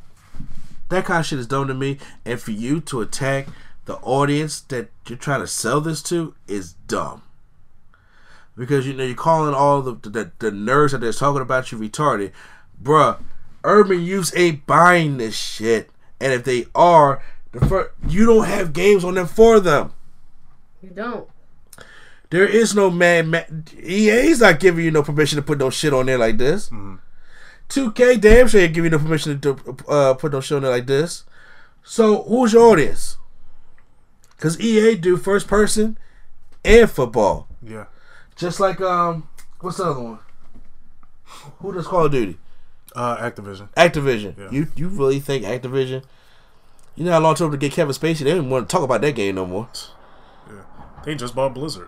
that 0.89 1.05
kind 1.05 1.19
of 1.19 1.25
shit 1.25 1.39
is 1.39 1.47
dumb 1.47 1.67
to 1.67 1.73
me. 1.73 1.97
And 2.25 2.39
for 2.39 2.51
you 2.51 2.79
to 2.81 3.01
attack 3.01 3.47
the 3.85 3.95
audience 3.97 4.61
that 4.61 4.89
you're 5.07 5.17
trying 5.17 5.41
to 5.41 5.47
sell 5.47 5.81
this 5.81 6.01
to 6.03 6.35
is 6.47 6.73
dumb. 6.87 7.23
Because 8.57 8.85
you 8.85 8.93
know 8.93 9.03
you're 9.03 9.15
calling 9.15 9.53
all 9.53 9.81
the 9.81 9.93
the, 9.95 10.31
the 10.39 10.51
nerds 10.51 10.91
that 10.91 10.99
they're 10.99 11.13
talking 11.13 11.41
about 11.41 11.71
you 11.71 11.77
retarded, 11.77 12.31
bruh. 12.81 13.19
Urban 13.63 14.01
youths 14.01 14.33
ain't 14.35 14.65
buying 14.65 15.17
this 15.17 15.35
shit, 15.37 15.91
and 16.19 16.33
if 16.33 16.43
they 16.43 16.65
are, 16.73 17.21
the 17.51 17.63
fir- 17.65 17.91
you 18.07 18.25
don't 18.25 18.45
have 18.45 18.73
games 18.73 19.03
on 19.03 19.13
them 19.13 19.27
for 19.27 19.59
them. 19.59 19.93
You 20.81 20.89
don't. 20.89 21.29
There 22.31 22.47
is 22.47 22.73
no 22.73 22.89
man, 22.89 23.29
man. 23.29 23.65
EA's 23.79 24.39
not 24.39 24.59
giving 24.59 24.83
you 24.83 24.89
no 24.89 25.03
permission 25.03 25.35
to 25.35 25.41
put 25.43 25.59
no 25.59 25.69
shit 25.69 25.93
on 25.93 26.07
there 26.07 26.17
like 26.17 26.37
this. 26.37 26.71
2K 27.69 28.19
damn 28.19 28.47
sure 28.47 28.61
ain't 28.61 28.73
giving 28.73 28.91
you 28.91 28.97
no 28.97 29.03
permission 29.03 29.39
to 29.41 29.77
uh, 29.87 30.13
put 30.15 30.31
no 30.31 30.41
shit 30.41 30.55
on 30.55 30.63
there 30.63 30.71
like 30.71 30.87
this. 30.87 31.23
So 31.83 32.23
who's 32.23 32.53
your 32.53 32.63
audience? 32.71 33.17
Because 34.35 34.59
EA 34.59 34.95
do 34.95 35.17
first 35.17 35.47
person 35.47 35.97
and 36.65 36.89
football, 36.89 37.47
Yeah. 37.61 37.85
Just 38.41 38.59
like 38.59 38.81
um, 38.81 39.29
what's 39.59 39.77
the 39.77 39.85
other 39.85 40.01
one? 40.01 40.19
Who 41.59 41.71
does 41.71 41.87
Call 41.87 42.05
of 42.05 42.11
Duty? 42.11 42.37
Uh, 42.93 43.17
Activision. 43.17 43.69
Activision. 43.75 44.37
Yeah. 44.37 44.49
You 44.51 44.67
you 44.75 44.89
really 44.89 45.19
think 45.19 45.45
Activision? 45.45 46.03
You 46.95 47.05
know 47.05 47.11
how 47.11 47.19
long 47.19 47.33
it 47.33 47.37
took 47.37 47.51
to 47.51 47.57
get 47.57 47.71
Kevin 47.71 47.93
Spacey? 47.93 48.19
They 48.19 48.31
didn't 48.31 48.49
want 48.49 48.67
to 48.67 48.73
talk 48.73 48.83
about 48.83 48.99
that 49.01 49.15
game 49.15 49.35
no 49.35 49.45
more. 49.45 49.69
Yeah. 50.47 50.63
They 51.05 51.15
just 51.15 51.33
bought 51.33 51.53
Blizzard. 51.53 51.87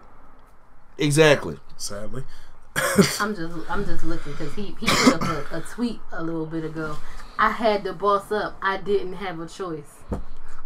Exactly. 0.98 1.58
Sadly. 1.76 2.24
I'm 3.20 3.36
just 3.36 3.70
I'm 3.70 3.86
just 3.86 4.04
looking 4.04 4.32
because 4.32 4.54
he 4.54 4.76
he 4.80 4.88
put 4.88 5.16
up 5.16 5.24
a, 5.24 5.58
a 5.58 5.62
tweet 5.62 6.00
a 6.12 6.24
little 6.24 6.46
bit 6.46 6.64
ago. 6.64 6.96
I 7.38 7.50
had 7.50 7.84
to 7.84 7.94
boss 7.94 8.32
up. 8.32 8.58
I 8.62 8.78
didn't 8.78 9.14
have 9.14 9.40
a 9.40 9.48
choice 9.48 10.00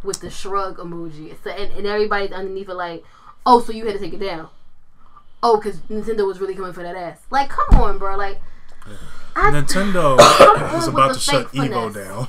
with 0.04 0.20
the 0.20 0.30
shrug 0.30 0.78
emoji. 0.78 1.36
So 1.44 1.50
and, 1.50 1.72
and 1.74 1.88
everybody's 1.88 2.32
underneath 2.32 2.70
it 2.70 2.76
like, 2.76 3.04
oh, 3.46 3.62
so 3.62 3.72
you 3.72 3.86
had 3.86 3.94
to 3.94 4.00
take 4.00 4.14
it 4.14 4.20
down. 4.20 4.50
Oh, 5.50 5.56
because 5.56 5.78
Nintendo 5.90 6.28
was 6.28 6.42
really 6.42 6.56
coming 6.56 6.74
for 6.74 6.84
that 6.84 6.98
ass. 6.98 7.20
Like, 7.32 7.48
come 7.48 7.80
on, 7.80 7.98
bro. 7.98 8.18
Like, 8.18 8.42
I, 9.34 9.50
Nintendo 9.50 10.20
on 10.74 10.76
is 10.76 10.88
about 10.90 11.14
to 11.14 11.20
shut 11.22 11.52
fake 11.52 11.72
Evo 11.72 11.94
down. 11.94 12.28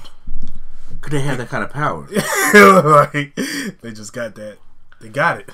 Could 1.01 1.12
they 1.12 1.23
have 1.23 1.39
that 1.39 1.49
kind 1.49 1.64
of 1.64 1.71
power? 1.71 2.07
like, 3.12 3.35
they 3.81 3.91
just 3.91 4.12
got 4.12 4.37
that. 4.37 4.59
They 5.01 5.09
got 5.09 5.41
it. 5.41 5.51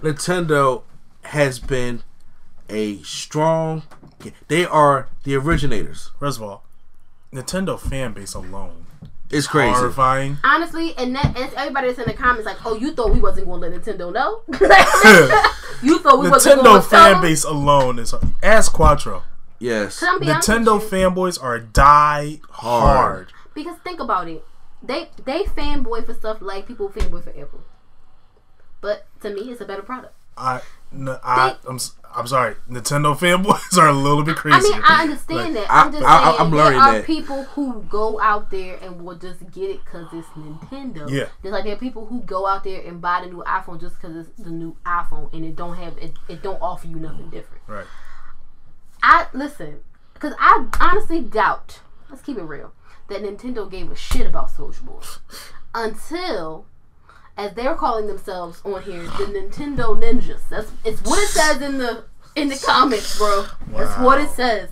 Nintendo 0.00 0.84
has 1.22 1.58
been 1.58 2.04
a 2.68 3.02
strong. 3.02 3.82
They 4.46 4.64
are 4.64 5.08
the 5.24 5.34
originators. 5.34 6.12
First 6.20 6.38
of 6.38 6.44
all, 6.44 6.62
Nintendo 7.32 7.80
fan 7.80 8.12
base 8.12 8.34
alone 8.34 8.86
It's 9.30 9.46
crazy. 9.46 9.72
horrifying. 9.72 10.38
honestly, 10.42 10.94
and 10.96 11.14
that 11.14 11.36
and 11.36 11.52
everybody 11.54 11.86
that's 11.88 11.98
in 12.00 12.06
the 12.06 12.14
comments 12.14 12.46
like, 12.46 12.64
oh, 12.66 12.74
you 12.74 12.92
thought 12.92 13.12
we 13.12 13.20
wasn't 13.20 13.46
going 13.46 13.60
to 13.62 13.68
let 13.68 13.80
Nintendo 13.82 14.12
know? 14.12 14.42
you 15.82 15.98
thought 16.00 16.18
we 16.18 16.28
wasn't 16.28 16.62
going 16.62 16.82
to 16.82 16.88
tell 16.88 17.04
fan 17.04 17.12
them? 17.12 17.22
base 17.22 17.44
alone 17.44 17.98
is 17.98 18.12
ask 18.42 18.72
Quattro. 18.72 19.22
Yes. 19.60 20.00
Can 20.00 20.16
I 20.16 20.18
be 20.18 20.30
honest 20.30 20.48
Nintendo 20.48 20.80
fanboys 20.80 21.42
are 21.42 21.58
die 21.58 22.40
hard. 22.50 23.32
Because 23.54 23.76
think 23.84 24.00
about 24.00 24.26
it, 24.28 24.44
they 24.82 25.10
they 25.24 25.44
fanboy 25.44 26.06
for 26.06 26.14
stuff 26.14 26.38
like 26.40 26.66
people 26.66 26.88
fanboy 26.88 27.22
for 27.22 27.30
Apple. 27.30 27.60
But 28.80 29.06
to 29.20 29.30
me, 29.30 29.42
it's 29.52 29.60
a 29.60 29.64
better 29.66 29.82
product. 29.82 30.14
I 30.36 30.62
N- 30.92 31.08
I, 31.22 31.56
I'm 31.68 31.76
s- 31.76 31.94
I'm 32.14 32.26
sorry, 32.26 32.56
Nintendo 32.68 33.16
fanboys 33.16 33.78
are 33.78 33.88
a 33.88 33.92
little 33.92 34.22
bit 34.24 34.36
crazy. 34.36 34.56
I 34.56 34.60
mean, 34.60 34.82
I 34.84 35.02
understand 35.02 35.54
Like, 35.54 35.64
that. 35.66 35.70
I- 35.70 35.80
I'm 35.84 35.92
just 35.92 36.04
I- 36.04 36.24
saying 36.24 36.40
I'm 36.40 36.50
there 36.50 36.60
are 36.80 36.92
that. 36.94 37.04
people 37.04 37.44
who 37.44 37.82
go 37.88 38.20
out 38.20 38.50
there 38.50 38.78
and 38.82 39.02
will 39.04 39.14
just 39.16 39.38
get 39.52 39.70
it 39.70 39.84
because 39.84 40.06
it's 40.12 40.26
Nintendo. 40.28 41.08
Yeah. 41.10 41.26
Just 41.42 41.52
like 41.52 41.64
there 41.64 41.74
are 41.74 41.78
people 41.78 42.06
who 42.06 42.20
go 42.22 42.46
out 42.46 42.64
there 42.64 42.80
and 42.82 43.00
buy 43.00 43.20
the 43.22 43.28
new 43.30 43.42
iPhone 43.46 43.80
just 43.80 44.00
because 44.00 44.16
it's 44.26 44.38
the 44.42 44.50
new 44.50 44.76
iPhone 44.84 45.32
and 45.32 45.44
it 45.44 45.54
don't 45.56 45.76
have 45.76 45.96
it, 45.98 46.12
it 46.28 46.42
don't 46.42 46.60
offer 46.60 46.86
you 46.88 46.96
nothing 46.96 47.30
different. 47.30 47.62
right. 47.68 47.86
I 49.02 49.26
listen 49.32 49.80
because 50.14 50.34
I 50.38 50.66
honestly 50.80 51.20
doubt. 51.20 51.80
Let's 52.10 52.22
keep 52.22 52.36
it 52.38 52.42
real. 52.42 52.72
That 53.08 53.22
Nintendo 53.22 53.70
gave 53.70 53.90
a 53.90 53.96
shit 53.96 54.26
about 54.26 54.50
Soulja 54.50 54.82
Boy 54.82 55.00
until, 55.74 56.66
as 57.36 57.54
they're 57.54 57.74
calling 57.74 58.06
themselves 58.06 58.60
on 58.64 58.82
here, 58.82 59.02
the 59.02 59.26
Nintendo 59.26 59.98
Ninjas. 60.00 60.40
That's 60.48 60.70
it's 60.84 61.00
what 61.02 61.22
it 61.22 61.28
says 61.28 61.62
in 61.62 61.78
the 61.78 62.04
in 62.36 62.48
the 62.48 62.62
comments, 62.64 63.18
bro. 63.18 63.46
That's 63.72 63.98
what 64.00 64.20
it 64.20 64.30
says. 64.30 64.68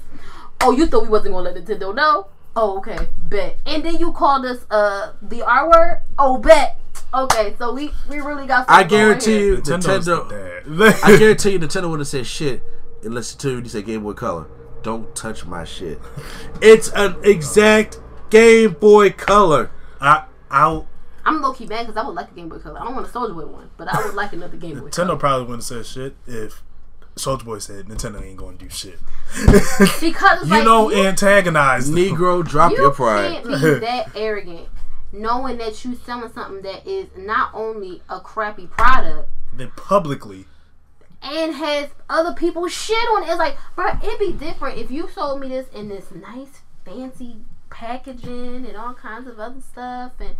Oh, 0.60 0.72
you 0.72 0.86
thought 0.86 1.04
we 1.04 1.08
wasn't 1.08 1.34
gonna 1.34 1.50
let 1.50 1.64
Nintendo 1.64 1.94
know? 1.94 2.28
Oh, 2.56 2.78
okay, 2.78 3.08
bet. 3.28 3.58
And 3.66 3.84
then 3.84 3.98
you 3.98 4.12
called 4.12 4.44
us 4.44 4.66
uh 4.70 5.12
the 5.22 5.42
R 5.42 5.68
word? 5.68 6.02
Oh, 6.18 6.38
bet. 6.38 6.78
Okay, 7.14 7.54
so 7.58 7.72
we 7.72 7.90
we 8.08 8.20
really 8.20 8.46
got. 8.46 8.66
I 8.68 8.84
guarantee 8.84 9.32
here. 9.32 9.54
you, 9.54 9.56
Nintendo's 9.58 10.08
Nintendo. 10.08 11.04
I 11.04 11.16
guarantee 11.18 11.52
you, 11.52 11.58
Nintendo 11.58 11.90
would 11.90 12.00
have 12.00 12.08
said 12.08 12.26
shit 12.26 12.62
unless 13.02 13.32
until 13.32 13.52
you 13.60 13.68
say 13.68 13.82
Game 13.82 14.02
Boy 14.02 14.12
Color. 14.12 14.46
Don't 14.82 15.14
touch 15.14 15.44
my 15.44 15.64
shit. 15.64 16.00
It's 16.60 16.90
an 16.90 17.16
exact 17.22 18.00
Game 18.30 18.72
Boy 18.72 19.10
Color. 19.10 19.70
I, 20.00 20.24
I'll 20.50 20.88
I'm 21.28 21.42
low 21.42 21.52
key 21.52 21.66
mad 21.66 21.86
because 21.86 22.02
I 22.02 22.06
would 22.06 22.14
like 22.14 22.30
a 22.30 22.34
Game 22.34 22.48
Boy 22.48 22.58
Color. 22.58 22.80
I 22.80 22.84
don't 22.84 22.94
want 22.94 23.06
a 23.06 23.10
Soulja 23.10 23.34
Boy 23.34 23.46
one, 23.46 23.70
but 23.76 23.92
I 23.92 24.02
would 24.04 24.14
like 24.14 24.32
another 24.32 24.56
Game 24.56 24.80
Boy. 24.80 24.88
Color. 24.88 24.90
Nintendo 24.90 25.18
probably 25.18 25.46
wouldn't 25.46 25.68
have 25.68 25.84
said 25.84 25.86
shit 25.86 26.16
if 26.26 26.62
Soulja 27.16 27.44
Boy 27.44 27.58
said 27.58 27.86
Nintendo 27.86 28.22
ain't 28.22 28.38
gonna 28.38 28.56
do 28.56 28.68
shit. 28.70 28.98
Because 30.00 30.42
You 30.44 30.50
like, 30.50 30.64
know, 30.64 30.90
you, 30.90 31.06
antagonize 31.06 31.90
them. 31.90 31.98
Negro, 31.98 32.46
drop 32.46 32.72
you 32.72 32.78
your 32.78 32.92
pride. 32.92 33.44
You 33.44 33.50
can't 33.50 33.62
be 33.62 33.78
that 33.86 34.16
arrogant, 34.16 34.68
knowing 35.12 35.58
that 35.58 35.84
you 35.84 35.94
selling 35.96 36.32
something 36.32 36.62
that 36.62 36.86
is 36.86 37.08
not 37.16 37.50
only 37.52 38.02
a 38.08 38.20
crappy 38.20 38.66
product 38.66 39.28
Then 39.52 39.70
publicly, 39.76 40.46
and 41.20 41.54
has 41.54 41.90
other 42.08 42.32
people 42.32 42.68
shit 42.68 42.96
on 42.96 43.24
it. 43.24 43.28
It's 43.28 43.38
like, 43.38 43.58
bro, 43.74 43.98
it'd 44.02 44.18
be 44.18 44.32
different 44.32 44.78
if 44.78 44.90
you 44.90 45.08
sold 45.10 45.40
me 45.40 45.48
this 45.48 45.68
in 45.74 45.88
this 45.88 46.10
nice, 46.10 46.62
fancy 46.86 47.36
packaging 47.68 48.64
and 48.66 48.76
all 48.76 48.94
kinds 48.94 49.28
of 49.28 49.38
other 49.38 49.60
stuff, 49.60 50.12
and 50.20 50.36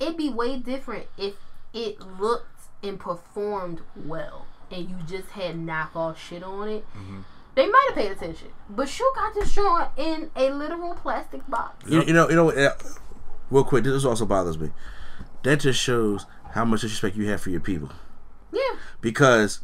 it'd 0.00 0.16
be 0.16 0.28
way 0.30 0.58
different 0.58 1.06
if 1.18 1.34
it 1.72 2.00
looked 2.20 2.62
and 2.82 2.98
performed 2.98 3.80
well, 3.94 4.46
and 4.70 4.88
you 4.88 4.96
just 5.08 5.30
had 5.30 5.56
knockoff 5.56 6.16
shit 6.16 6.42
on 6.42 6.68
it. 6.68 6.84
They 7.54 7.66
might 7.66 7.84
have 7.88 7.94
paid 7.96 8.12
attention, 8.12 8.48
but 8.68 8.98
you 8.98 9.10
got 9.14 9.34
this 9.34 9.54
joint 9.54 9.88
in 9.96 10.30
a 10.36 10.50
literal 10.50 10.94
plastic 10.94 11.46
box. 11.48 11.88
You, 11.90 12.02
you 12.02 12.12
know, 12.12 12.28
you 12.28 12.36
know. 12.36 12.44
what, 12.44 12.58
uh, 12.58 12.74
Real 13.50 13.64
quick, 13.64 13.84
this 13.84 14.04
also 14.04 14.26
bothers 14.26 14.58
me. 14.58 14.70
That 15.42 15.60
just 15.60 15.80
shows 15.80 16.26
how 16.52 16.64
much 16.64 16.80
disrespect 16.82 17.16
you 17.16 17.28
have 17.28 17.40
for 17.40 17.50
your 17.50 17.60
people. 17.60 17.90
Yeah, 18.52 18.60
Because 19.00 19.60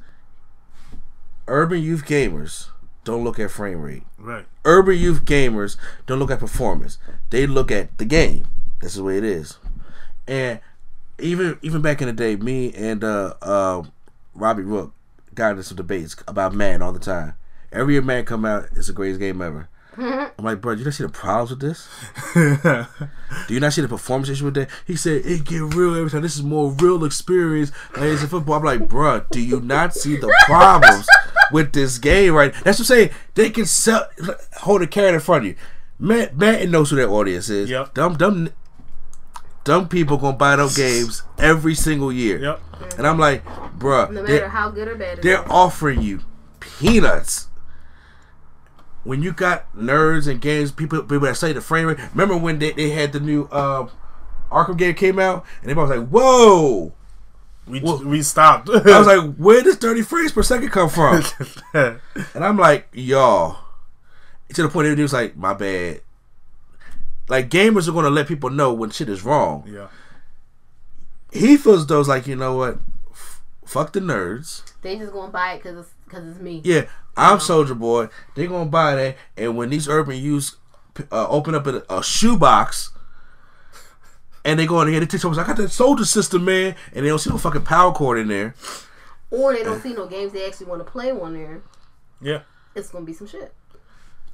urban 1.49 1.83
youth 1.83 2.05
gamers 2.05 2.68
don't 3.05 3.24
look 3.24 3.39
at 3.39 3.51
frame 3.51 3.80
rate. 3.83 4.05
right? 4.18 4.47
Urban 4.64 4.97
youth 4.97 5.24
gamers 5.24 5.76
don't 6.07 6.18
look 6.18 6.30
at 6.30 6.39
performance. 6.39 6.99
They 7.30 7.47
look 7.47 7.70
at 7.70 7.99
the 7.99 8.05
game. 8.05 8.47
This 8.80 8.93
is 8.93 8.97
the 8.99 9.05
way 9.05 9.18
it 9.18 9.24
is. 9.24 9.59
And 10.26 10.60
even 11.18 11.58
even 11.62 11.82
back 11.82 12.00
in 12.00 12.06
the 12.08 12.12
day, 12.12 12.36
me 12.36 12.72
and 12.74 13.02
uh, 13.04 13.34
uh, 13.42 13.82
Robbie 14.34 14.62
Rook 14.62 14.92
got 15.34 15.52
into 15.52 15.62
some 15.62 15.76
debates 15.76 16.16
about 16.26 16.54
Madden 16.54 16.82
all 16.82 16.92
the 16.92 16.98
time. 16.98 17.34
Every 17.72 17.94
year 17.94 18.02
Madden 18.02 18.26
come 18.26 18.44
out, 18.44 18.68
it's 18.76 18.88
the 18.88 18.92
greatest 18.92 19.20
game 19.20 19.40
ever. 19.40 19.68
I'm 19.96 20.32
like, 20.44 20.60
bro, 20.60 20.74
do 20.74 20.80
you 20.80 20.84
not 20.86 20.94
see 20.94 21.02
the 21.02 21.10
problems 21.10 21.50
with 21.50 21.60
this? 21.60 21.88
Do 23.46 23.54
you 23.54 23.60
not 23.60 23.74
see 23.74 23.82
the 23.82 23.88
performance 23.88 24.30
issue 24.30 24.46
with 24.46 24.54
that? 24.54 24.70
He 24.86 24.96
said 24.96 25.22
it 25.26 25.44
get 25.44 25.74
real 25.74 25.94
every 25.94 26.10
time. 26.10 26.22
This 26.22 26.36
is 26.36 26.42
more 26.42 26.72
real 26.72 27.04
experience 27.04 27.72
it's 27.96 28.22
in 28.22 28.28
football. 28.28 28.56
I'm 28.56 28.64
like, 28.64 28.88
bro, 28.88 29.24
do 29.30 29.40
you 29.40 29.60
not 29.60 29.94
see 29.94 30.16
the 30.16 30.34
problems 30.46 31.06
with 31.50 31.72
this 31.72 31.98
game? 31.98 32.32
Right? 32.32 32.52
That's 32.64 32.78
what 32.78 32.90
I'm 32.90 32.96
saying. 32.96 33.10
They 33.34 33.50
can 33.50 33.66
sell, 33.66 34.08
hold 34.58 34.80
a 34.80 34.86
carrot 34.86 35.14
in 35.14 35.20
front 35.20 35.44
of 35.44 35.48
you. 35.48 35.56
Matt, 35.98 36.36
Matt 36.36 36.68
knows 36.68 36.90
who 36.90 36.96
their 36.96 37.10
audience 37.10 37.50
is. 37.50 37.68
Yep. 37.68 37.94
Dumb, 37.94 38.16
dumb, 38.16 38.48
dumb 39.64 39.88
people 39.88 40.16
gonna 40.16 40.36
buy 40.36 40.56
those 40.56 40.76
games 40.76 41.22
every 41.38 41.74
single 41.74 42.12
year. 42.12 42.38
Yep. 42.38 42.60
And 42.98 43.06
I'm 43.06 43.18
like, 43.18 43.44
bro, 43.78 44.10
no 44.10 44.22
matter 44.22 44.48
how 44.48 44.70
good 44.70 44.88
or 44.88 44.96
bad 44.96 45.22
they're 45.22 45.50
offering 45.50 46.02
you 46.02 46.20
peanuts. 46.60 47.48
When 49.04 49.22
you 49.22 49.32
got 49.32 49.74
nerds 49.74 50.28
and 50.28 50.40
games, 50.40 50.70
people 50.70 51.00
people 51.02 51.20
that 51.20 51.36
say 51.36 51.52
the 51.52 51.60
frame 51.60 51.88
rate. 51.88 51.98
Remember 52.12 52.36
when 52.36 52.60
they, 52.60 52.70
they 52.72 52.90
had 52.90 53.12
the 53.12 53.18
new 53.20 53.44
uh, 53.50 53.88
Arkham 54.50 54.78
game 54.78 54.94
came 54.94 55.18
out, 55.18 55.44
and 55.60 55.70
everybody 55.70 55.98
was 55.98 55.98
like, 56.00 56.08
"Whoa!" 56.08 56.92
We 57.66 57.80
Well- 57.80 58.04
we 58.04 58.22
stopped. 58.22 58.68
I 58.70 58.98
was 58.98 59.06
like, 59.06 59.34
"Where 59.38 59.62
does 59.62 59.76
thirty 59.76 60.02
frames 60.02 60.30
per 60.32 60.42
second 60.44 60.70
come 60.70 60.88
from?" 60.88 61.22
and 61.74 62.44
I'm 62.44 62.56
like, 62.58 62.88
"Y'all," 62.92 63.58
to 64.54 64.62
the 64.62 64.68
point 64.68 64.86
that 64.88 64.96
he 64.96 65.02
was 65.02 65.12
like, 65.12 65.36
"My 65.36 65.54
bad." 65.54 66.02
Like 67.33 67.49
gamers 67.49 67.89
are 67.89 67.93
gonna 67.93 68.11
let 68.11 68.28
people 68.28 68.51
know 68.51 68.74
when 68.74 68.91
shit 68.91 69.09
is 69.09 69.24
wrong. 69.24 69.64
yeah. 69.66 69.89
He 71.33 71.57
feels 71.57 71.87
those 71.87 72.07
like, 72.07 72.26
you 72.26 72.37
know 72.37 72.55
what? 72.55 72.78
F- 73.11 73.41
fuck 73.64 73.95
the 73.95 74.01
nerds. 74.01 74.70
They 74.83 74.99
just 74.99 75.14
gonna 75.14 75.33
buy 75.33 75.55
it 75.55 75.62
because 75.62 75.78
it's 75.78 75.95
because 76.05 76.28
it's 76.28 76.41
me. 76.41 76.61
Yeah, 76.62 76.85
I'm 77.16 77.39
Soulja 77.39 77.78
Boy. 77.78 78.11
They're 78.35 78.49
gonna 78.49 78.68
buy 78.68 78.97
that, 78.97 79.16
and 79.35 79.57
when 79.57 79.70
these 79.70 79.89
urban 79.89 80.18
youths 80.18 80.57
uh, 81.11 81.26
open 81.26 81.55
up 81.55 81.66
a, 81.66 81.83
a 81.89 82.03
shoebox, 82.03 82.91
and 84.45 84.61
they 84.61 84.66
go 84.66 84.83
in 84.83 84.89
here, 84.89 85.01
they 85.01 85.07
take 85.07 85.22
someone's 85.22 85.39
I 85.39 85.47
got 85.47 85.57
that 85.57 85.70
soldier 85.70 86.05
system, 86.05 86.45
man, 86.45 86.74
and 86.93 87.03
they 87.03 87.09
don't 87.09 87.18
see 87.18 87.30
no 87.30 87.39
fucking 87.39 87.62
power 87.62 87.93
cord 87.95 88.18
in 88.18 88.28
there. 88.28 88.55
Or 89.30 89.55
they 89.55 89.62
don't 89.62 89.83
see 89.83 89.95
no 89.95 90.05
games 90.07 90.35
they 90.35 90.47
actually 90.47 90.66
want 90.66 90.85
to 90.85 90.93
play 90.93 91.11
on 91.11 91.33
there. 91.33 91.62
Yeah. 92.20 92.43
It's 92.74 92.91
gonna 92.91 93.07
be 93.07 93.14
some 93.14 93.26
shit. 93.26 93.55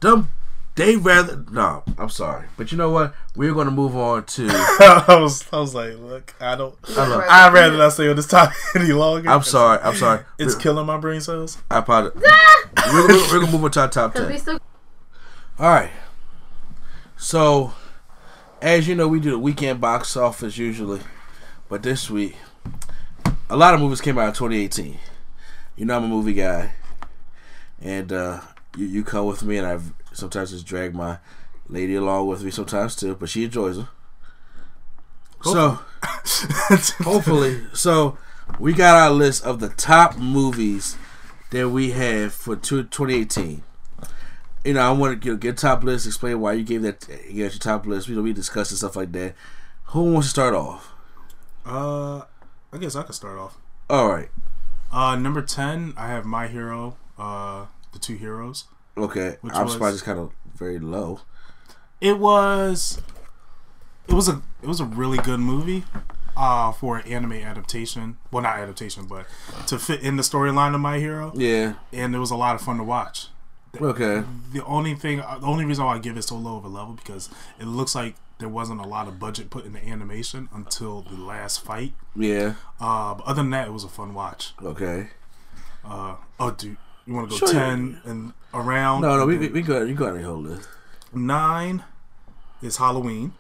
Them, 0.00 0.30
they 0.78 0.94
rather 0.96 1.44
no. 1.50 1.82
I'm 1.98 2.08
sorry, 2.08 2.46
but 2.56 2.70
you 2.70 2.78
know 2.78 2.90
what? 2.90 3.12
We're 3.34 3.52
gonna 3.52 3.72
move 3.72 3.96
on 3.96 4.24
to. 4.24 4.46
I 4.48 5.18
was 5.20 5.44
I 5.52 5.58
was 5.58 5.74
like, 5.74 5.98
look, 5.98 6.34
I 6.40 6.54
don't. 6.54 6.74
love- 6.96 7.24
I'd 7.28 7.52
rather 7.52 7.76
not 7.76 7.92
stay 7.92 8.08
on 8.08 8.14
this 8.16 8.28
topic 8.28 8.56
any 8.76 8.92
longer. 8.92 9.28
I'm 9.28 9.42
sorry. 9.42 9.80
I'm 9.82 9.96
sorry. 9.96 10.24
It's 10.38 10.54
We- 10.54 10.62
killing 10.62 10.86
my 10.86 10.96
brain 10.96 11.20
cells. 11.20 11.58
I 11.70 11.78
apologize. 11.78 12.22
we're, 12.92 13.08
we're, 13.08 13.32
we're 13.32 13.40
gonna 13.40 13.50
move 13.52 13.64
on 13.64 13.70
to 13.72 13.80
our 13.80 13.88
top 13.88 14.14
Cause 14.14 14.28
ten. 14.28 14.38
still 14.38 14.60
All 15.58 15.68
right. 15.68 15.90
So, 17.16 17.72
as 18.62 18.86
you 18.86 18.94
know, 18.94 19.08
we 19.08 19.18
do 19.18 19.32
the 19.32 19.38
weekend 19.38 19.80
box 19.80 20.16
office 20.16 20.56
usually, 20.56 21.00
but 21.68 21.82
this 21.82 22.08
week, 22.08 22.36
a 23.50 23.56
lot 23.56 23.74
of 23.74 23.80
movies 23.80 24.00
came 24.00 24.16
out 24.18 24.28
in 24.28 24.34
2018. 24.34 24.96
You 25.76 25.84
know, 25.84 25.96
I'm 25.96 26.04
a 26.04 26.08
movie 26.08 26.34
guy, 26.34 26.72
and 27.82 28.12
uh, 28.12 28.40
you 28.76 28.86
you 28.86 29.02
come 29.04 29.26
with 29.26 29.42
me, 29.42 29.56
and 29.56 29.66
I've 29.66 29.92
sometimes 30.18 30.50
just 30.50 30.66
drag 30.66 30.94
my 30.94 31.18
lady 31.68 31.94
along 31.94 32.26
with 32.26 32.42
me 32.42 32.50
sometimes 32.50 32.96
too, 32.96 33.14
but 33.14 33.28
she 33.28 33.44
enjoys 33.44 33.76
them. 33.76 33.88
So, 35.42 35.78
hopefully, 37.02 37.62
so 37.72 38.18
we 38.58 38.72
got 38.72 38.96
our 38.96 39.10
list 39.10 39.44
of 39.44 39.60
the 39.60 39.68
top 39.68 40.16
movies 40.16 40.96
that 41.50 41.70
we 41.70 41.92
have 41.92 42.32
for 42.32 42.56
two- 42.56 42.82
2018 42.84 43.62
you 44.64 44.74
know, 44.74 44.80
I 44.80 44.90
want 44.92 45.22
to 45.22 45.36
get, 45.38 45.56
top 45.56 45.82
list, 45.82 46.06
explain 46.06 46.40
why 46.40 46.52
you 46.52 46.64
gave 46.64 46.82
that, 46.82 47.08
you 47.30 47.44
got 47.44 47.52
your 47.52 47.58
top 47.58 47.86
list. 47.86 48.08
You 48.08 48.16
know, 48.16 48.22
we 48.22 48.32
discussed 48.32 48.70
and 48.70 48.78
stuff 48.78 48.96
like 48.96 49.12
that. 49.12 49.34
Who 49.84 50.12
wants 50.12 50.28
to 50.28 50.30
start 50.30 50.54
off? 50.54 50.92
Uh, 51.64 52.22
I 52.72 52.78
guess 52.78 52.94
I 52.94 53.02
could 53.02 53.14
start 53.14 53.38
off. 53.38 53.56
All 53.88 54.08
right. 54.10 54.28
Uh, 54.92 55.16
number 55.16 55.42
ten, 55.42 55.94
I 55.96 56.08
have 56.08 56.24
My 56.26 56.48
Hero. 56.48 56.96
Uh, 57.18 57.66
the 57.92 57.98
two 57.98 58.16
heroes. 58.16 58.64
Okay. 58.98 59.36
I'm 59.42 59.64
was- 59.64 59.72
surprised 59.72 59.94
it's 59.94 60.02
kind 60.02 60.18
of 60.18 60.32
very 60.54 60.78
low. 60.78 61.20
It 62.00 62.18
was. 62.18 63.00
It 64.08 64.14
was 64.14 64.28
a. 64.28 64.42
It 64.62 64.66
was 64.68 64.80
a 64.80 64.84
really 64.84 65.18
good 65.18 65.40
movie. 65.40 65.84
Uh, 66.40 66.70
for 66.70 66.98
an 66.98 67.08
anime 67.12 67.32
adaptation. 67.32 68.16
Well, 68.30 68.44
not 68.44 68.58
adaptation, 68.60 69.06
but 69.06 69.26
to 69.66 69.76
fit 69.76 70.02
in 70.02 70.14
the 70.14 70.22
storyline 70.22 70.72
of 70.72 70.80
My 70.80 71.00
Hero, 71.00 71.32
Yeah. 71.34 71.72
and 71.92 72.14
it 72.14 72.18
was 72.20 72.30
a 72.30 72.36
lot 72.36 72.54
of 72.54 72.60
fun 72.60 72.76
to 72.76 72.84
watch. 72.84 73.26
Okay. 73.80 74.22
The 74.52 74.64
only 74.64 74.94
thing, 74.94 75.16
the 75.16 75.40
only 75.42 75.64
reason 75.64 75.84
why 75.84 75.96
I 75.96 75.98
give 75.98 76.16
it 76.16 76.22
so 76.22 76.36
low 76.36 76.56
of 76.56 76.64
a 76.64 76.68
level 76.68 76.94
because 76.94 77.28
it 77.58 77.64
looks 77.66 77.96
like 77.96 78.14
there 78.38 78.48
wasn't 78.48 78.80
a 78.80 78.86
lot 78.86 79.08
of 79.08 79.18
budget 79.18 79.50
put 79.50 79.64
in 79.66 79.72
the 79.72 79.84
animation 79.84 80.48
until 80.54 81.02
the 81.02 81.16
last 81.16 81.64
fight. 81.64 81.92
Yeah. 82.14 82.54
Uh, 82.80 83.14
but 83.14 83.24
other 83.26 83.42
than 83.42 83.50
that, 83.50 83.66
it 83.66 83.72
was 83.72 83.82
a 83.82 83.88
fun 83.88 84.14
watch. 84.14 84.52
Okay. 84.62 85.08
Uh, 85.84 86.14
oh, 86.38 86.52
dude, 86.52 86.76
you 87.08 87.14
want 87.14 87.30
to 87.30 87.40
go 87.40 87.46
Sure. 87.46 87.52
ten 87.52 88.00
and 88.04 88.32
around? 88.54 89.00
No, 89.00 89.16
no, 89.16 89.26
we 89.26 89.38
we, 89.38 89.48
we 89.48 89.62
got 89.62 89.88
you 89.88 89.94
got 89.94 90.14
any 90.14 90.22
whole 90.22 90.38
list. 90.42 90.68
nine 91.12 91.82
is 92.62 92.76
Halloween. 92.76 93.32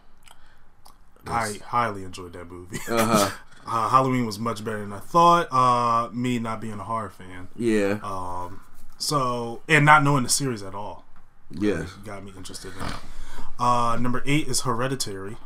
I 1.26 1.58
highly 1.66 2.04
enjoyed 2.04 2.32
that 2.32 2.50
movie. 2.50 2.78
Uh 2.88 3.04
huh. 3.04 3.30
Uh, 3.70 3.88
Halloween 3.90 4.24
was 4.24 4.38
much 4.38 4.64
better 4.64 4.80
than 4.80 4.94
I 4.94 4.98
thought. 4.98 5.52
Uh, 5.52 6.08
me 6.10 6.38
not 6.38 6.58
being 6.58 6.80
a 6.80 6.84
horror 6.84 7.10
fan, 7.10 7.48
Yeah. 7.54 7.98
um, 8.02 8.60
so 8.96 9.60
and 9.68 9.84
not 9.84 10.02
knowing 10.02 10.22
the 10.22 10.30
series 10.30 10.62
at 10.62 10.74
all 10.74 11.04
yeah. 11.50 11.84
got 12.02 12.24
me 12.24 12.32
interested 12.34 12.72
in 12.74 12.82
it. 12.86 12.94
Uh, 13.58 13.98
number 14.00 14.22
eight 14.24 14.48
is 14.48 14.62
Hereditary, 14.62 15.36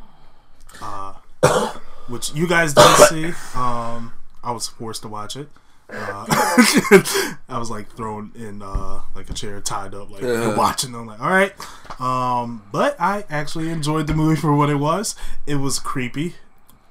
uh, 0.81 1.15
which 2.07 2.33
you 2.33 2.47
guys 2.47 2.75
didn't 2.75 3.07
see. 3.09 3.27
Um, 3.59 4.13
I 4.45 4.53
was 4.53 4.69
forced 4.69 5.03
to 5.03 5.09
watch 5.09 5.35
it. 5.35 5.49
Uh, 5.93 6.25
I 7.49 7.59
was 7.59 7.71
like 7.71 7.91
thrown 7.97 8.33
in 8.35 8.63
uh, 8.63 9.03
like 9.15 9.29
a 9.31 9.35
chair, 9.35 9.61
tied 9.61 9.95
up, 9.95 10.11
like 10.11 10.23
Uh-huh. 10.23 10.55
watching. 10.57 10.95
I'm 10.95 11.07
like, 11.07 11.21
all 11.21 11.31
right. 11.31 11.53
Um, 12.01 12.63
but 12.73 12.97
I 12.99 13.25
actually 13.29 13.69
enjoyed 13.71 14.07
the 14.07 14.15
movie 14.15 14.41
for 14.41 14.55
what 14.57 14.71
it 14.71 14.77
was. 14.77 15.15
It 15.47 15.57
was 15.57 15.79
creepy. 15.79 16.37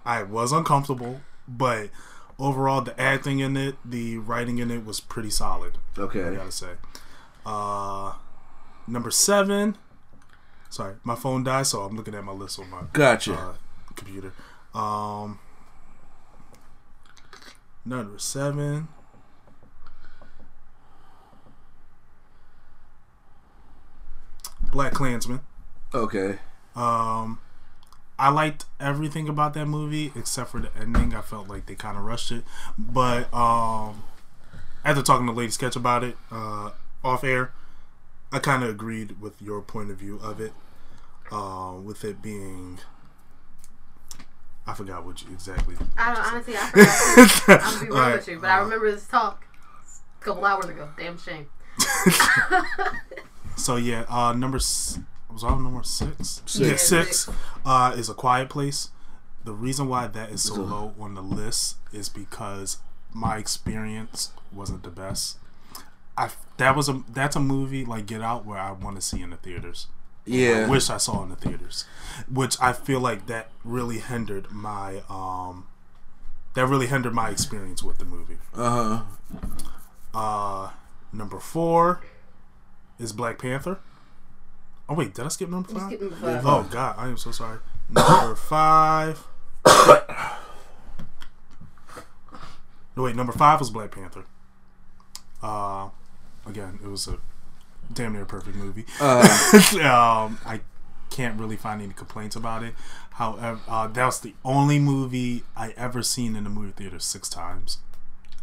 I 0.05 0.23
was 0.23 0.51
uncomfortable, 0.51 1.21
but 1.47 1.89
overall, 2.39 2.81
the 2.81 2.99
acting 2.99 3.39
in 3.39 3.55
it, 3.57 3.75
the 3.85 4.17
writing 4.17 4.57
in 4.59 4.69
it 4.71 4.85
was 4.85 4.99
pretty 4.99 5.29
solid. 5.29 5.77
Okay, 5.97 6.23
I 6.23 6.35
gotta 6.35 6.51
say. 6.51 6.71
Uh, 7.45 8.13
number 8.87 9.11
seven. 9.11 9.77
Sorry, 10.69 10.95
my 11.03 11.15
phone 11.15 11.43
died, 11.43 11.67
so 11.67 11.81
I'm 11.81 11.97
looking 11.97 12.15
at 12.15 12.23
my 12.23 12.31
list 12.31 12.57
on 12.59 12.69
my 12.69 12.83
Gotcha. 12.93 13.33
uh, 13.33 13.53
computer. 13.95 14.31
Um, 14.73 15.39
number 17.85 18.17
seven. 18.19 18.87
Black 24.71 24.93
Klansman. 24.93 25.41
okay. 25.93 26.39
Um, 26.75 27.39
I 28.17 28.29
liked 28.29 28.65
everything 28.79 29.27
about 29.27 29.53
that 29.55 29.65
movie 29.65 30.13
except 30.15 30.51
for 30.51 30.61
the 30.61 30.69
ending. 30.79 31.13
I 31.13 31.21
felt 31.21 31.49
like 31.49 31.65
they 31.65 31.75
kind 31.75 31.97
of 31.97 32.03
rushed 32.03 32.31
it, 32.31 32.45
but 32.77 33.33
um, 33.33 34.03
after 34.85 35.01
talking 35.01 35.25
to 35.25 35.33
Lady 35.33 35.51
Sketch 35.51 35.75
about 35.75 36.03
it 36.05 36.15
uh, 36.31 36.71
off 37.03 37.23
air, 37.25 37.51
I 38.31 38.39
kind 38.39 38.63
of 38.63 38.69
agreed 38.69 39.19
with 39.19 39.41
your 39.41 39.61
point 39.61 39.91
of 39.91 39.97
view 39.97 40.19
of 40.23 40.39
it. 40.39 40.53
Uh, 41.31 41.73
with 41.81 42.03
it 42.03 42.21
being, 42.21 42.79
I 44.67 44.73
forgot 44.73 45.03
what 45.05 45.21
you 45.23 45.29
exactly. 45.33 45.75
I 45.97 46.13
don't 46.13 46.25
honestly. 46.25 46.53
I 46.57 47.27
forgot. 47.27 47.61
I'm 47.63 47.79
be 47.83 47.85
real 47.87 47.95
Alright, 47.97 48.15
with 48.17 48.27
you, 48.27 48.39
but 48.39 48.49
I 48.49 48.57
remember 48.59 48.91
this 48.91 49.07
talk 49.07 49.45
a 50.21 50.23
couple 50.23 50.45
hours 50.45 50.65
ago. 50.65 50.89
Damn 50.97 51.17
shame. 51.17 51.47
So 53.57 53.75
yeah, 53.75 54.05
uh, 54.09 54.33
number 54.33 54.57
s- 54.57 54.97
was 55.31 55.43
I 55.43 55.49
on 55.49 55.63
number 55.63 55.83
six? 55.83 56.41
Six. 56.45 56.59
Yeah, 56.59 56.67
Yeah, 56.67 56.75
six 56.77 57.19
six. 57.25 57.37
uh, 57.65 57.93
is 57.95 58.09
a 58.09 58.13
quiet 58.13 58.49
place. 58.49 58.89
The 59.43 59.53
reason 59.53 59.87
why 59.87 60.07
that 60.07 60.31
is 60.31 60.41
so 60.43 60.55
So- 60.55 60.61
low 60.61 60.93
on 60.99 61.13
the 61.13 61.21
list 61.21 61.75
is 61.93 62.09
because 62.09 62.77
my 63.13 63.37
experience 63.37 64.31
wasn't 64.51 64.83
the 64.83 64.89
best. 64.89 65.37
I 66.17 66.29
that 66.57 66.75
was 66.75 66.89
a 66.89 67.03
that's 67.11 67.35
a 67.35 67.39
movie 67.39 67.85
like 67.85 68.05
Get 68.05 68.21
Out 68.21 68.45
where 68.45 68.57
I 68.57 68.71
want 68.71 68.95
to 68.95 69.01
see 69.01 69.21
in 69.21 69.29
the 69.29 69.37
theaters. 69.37 69.87
Yeah. 70.25 70.65
I 70.67 70.69
wish 70.69 70.89
I 70.89 70.97
saw 70.97 71.23
in 71.23 71.29
the 71.29 71.35
theaters, 71.35 71.85
which 72.31 72.57
I 72.61 72.73
feel 72.73 72.99
like 72.99 73.25
that 73.27 73.49
really 73.63 73.99
hindered 73.99 74.51
my 74.51 75.01
um 75.09 75.65
that 76.53 76.67
really 76.67 76.87
hindered 76.87 77.13
my 77.13 77.29
experience 77.29 77.81
with 77.81 77.97
the 77.97 78.05
movie. 78.05 78.37
Uh 78.53 79.03
huh. 80.13 80.13
Uh, 80.13 80.69
number 81.13 81.39
four 81.39 82.01
is 82.99 83.13
Black 83.13 83.39
Panther. 83.39 83.79
Oh 84.89 84.93
wait, 84.93 85.13
did 85.13 85.25
I 85.25 85.29
skip 85.29 85.49
number 85.49 85.71
You 85.71 85.79
five? 85.79 85.87
skipped 85.87 86.01
number 86.03 86.15
five. 86.17 86.45
Oh 86.45 86.67
God, 86.69 86.95
I 86.97 87.07
am 87.07 87.17
so 87.17 87.31
sorry. 87.31 87.59
Number 87.89 88.35
five. 88.49 89.25
no 89.65 90.33
wait, 93.03 93.15
number 93.15 93.33
five 93.33 93.59
was 93.59 93.69
Black 93.69 93.91
Panther. 93.91 94.25
Uh, 95.41 95.89
again, 96.45 96.79
it 96.83 96.87
was 96.87 97.07
a 97.07 97.17
damn 97.93 98.13
near 98.13 98.25
perfect 98.25 98.55
movie. 98.55 98.85
Uh, 98.99 99.21
um, 99.81 100.39
I 100.45 100.61
can't 101.09 101.39
really 101.39 101.57
find 101.57 101.81
any 101.81 101.93
complaints 101.93 102.35
about 102.35 102.63
it. 102.63 102.73
However, 103.11 103.59
uh, 103.67 103.87
that 103.87 104.05
was 104.05 104.19
the 104.21 104.33
only 104.45 104.79
movie 104.79 105.43
I 105.55 105.71
ever 105.77 106.01
seen 106.01 106.35
in 106.35 106.43
the 106.45 106.49
movie 106.49 106.71
theater 106.71 106.99
six 106.99 107.27
times. 107.29 107.79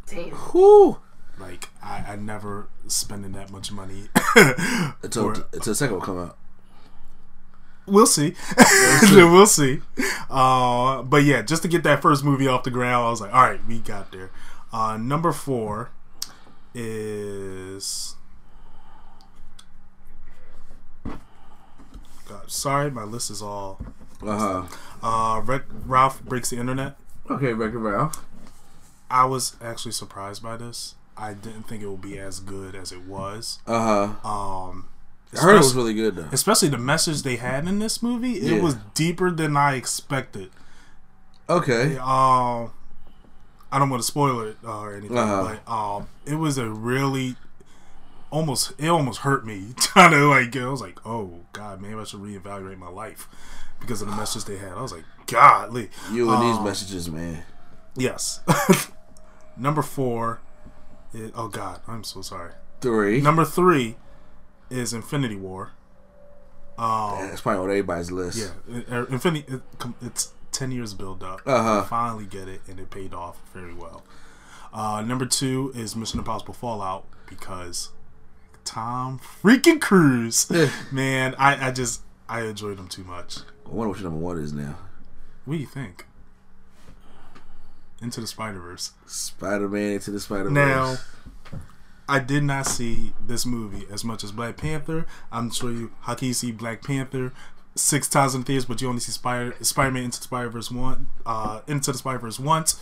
Damn. 0.07 0.31
whoo. 0.31 0.99
Like 1.39 1.69
I, 1.83 2.05
I 2.09 2.17
never 2.17 2.69
spending 2.89 3.33
that 3.33 3.51
much 3.51 3.71
money. 3.71 4.09
Until 5.03 5.35
for- 5.35 5.47
until 5.53 5.61
the 5.61 5.75
second 5.75 5.95
will 5.95 6.03
come 6.03 6.19
out. 6.19 6.37
we'll 7.87 8.07
see. 8.07 8.35
we'll 9.13 9.47
see. 9.47 9.81
Uh, 10.29 11.03
but 11.03 11.23
yeah, 11.25 11.43
just 11.43 11.63
to 11.63 11.69
get 11.69 11.83
that 11.85 12.03
first 12.03 12.25
movie 12.25 12.47
off 12.49 12.65
the 12.65 12.71
ground, 12.71 13.07
I 13.07 13.11
was 13.11 13.21
like, 13.21 13.33
all 13.33 13.43
right, 13.43 13.61
we 13.67 13.79
got 13.79 14.11
there. 14.13 14.31
Uh, 14.73 14.97
number 14.97 15.31
four 15.33 15.91
is. 16.75 18.17
God, 22.29 22.51
sorry, 22.51 22.91
my 22.91 23.05
list 23.05 23.31
is 23.31 23.41
all. 23.43 23.81
Uh 24.25 24.39
huh. 24.39 24.67
Uh, 25.03 25.41
Wreck- 25.41 25.65
Ralph 25.87 26.23
breaks 26.25 26.51
the 26.51 26.59
internet. 26.59 26.97
Okay, 27.31 27.53
Wreck-It 27.53 27.79
Ralph. 27.79 28.25
I 29.11 29.25
was 29.25 29.57
actually 29.63 29.93
surprised 29.93 30.43
by 30.43 30.57
this. 30.57 30.95
I 31.17 31.35
didn't 31.35 31.65
think 31.65 31.83
it 31.83 31.89
would 31.89 32.01
be 32.03 32.19
as 32.19 32.41
good 32.41 32.75
as 32.75 32.93
it 32.93 33.03
was. 33.03 33.59
Uh 33.67 34.13
huh. 34.23 34.29
Um, 34.29 34.89
I 35.37 35.41
heard 35.41 35.55
it 35.57 35.59
was 35.59 35.75
really 35.75 35.95
good 35.95 36.17
though. 36.17 36.29
especially 36.33 36.69
the 36.69 36.79
message 36.79 37.23
they 37.23 37.37
had 37.37 37.67
in 37.69 37.79
this 37.81 38.03
movie. 38.03 38.35
It 38.39 38.57
Yeah. 38.57 38.63
was 38.63 38.77
deeper 38.95 39.31
than 39.31 39.57
I 39.57 39.75
expected. 39.75 40.51
Okay. 41.49 41.97
Um, 41.99 42.71
I 43.71 43.79
don't 43.79 43.91
want 43.91 44.03
to 44.03 44.07
spoil 44.07 44.41
it 44.41 44.57
uh, 44.65 44.79
or 44.81 44.95
anything, 44.95 45.17
Uh-huh. 45.19 45.57
but 45.67 45.71
um, 45.73 46.09
it 46.27 46.37
was 46.37 46.57
a 46.59 46.69
really 46.69 47.37
almost 48.31 48.73
it 48.79 48.89
almost 48.89 49.21
hurt 49.21 49.45
me 49.47 49.73
trying 49.77 50.11
to 50.13 50.27
like. 50.29 50.57
I 50.57 50.69
was 50.69 50.81
like, 50.81 51.05
oh 51.07 51.41
god, 51.53 51.81
maybe 51.81 51.95
I 51.95 52.05
should 52.05 52.21
reevaluate 52.21 52.79
my 52.79 52.89
life 52.89 53.29
because 53.81 54.03
of 54.03 54.09
the 54.09 54.17
message 54.17 54.45
they 54.45 54.59
had. 54.59 54.73
I 54.73 54.83
was 54.83 54.93
like, 54.93 55.05
godly. 55.27 55.91
You 56.13 56.31
and 56.31 56.43
these 56.43 56.57
Um, 56.59 56.65
messages, 56.65 57.11
man. 57.11 57.45
Yes. 57.97 58.41
Number 59.57 59.83
four. 59.83 60.41
Is, 61.15 61.31
oh 61.35 61.49
god, 61.49 61.81
I'm 61.89 62.05
so 62.05 62.21
sorry. 62.23 62.53
Three. 62.81 63.21
Number 63.21 63.45
three 63.45 63.97
is 64.71 64.93
Infinity 64.93 65.37
War. 65.37 65.73
Um, 66.77 67.29
That's 67.29 67.41
probably 67.41 67.59
on 67.65 67.71
everybody's 67.71 68.11
list. 68.13 68.39
Yeah, 68.69 68.77
it- 68.77 69.09
Infinity. 69.09 69.45
It, 69.53 69.63
it's 70.03 70.33
ten 70.53 70.71
years 70.71 70.95
build 70.95 71.23
up. 71.25 71.41
Uh-huh. 71.47 71.83
Finally 71.85 72.27
get 72.27 72.47
it, 72.47 72.61
and 72.69 72.79
it 72.79 72.91
paid 72.91 73.13
off 73.15 73.39
very 73.53 73.75
well. 73.75 74.05
Uh, 74.73 75.01
number 75.03 75.25
two 75.27 75.73
is 75.75 75.97
Mission 75.97 76.19
Impossible 76.21 76.55
Fallout 76.55 77.07
because 77.27 77.91
Tom 78.69 79.19
freaking 79.19 79.81
Cruise, 79.81 80.51
man, 80.93 81.35
I, 81.39 81.69
I 81.69 81.71
just 81.71 82.03
I 82.29 82.43
enjoyed 82.43 82.79
him 82.79 82.87
too 82.87 83.03
much. 83.03 83.39
I 83.65 83.71
wonder 83.71 83.89
what 83.89 83.99
your 83.99 84.11
number 84.11 84.23
one 84.23 84.39
is 84.39 84.53
now. 84.53 84.77
What 85.47 85.55
do 85.55 85.61
you 85.61 85.67
think? 85.67 86.05
Into 88.03 88.21
the 88.21 88.27
Spider 88.27 88.61
Verse. 88.61 88.93
Spider 89.07 89.71
Man 89.71 89.93
into 89.93 90.11
the 90.11 90.21
Spider 90.21 90.51
Verse. 90.51 90.53
Now, 90.53 90.97
I 92.07 92.19
did 92.19 92.43
not 92.43 92.67
see 92.67 93.15
this 93.27 93.47
movie 93.47 93.87
as 93.91 94.05
much 94.05 94.23
as 94.23 94.33
Black 94.33 94.59
Panther. 94.59 95.07
I'm 95.33 95.51
sure 95.51 95.73
you, 95.73 95.93
how 96.03 96.15
can 96.15 96.29
you 96.29 96.35
see 96.35 96.53
Black 96.53 96.83
Panther 96.85 97.33
six 97.75 98.07
times 98.07 98.35
in 98.35 98.43
theaters, 98.43 98.67
but 98.67 98.83
you 98.83 98.89
only 98.89 99.01
see 99.01 99.13
Spider 99.13 99.57
Spider 99.63 99.93
Man 99.93 100.05
Into 100.05 100.19
the 100.19 100.25
Spider 100.25 100.51
Verse 100.51 100.71
one, 100.71 101.07
uh, 101.25 101.63
Into 101.67 101.91
the 101.93 101.99
Spider 101.99 102.19
Verse 102.19 102.39
once. 102.39 102.79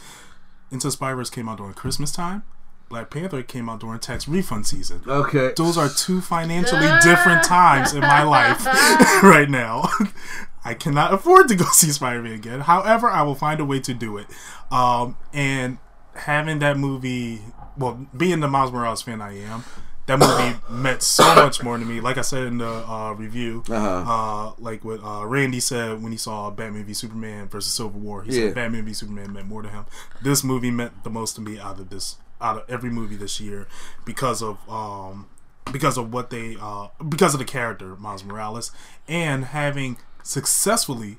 Into 0.73 0.89
the 0.89 0.91
Spider 0.91 1.15
Verse 1.15 1.31
came 1.31 1.49
out 1.49 1.59
during 1.59 1.75
Christmas 1.75 2.11
time. 2.11 2.43
Black 2.89 3.11
Panther 3.11 3.43
came 3.43 3.69
out 3.69 3.81
during 3.81 3.99
tax 3.99 4.29
refund 4.29 4.67
season. 4.67 5.03
Okay. 5.07 5.53
Those 5.57 5.77
are 5.77 5.89
two 5.89 6.21
financially 6.21 6.89
different 7.03 7.43
times 7.45 7.93
in 7.93 8.01
my 8.01 8.23
life 8.23 8.65
right 9.23 9.51
now. 9.51 9.89
I 10.65 10.75
cannot 10.75 11.13
afford 11.15 11.49
to 11.49 11.55
go 11.57 11.65
see 11.73 11.91
Spider 11.91 12.23
Man 12.23 12.33
again. 12.33 12.61
However, 12.61 13.09
I 13.09 13.23
will 13.23 13.35
find 13.35 13.61
a 13.61 13.65
way 13.65 13.81
to 13.81 13.95
do 13.95 14.17
it. 14.19 14.27
Um, 14.71 15.17
and 15.33 15.79
having 16.15 16.59
that 16.61 16.77
movie, 16.79 17.41
well, 17.77 18.07
being 18.17 18.41
the 18.41 18.49
Miles 18.49 18.73
Morales 18.73 19.03
fan 19.03 19.21
I 19.21 19.39
am, 19.43 19.65
that 20.07 20.19
movie 20.21 20.57
meant 20.71 21.03
so 21.03 21.25
much 21.37 21.63
more 21.63 21.79
to 21.79 21.85
me. 21.85 22.01
Like 22.01 22.19
I 22.19 22.23
said 22.23 22.45
in 22.47 22.59
the 22.59 22.69
uh, 22.89 23.13
review, 23.13 23.63
Uh-huh. 23.69 24.05
uh, 24.07 24.53
like 24.59 24.85
what 24.85 25.01
uh, 25.05 25.25
Randy 25.27 25.59
said 25.61 26.03
when 26.03 26.11
he 26.13 26.19
saw 26.19 26.51
Batman 26.51 26.85
v 26.85 26.95
Superman 26.95 27.49
versus 27.49 27.73
Civil 27.73 28.01
War, 28.01 28.23
he 28.23 28.33
Yeah. 28.33 28.47
said 28.49 28.55
Batman 28.55 28.85
v 28.85 28.93
Superman 28.93 29.33
meant 29.33 29.47
more 29.49 29.63
to 29.63 29.69
him. 29.69 29.85
This 30.23 30.43
movie 30.45 30.71
meant 30.71 31.03
the 31.05 31.11
most 31.11 31.35
to 31.37 31.41
me 31.41 31.59
out 31.61 31.79
of 31.81 31.91
this, 31.91 32.17
out 32.41 32.57
of 32.57 32.71
every 32.71 32.91
movie 32.91 33.17
this 33.17 33.41
year, 33.41 33.67
because 34.05 34.43
of 34.43 34.59
um, 34.69 35.29
because 35.73 35.97
of 35.99 36.13
what 36.13 36.31
they, 36.31 36.57
uh, 36.61 36.89
because 37.09 37.35
of 37.35 37.39
the 37.39 37.45
character 37.45 37.97
Miles 37.97 38.25
Morales, 38.25 38.71
and 39.09 39.47
having 39.47 39.99
successfully 40.23 41.19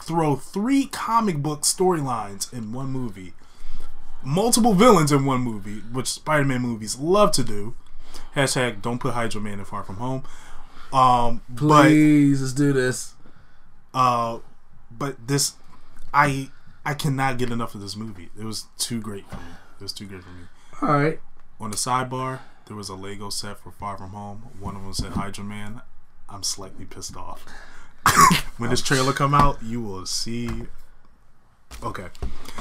throw 0.00 0.36
three 0.36 0.86
comic 0.86 1.38
book 1.38 1.62
storylines 1.62 2.52
in 2.52 2.72
one 2.72 2.88
movie, 2.88 3.32
multiple 4.22 4.74
villains 4.74 5.12
in 5.12 5.24
one 5.24 5.40
movie, 5.40 5.80
which 5.92 6.08
Spider-Man 6.08 6.60
movies 6.60 6.98
love 6.98 7.30
to 7.32 7.44
do. 7.44 7.74
Hashtag 8.36 8.82
don't 8.82 8.98
put 8.98 9.14
Hydro 9.14 9.40
Man 9.40 9.58
in 9.58 9.64
Far 9.64 9.82
From 9.84 9.96
Home. 9.96 10.24
Um, 10.92 11.42
but 11.48 11.84
Please, 11.84 12.40
let's 12.40 12.52
do 12.52 12.72
this. 12.72 13.14
uh, 13.92 14.38
but 14.90 15.26
this, 15.26 15.54
I, 16.12 16.50
I 16.84 16.94
cannot 16.94 17.38
get 17.38 17.50
enough 17.50 17.74
of 17.74 17.80
this 17.80 17.96
movie. 17.96 18.30
It 18.38 18.44
was 18.44 18.66
too 18.78 19.00
great 19.00 19.28
for 19.28 19.36
me. 19.36 19.42
It 19.80 19.82
was 19.82 19.92
too 19.92 20.06
great 20.06 20.22
for 20.22 20.30
me. 20.30 20.44
All 20.82 20.88
right. 20.88 21.20
On 21.60 21.70
the 21.70 21.76
sidebar, 21.76 22.40
there 22.66 22.76
was 22.76 22.88
a 22.88 22.94
Lego 22.94 23.30
set 23.30 23.58
for 23.58 23.70
Far 23.70 23.96
From 23.96 24.10
Home. 24.10 24.42
One 24.58 24.76
of 24.76 24.82
them 24.82 24.92
said 24.92 25.12
Hydra 25.12 25.44
Man. 25.44 25.82
I'm 26.28 26.42
slightly 26.42 26.84
pissed 26.84 27.16
off. 27.16 27.44
when 28.58 28.70
this 28.70 28.82
trailer 28.82 29.12
come 29.12 29.34
out, 29.34 29.62
you 29.62 29.80
will 29.80 30.06
see. 30.06 30.48
Okay. 31.82 32.06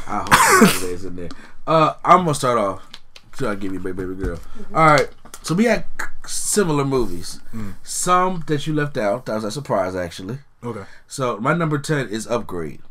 I 0.07 0.19
hope 0.19 0.81
that 0.81 0.89
is 0.89 1.05
in 1.05 1.15
there. 1.15 1.29
Uh, 1.65 1.95
I'm 2.03 2.19
gonna 2.19 2.35
start 2.35 2.57
off. 2.57 2.87
Try 3.31 3.51
to 3.51 3.55
give 3.55 3.73
you 3.73 3.79
baby, 3.79 4.03
baby 4.03 4.15
girl. 4.15 4.39
All 4.73 4.85
right. 4.85 5.09
So 5.41 5.55
we 5.55 5.65
had 5.65 5.85
similar 6.25 6.85
movies. 6.85 7.39
Some 7.83 8.43
that 8.47 8.67
you 8.67 8.73
left 8.73 8.97
out. 8.97 9.25
That 9.25 9.35
was 9.35 9.43
a 9.43 9.51
surprise, 9.51 9.95
actually. 9.95 10.39
Okay. 10.63 10.83
So 11.07 11.37
my 11.37 11.53
number 11.53 11.77
ten 11.79 12.07
is 12.09 12.27
Upgrade. 12.27 12.81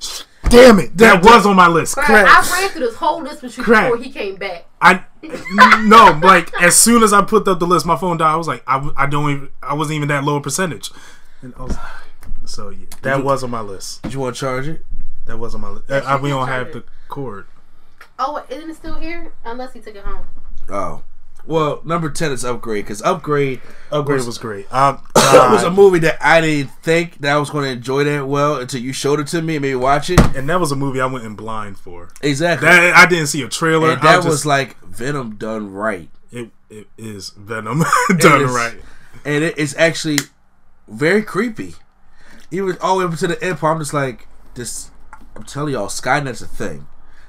Damn 0.54 0.78
it! 0.78 0.96
That 0.98 1.22
was 1.24 1.46
on 1.46 1.56
my 1.56 1.68
list. 1.68 1.96
Bruh, 1.96 2.04
Crap. 2.04 2.26
I 2.26 2.60
ran 2.60 2.70
through 2.70 2.86
this 2.86 2.96
whole 2.96 3.22
list 3.22 3.42
with 3.42 3.56
you 3.58 3.64
Crack. 3.64 3.90
before 3.90 4.04
he 4.04 4.10
came 4.10 4.36
back. 4.36 4.66
I 4.80 5.04
no, 5.84 6.18
like 6.22 6.52
as 6.60 6.76
soon 6.76 7.02
as 7.02 7.12
I 7.12 7.22
put 7.22 7.48
up 7.48 7.58
the 7.58 7.66
list, 7.66 7.86
my 7.86 7.96
phone 7.96 8.16
died. 8.16 8.32
I 8.32 8.36
was 8.36 8.48
like, 8.48 8.62
I, 8.66 8.90
I 8.96 9.06
don't 9.06 9.30
even, 9.30 9.48
I 9.62 9.74
wasn't 9.74 9.96
even 9.96 10.08
that 10.08 10.24
low 10.24 10.36
a 10.36 10.40
percentage. 10.40 10.90
And 11.42 11.54
I 11.58 11.62
was, 11.62 11.76
like, 11.76 11.86
so 12.46 12.68
yeah, 12.70 12.86
that 13.02 13.24
was 13.24 13.42
on 13.42 13.50
my 13.50 13.60
list. 13.60 14.02
Did 14.02 14.12
you 14.14 14.20
want 14.20 14.36
to 14.36 14.40
charge 14.40 14.68
it? 14.68 14.84
That 15.26 15.38
was 15.38 15.54
on 15.54 15.62
my 15.62 15.70
list. 15.70 15.88
That 15.88 16.04
uh, 16.04 16.08
I, 16.08 16.20
we 16.20 16.28
don't 16.28 16.46
have 16.46 16.72
charged. 16.72 16.86
the 16.86 16.92
cord. 17.08 17.46
Oh, 18.18 18.44
isn't 18.48 18.70
it 18.70 18.76
still 18.76 19.00
here? 19.00 19.32
Unless 19.44 19.72
he 19.72 19.80
took 19.80 19.96
it 19.96 20.04
home. 20.04 20.26
Oh. 20.68 21.02
Well, 21.46 21.82
number 21.84 22.08
ten 22.10 22.32
is 22.32 22.44
Upgrade 22.44 22.84
because 22.84 23.02
Upgrade 23.02 23.60
Upgrade 23.92 24.24
was 24.24 24.38
great. 24.38 24.72
Um, 24.72 25.02
was 25.14 25.62
a 25.62 25.70
movie 25.70 25.98
that 26.00 26.16
I 26.24 26.40
didn't 26.40 26.70
think 26.82 27.20
that 27.20 27.32
I 27.34 27.38
was 27.38 27.50
going 27.50 27.64
to 27.64 27.70
enjoy 27.70 28.04
that 28.04 28.26
well 28.26 28.56
until 28.56 28.80
you 28.80 28.92
showed 28.94 29.20
it 29.20 29.26
to 29.28 29.42
me 29.42 29.56
and 29.56 29.62
made 29.62 29.68
me 29.70 29.74
watch 29.76 30.08
it. 30.10 30.20
and 30.34 30.48
that 30.48 30.58
was 30.58 30.72
a 30.72 30.76
movie 30.76 31.00
I 31.00 31.06
went 31.06 31.24
in 31.26 31.34
blind 31.34 31.78
for. 31.78 32.08
Exactly. 32.22 32.66
That 32.66 32.94
I 32.94 33.06
didn't 33.06 33.26
see 33.26 33.42
a 33.42 33.48
trailer. 33.48 33.90
and 33.90 34.00
I 34.00 34.12
that 34.12 34.16
was 34.24 34.36
just- 34.36 34.46
like 34.46 34.80
Venom 34.82 35.36
done 35.36 35.72
right. 35.72 36.08
it. 36.30 36.50
It 36.70 36.88
is 36.96 37.30
Venom 37.30 37.84
done 38.18 38.42
is. 38.42 38.50
right. 38.50 38.80
and 39.24 39.44
it, 39.44 39.54
it's 39.58 39.76
actually 39.76 40.18
very 40.88 41.22
creepy. 41.22 41.74
Even 42.50 42.76
all 42.80 42.98
the 42.98 43.06
way 43.06 43.12
up 43.12 43.18
to 43.18 43.26
the 43.26 43.42
end 43.44 43.58
part, 43.58 43.74
I'm 43.74 43.80
just 43.80 43.92
like, 43.94 44.26
this. 44.54 44.90
I'm 45.36 45.42
telling 45.42 45.72
y'all, 45.74 45.88
Skynet's 45.88 46.40
a 46.40 46.46
thing. 46.46 46.86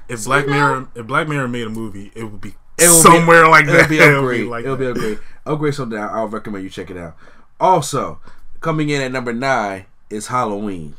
If 0.08 0.24
Black 0.24 0.46
Mirror, 0.46 0.88
if 0.94 1.06
Black 1.06 1.26
Mirror 1.28 1.48
made 1.48 1.66
a 1.66 1.70
movie, 1.70 2.12
it 2.14 2.24
would 2.24 2.40
be 2.40 2.54
It 2.78 2.88
will 2.88 2.94
somewhere 2.94 3.44
be, 3.44 3.48
like 3.50 3.64
it'll 3.64 3.76
that. 3.76 3.88
Be 3.88 3.98
It'll 4.00 4.20
upgrade. 4.20 4.40
be 4.42 4.46
like 4.48 4.64
it'll 4.64 4.76
be 4.76 4.86
upgrade. 4.86 5.18
Upgrade 5.46 5.74
something. 5.74 5.98
I'll 5.98 6.28
recommend 6.28 6.64
you 6.64 6.70
check 6.70 6.90
it 6.90 6.96
out. 6.96 7.16
Also, 7.58 8.20
coming 8.60 8.90
in 8.90 9.00
at 9.00 9.12
number 9.12 9.32
nine 9.32 9.86
is 10.10 10.26
Halloween. 10.28 10.94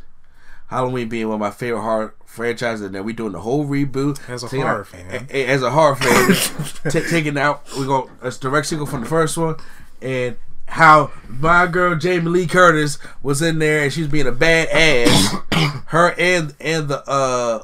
Halloween 0.67 1.07
being 1.07 1.27
one 1.27 1.35
of 1.35 1.39
my 1.39 1.51
favorite 1.51 1.81
horror 1.81 2.13
franchises, 2.25 2.81
and 2.85 2.93
then 2.95 3.03
we 3.05 3.13
doing 3.13 3.31
the 3.31 3.39
whole 3.39 3.65
reboot. 3.65 4.27
As 4.29 4.43
a 4.43 4.47
horror 4.47 4.79
out- 4.81 4.87
fan. 4.87 5.27
a- 5.31 5.37
a- 5.37 5.45
as 5.47 5.61
a 5.63 5.71
horror 5.71 5.95
fan, 5.95 6.91
ta- 6.91 7.07
taking 7.09 7.37
out 7.37 7.63
we 7.77 7.85
go 7.85 8.09
a 8.21 8.31
direct 8.31 8.67
sequel 8.67 8.85
from 8.85 9.01
the 9.01 9.07
first 9.07 9.37
one, 9.37 9.55
and 10.01 10.35
how 10.67 11.11
my 11.29 11.67
girl 11.67 11.95
Jamie 11.95 12.27
Lee 12.29 12.47
Curtis 12.47 12.97
was 13.23 13.41
in 13.41 13.59
there, 13.59 13.83
and 13.83 13.93
she's 13.93 14.07
being 14.07 14.27
a 14.27 14.31
bad 14.33 14.67
ass. 14.69 15.35
Her 15.87 16.13
and 16.17 16.53
and 16.59 16.89
the 16.89 17.01
uh 17.09 17.59
the 17.59 17.63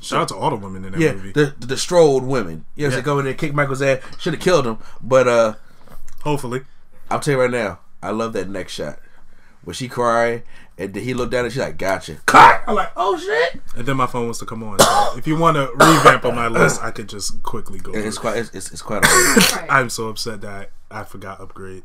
Shout 0.00 0.22
out 0.22 0.28
to 0.28 0.36
all 0.36 0.50
the 0.50 0.56
women 0.56 0.84
in 0.84 0.92
that 0.92 1.00
yeah 1.00 1.12
movie. 1.12 1.32
the 1.32 1.54
the, 1.58 1.76
strolled 1.76 2.24
women. 2.24 2.64
Know, 2.76 2.84
Yeah. 2.84 2.88
they 2.90 3.02
go 3.02 3.18
in 3.18 3.24
there, 3.24 3.34
kick 3.34 3.52
Michael's 3.54 3.82
ass, 3.82 4.00
should 4.18 4.34
have 4.34 4.42
killed 4.42 4.66
him, 4.66 4.78
but 5.02 5.26
uh. 5.28 5.54
Hopefully, 6.24 6.62
I'll 7.10 7.20
tell 7.20 7.34
you 7.34 7.40
right 7.40 7.50
now, 7.50 7.78
I 8.02 8.10
love 8.10 8.32
that 8.34 8.48
next 8.48 8.72
shot. 8.72 8.98
When 9.62 9.74
she 9.74 9.88
cried 9.88 10.42
and 10.76 10.94
then 10.94 11.02
he 11.04 11.14
looked 11.14 11.32
down 11.32 11.44
and 11.44 11.52
she's 11.52 11.60
like, 11.60 11.76
gotcha. 11.78 12.16
Cut! 12.26 12.62
I'm 12.66 12.74
like, 12.74 12.90
oh 12.96 13.18
shit. 13.18 13.60
and 13.76 13.86
then 13.86 13.96
my 13.96 14.06
phone 14.06 14.24
wants 14.24 14.38
to 14.40 14.46
come 14.46 14.62
on. 14.62 14.78
So 14.80 15.14
if 15.18 15.26
you 15.26 15.36
want 15.36 15.56
to 15.56 15.68
revamp 15.74 16.24
on 16.24 16.34
my 16.34 16.48
list, 16.60 16.82
I 16.82 16.90
could 16.90 17.08
just 17.08 17.42
quickly 17.42 17.78
go. 17.78 17.92
It's 17.92 18.18
quite 18.18 18.36
it's, 18.38 18.50
it's, 18.54 18.70
it's 18.72 18.82
quite 18.82 19.04
alright. 19.04 19.52
Right. 19.52 19.66
I'm 19.70 19.90
so 19.90 20.08
upset 20.08 20.40
that 20.42 20.70
I, 20.90 21.00
I 21.00 21.04
forgot 21.04 21.40
upgrade. 21.40 21.82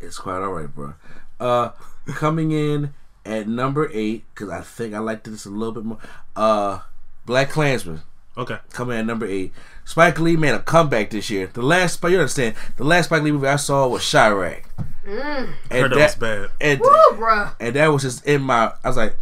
it's 0.00 0.18
quite 0.18 0.38
alright, 0.38 0.74
bro. 0.74 0.94
Uh 1.40 1.70
coming 2.08 2.50
in 2.52 2.92
at 3.24 3.46
number 3.48 3.90
eight, 3.92 4.24
because 4.34 4.50
I 4.50 4.60
think 4.62 4.94
I 4.94 4.98
liked 4.98 5.24
this 5.24 5.44
a 5.46 5.50
little 5.50 5.72
bit 5.74 5.84
more. 5.84 5.98
Uh 6.34 6.80
Black 7.26 7.50
Klansman. 7.50 8.02
Okay, 8.38 8.58
Coming 8.70 8.94
in 8.94 9.00
at 9.00 9.06
number 9.06 9.26
eight. 9.26 9.52
Spike 9.84 10.18
Lee 10.20 10.36
made 10.36 10.54
a 10.54 10.58
comeback 10.58 11.10
this 11.10 11.30
year. 11.30 11.48
The 11.52 11.62
last 11.62 12.02
you 12.02 12.18
understand, 12.18 12.54
the 12.76 12.84
last 12.84 13.06
Spike 13.06 13.22
Lee 13.22 13.32
movie 13.32 13.46
I 13.46 13.56
saw 13.56 13.86
was 13.88 14.08
Chi-Raq. 14.10 14.64
And 15.06 15.54
heard 15.70 15.92
that 15.92 15.96
was 15.96 16.14
bad. 16.16 16.50
And, 16.60 16.80
Woo, 16.80 16.88
bruh. 17.12 17.54
and 17.60 17.74
that 17.76 17.86
was 17.88 18.02
just 18.02 18.26
in 18.26 18.42
my. 18.42 18.72
I 18.84 18.88
was 18.88 18.96
like, 18.96 19.16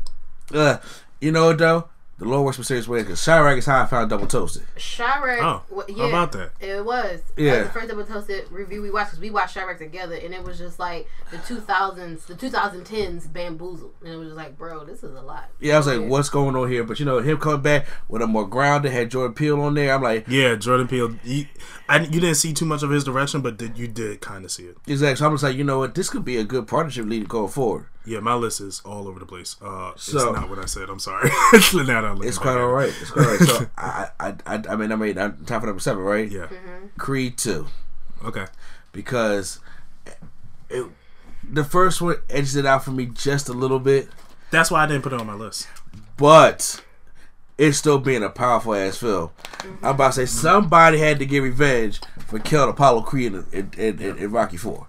uh, 0.52 0.78
you 1.20 1.30
know 1.32 1.46
what 1.46 1.58
though? 1.58 1.88
The 2.16 2.26
Lord 2.26 2.44
works 2.44 2.58
in 2.58 2.64
serious 2.64 2.86
ways 2.86 3.02
because 3.02 3.24
Chi-Raq 3.24 3.58
is 3.58 3.66
how 3.66 3.82
I 3.82 3.86
found 3.86 4.08
Double 4.08 4.28
Toasted. 4.28 4.62
Chi-Raq. 4.76 5.38
Oh, 5.42 5.62
wa- 5.68 5.82
how 5.88 5.94
yeah, 5.96 6.04
about 6.06 6.30
that? 6.32 6.52
It 6.60 6.84
was. 6.84 7.20
Yeah. 7.36 7.52
Uh, 7.52 7.62
the 7.64 7.70
first 7.70 7.88
double 7.88 8.04
toasted 8.04 8.44
review 8.52 8.82
we 8.82 8.90
watched 8.92 9.10
because 9.10 9.20
we 9.20 9.30
watched 9.30 9.56
Chi-Raq 9.56 9.78
together, 9.78 10.14
and 10.14 10.32
it 10.32 10.44
was 10.44 10.56
just 10.58 10.78
like 10.78 11.08
the 11.32 11.38
2000s, 11.38 12.26
the 12.26 12.34
2010s 12.34 13.32
bamboozled, 13.32 13.94
and 14.04 14.14
it 14.14 14.16
was 14.16 14.28
just 14.28 14.36
like, 14.36 14.56
bro, 14.56 14.84
this 14.84 15.02
is 15.02 15.14
a 15.14 15.20
lot. 15.20 15.50
Yeah, 15.58 15.74
I 15.74 15.78
was 15.78 15.86
like, 15.88 16.08
what's 16.08 16.28
going 16.28 16.54
on 16.54 16.70
here? 16.70 16.84
But 16.84 17.00
you 17.00 17.04
know, 17.06 17.18
him 17.18 17.38
coming 17.38 17.62
back 17.62 17.86
with 18.08 18.22
a 18.22 18.26
more 18.28 18.46
grounded, 18.46 18.92
had 18.92 19.10
Jordan 19.10 19.34
Peele 19.34 19.60
on 19.60 19.74
there. 19.74 19.92
I'm 19.92 20.02
like, 20.02 20.26
Yeah, 20.28 20.54
Jordan 20.54 20.86
Peele. 20.86 21.16
You, 21.24 21.46
I, 21.88 21.98
you 22.00 22.20
didn't 22.20 22.36
see 22.36 22.52
too 22.52 22.64
much 22.64 22.84
of 22.84 22.90
his 22.90 23.02
direction, 23.02 23.40
but 23.40 23.56
did, 23.56 23.76
you 23.76 23.88
did 23.88 24.20
kind 24.20 24.44
of 24.44 24.52
see 24.52 24.64
it. 24.66 24.76
exactly. 24.86 25.16
So 25.16 25.26
I'm 25.26 25.32
just 25.32 25.42
like, 25.42 25.56
you 25.56 25.64
know 25.64 25.80
what? 25.80 25.94
This 25.96 26.10
could 26.10 26.24
be 26.24 26.36
a 26.36 26.44
good 26.44 26.68
partnership 26.68 27.06
leading 27.06 27.26
going 27.26 27.48
forward. 27.50 27.86
Yeah, 28.06 28.20
my 28.20 28.34
list 28.34 28.60
is 28.60 28.82
all 28.84 29.08
over 29.08 29.18
the 29.18 29.26
place. 29.26 29.56
Uh, 29.62 29.92
So- 29.96 30.16
it's 30.30 30.38
not 30.40 30.50
what 30.50 30.58
I 30.58 30.66
said. 30.66 30.88
I'm 30.90 30.98
sorry. 30.98 31.28
now 31.30 31.84
that 32.02 32.04
I'm 32.04 32.22
It's 32.22 32.38
quite 32.38 32.56
all 32.58 32.68
right. 32.72 32.92
It's 33.00 33.10
quite 33.10 33.24
all 33.26 33.32
right. 33.32 33.40
So 33.40 33.66
I, 33.78 34.08
I, 34.20 34.34
I, 34.46 34.62
I 34.70 34.76
mean, 34.76 34.92
I 34.92 34.96
made 34.96 35.16
time 35.16 35.36
for 35.46 35.66
number 35.66 35.80
seven, 35.80 36.02
right? 36.02 36.30
Yeah. 36.30 36.48
Creed 36.98 37.38
two. 37.38 37.66
Okay. 38.24 38.46
because 38.92 39.58
it, 40.70 40.86
the 41.50 41.64
first 41.64 42.00
one 42.00 42.16
edged 42.30 42.56
it 42.56 42.64
out 42.66 42.84
for 42.84 42.90
me 42.90 43.06
just 43.06 43.48
a 43.48 43.52
little 43.52 43.78
bit, 43.78 44.08
That's 44.50 44.70
why 44.70 44.84
I 44.84 44.86
didn't 44.86 45.02
put 45.02 45.12
it 45.12 45.20
on 45.20 45.26
my 45.26 45.34
list. 45.34 45.66
but 46.16 46.82
it's 47.58 47.76
still 47.78 47.98
being 47.98 48.22
a 48.22 48.30
powerful 48.30 48.74
ass 48.74 48.96
film. 48.98 49.30
I'm 49.82 49.94
about 49.94 50.14
to 50.14 50.26
say 50.26 50.26
somebody 50.26 50.98
had 50.98 51.18
to 51.20 51.26
get 51.26 51.40
revenge 51.40 52.00
for 52.26 52.38
killing 52.38 52.70
Apollo 52.70 53.02
Creed 53.02 53.32
in, 53.34 53.46
in, 53.52 53.70
in, 53.76 53.98
in, 54.00 54.18
in 54.18 54.30
Rocky 54.30 54.56
Four. 54.56 54.86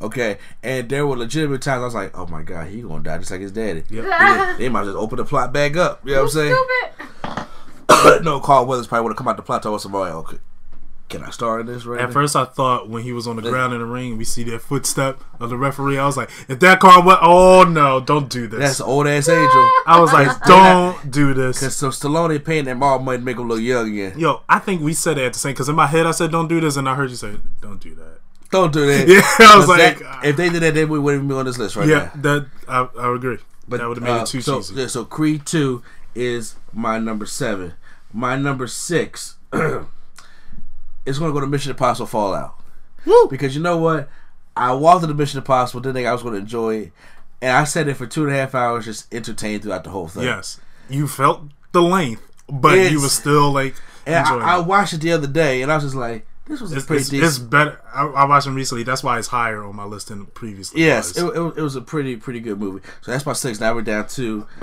Okay, 0.00 0.38
and 0.62 0.88
there 0.88 1.06
were 1.06 1.16
legitimate 1.16 1.60
times 1.60 1.82
I 1.82 1.84
was 1.84 1.94
like, 1.94 2.16
"Oh 2.16 2.26
my 2.26 2.42
god, 2.42 2.68
he 2.68 2.82
gonna 2.82 3.02
die 3.02 3.18
just 3.18 3.30
like 3.32 3.40
his 3.40 3.50
daddy." 3.50 3.82
Yep. 3.90 4.04
Yeah, 4.04 4.56
they 4.58 4.68
might 4.68 4.84
just 4.84 4.96
open 4.96 5.16
the 5.16 5.24
plot 5.24 5.52
back 5.52 5.76
up. 5.76 6.00
You 6.04 6.12
know 6.14 6.22
what 6.22 6.24
I'm 6.24 6.30
saying? 6.30 6.56
Stupid. 7.24 7.48
no, 8.24 8.38
Carl 8.40 8.66
Weathers 8.66 8.86
probably 8.86 9.04
would 9.04 9.10
have 9.10 9.16
come 9.16 9.28
out 9.28 9.36
the 9.36 9.42
plot 9.42 9.64
told 9.64 9.80
somebody, 9.80 10.12
"Okay, 10.12 10.38
can 11.08 11.24
I 11.24 11.30
start 11.30 11.62
in 11.62 11.66
this 11.66 11.84
right 11.84 12.00
At 12.00 12.10
now?" 12.10 12.12
first, 12.12 12.36
I 12.36 12.44
thought 12.44 12.88
when 12.88 13.02
he 13.02 13.12
was 13.12 13.26
on 13.26 13.36
the 13.36 13.42
ground 13.42 13.72
in 13.72 13.80
the 13.80 13.86
ring, 13.86 14.16
we 14.16 14.24
see 14.24 14.44
that 14.44 14.60
footstep 14.60 15.20
of 15.40 15.50
the 15.50 15.56
referee. 15.56 15.98
I 15.98 16.06
was 16.06 16.16
like, 16.16 16.30
if 16.48 16.60
that 16.60 16.78
car 16.78 17.04
went, 17.04 17.18
oh 17.22 17.64
no, 17.64 17.98
don't 18.00 18.28
do 18.30 18.46
this. 18.46 18.60
That's 18.60 18.80
old 18.80 19.08
ass 19.08 19.28
angel. 19.28 19.68
I 19.84 19.98
was 19.98 20.12
like, 20.12 20.40
don't 20.46 21.10
do 21.10 21.34
this. 21.34 21.58
Cause 21.58 21.74
so 21.74 21.88
Stallone 21.88 22.44
paying 22.44 22.66
that 22.66 22.80
all 22.80 23.00
money 23.00 23.18
to 23.18 23.24
make 23.24 23.36
him 23.36 23.48
look 23.48 23.60
young 23.60 23.90
again. 23.90 24.16
Yo, 24.18 24.42
I 24.48 24.60
think 24.60 24.80
we 24.80 24.94
said 24.94 25.18
it 25.18 25.24
at 25.24 25.32
the 25.32 25.38
same. 25.40 25.54
Because 25.54 25.68
in 25.68 25.74
my 25.74 25.86
head, 25.86 26.06
I 26.06 26.12
said, 26.12 26.30
don't 26.30 26.46
do 26.46 26.60
this, 26.60 26.76
and 26.76 26.88
I 26.88 26.94
heard 26.94 27.10
you 27.10 27.16
say, 27.16 27.36
don't 27.60 27.80
do 27.80 27.94
that. 27.96 28.17
Don't 28.50 28.72
do 28.72 28.86
that. 28.86 29.06
Yeah, 29.38 29.46
I 29.46 29.56
was 29.56 29.68
like, 29.68 29.98
that- 29.98 30.24
if 30.24 30.36
they 30.36 30.48
did 30.48 30.62
that, 30.62 30.74
they 30.74 30.84
would- 30.84 31.00
wouldn't 31.02 31.28
be 31.28 31.34
on 31.34 31.44
this 31.44 31.58
list 31.58 31.76
right 31.76 31.86
yeah, 31.88 32.10
now. 32.14 32.22
that 32.22 32.46
I, 32.68 32.88
I 32.98 33.14
agree. 33.14 33.38
But 33.68 33.80
that 33.80 33.88
would 33.88 33.98
have 33.98 34.04
made 34.04 34.18
uh, 34.18 34.22
it 34.22 34.26
too 34.28 34.40
so, 34.40 34.58
cheesy. 34.60 34.74
yeah, 34.76 34.86
So 34.86 35.04
Creed 35.04 35.44
Two 35.44 35.82
is 36.14 36.56
my 36.72 36.98
number 36.98 37.26
seven. 37.26 37.74
My 38.12 38.34
number 38.36 38.66
six 38.66 39.36
is 39.52 41.18
going 41.18 41.30
to 41.30 41.32
go 41.34 41.40
to 41.40 41.46
Mission 41.46 41.70
Impossible 41.70 42.06
Fallout. 42.06 42.54
Woo! 43.04 43.28
Because 43.28 43.54
you 43.54 43.62
know 43.62 43.76
what, 43.76 44.08
I 44.56 44.72
walked 44.72 45.02
into 45.02 45.14
Mission 45.14 45.38
Impossible, 45.38 45.80
didn't 45.80 45.94
think 45.96 46.06
I 46.06 46.12
was 46.12 46.22
going 46.22 46.34
to 46.34 46.40
enjoy 46.40 46.74
it, 46.76 46.92
and 47.42 47.52
I 47.52 47.64
sat 47.64 47.86
there 47.86 47.94
for 47.94 48.06
two 48.06 48.24
and 48.24 48.32
a 48.32 48.36
half 48.36 48.54
hours, 48.54 48.84
just 48.86 49.12
entertained 49.14 49.62
throughout 49.62 49.84
the 49.84 49.90
whole 49.90 50.08
thing. 50.08 50.24
Yes, 50.24 50.60
you 50.88 51.06
felt 51.06 51.42
the 51.72 51.82
length, 51.82 52.22
but 52.48 52.74
It's- 52.78 52.90
you 52.92 53.00
were 53.02 53.08
still 53.08 53.52
like 53.52 53.74
and 54.06 54.16
enjoying 54.26 54.42
I, 54.42 54.56
I 54.56 54.58
watched 54.60 54.94
it 54.94 55.00
the 55.02 55.12
other 55.12 55.26
day, 55.26 55.62
and 55.62 55.70
I 55.70 55.74
was 55.76 55.84
just 55.84 55.94
like, 55.96 56.26
"This 56.48 56.60
was 56.60 56.72
a 56.72 56.76
It's, 56.76 56.86
pretty 56.86 57.02
it's, 57.02 57.12
it's 57.12 57.38
better. 57.38 57.80
I, 57.94 58.06
I 58.06 58.24
watched 58.24 58.46
him 58.46 58.54
recently. 58.54 58.82
That's 58.82 59.02
why 59.02 59.18
it's 59.18 59.28
higher 59.28 59.62
on 59.62 59.76
my 59.76 59.84
list 59.84 60.08
than 60.08 60.26
previously. 60.26 60.82
Yes, 60.82 61.16
it, 61.16 61.24
it, 61.24 61.40
it 61.58 61.62
was 61.62 61.76
a 61.76 61.80
pretty 61.82 62.16
pretty 62.16 62.40
good 62.40 62.58
movie. 62.58 62.84
So 63.02 63.12
that's 63.12 63.26
my 63.26 63.32
six. 63.34 63.60
Now 63.60 63.74
we're 63.74 63.82
down 63.82 64.08
to 64.08 64.46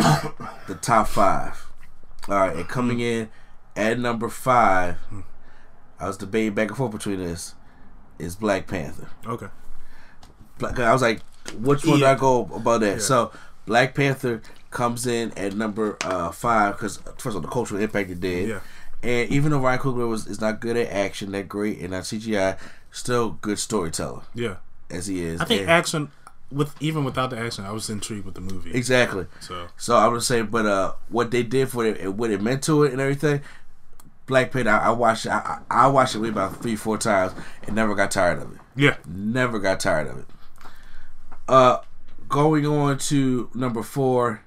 the 0.67 0.77
top 0.81 1.07
five. 1.07 1.65
All 2.27 2.35
right, 2.35 2.55
and 2.55 2.67
coming 2.67 2.99
in 2.99 3.29
at 3.75 3.99
number 3.99 4.29
five, 4.29 4.97
I 5.99 6.07
was 6.07 6.17
debating 6.17 6.53
back 6.55 6.69
and 6.69 6.77
forth 6.77 6.91
between 6.91 7.19
this. 7.19 7.55
Is 8.17 8.35
Black 8.35 8.65
Panther? 8.67 9.09
okay. 9.27 9.47
Black, 10.57 10.79
I 10.79 10.93
was 10.93 11.01
like, 11.01 11.21
which 11.59 11.85
one 11.85 11.99
do 11.99 12.05
I 12.05 12.11
Yeah. 12.11 12.17
go 12.17 12.49
about 12.55 12.79
that? 12.79 12.93
Yeah. 12.95 12.99
So 12.99 13.31
Black 13.65 13.93
Panther 13.93 14.41
comes 14.71 15.05
in 15.05 15.31
at 15.37 15.53
number 15.53 15.97
uh, 16.01 16.31
five 16.31 16.75
because 16.75 16.97
first 17.17 17.25
of 17.27 17.35
all 17.35 17.41
the 17.41 17.47
cultural 17.49 17.81
impact 17.81 18.09
it 18.09 18.19
did. 18.21 18.49
Yeah. 18.49 18.59
And 19.05 19.29
even 19.29 19.51
though 19.51 19.59
Ryan 19.59 19.79
Coogler 19.79 20.07
was 20.09 20.25
is 20.27 20.41
not 20.41 20.59
good 20.59 20.75
at 20.77 20.89
action, 20.91 21.31
that 21.31 21.47
great, 21.47 21.79
and 21.79 21.91
not 21.91 22.03
CGI, 22.03 22.57
still 22.91 23.31
good 23.41 23.59
storyteller 23.59 24.21
Yeah, 24.33 24.55
as 24.89 25.07
he 25.07 25.23
is. 25.23 25.39
I 25.41 25.45
think 25.45 25.61
And- 25.61 25.69
action. 25.69 26.11
with 26.51 26.75
even 26.79 27.03
without 27.03 27.29
the 27.31 27.37
action, 27.39 27.65
I 27.65 27.71
was 27.71 27.89
intrigued 27.89 28.25
with 28.25 28.35
the 28.35 28.41
movie. 28.41 28.71
Exactly. 28.73 29.25
So 29.39 29.67
So 29.77 29.95
I 29.95 30.07
would 30.07 30.23
say, 30.23 30.41
but 30.41 30.65
uh, 30.65 30.93
what 31.09 31.31
they 31.31 31.43
did 31.43 31.69
for 31.69 31.85
it 31.85 31.99
and 31.99 32.17
what 32.17 32.29
it 32.31 32.41
meant 32.41 32.63
to 32.63 32.83
it 32.83 32.91
and 32.93 33.01
everything, 33.01 33.41
Black 34.27 34.51
Panther. 34.51 34.69
I, 34.71 34.87
I 34.87 34.89
watched 34.91 35.27
I 35.27 35.59
I 35.69 35.87
watched 35.87 36.15
it 36.15 36.19
maybe 36.19 36.31
about 36.31 36.61
three, 36.61 36.75
four 36.75 36.97
times 36.97 37.33
and 37.67 37.75
never 37.75 37.93
got 37.95 38.09
tired 38.11 38.41
of 38.41 38.51
it. 38.53 38.59
yeah, 38.75 38.97
Never 39.07 39.59
got 39.59 39.79
tired 39.79 40.07
of 40.07 40.17
it. 40.19 40.25
Uh, 41.47 41.77
going 42.29 42.65
on 42.65 42.97
to 42.97 43.49
number 43.53 43.83
four 43.83 44.41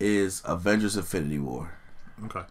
is 0.00 0.42
Avengers: 0.44 0.96
Infinity 0.96 1.38
War. 1.38 1.72
okay. 2.24 2.42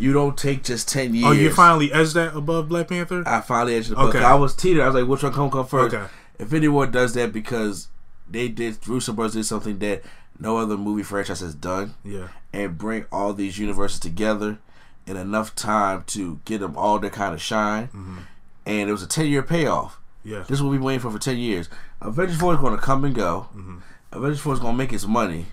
You 0.00 0.12
don't 0.12 0.36
take 0.36 0.64
just 0.64 0.88
ten 0.88 1.14
years. 1.14 1.26
Oh, 1.26 1.32
you 1.32 1.52
finally 1.52 1.92
edged 1.92 2.14
that 2.14 2.34
above 2.36 2.68
Black 2.68 2.88
Panther. 2.88 3.22
I 3.26 3.40
finally 3.40 3.74
edged 3.76 3.90
the 3.90 3.96
book. 3.96 4.14
Okay. 4.14 4.24
I 4.24 4.34
was 4.34 4.54
teetered. 4.54 4.82
I 4.82 4.86
was 4.86 4.94
like, 4.94 5.06
which 5.08 5.22
one 5.22 5.32
come 5.32 5.50
come 5.50 5.66
first? 5.66 5.94
Okay. 5.94 6.06
Infinity 6.38 6.68
War 6.68 6.86
does 6.86 7.12
that 7.14 7.32
because 7.32 7.88
they 8.28 8.48
did. 8.48 8.86
Russo 8.88 9.12
Brothers 9.12 9.34
did 9.34 9.44
something 9.44 9.78
that 9.80 10.02
no 10.38 10.56
other 10.56 10.76
movie 10.78 11.02
franchise 11.02 11.40
has 11.40 11.54
done. 11.54 11.94
yeah, 12.04 12.28
and 12.52 12.78
bring 12.78 13.04
all 13.12 13.32
these 13.34 13.58
universes 13.58 14.00
together 14.00 14.58
in 15.06 15.16
enough 15.16 15.54
time 15.54 16.04
to 16.06 16.40
get 16.44 16.60
them 16.60 16.76
all 16.76 16.98
their 16.98 17.10
kind 17.10 17.34
of 17.34 17.42
shine. 17.42 17.88
Mm-hmm. 17.88 18.18
And 18.66 18.88
it 18.88 18.92
was 18.92 19.02
a 19.02 19.06
10 19.08 19.26
year 19.26 19.42
payoff. 19.42 19.98
yeah, 20.24 20.40
This 20.40 20.58
is 20.58 20.62
what 20.62 20.70
we've 20.70 20.78
been 20.80 20.86
waiting 20.86 21.00
for 21.00 21.10
for 21.10 21.18
10 21.18 21.36
years. 21.38 21.68
Avengers 22.00 22.38
4 22.38 22.54
is 22.54 22.60
going 22.60 22.76
to 22.76 22.80
come 22.82 23.04
and 23.04 23.14
go. 23.14 23.48
Mm-hmm. 23.56 23.78
Avengers 24.12 24.40
4 24.40 24.54
is 24.54 24.60
going 24.60 24.74
to 24.74 24.78
make 24.78 24.92
its 24.92 25.06
money. 25.06 25.46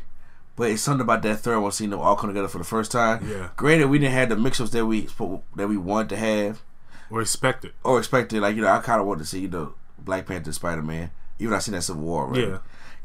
But 0.57 0.71
it's 0.71 0.81
something 0.81 1.01
about 1.01 1.21
that 1.21 1.39
third 1.39 1.59
one, 1.61 1.71
seeing 1.71 1.91
them 1.91 1.99
all 2.01 2.15
come 2.17 2.29
together 2.31 2.47
for 2.49 2.57
the 2.57 2.63
first 2.65 2.91
time. 2.91 3.25
Yeah. 3.29 3.49
Granted, 3.55 3.88
we 3.89 3.99
didn't 3.99 4.13
have 4.15 4.27
the 4.29 4.35
mix-ups 4.35 4.71
that 4.71 4.85
we 4.85 5.07
that 5.55 5.69
we 5.69 5.77
wanted 5.77 6.09
to 6.09 6.17
have 6.17 6.61
or 7.09 7.21
expect 7.21 7.63
it. 7.63 7.73
or 7.84 7.99
expected. 7.99 8.41
Like 8.41 8.55
you 8.57 8.63
know, 8.63 8.67
I 8.67 8.79
kind 8.79 8.99
of 8.99 9.07
wanted 9.07 9.19
to 9.19 9.25
see 9.27 9.39
you 9.39 9.47
know 9.47 9.75
Black 9.99 10.25
Panther, 10.25 10.51
Spider 10.51 10.81
Man. 10.81 11.11
Even 11.39 11.53
I 11.53 11.59
seen 11.59 11.75
that 11.75 11.84
Civil 11.84 12.01
War, 12.01 12.27
right? 12.27 12.39
Yeah. 12.39 12.57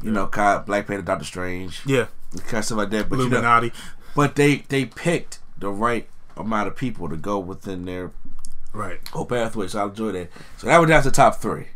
You 0.02 0.10
know, 0.10 0.26
kind 0.26 0.58
of 0.58 0.66
Black 0.66 0.86
Panther, 0.88 1.02
Doctor 1.04 1.24
Strange, 1.24 1.82
Yeah, 1.86 2.06
kind 2.46 2.58
of 2.58 2.64
stuff 2.64 2.78
like 2.78 2.90
that. 2.90 3.08
But 3.08 3.18
you 3.20 3.28
know, 3.28 3.70
but 4.16 4.34
they 4.34 4.64
they 4.68 4.86
picked 4.86 5.38
the 5.58 5.70
right 5.70 6.08
amount 6.36 6.66
of 6.68 6.74
people 6.76 7.08
to 7.08 7.16
go 7.16 7.38
within 7.38 7.84
their 7.84 8.10
Right. 8.72 9.06
whole 9.12 9.26
pathway. 9.26 9.68
So 9.68 9.80
I 9.80 9.84
enjoy 9.84 10.12
that. 10.12 10.30
So 10.56 10.66
that 10.66 10.78
was 10.78 10.88
down 10.88 11.02
to 11.02 11.10
the 11.10 11.14
top 11.14 11.36
three. 11.36 11.66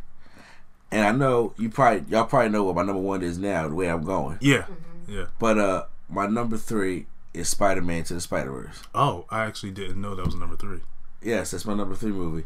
And 0.90 1.06
I 1.06 1.12
know 1.12 1.52
you 1.58 1.68
probably 1.68 2.04
y'all 2.10 2.24
probably 2.24 2.48
know 2.48 2.64
what 2.64 2.74
my 2.76 2.82
number 2.82 3.02
one 3.02 3.22
is 3.22 3.36
now, 3.38 3.68
the 3.68 3.74
way 3.74 3.88
I'm 3.88 4.02
going. 4.04 4.38
Yeah, 4.40 4.62
mm-hmm. 4.62 4.72
Yeah. 5.08 5.26
But 5.38 5.58
uh 5.58 5.84
my 6.08 6.26
number 6.26 6.56
three 6.56 7.06
is 7.34 7.48
Spider 7.48 7.82
Man 7.82 8.04
to 8.04 8.14
the 8.14 8.20
Spider 8.20 8.50
Verse. 8.50 8.82
Oh, 8.94 9.26
I 9.30 9.44
actually 9.44 9.72
didn't 9.72 10.00
know 10.00 10.14
that 10.14 10.24
was 10.24 10.34
number 10.34 10.56
three. 10.56 10.80
Yes, 11.22 11.50
that's 11.50 11.64
my 11.64 11.74
number 11.74 11.94
three 11.94 12.12
movie. 12.12 12.44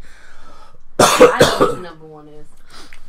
I 0.99 1.39
know 1.41 1.66
what 1.66 1.73
your 1.74 1.82
number 1.82 2.07
one 2.07 2.28
is. 2.28 2.47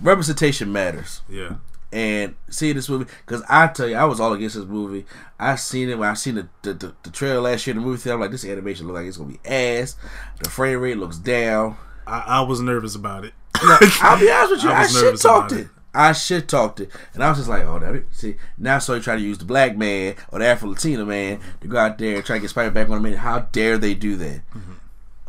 Representation 0.02 0.72
matters. 0.72 1.22
Yeah, 1.30 1.56
and 1.91 2.36
see 2.49 2.72
this 2.73 2.90
movie 2.90 3.06
because 3.26 3.44
I 3.49 3.68
tell 3.68 3.88
you, 3.88 3.95
I 3.95 4.06
was 4.06 4.19
all 4.19 4.34
against 4.34 4.56
this 4.56 4.65
movie. 4.65 5.06
I 5.40 5.56
seen 5.56 5.90
it 5.90 5.98
when 5.98 6.10
I 6.10 6.14
seen 6.15 6.36
the 6.36 6.48
the, 6.61 6.73
the, 6.73 6.95
the 7.03 7.10
trailer 7.10 7.41
last 7.41 7.68
year. 7.68 7.76
in 7.76 7.82
The 7.82 7.86
movie 7.88 7.99
theater, 8.02 8.15
I'm 8.15 8.22
like, 8.22 8.32
this 8.32 8.45
animation 8.45 8.88
look 8.88 8.95
like 8.95 9.06
it's 9.06 9.18
gonna 9.18 9.30
be 9.32 9.40
ass. 9.49 9.95
The 10.41 10.49
frame 10.49 10.80
rate 10.80 10.98
looks 10.98 11.18
down. 11.18 11.78
I, 12.07 12.19
I 12.19 12.41
was 12.41 12.60
nervous 12.61 12.95
about 12.95 13.26
it. 13.26 13.34
I'll 13.56 14.19
be 14.19 14.32
honest 14.32 14.52
with 14.52 14.64
you, 14.64 14.69
I 14.69 14.73
I, 14.80 14.82
was 14.84 14.91
shit 14.94 15.03
nervous 15.03 15.22
talked 15.22 15.52
about 15.52 15.61
it. 15.61 15.65
it. 15.65 15.72
I 15.93 16.13
shit 16.13 16.47
talked 16.47 16.80
it, 16.80 16.89
and 17.13 17.23
I 17.23 17.30
was 17.30 17.39
just 17.39 17.49
like, 17.49 17.63
oh, 17.63 17.80
that 17.80 18.03
see 18.11 18.35
now. 18.57 18.80
So 18.80 18.95
you 18.95 19.01
try 19.01 19.15
to 19.15 19.22
use 19.22 19.38
the 19.38 19.45
black 19.45 19.76
man 19.76 20.15
or 20.31 20.39
the 20.39 20.45
Afro 20.45 20.69
Latina 20.69 21.05
man 21.05 21.39
to 21.59 21.68
go 21.68 21.77
out 21.77 21.97
there 21.97 22.15
and 22.15 22.26
try 22.26 22.38
to 22.38 22.41
get 22.41 22.49
Spider 22.49 22.72
back 22.72 22.89
on 22.89 22.95
the 22.95 23.01
minute. 23.01 23.19
How 23.19 23.39
dare 23.39 23.77
they 23.77 23.93
do 23.93 24.15
that? 24.15 24.41
Mm-hmm. 24.55 24.73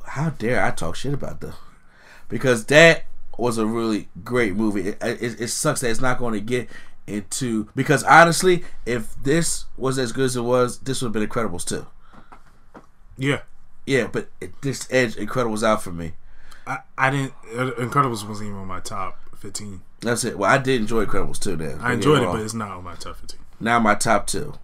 How 0.05 0.31
dare 0.31 0.65
I 0.65 0.71
talk 0.71 0.95
shit 0.95 1.15
about 1.15 1.41
them? 1.41 1.55
Because 2.29 2.67
that 2.67 3.05
was 3.37 3.59
a 3.59 3.67
really 3.67 4.09
great 4.23 4.55
movie. 4.55 4.91
It, 4.91 4.99
it, 5.03 5.41
it 5.41 5.49
sucks 5.49 5.81
that 5.81 5.91
it's 5.91 6.01
not 6.01 6.19
going 6.19 6.35
to 6.35 6.41
get 6.41 6.69
into 7.09 7.69
because 7.75 8.05
honestly, 8.05 8.65
if 8.87 9.17
this 9.17 9.65
was 9.77 9.99
as 9.99 10.13
good 10.13 10.27
as 10.27 10.37
it 10.37 10.43
was, 10.43 10.79
this 10.79 11.03
would 11.03 11.09
have 11.09 11.13
been 11.13 11.29
Incredibles 11.29 11.67
too. 11.67 11.87
Yeah, 13.19 13.41
Yeah, 13.85 14.07
but 14.07 14.29
it, 14.41 14.61
this 14.63 14.87
edge 14.93 15.17
Incredibles 15.17 15.65
out 15.65 15.83
for 15.83 15.91
me. 15.91 16.13
I, 16.67 16.79
I 16.97 17.11
didn't. 17.11 17.35
Incredibles 17.53 18.27
wasn't 18.27 18.49
even 18.49 18.61
on 18.61 18.69
my 18.69 18.81
top 18.81 19.19
fifteen. 19.43 19.83
That's 20.01 20.25
it. 20.25 20.39
Well, 20.39 20.51
I 20.51 20.59
did 20.59 20.81
enjoy 20.81 21.05
Incredibles 21.05 21.41
too. 21.41 21.57
Then 21.57 21.79
I 21.81 21.95
enjoyed 21.95 22.23
it, 22.23 22.27
but 22.27 22.41
it's 22.41 22.55
not 22.55 22.71
on 22.71 22.85
my 22.85 22.95
top 22.95 23.17
fifteen. 23.17 23.41
now 23.61 23.79
my 23.79 23.95
top 23.95 24.27
two, 24.27 24.55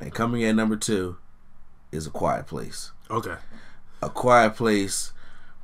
and 0.00 0.12
coming 0.12 0.42
in 0.42 0.56
number 0.56 0.76
two 0.76 1.16
is 1.92 2.06
A 2.06 2.10
Quiet 2.10 2.46
Place. 2.46 2.90
Okay. 3.10 3.36
A 4.02 4.10
Quiet 4.10 4.56
Place 4.56 5.12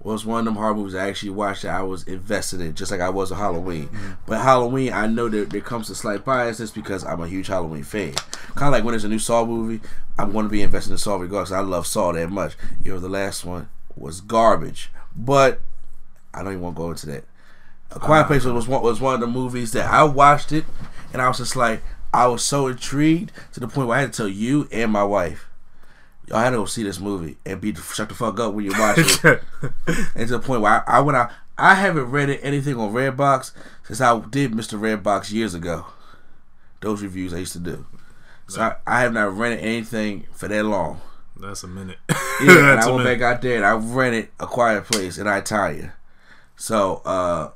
was 0.03 0.25
one 0.25 0.41
of 0.41 0.45
them 0.47 0.55
horror 0.55 0.75
movies 0.75 0.95
I 0.95 1.09
actually 1.09 1.31
watched 1.31 1.63
that 1.63 1.75
I 1.75 1.83
was 1.83 2.05
invested 2.05 2.61
in, 2.63 2.75
just 2.75 2.91
like 2.91 3.03
I 3.03 3.11
was 3.11 3.31
with 3.31 3.39
Halloween. 3.39 3.89
Mm-hmm. 3.89 4.13
But 4.27 4.41
Halloween, 4.41 4.93
I 4.95 5.07
know 5.07 5.29
that 5.29 5.51
there 5.51 5.61
comes 5.61 5.91
a 5.91 5.95
slight 5.95 6.25
bias 6.25 6.71
because 6.71 7.05
I'm 7.05 7.21
a 7.21 7.29
huge 7.29 7.49
Halloween 7.49 7.83
fan. 7.83 8.15
Kind 8.55 8.69
of 8.69 8.73
like 8.73 8.85
when 8.85 8.93
there's 8.93 9.05
a 9.05 9.09
new 9.09 9.19
Saw 9.19 9.45
movie, 9.45 9.87
I'm 10.19 10.33
going 10.33 10.47
to 10.47 10.51
be 10.51 10.63
invested 10.63 10.93
in 10.93 10.99
Saw 10.99 11.17
regardless. 11.17 11.53
I 11.53 11.61
love 11.61 11.87
Saw 11.87 12.13
that 12.13 12.31
much. 12.31 12.57
You 12.83 12.93
know, 12.93 12.99
the 12.99 13.11
last 13.11 13.45
one 13.45 13.69
was 13.95 14.23
garbage, 14.23 14.91
but 15.15 15.61
I 16.33 16.43
don't 16.43 16.53
even 16.53 16.63
want 16.63 16.77
to 16.77 16.83
go 16.83 16.91
into 16.91 17.07
that. 17.07 17.25
A 17.93 17.99
Quiet 17.99 18.27
Place 18.27 18.45
was 18.45 18.69
one 18.69 18.83
was 18.83 19.01
one 19.01 19.15
of 19.15 19.21
the 19.21 19.27
movies 19.27 19.73
that 19.73 19.91
I 19.91 20.05
watched 20.05 20.53
it, 20.53 20.65
and 21.13 21.21
I 21.21 21.29
was 21.29 21.39
just 21.39 21.57
like, 21.57 21.83
I 22.13 22.27
was 22.27 22.43
so 22.45 22.67
intrigued 22.69 23.33
to 23.53 23.61
the 23.61 23.69
point 23.69 23.89
where 23.89 23.99
I 23.99 24.01
had 24.03 24.13
to 24.13 24.17
tell 24.17 24.29
you 24.29 24.69
and 24.73 24.93
my 24.93 25.05
wife, 25.05 25.49
y'all 26.27 26.39
had 26.39 26.51
to 26.51 26.57
go 26.59 26.65
see 26.65 26.83
this 26.83 27.01
movie 27.01 27.37
and 27.45 27.61
be 27.61 27.75
shut 27.75 28.09
the 28.09 28.15
fuck 28.15 28.39
up 28.39 28.55
when 28.55 28.65
you 28.65 28.73
watch 28.73 28.99
it. 29.25 29.43
and 30.15 30.29
to 30.29 30.39
the 30.39 30.39
point 30.39 30.63
where 30.63 30.85
I, 30.89 30.99
I 30.99 31.01
went 31.01 31.17
out, 31.17 31.31
I 31.59 31.75
haven't 31.75 32.11
read 32.11 32.31
anything 32.43 32.77
on 32.77 32.93
Redbox 32.93 33.53
since 33.85 34.01
I 34.01 34.19
did 34.21 34.53
Mr. 34.53 34.79
Redbox 34.79 35.33
years 35.33 35.55
ago. 35.55 35.87
Those 36.81 37.03
reviews 37.03 37.35
I 37.35 37.39
used 37.39 37.53
to 37.53 37.59
do. 37.59 37.87
So 38.49 38.63
I, 38.63 38.77
I 38.87 39.01
have 39.03 39.13
not 39.13 39.37
rented 39.37 39.65
anything 39.65 40.27
for 40.33 40.49
that 40.49 40.65
long. 40.65 41.01
That's 41.37 41.63
a 41.63 41.69
minute. 41.69 41.99
Yeah, 42.43 42.53
and 42.73 42.81
I 42.81 42.87
went 42.87 43.05
minute. 43.05 43.19
back 43.19 43.37
out 43.37 43.43
there 43.43 43.57
and 43.57 43.67
I 43.67 43.73
rented 43.73 44.29
A 44.41 44.47
Quiet 44.47 44.85
Place 44.87 45.19
in 45.19 45.27
Italia. 45.27 45.93
So, 46.57 47.03
uh, 47.05 47.51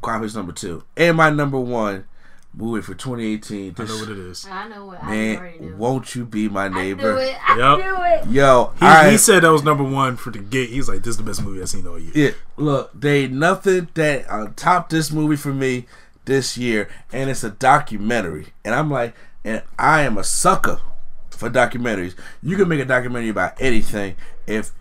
Quiet 0.00 0.18
Place 0.20 0.34
number 0.34 0.52
two. 0.52 0.84
And 0.96 1.16
my 1.16 1.30
number 1.30 1.58
one 1.58 2.06
movie 2.54 2.82
for 2.82 2.94
2018. 2.94 3.74
I 3.78 3.84
know 3.84 3.96
what 3.98 4.08
it 4.08 4.18
is. 4.18 4.46
I 4.50 4.68
know 4.68 4.86
what 4.86 5.02
I 5.02 5.36
already 5.36 5.60
man, 5.60 5.78
won't 5.78 6.14
you 6.14 6.24
be 6.24 6.48
my 6.48 6.64
I 6.64 6.68
knew 6.68 6.74
neighbor? 6.76 7.18
it. 7.18 7.36
I 7.48 7.56
Yup. 7.58 7.78
knew 7.78 7.96
it. 8.04 8.26
Yo, 8.34 8.72
He, 8.80 8.86
I, 8.86 9.10
he 9.10 9.16
said 9.16 9.42
that 9.44 9.52
was 9.52 9.62
number 9.62 9.84
one 9.84 10.16
for 10.16 10.30
the 10.30 10.38
gate. 10.38 10.70
He's 10.70 10.88
like, 10.88 10.98
"This 11.02 11.10
is 11.12 11.16
the 11.18 11.22
best 11.22 11.42
movie 11.42 11.60
I've 11.60 11.68
seen 11.68 11.86
all 11.86 11.98
year." 11.98 12.12
Yeah, 12.14 12.30
look, 12.56 12.90
they 12.98 13.24
ain't 13.24 13.32
nothing 13.34 13.88
that 13.94 14.24
uh, 14.30 14.48
top 14.56 14.88
this 14.88 15.12
movie 15.12 15.36
for 15.36 15.52
me 15.52 15.86
this 16.24 16.56
year, 16.58 16.88
and 17.12 17.30
it's 17.30 17.44
a 17.44 17.50
documentary, 17.50 18.48
and 18.64 18.74
I'm 18.74 18.90
like, 18.90 19.14
and 19.44 19.62
I 19.78 20.02
am 20.02 20.18
a 20.18 20.24
sucker 20.24 20.80
for 21.30 21.48
documentaries. 21.48 22.14
You 22.42 22.56
can 22.56 22.66
make 22.68 22.80
a 22.80 22.84
documentary 22.84 23.28
about 23.30 23.52
anything 23.60 24.16
if, 24.46 24.72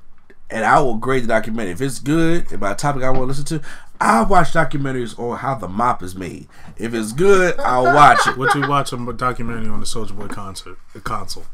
and 0.49 0.65
I 0.65 0.80
will 0.80 0.95
grade 0.95 1.23
the 1.23 1.27
documentary 1.27 1.73
if 1.73 1.81
it's 1.81 1.99
good 1.99 2.52
about 2.52 2.73
a 2.73 2.76
topic 2.76 3.03
I 3.03 3.10
want 3.11 3.22
to 3.22 3.26
listen 3.26 3.45
to. 3.45 3.61
I 3.99 4.24
watch 4.24 4.49
documentaries 4.53 5.18
on 5.19 5.38
how 5.38 5.56
the 5.56 5.68
mop 5.68 6.03
is 6.03 6.15
made. 6.15 6.48
If 6.78 6.94
it's 6.94 7.11
good, 7.14 7.60
I'll 7.60 7.86
watch 7.86 8.28
it. 8.28 8.38
What 8.38 8.53
do 8.53 8.60
you 8.60 8.68
watch 8.69 8.94
a 8.94 9.14
documentary 9.14 9.69
on 9.69 9.80
the 9.80 9.86
Soulja 9.86 10.15
Boy 10.18 10.28
concert, 10.28 10.78
the 10.94 10.99
console? 11.02 11.45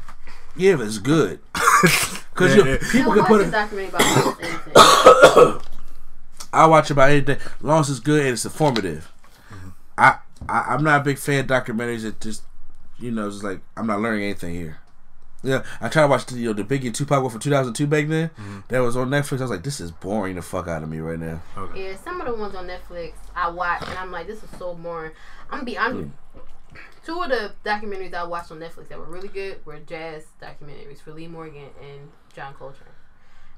Yeah, 0.56 0.74
if 0.74 0.80
it's 0.80 0.98
good, 0.98 1.40
because 1.52 2.54
Yeah, 2.56 2.64
yeah. 2.64 2.76
people 2.92 3.12
I 3.12 3.14
can 3.14 3.16
watched 3.16 3.26
put 3.28 3.40
a 3.40 3.44
it. 3.44 3.50
documentary 3.50 3.88
about 3.88 4.40
anything. 4.42 5.60
I 6.52 6.66
watch 6.66 6.90
about 6.90 7.10
anything, 7.10 7.36
as 7.38 7.62
long 7.62 7.80
as 7.80 7.90
it's 7.90 7.98
good 8.00 8.20
and 8.20 8.28
it's 8.30 8.44
informative. 8.44 9.10
Mm-hmm. 9.52 9.68
I, 9.98 10.18
I 10.48 10.60
I'm 10.74 10.84
not 10.84 11.00
a 11.00 11.04
big 11.04 11.18
fan 11.18 11.40
of 11.40 11.46
documentaries 11.48 12.02
that 12.02 12.20
just, 12.20 12.42
you 12.98 13.10
know, 13.10 13.28
just 13.30 13.42
like 13.42 13.60
I'm 13.76 13.86
not 13.88 14.00
learning 14.00 14.22
anything 14.24 14.54
here. 14.54 14.78
Yeah, 15.44 15.62
I 15.80 15.88
tried 15.88 16.02
to 16.02 16.08
watch 16.08 16.26
the, 16.26 16.36
you 16.36 16.46
know 16.46 16.52
the 16.52 16.64
Biggie 16.64 16.86
and 16.86 16.94
Tupac 16.94 17.22
one 17.22 17.30
from 17.30 17.40
2002 17.40 17.86
back 17.86 18.08
then. 18.08 18.28
Mm-hmm. 18.30 18.60
That 18.68 18.80
was 18.80 18.96
on 18.96 19.10
Netflix. 19.10 19.38
I 19.38 19.42
was 19.42 19.50
like, 19.50 19.62
this 19.62 19.80
is 19.80 19.90
boring 19.90 20.36
the 20.36 20.42
fuck 20.42 20.66
out 20.68 20.82
of 20.82 20.88
me 20.88 20.98
right 20.98 21.18
now. 21.18 21.42
Okay. 21.56 21.90
Yeah, 21.90 21.96
some 21.96 22.20
of 22.20 22.26
the 22.26 22.34
ones 22.34 22.54
on 22.54 22.66
Netflix 22.66 23.12
I 23.36 23.50
watch 23.50 23.82
and 23.86 23.98
I'm 23.98 24.10
like, 24.10 24.26
this 24.26 24.42
is 24.42 24.50
so 24.58 24.74
boring. 24.74 25.12
I'm 25.50 25.58
gonna 25.58 25.64
be 25.64 25.78
honest. 25.78 26.08
Mm. 26.08 26.10
Two 27.04 27.22
of 27.22 27.28
the 27.28 27.52
documentaries 27.64 28.14
I 28.14 28.24
watched 28.24 28.50
on 28.50 28.58
Netflix 28.58 28.88
that 28.88 28.98
were 28.98 29.04
really 29.04 29.28
good 29.28 29.64
were 29.66 29.78
jazz 29.80 30.24
documentaries 30.40 31.00
for 31.02 31.12
Lee 31.12 31.26
Morgan 31.28 31.68
and 31.80 32.10
John 32.34 32.54
Coltrane. 32.54 32.88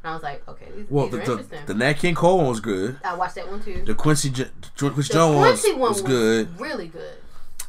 And 0.02 0.10
I 0.10 0.14
was 0.14 0.22
like, 0.22 0.46
okay, 0.48 0.66
these, 0.76 0.86
Well, 0.90 1.06
these 1.06 1.12
the 1.12 1.20
are 1.22 1.24
the, 1.24 1.32
interesting. 1.32 1.66
the 1.66 1.74
Nat 1.74 1.92
King 1.94 2.14
Cole 2.16 2.38
one 2.38 2.48
was 2.48 2.60
good. 2.60 2.98
I 3.04 3.14
watched 3.14 3.36
that 3.36 3.48
one 3.48 3.62
too. 3.62 3.82
The 3.84 3.94
Quincy 3.94 4.30
J- 4.30 4.50
Quincy 4.76 5.00
The 5.00 5.02
Jones 5.14 5.38
Quincy 5.62 5.72
one 5.72 5.92
was, 5.92 6.02
good, 6.02 6.60
really 6.60 6.88
good. 6.88 7.18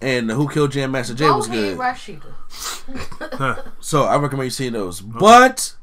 And 0.02 0.30
Who 0.32 0.48
Killed 0.50 0.72
Jam 0.72 0.92
Master 0.92 1.14
Jay 1.14 1.26
Go 1.28 1.38
was 1.38 1.48
ahead, 1.48 1.78
good. 1.78 2.22
So 3.80 4.04
I 4.04 4.18
recommend 4.18 4.46
you 4.48 4.52
seeing 4.52 4.74
those. 4.74 5.02
Oh. 5.02 5.06
But 5.20 5.76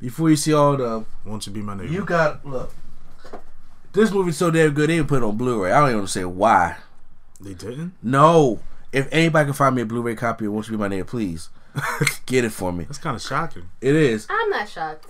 before 0.00 0.30
you 0.30 0.36
see 0.36 0.52
all 0.52 0.76
the 0.76 1.04
Won't 1.24 1.46
you 1.46 1.52
be 1.52 1.62
my 1.62 1.74
neighbor? 1.74 1.92
You 1.92 2.04
got 2.04 2.44
look. 2.46 2.72
This 3.92 4.10
movie's 4.10 4.36
so 4.36 4.50
damn 4.50 4.72
good 4.72 4.90
they 4.90 4.94
even 4.94 5.06
put 5.06 5.22
it 5.22 5.26
on 5.26 5.36
Blu-ray. 5.36 5.72
I 5.72 5.80
don't 5.80 5.88
even 5.88 5.98
understand 6.00 6.36
why. 6.36 6.76
they 7.40 7.54
didn't. 7.54 7.94
No, 8.02 8.60
if 8.92 9.08
anybody 9.10 9.46
can 9.46 9.54
find 9.54 9.74
me 9.74 9.82
a 9.82 9.86
Blu-ray 9.86 10.14
copy 10.16 10.44
of 10.46 10.52
"Won't 10.52 10.66
You 10.68 10.72
Be 10.72 10.78
My 10.78 10.88
Name," 10.88 11.04
please 11.06 11.48
get 12.26 12.44
it 12.44 12.50
for 12.52 12.72
me. 12.72 12.84
That's 12.84 12.98
kind 12.98 13.16
of 13.16 13.22
shocking. 13.22 13.70
It 13.80 13.94
is. 13.94 14.26
I'm 14.28 14.50
not 14.50 14.68
shocked. 14.68 15.06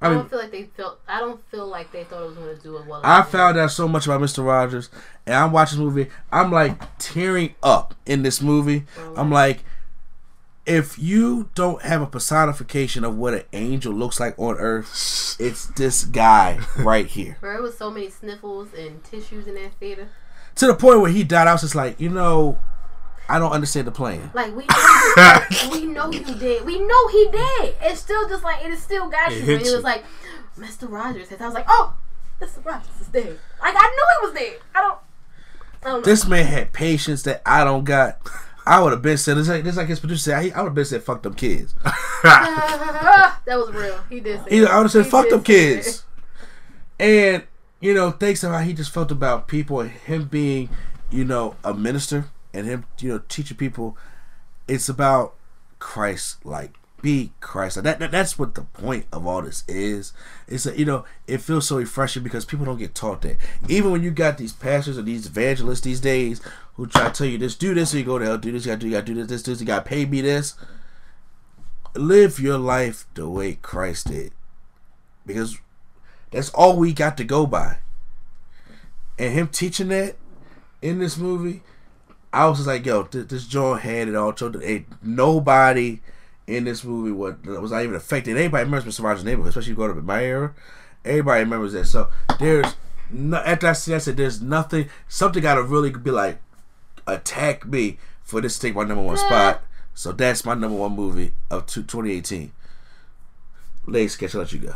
I, 0.00 0.06
I 0.06 0.08
mean, 0.10 0.18
don't 0.18 0.30
feel 0.30 0.38
like 0.38 0.50
they 0.50 0.64
felt. 0.64 1.00
I 1.08 1.20
don't 1.20 1.42
feel 1.50 1.66
like 1.66 1.90
they 1.90 2.04
thought 2.04 2.22
it 2.22 2.26
was 2.26 2.36
going 2.36 2.54
to 2.54 2.62
do 2.62 2.76
it 2.76 2.86
well. 2.86 3.00
I 3.02 3.22
found 3.22 3.56
out 3.56 3.70
so 3.70 3.88
much 3.88 4.06
about 4.06 4.20
Mister 4.20 4.42
Rogers, 4.42 4.90
and 5.24 5.34
I'm 5.34 5.52
watching 5.52 5.78
this 5.78 5.84
movie. 5.84 6.10
I'm 6.30 6.52
like 6.52 6.78
tearing 6.98 7.54
up 7.62 7.94
in 8.04 8.22
this 8.22 8.42
movie. 8.42 8.84
I'm 9.16 9.30
like, 9.30 9.64
if 10.66 10.98
you 10.98 11.48
don't 11.54 11.80
have 11.82 12.02
a 12.02 12.06
personification 12.06 13.04
of 13.04 13.16
what 13.16 13.34
an 13.34 13.44
angel 13.52 13.92
looks 13.94 14.20
like 14.20 14.38
on 14.38 14.56
Earth, 14.56 15.36
it's 15.38 15.66
this 15.68 16.04
guy 16.04 16.58
right 16.78 17.06
here. 17.06 17.38
There 17.40 17.62
was 17.62 17.78
so 17.78 17.90
many 17.90 18.10
sniffles 18.10 18.74
and 18.74 19.02
tissues 19.02 19.46
in 19.46 19.54
that 19.54 19.74
theater. 19.80 20.08
To 20.56 20.66
the 20.66 20.74
point 20.74 21.00
where 21.00 21.10
he 21.10 21.22
died, 21.22 21.46
I 21.46 21.52
was 21.52 21.60
just 21.62 21.74
like, 21.74 22.00
you 22.00 22.08
know, 22.08 22.58
I 23.28 23.38
don't 23.38 23.52
understand 23.52 23.86
the 23.86 23.92
plan. 23.92 24.30
Like 24.34 24.54
we, 24.54 24.64
know, 24.66 25.70
we 25.72 25.86
know 25.86 26.10
you 26.10 26.34
did. 26.36 26.64
We 26.64 26.78
know 26.78 27.08
he 27.08 27.28
did. 27.30 27.74
It's 27.82 28.00
still 28.00 28.28
just 28.28 28.44
like 28.44 28.64
it 28.64 28.70
is 28.70 28.82
still 28.82 29.08
got 29.08 29.32
It 29.32 29.44
you. 29.44 29.54
And 29.54 29.66
it 29.66 29.74
was 29.74 29.82
like 29.82 30.04
Mr. 30.58 30.90
Rogers. 30.90 31.30
And 31.30 31.40
I 31.40 31.46
was 31.46 31.54
like, 31.54 31.66
oh, 31.68 31.94
Mr. 32.40 32.64
Rogers 32.64 33.00
is 33.00 33.08
dead. 33.08 33.38
Like 33.60 33.74
I 33.76 33.88
knew 33.88 34.06
he 34.20 34.26
was 34.26 34.38
dead. 34.38 34.60
I 34.74 34.80
don't. 34.80 34.98
I 35.82 35.88
don't. 35.88 36.04
This 36.04 36.26
man 36.26 36.46
had 36.46 36.72
patience 36.72 37.22
that 37.24 37.42
I 37.44 37.64
don't 37.64 37.84
got. 37.84 38.18
I 38.68 38.82
would 38.82 38.90
have 38.92 39.02
been 39.02 39.16
said 39.16 39.36
this 39.36 39.48
like, 39.48 39.62
this 39.62 39.76
like 39.76 39.86
his 39.86 40.00
producer 40.00 40.22
said. 40.22 40.52
I 40.52 40.60
would 40.60 40.68
have 40.68 40.74
been 40.74 40.84
said, 40.84 41.02
"Fuck 41.04 41.22
them 41.22 41.34
kids." 41.34 41.72
that 42.24 43.44
was 43.46 43.72
real. 43.72 44.00
He 44.08 44.18
did. 44.18 44.42
Say. 44.44 44.66
I 44.66 44.76
would 44.76 44.84
have 44.84 44.90
said, 44.90 45.06
"Fuck 45.06 45.28
them 45.28 45.44
kids." 45.44 46.04
And 46.98 47.44
you 47.80 47.94
know, 47.94 48.10
thanks 48.10 48.40
to 48.40 48.48
how 48.48 48.58
he 48.58 48.72
just 48.72 48.90
felt 48.90 49.12
about 49.12 49.46
people 49.46 49.80
and 49.80 49.90
him 49.90 50.24
being, 50.24 50.68
you 51.12 51.24
know, 51.24 51.54
a 51.62 51.74
minister 51.74 52.24
and 52.56 52.66
him, 52.66 52.84
you 52.98 53.10
know, 53.10 53.22
teaching 53.28 53.56
people. 53.56 53.96
It's 54.66 54.88
about 54.88 55.34
Christ, 55.78 56.44
like 56.44 56.72
be 57.02 57.32
Christ. 57.40 57.82
That, 57.82 57.98
that 57.98 58.10
that's 58.10 58.38
what 58.38 58.54
the 58.54 58.62
point 58.62 59.06
of 59.12 59.26
all 59.26 59.42
this 59.42 59.62
is. 59.68 60.12
It's 60.48 60.64
that 60.64 60.78
you 60.78 60.84
know 60.84 61.04
it 61.26 61.40
feels 61.40 61.68
so 61.68 61.76
refreshing 61.76 62.22
because 62.22 62.44
people 62.44 62.64
don't 62.66 62.78
get 62.78 62.94
taught 62.94 63.22
that. 63.22 63.36
Even 63.68 63.92
when 63.92 64.02
you 64.02 64.10
got 64.10 64.38
these 64.38 64.52
pastors 64.52 64.98
or 64.98 65.02
these 65.02 65.26
evangelists 65.26 65.82
these 65.82 66.00
days 66.00 66.40
who 66.74 66.86
try 66.86 67.08
to 67.08 67.12
tell 67.12 67.26
you 67.26 67.38
this, 67.38 67.54
do 67.54 67.74
this, 67.74 67.94
or 67.94 67.98
you 67.98 68.04
go 68.04 68.18
to 68.18 68.24
hell, 68.24 68.38
do 68.38 68.52
this, 68.52 68.66
you 68.66 68.72
gotta 68.72 68.80
do, 68.80 68.86
you 68.86 68.92
gotta 68.92 69.06
do 69.06 69.14
this, 69.14 69.28
this, 69.28 69.42
this, 69.42 69.60
you 69.60 69.66
gotta 69.66 69.84
pay 69.88 70.04
me 70.04 70.20
this. 70.20 70.54
Live 71.94 72.38
your 72.38 72.58
life 72.58 73.06
the 73.14 73.28
way 73.28 73.54
Christ 73.54 74.08
did, 74.08 74.32
because 75.24 75.58
that's 76.30 76.50
all 76.50 76.76
we 76.76 76.92
got 76.92 77.16
to 77.16 77.24
go 77.24 77.46
by. 77.46 77.78
And 79.18 79.32
him 79.32 79.48
teaching 79.48 79.88
that 79.88 80.16
in 80.82 80.98
this 80.98 81.16
movie, 81.16 81.62
I 82.36 82.44
was 82.46 82.58
just 82.58 82.68
like, 82.68 82.84
yo, 82.84 83.04
th- 83.04 83.28
this 83.28 83.46
John 83.46 83.78
had 83.78 84.08
it 84.08 84.14
all. 84.14 84.36
So 84.36 84.52
ain't 84.62 84.86
nobody 85.02 86.00
in 86.46 86.64
this 86.64 86.84
movie 86.84 87.10
was, 87.10 87.34
was 87.44 87.70
not 87.70 87.82
even 87.82 87.94
affected. 87.94 88.36
Anybody 88.36 88.64
remembers 88.64 88.84
Mr. 88.84 89.04
Rogers' 89.04 89.24
neighborhood, 89.24 89.48
especially 89.48 89.74
growing 89.74 89.92
up 89.92 89.96
in 89.96 90.04
my 90.04 90.22
era. 90.22 90.54
Everybody 91.02 91.44
remembers 91.44 91.72
that. 91.72 91.86
So 91.86 92.10
there's 92.38 92.76
no, 93.10 93.38
after 93.38 93.68
I 93.68 93.72
said, 93.72 93.94
I 93.94 93.98
said 93.98 94.18
there's 94.18 94.42
nothing. 94.42 94.90
Something 95.08 95.42
got 95.42 95.54
to 95.54 95.62
really 95.62 95.90
be 95.90 96.10
like 96.10 96.38
attack 97.06 97.64
me 97.64 97.98
for 98.22 98.42
this 98.42 98.56
to 98.56 98.66
take 98.66 98.74
my 98.74 98.84
number 98.84 99.02
one 99.02 99.16
spot. 99.16 99.62
So 99.94 100.12
that's 100.12 100.44
my 100.44 100.52
number 100.52 100.76
one 100.76 100.92
movie 100.92 101.32
of 101.50 101.64
2018. 101.64 102.52
Ladies, 103.86 104.12
sketch, 104.12 104.34
I'll 104.34 104.42
let 104.42 104.52
you 104.52 104.58
go. 104.58 104.74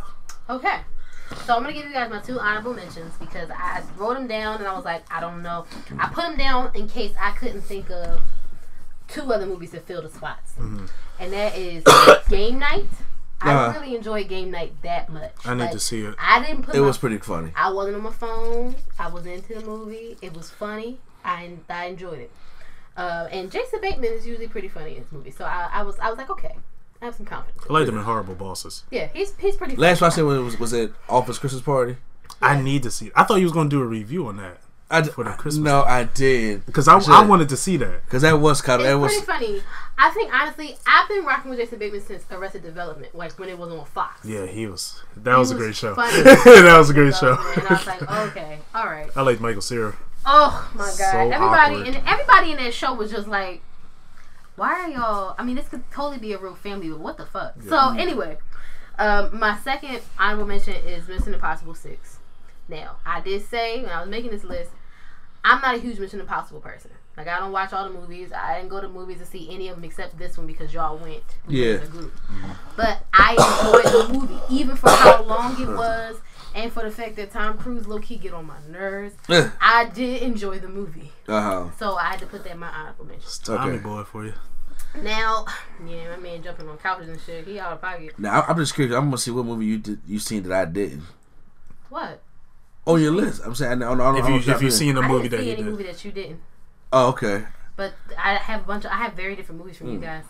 Okay. 0.49 0.81
So 1.47 1.57
I'm 1.57 1.63
gonna 1.63 1.73
give 1.73 1.87
you 1.87 1.93
guys 1.93 2.11
my 2.11 2.21
two 2.21 2.39
honorable 2.39 2.75
mentions 2.75 3.15
because 3.19 3.51
I 3.51 3.83
wrote 3.97 4.15
them 4.15 4.27
down 4.27 4.59
and 4.59 4.67
I 4.67 4.75
was 4.75 4.85
like, 4.85 5.03
I 5.13 5.21
don't 5.21 5.43
know. 5.43 5.65
I 5.99 6.07
put 6.09 6.23
them 6.23 6.37
down 6.37 6.71
in 6.75 6.89
case 6.89 7.13
I 7.21 7.33
couldn't 7.33 7.63
think 7.63 7.91
of 7.91 8.21
two 9.09 9.33
other 9.33 9.47
movies 9.47 9.71
that 9.73 9.87
fill 9.87 10.03
the 10.03 10.11
spots, 10.11 10.53
Mm-hmm. 10.59 10.87
and 11.19 11.33
that 11.33 11.57
is 11.57 11.85
Game 12.29 12.59
Night. 12.59 12.87
I 13.43 13.53
Uh-huh. 13.55 13.81
really 13.81 13.97
enjoyed 13.97 14.29
Game 14.29 14.51
Night 14.51 14.75
that 14.83 15.09
much. 15.09 15.33
I 15.45 15.55
need 15.55 15.63
Like, 15.63 15.71
to 15.73 15.81
see 15.81 16.03
it. 16.03 16.15
I 16.19 16.45
didn't 16.45 16.63
put. 16.65 16.75
It 16.75 16.81
my, 16.81 16.87
was 16.87 16.99
pretty 16.99 17.19
funny. 17.19 17.53
I 17.57 17.71
wasn't 17.73 17.97
on 17.97 18.03
my 18.03 18.13
phone. 18.13 18.77
I 18.99 19.09
was 19.09 19.25
into 19.27 19.55
the 19.55 19.65
movie. 19.65 20.17
It 20.21 20.35
was 20.35 20.51
funny. 20.51 20.99
I 21.25 21.51
I 21.69 21.87
enjoyed 21.87 22.19
it. 22.21 22.31
Uh, 22.97 23.29
and 23.33 23.51
Jason 23.51 23.81
Bateman 23.81 24.13
is 24.13 24.27
usually 24.27 24.49
pretty 24.49 24.69
funny 24.69 24.97
in 24.97 25.03
this 25.05 25.13
movie, 25.13 25.31
so 25.31 25.45
I, 25.45 25.71
I 25.73 25.83
was 25.83 25.99
I 26.01 26.09
was 26.11 26.19
like, 26.19 26.29
okay, 26.31 26.55
I 26.55 26.70
have 27.01 27.15
some 27.15 27.27
confidence. 27.27 27.65
I 27.69 27.73
like 27.73 27.87
them 27.87 27.97
in 27.97 28.05
Horrible 28.05 28.35
Bosses. 28.35 28.85
Yeah, 28.91 29.09
he's 29.13 29.35
he's 29.39 29.57
pretty. 29.57 29.75
Funny. 29.77 29.89
Last 29.89 30.01
one 30.01 30.11
I 30.11 30.15
said 30.15 30.25
was 30.25 30.59
was 30.59 30.73
at 30.75 30.91
Office 31.09 31.39
Christmas 31.39 31.63
Party. 31.63 31.97
I 32.43 32.61
need 32.61 32.83
to 32.85 32.91
see 32.91 33.07
it. 33.07 33.13
I 33.17 33.25
thought 33.25 33.37
you 33.37 33.45
was 33.45 33.53
gonna 33.53 33.69
do 33.69 33.81
a 33.83 33.87
review 33.87 34.27
on 34.27 34.37
that 34.39 34.59
I 34.91 35.03
d- 35.03 35.11
for 35.11 35.25
the 35.25 35.31
Christmas. 35.31 35.65
no, 35.65 35.83
I 35.83 36.05
did 36.05 36.67
because 36.67 36.89
I, 36.89 36.99
I 36.99 37.25
wanted 37.25 37.49
to 37.51 37.57
see 37.57 37.77
that. 37.77 38.05
because 38.07 38.23
that 38.23 38.41
was 38.41 38.61
kind 38.61 38.81
of 38.83 38.87
It's 38.87 38.93
that 38.95 38.99
was 38.99 39.13
pretty 39.25 39.45
funny. 39.47 39.63
I 39.99 40.11
think 40.11 40.33
honestly, 40.33 40.77
I've 40.87 41.09
been 41.09 41.25
rocking 41.25 41.51
with 41.51 41.59
Jason 41.61 41.79
Bateman 41.79 42.01
since 42.01 42.25
Arrested 42.31 42.63
Development, 42.63 43.15
like 43.15 43.33
when 43.39 43.49
it 43.51 43.59
was 43.59 43.71
on 43.71 43.85
Fox. 43.85 44.25
Yeah, 44.25 44.47
he 44.47 44.67
was. 44.67 45.01
That 45.17 45.37
was, 45.39 45.51
a 45.51 45.55
great 45.55 45.77
show. 45.77 45.95
funny. 45.95 46.23
that 46.23 46.77
was 46.79 46.91
a 46.91 46.95
great 46.95 47.15
show. 47.15 47.33
And 47.33 47.67
I 47.67 47.75
was 47.75 47.87
like, 47.87 48.03
okay, 48.29 48.59
all 48.75 48.87
right. 48.87 49.11
I 49.15 49.23
like 49.23 49.41
Michael 49.41 49.61
Cera. 49.63 49.97
Oh 50.25 50.71
my 50.75 50.85
god, 50.85 50.95
So 50.95 51.19
everybody 51.19 51.75
awkward. 51.77 51.87
and 51.95 52.09
everybody 52.09 52.51
in 52.53 52.57
that 52.59 52.75
show 52.75 52.95
was 52.95 53.11
just 53.11 53.29
like, 53.29 53.63
why 54.61 54.73
are 54.83 54.91
y'all? 54.91 55.35
I 55.39 55.43
mean, 55.43 55.57
this 55.57 55.69
could 55.71 55.91
totally 55.91 56.19
be 56.19 56.35
a 56.35 56.39
real 56.39 56.55
family, 56.55 56.91
but 56.91 57.01
what 57.01 57.17
the 57.17 57.25
fuck? 57.25 57.55
So 57.67 57.95
anyway, 57.97 58.37
um, 58.99 59.39
my 59.39 59.57
second 59.59 60.01
honorable 60.19 60.45
mention 60.47 60.75
is 60.75 61.09
Mission 61.09 61.33
Impossible 61.33 61.75
Six. 61.75 62.19
Now, 62.69 62.97
I 63.07 63.21
did 63.23 63.43
say 63.47 63.81
when 63.83 63.91
I 63.91 64.01
was 64.03 64.11
making 64.11 64.31
this 64.33 64.45
list, 64.45 64.71
I'm 65.43 65.63
not 65.63 65.77
a 65.77 65.79
huge 65.79 65.99
Mission 65.99 66.21
Impossible 66.21 66.61
person. 66.61 66.91
Like 67.17 67.27
I 67.27 67.39
don't 67.39 67.53
watch 67.53 67.73
all 67.73 67.85
the 67.91 67.99
movies. 67.99 68.33
I 68.33 68.57
didn't 68.59 68.69
go 68.69 68.83
to 68.83 68.89
movies 68.89 69.19
to 69.19 69.25
see 69.27 69.49
any 69.51 69.69
of 69.69 69.77
them 69.77 69.85
except 69.85 70.19
this 70.19 70.37
one 70.37 70.47
because 70.47 70.75
y'all 70.75 70.99
went. 70.99 71.23
We 71.47 71.55
went 71.55 71.67
Yeah. 71.67 71.75
as 71.81 71.89
a 71.89 71.91
group. 71.91 72.15
But 72.77 73.05
I 73.15 73.33
enjoyed 73.33 73.93
the 74.09 74.13
movie, 74.13 74.39
even 74.51 74.77
for 74.77 74.91
how 74.91 75.23
long 75.23 75.61
it 75.61 75.69
was, 75.69 76.17
and 76.55 76.71
for 76.71 76.83
the 76.83 76.91
fact 76.91 77.17
that 77.17 77.31
Tom 77.33 77.57
Cruise 77.59 77.87
low 77.89 77.99
key 77.99 78.17
get 78.17 78.33
on 78.35 78.47
my 78.47 78.59
nerves. 78.69 79.15
I 79.61 79.91
did 79.93 80.23
enjoy 80.23 80.59
the 80.59 80.69
movie, 80.69 81.13
Uh 81.27 81.41
huh. 81.41 81.71
so 81.79 81.97
I 81.97 82.11
had 82.11 82.21
to 82.21 82.27
put 82.27 82.45
that 82.45 82.53
in 82.53 82.59
my 82.59 82.69
honorable 82.69 83.07
mention. 83.07 83.29
Tommy 83.43 83.73
Okay. 83.75 83.83
boy 83.83 84.05
for 84.05 84.25
you. 84.27 84.35
Now, 85.03 85.47
yeah, 85.87 86.11
my 86.11 86.17
man 86.17 86.43
jumping 86.43 86.69
on 86.69 86.77
couches 86.79 87.09
and 87.09 87.21
shit, 87.21 87.47
he 87.47 87.59
out 87.61 87.73
of 87.73 87.81
pocket. 87.81 88.19
Now 88.19 88.41
I- 88.41 88.47
I'm 88.49 88.57
just 88.57 88.75
curious. 88.75 88.95
I'm 88.97 89.05
gonna 89.07 89.19
see 89.19 89.31
what 89.31 89.45
movie 89.47 89.67
you 89.67 89.79
did 89.79 90.01
you 90.07 90.19
seen 90.19 90.43
that 90.45 90.53
I 90.53 90.65
didn't 90.65 91.05
What? 91.89 92.23
on 92.87 93.01
your 93.01 93.13
list. 93.13 93.43
I'm 93.45 93.55
saying 93.55 93.83
on, 93.83 94.01
on, 94.01 94.17
If 94.17 94.25
on, 94.25 94.29
you 94.31 94.35
on 94.35 94.41
if 94.41 94.47
top 94.47 94.61
you 94.63 94.69
of 94.69 94.73
it. 94.75 94.77
seen 94.77 94.95
the 94.97 95.03
I 95.03 95.09
movie 95.09 95.29
didn't 95.29 95.39
that 95.41 95.45
see 95.45 95.53
any 95.53 95.63
did, 95.63 95.71
movie 95.71 95.85
that 95.85 96.05
you 96.05 96.13
didn't, 96.13 96.41
Oh 96.93 97.09
okay. 97.11 97.45
but 97.77 97.95
I 98.19 98.35
have 98.37 98.63
a 98.63 98.65
bunch 98.65 98.85
of 98.85 98.91
I 98.91 98.97
have 98.97 99.13
very 99.15 99.37
different 99.37 99.61
movies 99.61 99.77
from 99.79 99.89
Hmm. 99.89 99.93
you 99.95 99.99
guys. 100.01 100.25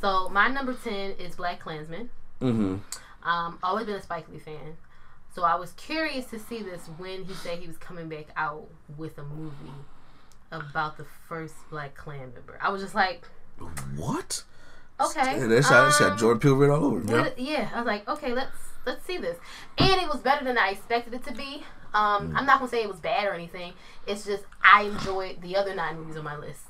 So 0.00 0.28
my 0.30 0.48
number 0.48 0.74
ten 0.74 1.12
is 1.12 1.36
Black 1.36 1.60
Klansman. 1.60 2.10
Mm-hmm. 2.40 3.28
Um, 3.28 3.58
always 3.62 3.86
been 3.86 3.94
a 3.96 4.02
Spike 4.02 4.26
Lee 4.32 4.38
fan, 4.40 4.76
so 5.34 5.44
I 5.44 5.54
was 5.54 5.72
curious 5.72 6.24
to 6.26 6.38
see 6.40 6.62
this 6.62 6.88
when 6.98 7.24
he 7.24 7.34
said 7.34 7.58
he 7.60 7.68
was 7.68 7.76
coming 7.76 8.08
back 8.08 8.26
out 8.36 8.66
with 8.96 9.16
a 9.18 9.22
movie 9.22 9.54
about 10.50 10.96
the 10.96 11.06
first 11.28 11.54
Black 11.70 11.94
Klan 11.94 12.32
member. 12.34 12.58
I 12.60 12.70
was 12.70 12.82
just 12.82 12.94
like, 12.96 13.22
What? 13.96 14.44
okay, 15.00 15.38
Yeah, 15.40 15.46
that's 15.46 15.68
got, 15.68 15.84
that's 15.84 16.00
um, 16.00 16.16
Jordan 16.18 16.40
Peele 16.40 16.54
written 16.54 16.74
all 16.76 16.84
over. 16.84 16.98
it. 17.00 17.06
What- 17.06 17.38
yeah, 17.38 17.68
I 17.74 17.78
was 17.78 17.86
like, 17.86 18.08
okay, 18.08 18.32
let's 18.32 18.56
let's 18.86 19.04
see 19.06 19.16
this, 19.16 19.36
and 19.78 20.00
it 20.00 20.08
was 20.08 20.18
better 20.20 20.44
than 20.44 20.58
I 20.58 20.70
expected 20.70 21.14
it 21.14 21.24
to 21.24 21.32
be. 21.32 21.64
Um, 21.94 22.32
I'm 22.36 22.46
not 22.46 22.58
gonna 22.58 22.70
say 22.70 22.82
it 22.82 22.88
was 22.88 23.00
bad 23.00 23.26
or 23.26 23.32
anything. 23.32 23.72
It's 24.06 24.24
just 24.24 24.44
I 24.64 24.82
enjoyed 24.84 25.42
the 25.42 25.56
other 25.56 25.74
nine 25.74 25.98
movies 25.98 26.16
on 26.16 26.24
my 26.24 26.36
list 26.36 26.60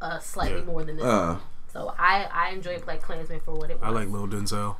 uh, 0.00 0.18
slightly 0.18 0.58
Yeah. 0.60 0.64
more 0.64 0.82
than 0.84 0.96
this. 0.96 1.04
Uh, 1.04 1.38
so 1.72 1.94
I 1.98 2.26
I 2.32 2.50
enjoyed 2.50 2.84
Black 2.84 3.00
Klansman 3.02 3.40
for 3.40 3.54
what 3.54 3.70
it 3.70 3.78
was. 3.80 3.86
I 3.86 3.90
like 3.90 4.08
Lil 4.08 4.26
Denzel. 4.26 4.76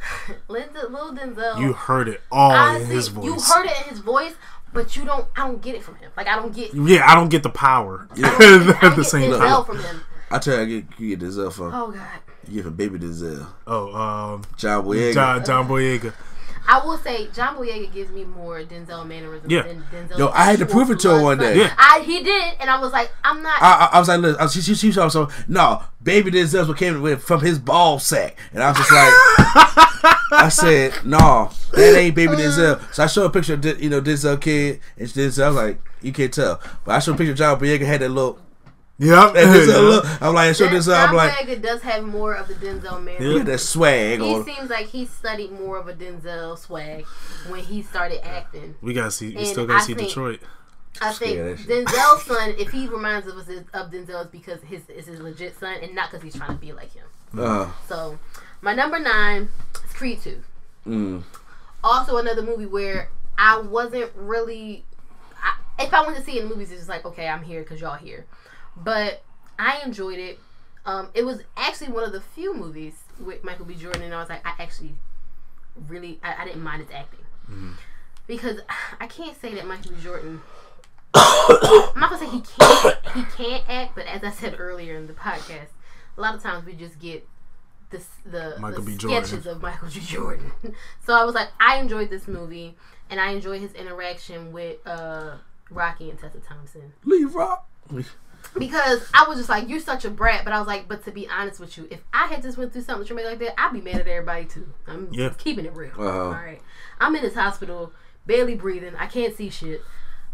Lil, 0.48 0.64
Lil 0.90 1.14
Denzel. 1.14 1.60
You 1.60 1.72
heard 1.72 2.08
it 2.08 2.20
all 2.30 2.50
honestly, 2.52 2.84
in 2.84 2.90
his 2.90 3.08
voice. 3.08 3.24
you 3.24 3.32
heard 3.40 3.66
it 3.66 3.76
in 3.84 3.88
his 3.90 3.98
voice, 4.00 4.34
but 4.72 4.96
you 4.96 5.04
don't. 5.04 5.26
I 5.36 5.46
don't 5.46 5.62
get 5.62 5.74
it 5.76 5.82
from 5.82 5.94
him. 5.96 6.10
Like 6.16 6.26
I 6.26 6.34
don't 6.36 6.54
get. 6.54 6.74
Yeah, 6.74 7.08
I 7.10 7.14
don't 7.14 7.28
get 7.28 7.42
the 7.42 7.50
power 7.50 8.08
I 8.10 8.14
at 8.14 8.38
don't 8.38 8.66
get, 8.66 8.76
I 8.76 8.80
don't 8.88 8.96
the 8.96 9.04
same 9.04 9.30
Denzel 9.30 9.38
time. 9.38 9.64
from 9.64 9.78
him. 9.78 10.00
I 10.32 10.38
tell 10.38 10.56
you, 10.56 10.62
I 10.62 10.64
get 10.66 10.84
you 11.00 11.16
get 11.16 11.20
Denzel 11.28 11.52
from 11.52 11.74
Oh 11.74 11.90
god. 11.92 12.06
you 12.48 12.54
get 12.54 12.64
from 12.64 12.74
Baby 12.74 12.98
Denzel, 12.98 13.46
Oh, 13.66 13.94
um, 13.94 14.42
John 14.56 14.84
Boyega. 14.84 15.14
John, 15.14 15.44
John 15.44 15.68
Boyega. 15.68 16.12
I 16.64 16.78
will 16.84 16.96
say 16.98 17.26
John 17.34 17.56
Boyega 17.56 17.92
gives 17.92 18.12
me 18.12 18.24
more 18.24 18.60
Denzel 18.62 19.04
mannerisms 19.04 19.50
Yeah. 19.50 19.62
than 19.62 19.82
Denzel. 19.92 20.16
Yo, 20.16 20.28
I 20.28 20.44
had 20.44 20.60
to 20.60 20.66
prove 20.66 20.90
it 20.92 21.00
to 21.00 21.10
her 21.10 21.20
one 21.22 21.38
day. 21.38 21.58
Yeah. 21.58 21.74
I 21.76 22.02
he 22.06 22.22
did, 22.22 22.54
and 22.60 22.70
I 22.70 22.80
was 22.80 22.92
like, 22.92 23.10
I'm 23.24 23.42
not. 23.42 23.60
I, 23.60 23.88
I, 23.92 23.96
I 23.96 23.98
was 23.98 24.06
like, 24.08 24.20
look, 24.20 24.38
I 24.38 24.44
was, 24.44 24.52
she, 24.54 24.60
she, 24.60 24.74
she 24.76 24.92
saw 24.92 25.08
so 25.08 25.28
no, 25.48 25.82
Baby 26.02 26.30
Denzel's 26.30 26.68
what 26.68 26.78
came 26.78 27.02
with 27.02 27.22
from 27.24 27.40
his 27.40 27.58
ball 27.58 27.98
sack, 27.98 28.36
and 28.52 28.62
I 28.62 28.68
was 28.68 28.78
just 28.78 28.92
like, 28.92 29.12
I 30.32 30.48
said, 30.52 31.04
no, 31.04 31.50
that 31.72 31.96
ain't 31.98 32.14
Baby 32.14 32.34
Denzel. 32.34 32.80
So 32.94 33.02
I 33.02 33.06
showed 33.08 33.24
a 33.26 33.30
picture 33.30 33.54
of 33.54 33.60
Den- 33.60 33.80
you 33.80 33.90
know 33.90 34.00
Denzel 34.00 34.40
kid, 34.40 34.78
and 34.96 35.08
Denzel. 35.08 35.42
I 35.44 35.48
was 35.48 35.56
like, 35.56 35.80
you 36.00 36.12
can't 36.12 36.32
tell, 36.32 36.60
but 36.84 36.92
I 36.94 36.98
showed 37.00 37.16
a 37.16 37.18
picture 37.18 37.32
of 37.32 37.38
John 37.38 37.58
Boyega 37.58 37.84
had 37.84 38.00
that 38.02 38.08
look, 38.10 38.40
Yep. 38.98 39.34
that 39.34 39.44
Denzel 39.46 39.88
look. 39.90 40.22
I'm 40.22 40.34
like, 40.34 40.50
I 40.50 40.52
showed 40.52 40.70
John 40.70 40.76
Denzel. 40.80 41.08
I'm 41.08 41.14
like, 41.16 41.32
Boyega 41.32 41.60
does 41.62 41.82
have 41.82 42.04
more 42.04 42.34
of 42.34 42.46
the 42.48 42.54
Denzel 42.54 42.98
he 42.98 43.04
mannerisms. 43.04 43.38
had 43.38 43.46
that 43.48 43.58
swag 43.58 44.20
He 44.20 44.34
on. 44.34 44.44
seems 44.44 44.70
like 44.70 44.86
he 44.86 45.06
studied 45.06 45.50
more 45.52 45.78
of 45.78 45.88
a 45.88 45.92
Denzel 45.94 46.56
swag 46.58 47.04
when 47.48 47.60
he 47.60 47.82
started 47.82 48.24
acting. 48.24 48.76
We 48.80 48.92
gotta 48.94 49.10
see. 49.10 49.34
We 49.34 49.44
still 49.44 49.66
gotta 49.66 49.82
I 49.82 49.86
see 49.86 49.94
think- 49.94 50.08
Detroit. 50.08 50.40
I 51.00 51.10
think 51.12 51.38
Denzel's 51.60 52.22
son, 52.26 52.54
if 52.58 52.70
he 52.70 52.86
reminds 52.86 53.26
us 53.26 53.48
of 53.72 53.90
Denzel, 53.90 54.22
it's 54.22 54.30
because 54.30 54.60
his 54.62 54.88
is 54.90 55.06
his 55.06 55.20
legit 55.20 55.58
son, 55.58 55.78
and 55.82 55.94
not 55.94 56.10
because 56.10 56.22
he's 56.22 56.36
trying 56.36 56.50
to 56.54 56.60
be 56.60 56.72
like 56.72 56.92
him. 56.92 57.06
Uh, 57.36 57.70
So, 57.88 58.18
my 58.60 58.74
number 58.74 58.98
nine 58.98 59.48
is 59.86 59.92
Creed 59.94 60.20
two. 60.22 60.42
mm, 60.86 61.22
also 61.82 62.18
another 62.18 62.42
movie 62.42 62.66
where 62.66 63.08
I 63.38 63.58
wasn't 63.58 64.12
really. 64.14 64.84
I, 65.42 65.82
if 65.82 65.94
I 65.94 66.02
went 66.04 66.18
to 66.18 66.22
see 66.22 66.32
it 66.38 66.42
in 66.42 66.48
the 66.50 66.54
movies, 66.54 66.70
it's 66.70 66.80
just 66.80 66.88
like 66.90 67.06
okay, 67.06 67.26
I'm 67.26 67.42
here 67.42 67.62
because 67.62 67.80
y'all 67.80 67.96
here. 67.96 68.26
But 68.76 69.22
I 69.58 69.80
enjoyed 69.84 70.18
it. 70.18 70.38
Um, 70.84 71.10
it 71.14 71.24
was 71.24 71.42
actually 71.56 71.92
one 71.92 72.04
of 72.04 72.12
the 72.12 72.20
few 72.20 72.54
movies 72.54 72.94
with 73.20 73.44
Michael 73.44 73.64
B. 73.64 73.74
Jordan, 73.74 74.02
and 74.02 74.14
I 74.14 74.18
was 74.18 74.28
like, 74.28 74.44
I 74.46 74.60
actually 74.60 74.94
really, 75.88 76.18
I, 76.22 76.42
I 76.42 76.44
didn't 76.44 76.62
mind 76.62 76.82
his 76.82 76.90
acting 76.90 77.20
because 78.26 78.60
I 79.00 79.06
can't 79.06 79.40
say 79.40 79.54
that 79.54 79.66
Michael 79.66 79.92
B. 79.92 79.98
Jordan. 80.02 80.40
I'm 81.14 82.00
not 82.00 82.10
gonna 82.10 82.18
say 82.18 82.30
he 82.30 82.40
can't 82.40 82.96
he 83.14 83.24
can't 83.36 83.64
act, 83.68 83.94
but 83.94 84.06
as 84.06 84.24
I 84.24 84.30
said 84.30 84.56
earlier 84.58 84.96
in 84.96 85.06
the 85.06 85.12
podcast, 85.12 85.68
a 86.16 86.20
lot 86.20 86.34
of 86.34 86.42
times 86.42 86.64
we 86.64 86.72
just 86.72 86.98
get 86.98 87.26
the 87.90 88.02
the, 88.24 88.56
Michael 88.58 88.82
the 88.82 88.92
B. 88.92 88.96
Jordan. 88.96 89.24
sketches 89.24 89.46
of 89.46 89.60
Michael 89.60 89.88
B. 89.88 90.00
Jordan. 90.00 90.52
so 91.04 91.14
I 91.14 91.24
was 91.24 91.34
like, 91.34 91.48
I 91.60 91.78
enjoyed 91.78 92.10
this 92.10 92.26
movie, 92.26 92.76
and 93.10 93.20
I 93.20 93.32
enjoyed 93.32 93.60
his 93.60 93.72
interaction 93.74 94.52
with 94.52 94.78
uh, 94.86 95.36
Rocky 95.70 96.10
and 96.10 96.18
Tessa 96.18 96.38
Thompson 96.40 96.92
Leave 97.04 97.34
rock. 97.34 97.68
Because 98.58 99.08
I 99.14 99.24
was 99.28 99.38
just 99.38 99.48
like, 99.48 99.68
you're 99.68 99.80
such 99.80 100.04
a 100.04 100.10
brat. 100.10 100.44
But 100.44 100.52
I 100.52 100.58
was 100.58 100.66
like, 100.68 100.88
but 100.88 101.04
to 101.04 101.10
be 101.10 101.28
honest 101.28 101.60
with 101.60 101.76
you, 101.78 101.88
if 101.90 102.00
I 102.12 102.26
had 102.26 102.42
just 102.42 102.58
went 102.58 102.72
through 102.72 102.82
something 102.82 103.06
traumatic 103.06 103.30
like 103.30 103.38
that, 103.40 103.60
I'd 103.60 103.72
be 103.72 103.80
mad 103.80 103.96
at 103.96 104.06
everybody 104.06 104.44
too. 104.44 104.68
I'm 104.86 105.08
Yeah. 105.12 105.30
keeping 105.38 105.64
it 105.64 105.74
real. 105.74 105.92
Uh-huh. 105.92 106.08
All 106.24 106.30
right, 106.32 106.60
I'm 107.00 107.14
in 107.16 107.22
this 107.22 107.34
hospital, 107.34 107.92
barely 108.26 108.54
breathing. 108.54 108.94
I 108.98 109.06
can't 109.06 109.34
see 109.36 109.50
shit. 109.50 109.82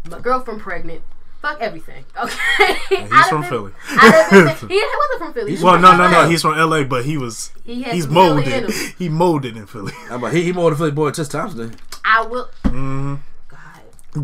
My 0.09 0.19
girlfriend 0.19 0.61
pregnant. 0.61 1.01
Fuck 1.41 1.61
everything. 1.61 2.03
Okay. 2.21 2.75
he's 2.89 3.27
from 3.27 3.43
have 3.43 3.49
Philly. 3.49 3.71
Been- 3.71 4.47
he 4.69 4.83
wasn't 4.97 5.19
from 5.19 5.33
Philly. 5.33 5.51
He's 5.51 5.63
Well, 5.63 5.79
no, 5.79 5.95
no, 5.95 6.09
no. 6.11 6.27
He's 6.27 6.41
from 6.41 6.59
L.A., 6.59 6.83
but 6.83 7.05
he 7.05 7.15
was 7.17 7.51
He 7.63 7.81
he's 7.83 8.03
some 8.03 8.11
in 8.11 8.13
molded. 8.15 8.71
He 8.97 9.07
molded 9.07 9.55
in 9.55 9.65
Philly. 9.65 9.93
I'm 10.11 10.21
like, 10.21 10.33
he, 10.33 10.43
he 10.43 10.51
more 10.51 10.69
than 10.71 10.77
Philly 10.77 10.91
boy 10.91 11.11
Tess 11.11 11.29
Thompson. 11.29 11.75
I 12.03 12.25
will. 12.25 12.49
hmm 12.65 13.15
God, 13.15 13.19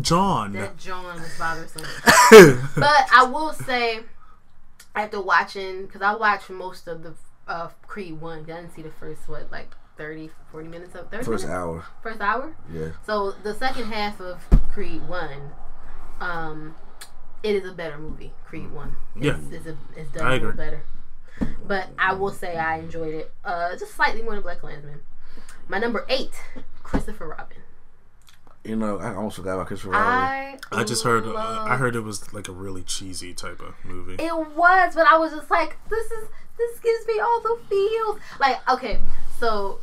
John. 0.00 0.52
that 0.52 0.76
John 0.76 1.04
was 1.20 1.38
bothersome. 1.38 1.82
but 2.76 3.06
I 3.12 3.24
will 3.30 3.52
say, 3.52 4.00
after 4.94 5.20
watching, 5.20 5.86
because 5.86 6.02
I 6.02 6.14
watched 6.14 6.50
most 6.50 6.88
of 6.88 7.02
the 7.02 7.14
uh, 7.48 7.68
Creed 7.86 8.20
1, 8.20 8.38
I 8.38 8.42
didn't 8.42 8.74
see 8.74 8.82
the 8.82 8.90
first, 8.90 9.28
what, 9.28 9.50
like 9.52 9.74
30, 9.96 10.30
40 10.50 10.68
minutes 10.68 10.94
of 10.94 11.10
30 11.10 11.24
First 11.24 11.44
minutes? 11.44 11.44
hour. 11.58 11.84
First 12.02 12.20
hour? 12.20 12.54
Yeah. 12.72 12.88
So 13.06 13.32
the 13.42 13.54
second 13.54 13.84
half 13.92 14.20
of 14.20 14.40
Creed 14.72 15.06
1, 15.08 15.30
um, 16.20 16.74
it 17.42 17.54
is 17.54 17.68
a 17.68 17.72
better 17.72 17.98
movie, 17.98 18.32
Creed 18.44 18.70
1. 18.72 18.96
It's, 19.16 19.24
Yeah. 19.24 19.36
It's, 19.56 19.66
a, 19.66 19.76
it's 19.96 20.10
done 20.10 20.26
I 20.26 20.32
a 20.32 20.36
agree. 20.36 20.52
better. 20.52 20.82
But 21.66 21.88
I 21.98 22.14
will 22.14 22.30
say 22.32 22.56
I 22.56 22.78
enjoyed 22.78 23.14
it. 23.14 23.32
Uh, 23.44 23.76
just 23.76 23.94
slightly 23.94 24.22
more 24.22 24.34
than 24.34 24.42
Black 24.42 24.60
Klansman. 24.60 25.00
My 25.68 25.78
number 25.78 26.06
eight, 26.08 26.32
Christopher 26.82 27.28
Robin. 27.28 27.58
You 28.66 28.76
know, 28.76 28.98
I 28.98 29.14
almost 29.14 29.36
forgot 29.36 29.54
about 29.54 29.68
Christopher 29.68 29.90
Robin. 29.92 30.06
I 30.06 30.58
I 30.72 30.84
just 30.84 31.04
heard. 31.04 31.24
Uh, 31.24 31.32
love- 31.34 31.68
I 31.68 31.76
heard 31.76 31.94
it 31.96 32.00
was 32.00 32.32
like 32.34 32.48
a 32.48 32.52
really 32.52 32.82
cheesy 32.82 33.32
type 33.34 33.60
of 33.60 33.74
movie. 33.84 34.14
It 34.22 34.34
was, 34.34 34.94
but 34.94 35.06
I 35.06 35.16
was 35.18 35.32
just 35.32 35.50
like, 35.50 35.76
this 35.88 36.06
is 36.10 36.28
this 36.58 36.80
gives 36.80 37.06
me 37.06 37.20
all 37.20 37.40
the 37.40 37.58
feels. 37.68 38.18
Like, 38.40 38.68
okay, 38.68 38.98
so 39.38 39.80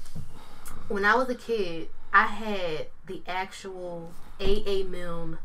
when 0.89 1.05
I 1.05 1.15
was 1.15 1.30
a 1.30 1.35
kid, 1.35 1.89
I 2.11 2.23
had 2.27 2.88
the 3.05 3.22
actual 3.27 4.11
AA 4.41 4.84
Milne 4.88 5.38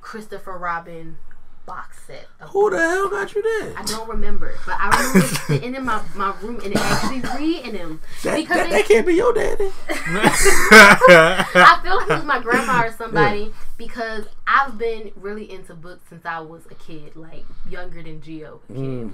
Christopher 0.00 0.58
Robin 0.58 1.18
box 1.66 1.98
set. 2.06 2.26
Of 2.40 2.48
Who 2.50 2.70
the 2.70 2.78
hell 2.78 3.08
got 3.10 3.34
you 3.34 3.42
that? 3.42 3.74
I 3.76 3.82
don't 3.84 4.08
remember, 4.08 4.54
but 4.64 4.76
I 4.78 4.88
remember 5.12 5.26
sitting 5.46 5.74
in 5.74 5.84
my, 5.84 6.00
my 6.14 6.34
room 6.40 6.56
and 6.64 6.72
it 6.72 6.76
actually 6.78 7.20
reading 7.38 7.72
them 7.74 8.00
That, 8.22 8.36
because 8.36 8.56
that, 8.56 8.66
it- 8.66 8.70
that 8.70 8.84
can't 8.86 9.06
be 9.06 9.14
your 9.14 9.32
daddy. 9.32 9.70
I 9.90 11.80
feel 11.82 11.96
like 11.96 12.08
it 12.10 12.14
was 12.14 12.24
my 12.24 12.38
grandma 12.40 12.84
or 12.86 12.92
somebody 12.92 13.52
because 13.76 14.26
I've 14.46 14.78
been 14.78 15.12
really 15.16 15.50
into 15.50 15.74
books 15.74 16.08
since 16.08 16.24
I 16.24 16.40
was 16.40 16.62
a 16.70 16.74
kid, 16.74 17.16
like 17.16 17.44
younger 17.68 18.02
than 18.02 18.20
Geo, 18.22 18.60
kid, 18.68 18.76
Mm. 18.76 19.12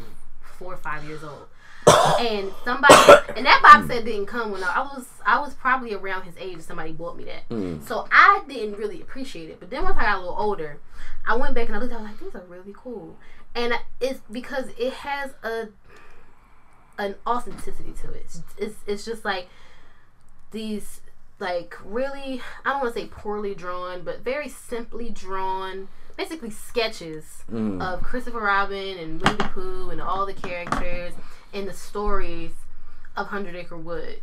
four 0.59 0.75
or 0.75 0.79
five 0.79 1.05
years 1.05 1.25
old. 1.25 1.47
And 1.87 2.53
somebody 2.65 2.95
and 3.37 3.45
that 3.47 3.61
box 3.63 3.87
set 3.89 4.05
didn't 4.05 4.27
come 4.27 4.51
when 4.53 4.63
I, 4.63 4.75
I 4.77 4.81
was 4.83 5.07
I 5.25 5.41
was 5.41 5.55
probably 5.55 5.95
around 5.95 6.23
his 6.23 6.35
age. 6.39 6.61
Somebody 6.61 6.93
bought 6.93 7.17
me 7.17 7.25
that, 7.25 7.49
Mm. 7.49 7.87
so 7.87 8.07
I 8.13 8.43
didn't 8.49 8.77
really 8.79 9.01
appreciate 9.01 9.51
it. 9.51 9.59
But 9.61 9.71
then 9.71 9.83
once 9.85 9.97
I 9.97 10.03
got 10.03 10.17
a 10.17 10.21
little 10.21 10.37
older, 10.39 10.79
I 11.27 11.37
went 11.37 11.55
back 11.55 11.69
and 11.69 11.77
I 11.77 11.81
looked. 11.81 11.93
I 11.93 11.97
was 11.97 12.07
like, 12.11 12.21
these 12.21 12.35
are 12.35 12.45
really 12.49 12.75
cool, 12.77 13.17
and 13.55 13.73
it's 14.01 14.21
because 14.31 14.67
it 14.79 14.93
has 14.93 15.33
a 15.43 15.69
an 16.99 17.15
authenticity 17.27 17.93
to 18.03 18.11
it. 18.13 18.23
It's 18.27 18.41
it's, 18.59 18.77
it's 18.87 19.05
just 19.05 19.25
like 19.25 19.49
these 20.51 21.01
like 21.39 21.75
really 21.85 22.41
I 22.65 22.71
don't 22.71 22.83
want 22.83 22.95
to 22.95 23.01
say 23.01 23.07
poorly 23.07 23.55
drawn, 23.55 24.03
but 24.03 24.21
very 24.21 24.49
simply 24.49 25.11
drawn, 25.11 25.89
basically 26.17 26.51
sketches 26.51 27.25
Mm. 27.51 27.83
of 27.83 28.03
Christopher 28.03 28.41
Robin 28.41 28.99
and 28.99 29.21
Winnie 29.21 29.37
the 29.37 29.45
Pooh 29.45 29.91
and 29.91 30.01
all 30.01 30.25
the 30.27 30.33
characters 30.35 31.13
and 31.53 31.69
the 31.69 31.73
stories 31.73 32.53
of 33.17 33.29
Hundred 33.29 33.55
Acre 33.57 33.77
Wood. 33.77 34.21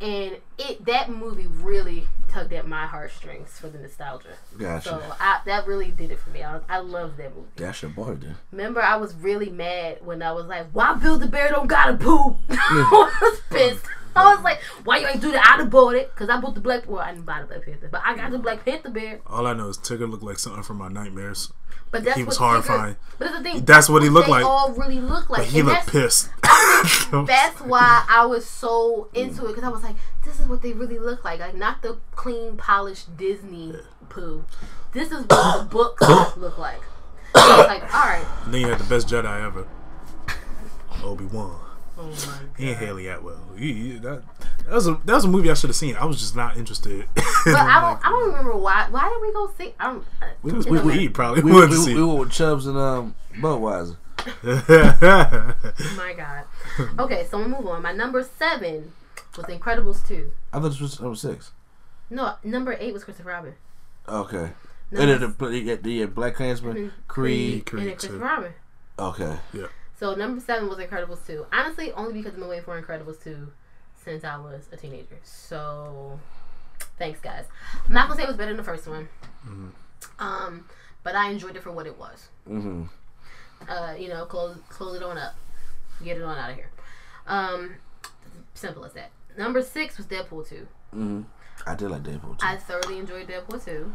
And 0.00 0.38
it 0.58 0.84
that 0.86 1.10
movie 1.10 1.46
really 1.46 2.08
tugged 2.28 2.52
at 2.52 2.66
my 2.66 2.86
heartstrings 2.86 3.50
for 3.60 3.68
the 3.68 3.78
nostalgia. 3.78 4.30
Gotcha. 4.58 4.88
So 4.88 5.02
I, 5.20 5.40
that 5.46 5.64
really 5.68 5.92
did 5.92 6.10
it 6.10 6.18
for 6.18 6.30
me. 6.30 6.42
I, 6.42 6.58
I 6.68 6.78
love 6.80 7.16
that 7.18 7.36
movie. 7.36 7.46
That's 7.54 7.82
your 7.82 7.92
boy, 7.92 8.14
then. 8.14 8.34
Remember, 8.50 8.82
I 8.82 8.96
was 8.96 9.14
really 9.14 9.48
mad 9.50 9.98
when 10.04 10.20
I 10.22 10.32
was 10.32 10.46
like, 10.46 10.66
"Why 10.72 10.94
Bill 10.94 11.18
the 11.18 11.28
Bear 11.28 11.50
don't 11.50 11.68
gotta 11.68 11.96
poop?" 11.96 12.36
I 12.50 13.18
was 13.22 13.40
pissed. 13.48 13.84
I 14.16 14.34
was 14.34 14.42
like, 14.42 14.58
"Why 14.82 14.98
you 14.98 15.06
ain't 15.06 15.20
do 15.20 15.30
that?" 15.30 15.46
I'd 15.54 15.60
have 15.60 15.70
bought 15.70 15.94
it 15.94 16.12
because 16.12 16.28
I 16.28 16.40
bought 16.40 16.56
the 16.56 16.60
Black. 16.60 16.88
Well, 16.90 16.98
I 16.98 17.12
didn't 17.12 17.24
buy 17.26 17.40
the 17.42 17.46
Black 17.46 17.64
Panther, 17.64 17.88
but 17.92 18.02
I 18.04 18.16
got 18.16 18.32
the 18.32 18.38
Black 18.38 18.64
Panther 18.64 18.90
bear. 18.90 19.20
All 19.28 19.46
I 19.46 19.52
know 19.52 19.68
is 19.68 19.78
Tigger 19.78 20.10
looked 20.10 20.24
like 20.24 20.40
something 20.40 20.64
from 20.64 20.78
my 20.78 20.88
nightmares. 20.88 21.52
But 21.92 22.04
that's 22.04 22.16
He 22.16 22.24
was 22.24 22.40
what 22.40 22.46
Tigger- 22.46 22.66
horrifying. 22.66 22.96
But 23.18 23.24
that's 23.26 23.38
the 23.38 23.44
thing. 23.44 23.64
That's 23.66 23.88
what 23.88 24.02
he 24.02 24.08
looked 24.08 24.26
they 24.26 24.32
like. 24.32 24.44
All 24.44 24.72
really 24.72 24.98
look 24.98 25.30
like. 25.30 25.42
But 25.42 25.46
he 25.48 25.60
And 25.60 25.68
looked 25.68 25.86
pissed. 25.86 26.28
That's 27.26 27.60
why 27.60 28.04
I 28.08 28.26
was 28.26 28.46
so 28.46 29.08
into 29.14 29.44
it 29.44 29.48
because 29.48 29.64
I 29.64 29.68
was 29.68 29.82
like, 29.82 29.96
"This 30.24 30.40
is 30.40 30.46
what 30.46 30.62
they 30.62 30.72
really 30.72 30.98
look 30.98 31.24
like. 31.24 31.40
Like 31.40 31.54
not 31.54 31.82
the 31.82 31.98
clean, 32.14 32.56
polished 32.56 33.16
Disney 33.16 33.74
Pooh. 34.08 34.44
This 34.92 35.10
is 35.12 35.24
what 35.26 35.58
the 35.58 35.68
books 35.70 36.36
look 36.36 36.58
like." 36.58 36.82
So 37.34 37.40
I 37.42 37.58
was 37.58 37.66
like, 37.66 37.94
"All 37.94 38.00
right." 38.00 38.26
Then 38.46 38.60
you 38.60 38.68
had 38.68 38.78
the 38.78 38.84
best 38.84 39.08
Jedi 39.08 39.44
ever, 39.44 39.66
Obi 41.02 41.24
Wan. 41.26 41.71
Oh 42.04 42.26
my 42.26 42.38
He 42.62 42.68
and 42.70 42.76
Hayley 42.78 43.06
Atwell. 43.08 43.38
He, 43.56 43.72
he- 43.72 43.98
that, 43.98 44.22
that 44.64 44.72
was 44.74 44.86
a 44.88 45.00
that 45.04 45.14
was 45.14 45.24
a 45.24 45.28
movie 45.28 45.50
I 45.50 45.54
should 45.54 45.70
have 45.70 45.76
seen. 45.76 45.94
I 45.96 46.04
was 46.04 46.18
just 46.18 46.34
not 46.36 46.56
interested. 46.56 47.06
But 47.44 47.56
I 47.56 47.80
don't. 47.80 48.06
I 48.06 48.08
don't 48.10 48.26
remember 48.28 48.56
why. 48.56 48.86
Why 48.90 49.08
did 49.08 49.20
we 49.20 49.32
go 49.32 49.50
see? 49.58 49.74
I 49.80 49.84
don't. 49.92 50.04
Uh, 50.22 50.26
We 50.42 50.52
it 50.52 50.54
was- 50.56 50.66
don't 50.66 50.72
we- 50.84 50.88
matter. 50.88 51.00
he 51.00 51.08
probably 51.08 51.42
We, 51.42 51.52
wanted 51.52 51.70
we, 51.70 51.78
we, 51.78 51.84
see. 51.84 51.94
we 51.94 52.04
went 52.04 52.18
with 52.20 52.30
Chubbs 52.30 52.66
and 52.66 52.76
um, 52.78 53.14
Budweiser. 53.40 53.96
My 55.96 56.14
God. 56.16 56.44
Okay, 56.98 57.26
so 57.30 57.38
we'll 57.38 57.48
move 57.48 57.66
on. 57.66 57.82
My 57.82 57.92
number 57.92 58.22
seven 58.38 58.92
was 59.36 59.46
Incredibles 59.46 60.06
two. 60.06 60.32
I 60.52 60.60
thought 60.60 60.68
this 60.68 60.80
was 60.80 61.00
number 61.00 61.16
six. 61.16 61.52
No, 62.10 62.34
number 62.44 62.76
eight 62.78 62.92
was 62.92 63.04
Christopher 63.04 63.30
Robin. 63.30 63.54
Okay. 64.08 64.50
Number 64.90 65.12
and 65.14 65.22
then 65.22 65.34
the, 65.38 65.76
the, 65.76 65.76
the 65.76 66.04
Black 66.06 66.34
Klansman, 66.34 66.92
Creed. 67.08 67.66
Creed 67.66 67.80
and 67.80 67.88
then. 67.90 67.96
Christopher 67.96 68.18
Robin. 68.18 68.52
Okay. 68.98 69.36
So 70.02 70.16
number 70.16 70.40
seven 70.40 70.68
was 70.68 70.78
Incredibles 70.78 71.24
two. 71.24 71.46
Honestly, 71.52 71.92
only 71.92 72.14
because 72.14 72.32
I've 72.32 72.40
been 72.40 72.48
waiting 72.48 72.64
for 72.64 72.82
Incredibles 72.82 73.22
two 73.22 73.52
since 73.94 74.24
I 74.24 74.36
was 74.36 74.66
a 74.72 74.76
teenager. 74.76 75.20
So 75.22 76.18
thanks, 76.98 77.20
guys. 77.20 77.44
I'm 77.86 77.92
not 77.92 78.08
gonna 78.08 78.16
say 78.16 78.24
it 78.24 78.26
was 78.26 78.36
better 78.36 78.50
than 78.50 78.56
the 78.56 78.64
first 78.64 78.88
one. 78.88 79.08
Um, 80.18 80.64
but 81.04 81.14
I 81.14 81.30
enjoyed 81.30 81.54
it 81.54 81.62
for 81.62 81.70
what 81.70 81.86
it 81.86 81.96
was. 81.96 82.30
Mm-hmm. 82.50 82.86
uh, 83.68 83.94
you 83.94 84.08
know, 84.08 84.24
close 84.24 84.56
close 84.68 84.96
it 84.96 85.04
on 85.04 85.16
up, 85.18 85.36
get 86.02 86.16
it 86.16 86.24
on 86.24 86.36
out 86.36 86.50
of 86.50 86.56
here. 86.56 86.70
Um, 87.28 87.76
simple 88.54 88.84
as 88.84 88.94
that. 88.94 89.12
Number 89.38 89.62
six 89.62 89.98
was 89.98 90.06
Deadpool 90.06 90.48
two. 90.48 90.66
Mm-hmm. 90.92 91.22
I 91.64 91.76
did 91.76 91.92
like 91.92 92.02
Deadpool 92.02 92.40
two. 92.40 92.44
I 92.44 92.56
thoroughly 92.56 92.98
enjoyed 92.98 93.28
Deadpool 93.28 93.64
two. 93.64 93.94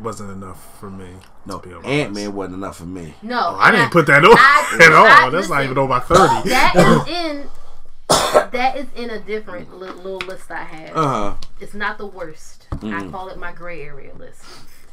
Wasn't 0.00 0.30
enough 0.30 0.78
for 0.80 0.90
me. 0.90 1.10
no, 1.44 1.58
to 1.58 1.68
be 1.68 1.74
honest. 1.74 1.88
Ant 1.88 2.14
Man 2.14 2.34
wasn't 2.34 2.54
enough 2.56 2.78
for 2.78 2.84
me. 2.86 3.14
No, 3.22 3.38
Oh, 3.54 3.56
I 3.58 3.70
didn't 3.70 3.90
put 3.92 4.06
that 4.06 4.24
on 4.24 4.32
I- 4.36 4.78
at 4.86 4.92
all. 4.92 5.06
I- 5.06 5.30
That's 5.30 5.48
not 5.50 5.64
even 5.64 5.76
over 5.78 5.88
my 5.88 6.00
thirty. 6.00 6.48
That 6.48 6.74
is 6.76 7.08
in 7.08 7.48
that 8.52 8.76
is 8.76 8.86
in 8.96 9.10
a 9.10 9.18
different 9.20 9.78
li- 9.78 9.90
little 9.90 10.18
list 10.26 10.50
I 10.50 10.64
have. 10.64 10.96
Uh 10.96 11.06
huh. 11.08 11.34
It's 11.60 11.74
not 11.74 11.98
the 11.98 12.06
worst. 12.06 12.66
I 12.72 12.76
Mm. 12.76 13.10
call 13.10 13.28
it 13.28 13.38
my 13.38 13.52
gray 13.52 13.82
area 13.82 14.14
list, 14.14 14.42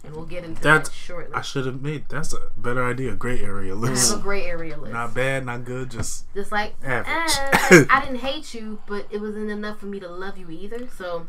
and 0.04 0.14
we'll 0.14 0.26
get 0.26 0.44
into 0.44 0.62
That's- 0.62 0.90
that 0.90 0.94
shortly. 0.96 1.34
I 1.34 1.42
should 1.42 1.66
have 1.66 1.82
made. 1.82 2.10
That's 2.10 2.34
a 2.34 2.40
better 2.58 2.86
idea. 2.86 3.16
Gray 3.16 3.40
area 3.42 3.74
I 3.74 3.78
list. 3.78 4.12
have 4.12 4.20
a 4.20 4.22
gray 4.24 4.44
area 4.46 4.78
list. 4.78 4.92
Not 4.94 5.14
bad, 5.14 5.46
not 5.46 5.64
good. 5.64 5.92
Just 5.92 6.32
Just 6.34 6.52
like, 6.52 6.76
Average. 6.84 7.32
eh, 7.38 7.78
like, 7.80 7.88
I 7.92 8.02
didn't 8.02 8.20
hate 8.20 8.54
you, 8.54 8.80
but 8.86 9.08
it 9.10 9.20
wasn't 9.22 9.50
enough 9.50 9.80
for 9.80 9.86
me 9.88 10.00
to 10.02 10.10
love 10.10 10.38
you 10.38 10.50
either. 10.50 10.88
So, 10.98 11.28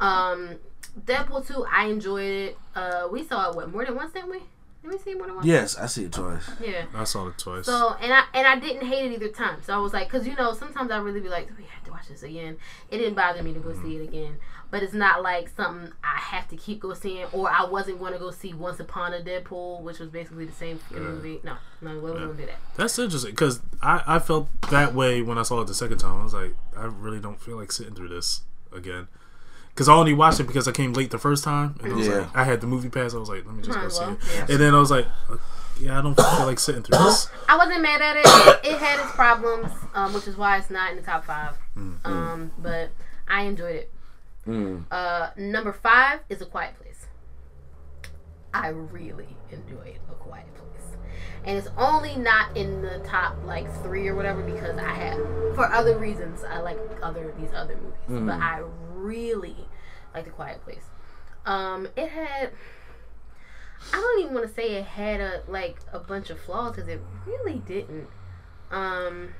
um, 0.00 0.56
Deadpool 1.04 1.46
two, 1.46 1.66
I 1.70 1.86
enjoyed 1.86 2.24
it. 2.24 2.58
Uh, 2.74 3.08
we 3.10 3.24
saw 3.24 3.50
it 3.50 3.56
what 3.56 3.70
more 3.70 3.84
than 3.84 3.94
once, 3.94 4.12
didn't 4.12 4.30
we? 4.30 4.40
Let 4.82 4.92
me 4.92 4.98
see 4.98 5.14
more 5.14 5.26
than 5.26 5.34
once. 5.36 5.46
Yes, 5.46 5.76
I 5.76 5.86
see 5.86 6.04
it 6.04 6.12
twice. 6.12 6.48
Yeah. 6.64 6.84
I 6.94 7.04
saw 7.04 7.26
it 7.28 7.38
twice. 7.38 7.66
So 7.66 7.96
and 8.00 8.12
I 8.12 8.24
and 8.32 8.46
I 8.46 8.58
didn't 8.58 8.86
hate 8.86 9.10
it 9.10 9.14
either 9.14 9.28
time. 9.28 9.62
So 9.62 9.74
I 9.74 9.78
was 9.78 9.92
like, 9.92 10.08
because 10.08 10.26
you 10.26 10.36
know, 10.36 10.52
sometimes 10.52 10.90
I 10.90 10.98
really 10.98 11.20
be 11.20 11.28
like, 11.28 11.48
do 11.48 11.54
we 11.58 11.64
have 11.64 11.84
to 11.84 11.90
watch 11.90 12.08
this 12.08 12.22
again? 12.22 12.56
It 12.90 12.98
didn't 12.98 13.14
bother 13.14 13.42
me 13.42 13.52
to 13.52 13.60
go 13.60 13.72
see 13.82 13.96
it 13.96 14.02
again. 14.04 14.36
But 14.70 14.82
it's 14.82 14.94
not 14.94 15.22
like 15.22 15.48
something 15.56 15.92
I 16.02 16.18
have 16.18 16.48
to 16.48 16.56
keep 16.56 16.80
go 16.80 16.92
seeing, 16.92 17.26
or 17.32 17.48
I 17.48 17.64
wasn't 17.64 18.00
going 18.00 18.12
to 18.14 18.18
go 18.18 18.32
see 18.32 18.52
Once 18.52 18.80
Upon 18.80 19.12
a 19.12 19.20
Deadpool, 19.20 19.82
which 19.82 20.00
was 20.00 20.08
basically 20.08 20.44
the 20.44 20.52
same 20.52 20.78
fucking 20.78 21.04
movie. 21.04 21.40
No, 21.44 21.56
no, 21.80 21.92
I 21.92 21.98
wasn't 21.98 22.20
going 22.20 22.36
to 22.36 22.42
do 22.42 22.46
that. 22.46 22.58
That's 22.76 22.98
interesting 22.98 23.30
because 23.30 23.60
I, 23.80 24.02
I 24.06 24.18
felt 24.18 24.48
that 24.70 24.92
way 24.92 25.22
when 25.22 25.38
I 25.38 25.42
saw 25.42 25.60
it 25.60 25.66
the 25.66 25.74
second 25.74 25.98
time. 25.98 26.20
I 26.20 26.24
was 26.24 26.34
like, 26.34 26.54
I 26.76 26.86
really 26.86 27.20
don't 27.20 27.40
feel 27.40 27.56
like 27.56 27.70
sitting 27.70 27.94
through 27.94 28.08
this 28.08 28.42
again. 28.72 29.06
Because 29.76 29.90
I 29.90 29.94
only 29.94 30.14
watched 30.14 30.40
it 30.40 30.46
because 30.46 30.66
I 30.66 30.72
came 30.72 30.94
late 30.94 31.10
the 31.10 31.18
first 31.18 31.44
time, 31.44 31.76
and 31.82 31.92
I 31.92 31.96
was 31.96 32.06
Yeah. 32.08 32.14
like, 32.20 32.34
I 32.34 32.44
had 32.44 32.62
the 32.62 32.66
MoviePass. 32.66 33.14
I 33.14 33.18
was 33.18 33.28
like, 33.28 33.44
let 33.44 33.54
me 33.54 33.62
just 33.62 33.78
go 33.78 33.88
see 33.90 34.00
well, 34.00 34.12
it. 34.14 34.18
yeah. 34.34 34.46
And 34.48 34.58
then 34.58 34.74
I 34.74 34.78
was 34.78 34.90
like, 34.90 35.06
uh, 35.30 35.36
yeah, 35.78 35.98
I 35.98 36.02
don't 36.02 36.14
feel 36.14 36.46
like 36.46 36.58
sitting 36.58 36.82
through 36.82 36.96
this. 36.96 37.28
I 37.48 37.58
wasn't 37.58 37.82
mad 37.82 38.00
at 38.00 38.16
it. 38.16 38.24
It 38.72 38.78
had 38.78 38.98
its 39.04 39.12
problems, 39.12 39.70
um, 39.94 40.14
which 40.14 40.26
is 40.26 40.34
why 40.38 40.56
it's 40.56 40.70
not 40.70 40.90
in 40.92 40.96
the 40.96 41.02
top 41.02 41.26
5 41.26 41.58
Um, 42.06 42.52
but 42.58 42.88
I 43.28 43.42
enjoyed 43.42 43.76
it. 43.76 43.92
Mm. 44.48 44.84
Uh, 44.90 45.28
number 45.36 45.72
five 45.74 46.20
is 46.30 46.40
A 46.40 46.46
Quiet 46.46 46.74
Place. 46.80 47.06
I 48.54 48.68
really 48.68 49.36
enjoyed 49.52 49.98
A 50.10 50.14
Quiet 50.14 50.46
Place, 50.54 50.65
and 51.44 51.56
it's 51.56 51.68
only 51.76 52.16
not 52.16 52.56
in 52.56 52.82
the 52.82 52.98
top 53.00 53.36
like 53.44 53.70
three 53.82 54.08
or 54.08 54.14
whatever 54.14 54.42
because 54.42 54.78
I 54.78 54.92
have 54.92 55.18
for 55.54 55.70
other 55.72 55.98
reasons 55.98 56.44
I 56.44 56.60
like 56.60 56.78
other 57.02 57.32
these 57.38 57.52
other 57.54 57.76
movies, 57.76 58.26
but 58.26 58.40
I 58.40 58.62
really 58.92 59.56
like 60.14 60.24
The 60.24 60.30
Quiet 60.30 60.62
Place. 60.64 60.84
Um, 61.44 61.88
it 61.96 62.08
had. 62.08 62.50
I 63.92 63.96
don't 63.96 64.20
even 64.20 64.34
want 64.34 64.48
to 64.48 64.52
say 64.54 64.72
it 64.74 64.84
had 64.84 65.20
a 65.20 65.42
like 65.46 65.76
a 65.92 65.98
bunch 65.98 66.30
of 66.30 66.40
flaws 66.40 66.74
because 66.74 66.88
it 66.88 67.00
really 67.26 67.62
didn't. 67.66 68.08
Um, 68.70 69.34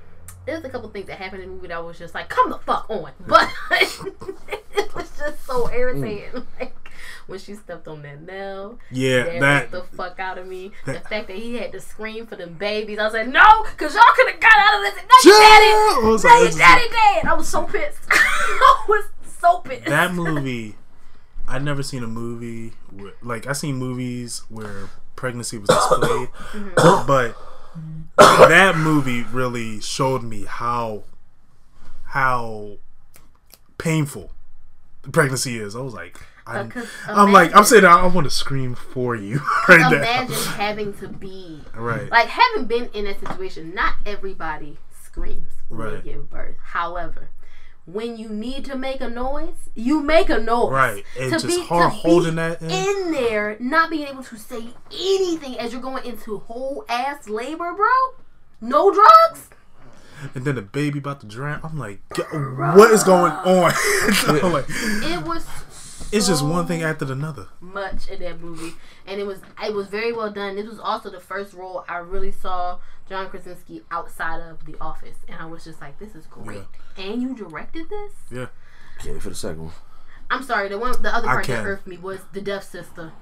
there's 0.45 0.65
a 0.65 0.69
couple 0.69 0.89
things 0.91 1.07
that 1.09 1.19
happened 1.19 1.43
in 1.43 1.49
the 1.49 1.55
movie 1.57 1.69
that 1.69 1.77
I 1.77 1.81
was 1.81 1.99
just 1.99 2.15
like, 2.15 2.29
come 2.29 2.51
the 2.51 2.59
fuck 2.59 2.89
on, 2.89 3.11
but 3.27 3.51
it 3.73 4.95
was 4.95 5.11
just 5.19 5.45
so 5.45 5.71
irritating. 5.71 6.47
Like 6.61 6.86
when 7.27 7.39
she 7.39 7.55
stepped 7.55 7.87
on 7.89 8.03
that 8.03 8.23
nail, 8.23 8.79
Yeah, 8.91 9.25
that 9.25 9.41
that 9.41 9.71
the 9.71 9.83
fuck 9.97 10.19
out 10.21 10.39
of 10.39 10.47
me. 10.47 10.73
that- 10.85 11.03
the 11.03 11.09
fact 11.09 11.29
that 11.29 11.37
he 11.37 11.57
had 11.57 11.73
to 11.73 11.81
scream 11.81 12.27
for 12.27 12.37
them 12.37 12.55
babies, 12.55 12.99
I 12.99 13.05
was 13.05 13.15
like, 13.15 13.29
no, 13.29 13.65
because 13.71 13.95
y'all 13.95 14.03
could 14.15 14.31
have 14.33 14.41
got 14.41 14.53
out 14.57 14.77
of 14.77 14.83
this. 14.83 14.95
No, 14.97 15.31
you 15.31 15.33
Yeah! 15.39 15.49
daddy, 15.49 16.07
was 16.07 16.25
no, 16.25 16.31
like, 16.31 16.41
your 16.51 16.59
daddy 16.59 16.89
dead. 16.91 17.27
I 17.27 17.35
was 17.35 17.49
so 17.49 17.65
pissed. 17.65 17.99
I 18.11 18.85
was 18.89 19.05
so 19.41 19.59
pissed. 19.59 19.85
that 19.87 20.13
movie. 20.15 20.77
I'd 21.49 21.63
never 21.63 21.83
seen 21.83 22.03
a 22.03 22.09
movie 22.09 22.73
where, 22.91 23.13
like 23.23 23.47
I 23.47 23.53
seen 23.53 23.77
movies 23.77 24.43
where 24.49 24.89
pregnancy 25.15 25.59
was 25.59 25.69
displayed, 25.69 26.29
mm-hmm. 26.53 27.07
but 27.07 27.37
that 28.49 28.77
movie 28.77 29.23
really 29.23 29.81
showed 29.81 30.23
me 30.25 30.45
how 30.45 31.05
how 32.11 32.79
painful 33.79 34.33
the 35.03 35.11
pregnancy 35.11 35.59
is. 35.59 35.77
I 35.77 35.81
was 35.81 35.95
like, 35.95 36.21
I'm, 36.47 36.57
oh, 36.57 36.65
Because 36.65 36.89
I'm 37.09 37.33
like, 37.33 37.55
I'm 37.57 37.65
saying, 37.65 37.85
I, 37.85 38.01
I 38.01 38.07
want 38.07 38.25
to 38.27 38.31
scream 38.31 38.75
for 38.75 39.17
you 39.17 39.41
right 39.69 39.81
now. 39.81 39.93
Imagine 39.93 40.35
having 40.53 40.93
to 40.99 41.09
be 41.09 41.61
Right. 41.75 42.11
like 42.11 42.29
having 42.29 42.67
been 42.67 42.87
in 42.95 43.05
that 43.07 43.19
situation. 43.21 43.75
Not 43.75 43.95
everybody 44.07 44.79
screams 45.05 45.51
when 45.69 45.81
Right. 45.81 46.05
they 46.05 46.13
give 46.13 46.31
birth. 46.31 46.57
However, 46.63 47.31
when 47.85 48.17
you 48.17 48.29
need 48.29 48.65
to 48.67 48.77
make 48.77 49.01
a 49.01 49.09
noise, 49.09 49.71
you 49.75 50.03
make 50.03 50.29
a 50.31 50.39
noise. 50.39 50.73
Right. 50.73 51.05
And 51.19 51.33
To 51.33 51.39
just 51.39 51.47
be- 51.47 51.65
hard 51.65 51.91
to 51.93 51.97
be 51.97 52.01
holding 52.03 52.35
that 52.37 52.61
in. 52.63 52.71
in 52.71 53.13
there, 53.13 53.57
not 53.61 53.91
being 53.91 54.07
able 54.09 54.23
to 54.25 54.37
say 54.37 54.69
anything 54.93 55.59
as 55.59 55.73
you're 55.73 55.83
going 55.83 56.05
into 56.05 56.39
whole 56.39 56.85
ass 56.89 57.29
labor, 57.29 57.73
bro. 57.75 57.89
No 58.61 58.93
drugs. 58.93 59.49
and 60.35 60.45
then 60.45 60.55
the 60.55 60.63
baby 60.63 60.99
about 60.99 61.21
to 61.21 61.27
drown. 61.27 61.61
I'm 61.63 61.77
like, 61.79 62.01
what 62.17 62.91
is 62.91 63.05
going 63.05 63.33
on? 63.33 63.73
I'm 64.29 64.53
like, 64.53 64.65
It 64.69 65.23
was. 65.27 65.47
It's 66.13 66.27
just 66.27 66.45
one 66.45 66.67
thing 66.67 66.83
after 66.83 67.11
another. 67.11 67.49
much 67.61 68.09
in 68.09 68.21
that 68.21 68.41
movie, 68.41 68.75
and 69.07 69.21
it 69.21 69.25
was 69.27 69.41
it 69.63 69.75
was 69.75 69.89
very 69.89 70.13
well 70.13 70.31
done. 70.31 70.57
This 70.57 70.67
was 70.67 70.79
also 70.79 71.11
the 71.11 71.21
first 71.21 71.55
role 71.55 71.85
I 71.89 71.99
really 71.99 72.33
saw 72.33 72.79
John 73.09 73.29
Krasinski 73.29 73.83
outside 73.91 74.41
of 74.41 74.65
The 74.67 74.77
Office, 74.81 75.17
and 75.29 75.41
I 75.41 75.47
was 75.47 75.65
just 75.65 75.81
like, 75.81 75.99
"This 75.99 76.15
is 76.15 76.27
great." 76.27 76.65
And 76.97 77.23
you 77.23 77.35
directed 77.35 77.89
this? 77.89 78.13
Yeah. 78.31 78.47
Can't 79.01 79.15
wait 79.15 79.23
for 79.23 79.29
the 79.29 79.35
second 79.35 79.65
one. 79.65 79.73
I'm 80.31 80.43
sorry. 80.43 80.69
The 80.69 80.79
one, 80.79 81.01
the 81.03 81.15
other 81.15 81.27
part 81.29 81.47
that 81.47 81.57
can. 81.57 81.67
irked 81.67 81.87
me 81.87 81.99
was 81.99 82.21
the 82.33 82.41
deaf 82.41 82.65
sister 82.65 83.13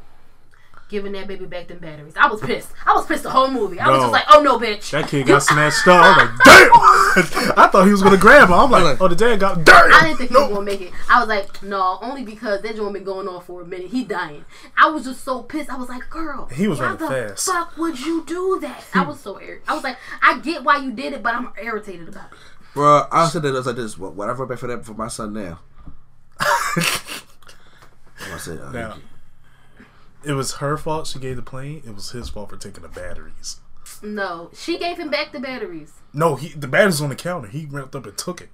giving 0.94 1.12
that 1.12 1.26
baby 1.26 1.44
back 1.44 1.66
them 1.66 1.78
batteries. 1.78 2.14
I 2.16 2.28
was 2.28 2.40
pissed. 2.40 2.70
I 2.86 2.92
was 2.94 3.04
pissed 3.04 3.24
the 3.24 3.30
whole 3.30 3.50
movie. 3.50 3.80
I 3.80 3.88
was 3.90 4.00
just 4.00 4.12
like, 4.12 4.24
"Oh 4.30 4.40
no, 4.42 4.58
bitch!" 4.60 4.90
That 4.92 5.08
kid 5.08 5.26
got 5.26 5.42
snatched 5.42 5.86
up. 5.88 6.00
I 6.00 6.08
was 6.08 6.16
like, 6.16 6.38
damn! 6.44 7.58
I 7.58 7.66
thought 7.66 7.84
he 7.84 7.90
was 7.90 8.02
gonna 8.02 8.16
grab 8.16 8.48
her. 8.48 8.54
I'm 8.54 8.70
like, 8.70 9.00
oh, 9.00 9.08
the 9.08 9.16
dad 9.16 9.40
got 9.40 9.64
damn. 9.64 9.92
I 9.92 10.02
didn't 10.04 10.18
think 10.18 10.30
he 10.30 10.36
was 10.36 10.48
gonna 10.48 10.62
make 10.62 10.80
it. 10.80 10.92
I 11.10 11.18
was 11.18 11.28
like, 11.28 11.62
no, 11.64 11.98
only 12.00 12.24
because 12.24 12.62
that 12.62 12.76
joint 12.76 12.94
been 12.94 13.02
going 13.04 13.26
on 13.26 13.42
for 13.42 13.62
a 13.62 13.66
minute. 13.66 13.88
He 13.90 14.04
dying. 14.04 14.44
I 14.78 14.88
was 14.90 15.04
just 15.04 15.24
so 15.24 15.42
pissed. 15.42 15.68
I 15.68 15.76
was 15.76 15.88
like, 15.88 16.08
girl, 16.08 16.46
He 16.46 16.68
was 16.68 16.78
why 16.78 16.86
running 16.86 17.00
the 17.00 17.08
fast. 17.08 17.46
fuck 17.46 17.76
would 17.76 17.98
you 18.00 18.24
do 18.24 18.58
that? 18.62 18.84
I 18.94 19.02
was 19.02 19.18
so 19.20 19.40
irritated. 19.40 19.62
I 19.68 19.74
was 19.74 19.82
like, 19.84 19.96
I 20.22 20.38
get 20.38 20.62
why 20.62 20.76
you 20.78 20.92
did 20.92 21.12
it, 21.12 21.22
but 21.24 21.34
I'm 21.34 21.52
irritated 21.60 22.08
about 22.08 22.30
it. 22.32 22.38
Bro, 22.74 23.06
I 23.10 23.28
said 23.28 23.42
that 23.42 23.48
it 23.48 23.52
was 23.52 23.66
like 23.66 23.76
this. 23.76 23.98
What, 23.98 24.14
what 24.14 24.28
I 24.28 24.32
wrote 24.32 24.48
back 24.48 24.58
for 24.58 24.68
that 24.68 24.84
for 24.84 24.94
my 24.94 25.08
son 25.08 25.32
now. 25.32 25.60
I 26.40 28.38
said, 28.38 28.58
uh, 28.60 28.70
Now, 28.72 28.96
it 30.26 30.32
was 30.32 30.55
her 30.55 30.76
fault 30.76 31.06
she 31.06 31.18
gave 31.18 31.36
the 31.36 31.42
plane. 31.42 31.82
It 31.86 31.94
was 31.94 32.10
his 32.10 32.28
fault 32.28 32.51
for 32.51 32.56
taking 32.56 32.82
the 32.82 32.88
batteries. 32.88 33.60
No, 34.02 34.51
she 34.55 34.78
gave 34.78 34.96
him 34.98 35.10
back 35.10 35.32
the 35.32 35.40
batteries. 35.40 35.92
No, 36.12 36.36
he 36.36 36.48
the 36.51 36.68
batteries 36.68 37.01
on 37.01 37.09
the 37.10 37.16
counter. 37.16 37.48
He 37.48 37.66
went 37.66 37.94
up 37.94 38.06
and 38.06 38.16
took 38.16 38.40
it. 38.40 38.51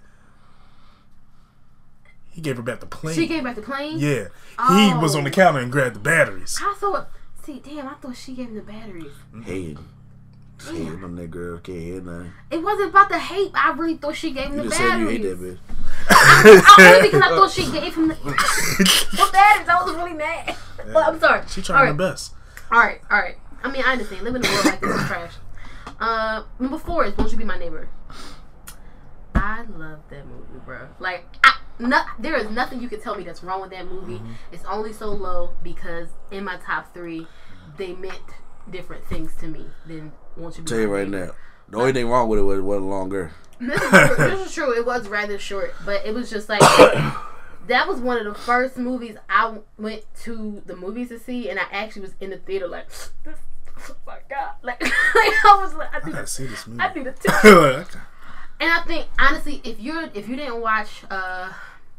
He 2.30 2.40
gave 2.40 2.56
her 2.56 2.62
back 2.62 2.80
the 2.80 2.86
plane. 2.86 3.14
She 3.14 3.26
gave 3.26 3.44
back 3.44 3.56
the 3.56 3.62
plane. 3.62 3.98
yeah, 3.98 4.28
he 4.68 4.94
was 4.94 5.14
Oh. 5.14 5.18
on 5.18 5.24
the 5.24 5.30
oh. 5.30 5.32
counter 5.32 5.58
and 5.60 5.70
grabbed 5.72 5.96
the 5.96 6.00
batteries. 6.00 6.58
I 6.62 6.74
thought. 6.78 7.10
See, 7.42 7.60
damn, 7.64 7.88
I 7.88 7.94
thought 7.94 8.16
she 8.16 8.34
gave 8.34 8.48
him 8.48 8.54
the 8.56 8.62
batteries. 8.62 9.12
hating. 9.44 9.78
That 10.64 11.30
girl. 11.30 11.58
Can't 11.58 11.78
hear 11.78 12.00
nothing. 12.00 12.32
It 12.50 12.62
wasn't 12.62 12.90
about 12.90 13.08
the 13.08 13.18
hate. 13.18 13.50
I 13.54 13.72
really 13.72 13.96
thought 13.96 14.16
she 14.16 14.30
gave 14.30 14.50
him 14.50 14.68
the 14.68 14.70
said 14.70 14.98
you 14.98 15.08
hate 15.08 15.22
that 15.22 15.38
bitch. 15.38 15.58
I, 16.08 16.96
only 16.96 17.08
because 17.08 17.22
I 17.22 17.28
thought 17.28 17.50
she 17.50 17.70
gave 17.70 17.94
him 17.94 18.08
the, 18.08 18.14
the 18.14 19.30
batteries. 19.32 19.68
I 19.68 19.82
was 19.84 19.94
really 19.94 20.14
mad. 20.14 20.56
But 20.92 21.06
I'm 21.06 21.20
sorry. 21.20 21.42
She 21.48 21.60
All 21.60 21.64
trying 21.64 21.80
right. 21.80 21.88
her 21.88 21.94
best. 21.94 22.34
All 22.70 22.78
right, 22.78 23.00
all 23.10 23.18
right. 23.18 23.36
I 23.62 23.70
mean, 23.70 23.82
I 23.84 23.92
understand. 23.92 24.22
Living 24.22 24.42
in 24.42 24.48
a 24.48 24.52
world 24.52 24.64
like 24.66 24.80
this 24.80 25.00
is 25.00 25.06
trash. 25.06 25.32
Uh, 25.98 26.44
number 26.58 26.78
four 26.78 27.04
is 27.04 27.16
"Won't 27.16 27.32
You 27.32 27.38
Be 27.38 27.44
My 27.44 27.58
Neighbor." 27.58 27.88
I 29.34 29.62
love 29.62 30.00
that 30.10 30.26
movie, 30.26 30.64
bro. 30.64 30.88
Like, 30.98 31.24
I, 31.44 31.56
no, 31.78 32.02
there 32.18 32.36
is 32.36 32.50
nothing 32.50 32.80
you 32.80 32.88
can 32.88 33.00
tell 33.00 33.16
me 33.16 33.24
that's 33.24 33.42
wrong 33.42 33.60
with 33.60 33.70
that 33.70 33.86
movie. 33.86 34.14
Mm-hmm. 34.14 34.32
It's 34.52 34.64
only 34.64 34.92
so 34.92 35.08
low 35.08 35.54
because 35.62 36.08
in 36.30 36.44
my 36.44 36.56
top 36.58 36.94
three, 36.94 37.26
they 37.76 37.94
meant 37.94 38.20
different 38.70 39.04
things 39.06 39.34
to 39.36 39.46
me 39.46 39.66
than 39.86 40.12
"Won't 40.36 40.56
You 40.58 40.64
Be 40.64 40.68
Tell 40.68 40.78
My 40.78 40.82
you 40.84 40.88
right 40.94 41.08
now. 41.08 41.30
The 41.68 41.78
only 41.78 41.92
thing 41.92 42.08
wrong 42.08 42.28
with 42.28 42.38
it 42.40 42.42
was 42.42 42.58
it 42.58 42.62
wasn't 42.62 42.86
longer. 42.90 43.32
This 43.60 43.80
is, 43.80 43.90
true. 43.90 44.16
this 44.16 44.46
is 44.48 44.54
true. 44.54 44.72
It 44.76 44.86
was 44.86 45.06
rather 45.08 45.38
short, 45.38 45.74
but 45.84 46.04
it 46.06 46.14
was 46.14 46.30
just 46.30 46.48
like 46.48 46.60
that 47.68 47.86
was 47.86 48.00
one 48.00 48.16
of 48.18 48.24
the 48.24 48.34
first 48.34 48.76
movies 48.76 49.16
I 49.28 49.58
went 49.78 50.02
to 50.22 50.62
the 50.66 50.74
movies 50.76 51.08
to 51.10 51.18
see, 51.18 51.48
and 51.50 51.58
I 51.58 51.64
actually 51.70 52.02
was 52.02 52.14
in 52.20 52.30
the 52.30 52.38
theater 52.38 52.66
like, 52.66 52.86
oh 53.28 53.96
my 54.06 54.18
god, 54.28 54.52
like, 54.62 54.80
like 54.82 54.90
I 54.92 55.58
was 55.62 55.74
like, 55.74 55.94
I 55.94 55.98
I 56.00 56.06
need, 56.06 56.12
gotta 56.14 56.26
see 56.26 56.46
this 56.46 56.66
movie. 56.66 56.80
I 56.80 56.92
need 56.94 57.06
a 57.06 57.12
tip. 57.20 57.32
Like, 57.44 57.86
And 58.60 58.70
I 58.72 58.82
think 58.86 59.06
honestly, 59.18 59.60
if 59.62 59.78
you're 59.78 60.08
if 60.14 60.28
you 60.28 60.36
didn't 60.36 60.60
watch 60.60 61.04
uh, 61.10 61.52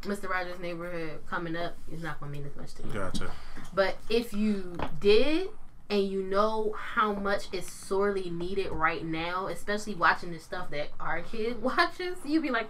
Mr. 0.03 0.27
Rogers' 0.29 0.59
Neighborhood 0.59 1.19
coming 1.29 1.55
up, 1.55 1.77
it's 1.91 2.01
not 2.03 2.19
gonna 2.19 2.31
mean 2.31 2.45
as 2.45 2.55
much 2.55 2.73
to 2.75 2.83
you. 2.88 2.91
gotcha. 2.93 3.31
But 3.73 3.97
if 4.09 4.33
you 4.33 4.75
did 4.99 5.49
and 5.91 6.07
you 6.07 6.23
know 6.23 6.73
how 6.95 7.13
much 7.13 7.43
is 7.51 7.68
sorely 7.68 8.30
needed 8.31 8.72
right 8.72 9.05
now, 9.05 9.45
especially 9.47 9.93
watching 9.93 10.31
the 10.31 10.39
stuff 10.39 10.72
that 10.72 10.89
our 10.99 11.22
kid 11.22 11.61
watches, 11.69 12.18
you'd 12.26 12.41
be 12.41 12.49
like, 12.49 12.68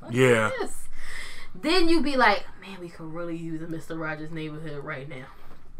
"Fuck 0.00 0.10
is 0.10 0.16
Yeah. 0.16 0.50
this?" 0.60 0.88
Then 1.54 1.88
you'd 1.88 2.02
be 2.02 2.16
like, 2.16 2.44
man, 2.60 2.80
we 2.80 2.88
could 2.88 3.12
really 3.12 3.36
use 3.36 3.62
a 3.62 3.66
Mr. 3.66 3.96
Rogers 4.00 4.32
neighborhood 4.32 4.82
right 4.82 5.08
now. 5.08 5.26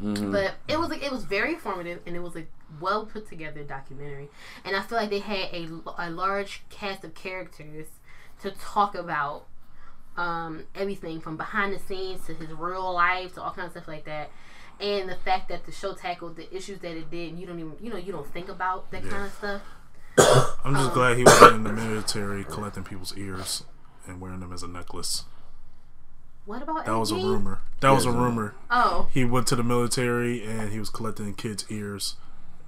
Mm-hmm. 0.01 0.31
But 0.31 0.55
it 0.69 0.79
was 0.79 0.89
like 0.89 1.03
it 1.03 1.11
was 1.11 1.25
very 1.25 1.55
informative 1.55 2.01
and 2.07 2.15
it 2.15 2.21
was 2.21 2.37
a 2.37 2.45
well 2.81 3.07
put 3.07 3.29
together 3.29 3.63
documentary. 3.65 4.29
And 4.65 4.77
I 4.77 4.83
feel 4.83 4.99
like 4.99 5.11
they 5.11 5.19
had 5.21 5.49
a, 5.53 5.69
a 5.99 6.11
large 6.11 6.63
cast 6.71 7.03
of 7.05 7.15
characters 7.15 7.87
to 8.43 8.51
talk 8.53 8.95
about 8.95 9.47
um, 10.17 10.65
everything 10.75 11.21
from 11.21 11.37
behind 11.37 11.73
the 11.75 11.79
scenes 11.79 12.25
to 12.27 12.35
his 12.35 12.51
real 12.51 12.93
life 12.93 13.35
to 13.35 13.43
all 13.43 13.51
kinds 13.53 13.67
of 13.67 13.73
stuff 13.73 13.89
like 13.89 14.05
that. 14.05 14.31
And 14.81 15.09
the 15.09 15.17
fact 15.17 15.49
that 15.49 15.67
the 15.67 15.73
show 15.73 15.95
tackled 15.95 16.37
the 16.37 16.55
issues 16.55 16.81
that 16.81 16.97
it 16.97 17.11
did, 17.11 17.39
you 17.39 17.47
don't 17.47 17.59
even 17.59 17.75
you 17.81 17.91
know 17.91 17.97
you 17.97 18.13
don't 18.13 18.31
think 18.33 18.49
about 18.49 18.91
that 18.91 19.09
kind 19.09 19.25
of 19.25 19.33
stuff. 19.33 19.63
I'm 20.65 20.75
just 20.75 20.89
um, 20.89 20.95
glad 20.95 21.17
he 21.17 21.25
wasn't 21.25 21.55
in 21.57 21.65
the 21.65 21.73
military 21.73 22.45
collecting 22.45 22.85
people's 22.85 23.17
ears 23.17 23.65
and 24.07 24.21
wearing 24.21 24.41
them 24.41 24.53
as 24.53 24.63
a 24.63 24.69
necklace. 24.69 25.25
What 26.47 26.63
about 26.63 26.85
That 26.85 26.99
was 26.99 27.11
a 27.11 27.17
rumor. 27.17 27.61
That 27.81 27.91
was 27.91 28.05
a 28.05 28.13
rumor. 28.13 28.55
Oh, 28.71 29.09
He 29.13 29.25
went 29.25 29.47
to 29.49 29.57
the 29.57 29.63
military 29.63 30.45
and 30.45 30.71
he 30.71 30.79
was 30.79 30.91
collecting 30.91 31.33
kids' 31.35 31.65
ears 31.71 32.17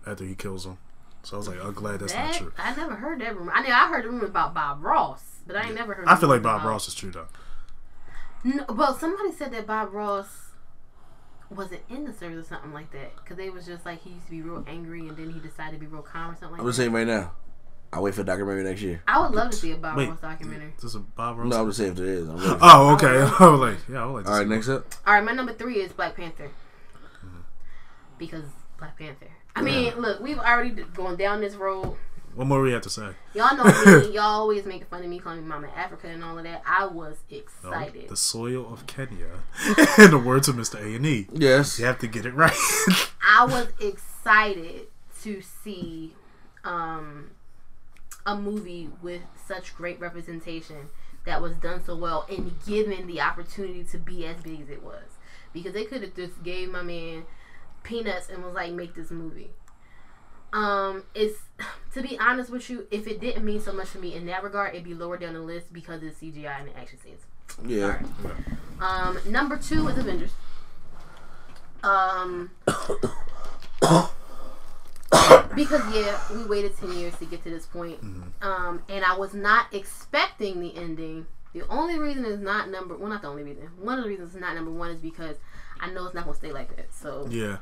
after 0.07 0.24
he 0.24 0.35
kills 0.35 0.65
them. 0.65 0.78
So 1.23 1.37
I 1.37 1.39
was 1.39 1.49
like, 1.49 1.62
I'm 1.62 1.74
glad 1.74 2.01
that's 2.01 2.12
that, 2.12 2.27
not 2.27 2.35
true. 2.35 2.53
I 2.57 2.74
never 2.74 2.95
heard 2.95 3.20
that 3.20 3.37
rumor. 3.37 3.53
I 3.53 3.62
mean, 3.62 3.73
I 3.73 3.89
heard 3.89 4.05
the 4.05 4.09
rumor 4.09 4.27
about 4.27 4.55
Bob 4.55 4.83
Ross, 4.83 5.41
but 5.47 5.57
I 5.57 5.66
ain't 5.66 5.74
never 5.74 5.93
heard. 5.93 6.07
I 6.07 6.16
feel 6.16 6.28
like 6.28 6.43
Bob 6.43 6.65
Ross 6.65 6.89
is 6.89 6.95
true 6.95 7.11
though. 7.11 7.27
No, 8.45 8.65
well, 8.69 8.97
somebody 8.97 9.33
said 9.33 9.53
that 9.53 9.66
Bob 9.66 9.93
Ross 9.93 10.45
wasn't 11.51 11.81
in 11.89 12.05
the 12.05 12.12
service 12.12 12.47
or 12.47 12.48
something 12.48 12.73
like 12.73 12.90
that 12.93 13.14
because 13.16 13.36
they 13.36 13.51
was 13.51 13.66
just 13.66 13.86
like 13.86 14.02
he 14.02 14.10
used 14.10 14.24
to 14.27 14.31
be 14.31 14.43
real 14.43 14.64
angry 14.66 15.09
and 15.09 15.16
then 15.16 15.31
he 15.31 15.40
decided 15.40 15.74
to 15.74 15.78
be 15.78 15.86
real 15.86 16.02
calm 16.02 16.32
or 16.32 16.35
something 16.35 16.51
like 16.51 16.60
I'm 16.60 16.66
that. 16.66 16.70
just 16.70 16.78
saying 16.78 16.93
right 16.93 17.06
now. 17.06 17.32
I'll 17.93 18.02
wait 18.02 18.14
for 18.14 18.23
the 18.23 18.24
documentary 18.24 18.64
next 18.64 18.82
year. 18.82 19.02
I 19.06 19.20
would 19.20 19.31
love 19.31 19.51
to 19.51 19.56
see 19.56 19.73
a 19.73 19.77
Bob 19.77 19.97
Wait. 19.97 20.09
Ross 20.09 20.20
documentary. 20.20 20.73
This 20.82 20.94
a 20.94 20.98
Bob 20.98 21.39
Ross. 21.39 21.48
No, 21.48 21.60
I'm 21.60 21.68
just 21.68 21.78
saying 21.78 21.93
if 21.93 21.97
there 21.97 22.06
is. 22.06 22.28
I'm 22.28 22.36
ready. 22.36 22.59
Oh, 22.60 22.94
okay. 22.94 23.06
I 23.44 23.48
was 23.48 23.60
like, 23.60 23.78
yeah, 23.89 24.02
I 24.02 24.06
would 24.06 24.12
like. 24.14 24.24
To 24.24 24.31
All 24.32 24.39
right, 24.39 24.48
next 24.48 24.68
up. 24.68 24.93
All 25.06 25.14
right, 25.14 25.24
my 25.24 25.32
number 25.32 25.52
three 25.52 25.77
is 25.77 25.93
Black 25.93 26.16
Panther 26.16 26.51
mm-hmm. 27.24 27.39
because 28.18 28.44
Black 28.78 28.98
Panther. 28.98 29.28
I 29.55 29.62
mean, 29.62 29.94
look, 29.97 30.20
we've 30.20 30.39
already 30.39 30.70
d- 30.70 30.85
gone 30.94 31.16
down 31.16 31.40
this 31.40 31.55
road. 31.55 31.97
What 32.36 32.46
more 32.46 32.60
we 32.60 32.72
have 32.72 32.82
to 32.82 32.90
say? 32.90 33.08
Y'all 33.34 33.56
know 33.56 33.64
me. 33.64 34.12
Y'all 34.14 34.20
always 34.24 34.66
making 34.66 34.86
fun 34.88 35.02
of 35.02 35.08
me, 35.08 35.18
calling 35.18 35.40
me 35.40 35.48
Mama 35.48 35.68
Africa 35.74 36.08
and 36.08 36.22
all 36.22 36.36
of 36.36 36.44
that. 36.44 36.62
I 36.66 36.84
was 36.84 37.16
No, 37.30 37.38
excited. 37.38 38.08
the 38.10 38.16
soil 38.16 38.70
of 38.70 38.86
Kenya. 38.86 39.40
In 39.98 40.10
the 40.10 40.22
words 40.22 40.46
of 40.46 40.54
Mr. 40.56 40.78
A 40.78 40.96
and 40.96 41.06
E, 41.06 41.26
Yes. 41.32 41.78
you 41.78 41.86
have 41.86 41.98
to 42.00 42.06
get 42.06 42.26
it 42.26 42.34
right. 42.34 42.52
I 43.26 43.46
was 43.46 43.68
excited 43.80 44.82
to 45.22 45.40
see 45.40 46.14
um, 46.62 47.30
a 48.26 48.36
movie 48.36 48.90
with 49.00 49.22
such 49.46 49.74
great 49.74 49.98
representation 49.98 50.90
that 51.24 51.40
was 51.40 51.56
done 51.56 51.82
so 51.82 51.96
well 51.96 52.26
and 52.28 52.52
given 52.66 53.06
the 53.06 53.20
opportunity 53.22 53.82
to 53.84 53.98
be 53.98 54.26
as 54.26 54.36
big 54.42 54.60
as 54.60 54.68
it 54.68 54.82
was. 54.82 55.04
Because 55.54 55.72
they 55.72 55.84
could 55.84 56.02
have 56.02 56.14
just 56.14 56.42
gave 56.42 56.70
my 56.70 56.82
man 56.82 57.24
peanuts 57.82 58.28
and 58.28 58.44
was 58.44 58.54
like, 58.54 58.72
make 58.72 58.94
this 58.94 59.10
movie. 59.10 59.52
Um, 60.57 61.03
it's 61.15 61.39
to 61.93 62.01
be 62.01 62.19
honest 62.19 62.51
with 62.51 62.70
you, 62.70 62.87
if 62.91 63.07
it 63.07 63.20
didn't 63.20 63.45
mean 63.45 63.61
so 63.61 63.73
much 63.73 63.93
to 63.93 63.99
me 63.99 64.15
in 64.15 64.24
that 64.27 64.43
regard, 64.43 64.74
it'd 64.74 64.85
be 64.85 64.95
lower 64.95 65.19
down 65.19 65.35
the 65.35 65.41
list 65.41 65.70
because 65.70 66.03
it's 66.03 66.19
CGI 66.19 66.61
and 66.61 66.69
the 66.69 66.77
action 66.78 66.99
scenes. 66.99 67.20
Yeah. 67.66 68.01
Um, 68.81 69.19
number 69.28 69.59
two 69.59 69.87
is 69.89 69.99
Avengers. 69.99 70.33
Um, 71.83 72.51
because 75.55 75.83
yeah, 75.95 76.19
we 76.35 76.45
waited 76.45 76.74
ten 76.78 76.93
years 76.93 77.15
to 77.16 77.27
get 77.27 77.45
to 77.45 77.51
this 77.51 77.66
point. 77.66 78.01
Um, 78.41 78.83
and 78.89 79.05
I 79.05 79.15
was 79.16 79.35
not 79.35 79.66
expecting 79.74 80.61
the 80.61 80.74
ending. 80.74 81.27
The 81.53 81.69
only 81.69 81.99
reason 81.99 82.24
is 82.24 82.41
not 82.41 82.70
number 82.70 82.97
well, 82.97 83.11
not 83.11 83.20
the 83.20 83.28
only 83.28 83.43
reason. 83.43 83.69
One 83.78 83.99
of 83.99 84.05
the 84.05 84.11
reasons 84.11 84.35
it's 84.35 84.41
not 84.41 84.55
number 84.55 84.70
one 84.70 84.91
is 84.91 85.01
because 85.01 85.37
I 85.81 85.91
know 85.91 86.07
it's 86.07 86.15
not 86.15 86.24
gonna 86.24 86.37
stay 86.37 86.53
like 86.53 86.74
that. 86.77 86.93
So 86.95 87.27
yeah, 87.31 87.59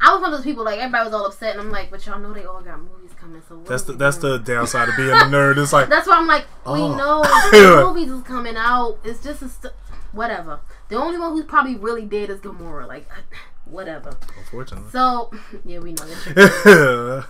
I 0.00 0.12
was 0.12 0.20
one 0.22 0.32
of 0.32 0.38
those 0.38 0.44
people 0.44 0.64
like 0.64 0.78
everybody 0.78 1.04
was 1.04 1.14
all 1.14 1.26
upset, 1.26 1.52
and 1.52 1.60
I'm 1.60 1.70
like, 1.70 1.90
but 1.90 2.04
y'all 2.06 2.18
know 2.18 2.32
they 2.32 2.44
all 2.44 2.60
got 2.60 2.78
movies 2.80 3.12
coming. 3.18 3.42
So 3.48 3.62
that's 3.66 3.84
the 3.84 3.94
that's 3.94 4.18
doing? 4.18 4.32
the 4.34 4.38
downside 4.54 4.88
of 4.88 4.96
being 4.96 5.10
a 5.10 5.14
nerd. 5.24 5.56
It's 5.58 5.72
like 5.72 5.88
That's 5.88 6.06
why 6.06 6.16
I'm 6.16 6.26
like, 6.26 6.46
we 6.66 6.72
Oh. 6.80 6.94
know 6.94 7.86
movies 7.92 8.10
is 8.10 8.22
coming 8.22 8.56
out. 8.56 8.98
It's 9.04 9.22
just 9.22 9.42
a 9.42 9.48
st- 9.48 9.72
whatever. 10.12 10.60
The 10.88 10.96
only 10.96 11.18
one 11.18 11.32
who's 11.32 11.44
probably 11.46 11.76
really 11.76 12.04
dead 12.04 12.28
is 12.30 12.40
Gamora. 12.40 12.86
Like, 12.86 13.08
whatever. 13.64 14.16
unfortunately. 14.38 14.90
So 14.90 15.30
yeah, 15.64 15.78
we 15.78 15.92
know 15.92 16.04
that. 16.06 17.26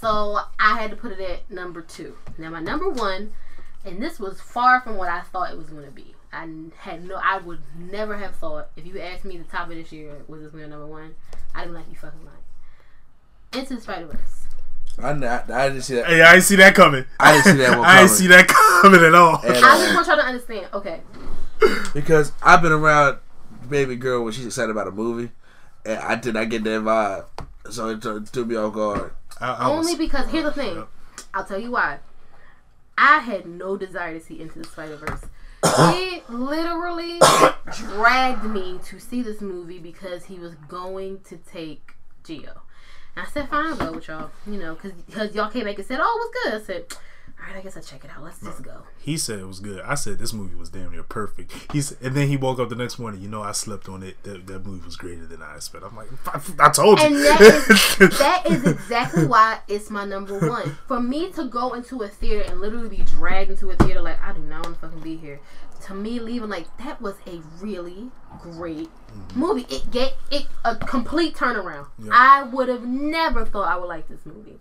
So 0.00 0.38
I 0.58 0.78
had 0.80 0.90
to 0.90 0.96
put 0.96 1.12
it 1.12 1.20
at 1.20 1.50
number 1.50 1.82
two. 1.82 2.16
Now 2.38 2.50
my 2.50 2.60
number 2.60 2.88
one, 2.88 3.32
and 3.84 4.02
this 4.02 4.18
was 4.20 4.40
far 4.40 4.80
from 4.80 4.96
what 4.96 5.08
I 5.08 5.20
thought 5.22 5.50
it 5.50 5.56
was 5.58 5.68
going 5.70 5.84
to 5.84 5.90
be. 5.90 6.14
I 6.32 6.42
n- 6.42 6.72
had 6.78 7.06
no, 7.06 7.20
I 7.22 7.38
would 7.38 7.60
never 7.78 8.16
have 8.18 8.36
thought 8.36 8.70
if 8.76 8.84
you 8.86 9.00
asked 9.00 9.24
me 9.24 9.38
the 9.38 9.44
top 9.44 9.68
of 9.70 9.74
this 9.76 9.92
year 9.92 10.12
was 10.28 10.42
this 10.42 10.50
going 10.52 10.68
number 10.70 10.86
one, 10.86 11.14
I'd 11.54 11.66
be 11.66 11.70
like, 11.70 11.84
you 11.90 11.96
fucking 11.96 12.20
lying. 12.24 13.62
Into 13.62 13.76
the 13.76 13.80
Spider 13.80 14.06
Verse. 14.06 14.44
I, 14.98 15.10
I, 15.10 15.64
I 15.64 15.68
didn't 15.68 15.82
see 15.82 15.94
that. 15.96 16.06
hey, 16.06 16.22
I 16.22 16.32
didn't 16.32 16.44
see 16.44 16.56
that 16.56 16.74
coming. 16.74 17.04
I 17.20 17.32
didn't 17.32 17.44
see 17.44 17.62
that 17.64 17.78
one 17.78 17.86
I 17.86 17.96
didn't 18.02 18.08
coming. 18.08 18.16
see 18.18 18.26
that 18.28 18.48
coming 18.82 19.04
at 19.04 19.14
all. 19.14 19.36
At 19.36 19.56
I 19.56 19.60
just 19.60 19.94
want 19.94 20.06
y'all 20.06 20.16
to 20.16 20.24
understand. 20.24 20.66
Okay, 20.72 21.00
Because 21.94 22.32
I've 22.42 22.62
been 22.62 22.72
around 22.72 23.18
baby 23.68 23.96
girl 23.96 24.22
when 24.24 24.32
she's 24.32 24.46
excited 24.46 24.70
about 24.70 24.88
a 24.88 24.92
movie, 24.92 25.30
and 25.84 25.98
I 25.98 26.14
did 26.16 26.34
not 26.34 26.48
get 26.48 26.64
that 26.64 26.82
vibe. 26.82 27.24
So 27.70 27.88
it 27.90 28.00
took- 28.02 28.30
took 28.30 28.46
me 28.46 28.56
off 28.56 28.72
guard. 28.74 29.12
I, 29.40 29.52
I 29.52 29.68
was- 29.68 29.86
only 29.86 29.98
because 30.06 30.28
here's 30.28 30.44
the 30.44 30.52
thing. 30.52 30.76
Yep. 30.76 30.88
I'll 31.34 31.44
tell 31.44 31.58
you 31.58 31.70
why. 31.72 31.98
I 32.98 33.18
had 33.18 33.44
no 33.46 33.76
desire 33.76 34.18
to 34.18 34.24
see 34.24 34.40
Into 34.40 34.58
the 34.60 34.64
Spider 34.64 34.96
Verse. 34.96 35.20
It 35.78 36.28
literally 36.30 37.20
dragged 37.72 38.44
me 38.44 38.78
to 38.84 38.98
see 38.98 39.22
this 39.22 39.40
movie 39.40 39.78
because 39.78 40.24
he 40.24 40.38
was 40.38 40.54
going 40.68 41.20
to 41.28 41.36
take 41.36 41.94
Geo. 42.24 42.62
And 43.16 43.26
I 43.26 43.30
said, 43.30 43.48
fine, 43.48 43.66
I'll 43.66 43.76
go 43.76 43.92
with 43.92 44.08
y'all. 44.08 44.30
You 44.46 44.58
know, 44.58 44.76
because 44.76 45.34
y'all 45.34 45.50
came 45.50 45.64
back 45.64 45.76
and 45.76 45.86
said, 45.86 45.98
oh, 46.00 46.04
it 46.04 46.18
was 46.18 46.30
good. 46.44 46.62
I 46.62 46.64
said, 46.64 46.98
all 47.38 47.46
right, 47.52 47.58
I 47.58 47.62
guess 47.62 47.76
I'll 47.76 47.82
check 47.82 48.04
it 48.04 48.10
out. 48.10 48.24
Let's 48.24 48.40
just 48.40 48.62
go. 48.62 48.82
He 48.98 49.18
said 49.18 49.38
it 49.38 49.46
was 49.46 49.60
good. 49.60 49.80
I 49.82 49.94
said 49.94 50.18
this 50.18 50.32
movie 50.32 50.54
was 50.54 50.70
damn 50.70 50.90
near 50.90 51.02
perfect. 51.02 51.52
He's 51.72 51.92
and 52.00 52.14
then 52.14 52.28
he 52.28 52.36
woke 52.36 52.58
up 52.58 52.70
the 52.70 52.74
next 52.76 52.98
morning. 52.98 53.20
You 53.20 53.28
know, 53.28 53.42
I 53.42 53.52
slept 53.52 53.88
on 53.88 54.02
it. 54.02 54.22
That, 54.22 54.46
that 54.46 54.64
movie 54.64 54.84
was 54.84 54.96
greater 54.96 55.26
than 55.26 55.42
I 55.42 55.56
expected. 55.56 55.86
I'm 55.86 55.96
like, 55.96 56.08
I, 56.26 56.40
I 56.66 56.70
told 56.70 56.98
you. 56.98 57.06
And 57.06 57.16
that 57.16 57.40
is, 58.00 58.18
that 58.18 58.46
is 58.46 58.66
exactly 58.66 59.26
why 59.26 59.60
it's 59.68 59.90
my 59.90 60.04
number 60.06 60.38
one. 60.38 60.76
For 60.88 61.00
me 61.00 61.30
to 61.32 61.44
go 61.44 61.74
into 61.74 62.02
a 62.02 62.08
theater 62.08 62.50
and 62.50 62.60
literally 62.60 62.88
be 62.88 63.04
dragged 63.04 63.50
into 63.50 63.70
a 63.70 63.76
theater 63.76 64.00
like 64.00 64.20
I 64.22 64.32
do 64.32 64.40
not 64.40 64.64
want 64.64 64.80
to 64.80 64.86
fucking 64.86 65.00
be 65.00 65.16
here. 65.16 65.38
To 65.86 65.94
me, 65.94 66.18
leaving 66.18 66.48
like 66.48 66.74
that 66.78 67.02
was 67.02 67.16
a 67.26 67.42
really 67.60 68.10
great 68.40 68.88
mm-hmm. 68.88 69.38
movie. 69.38 69.66
It 69.68 69.90
get 69.90 70.16
it 70.30 70.46
a 70.64 70.74
complete 70.74 71.34
turnaround. 71.34 71.86
I 72.10 72.44
would 72.44 72.68
have 72.68 72.86
never 72.86 73.44
thought 73.44 73.68
I 73.68 73.76
would 73.76 73.88
like 73.88 74.08
this 74.08 74.24
movie. 74.24 74.58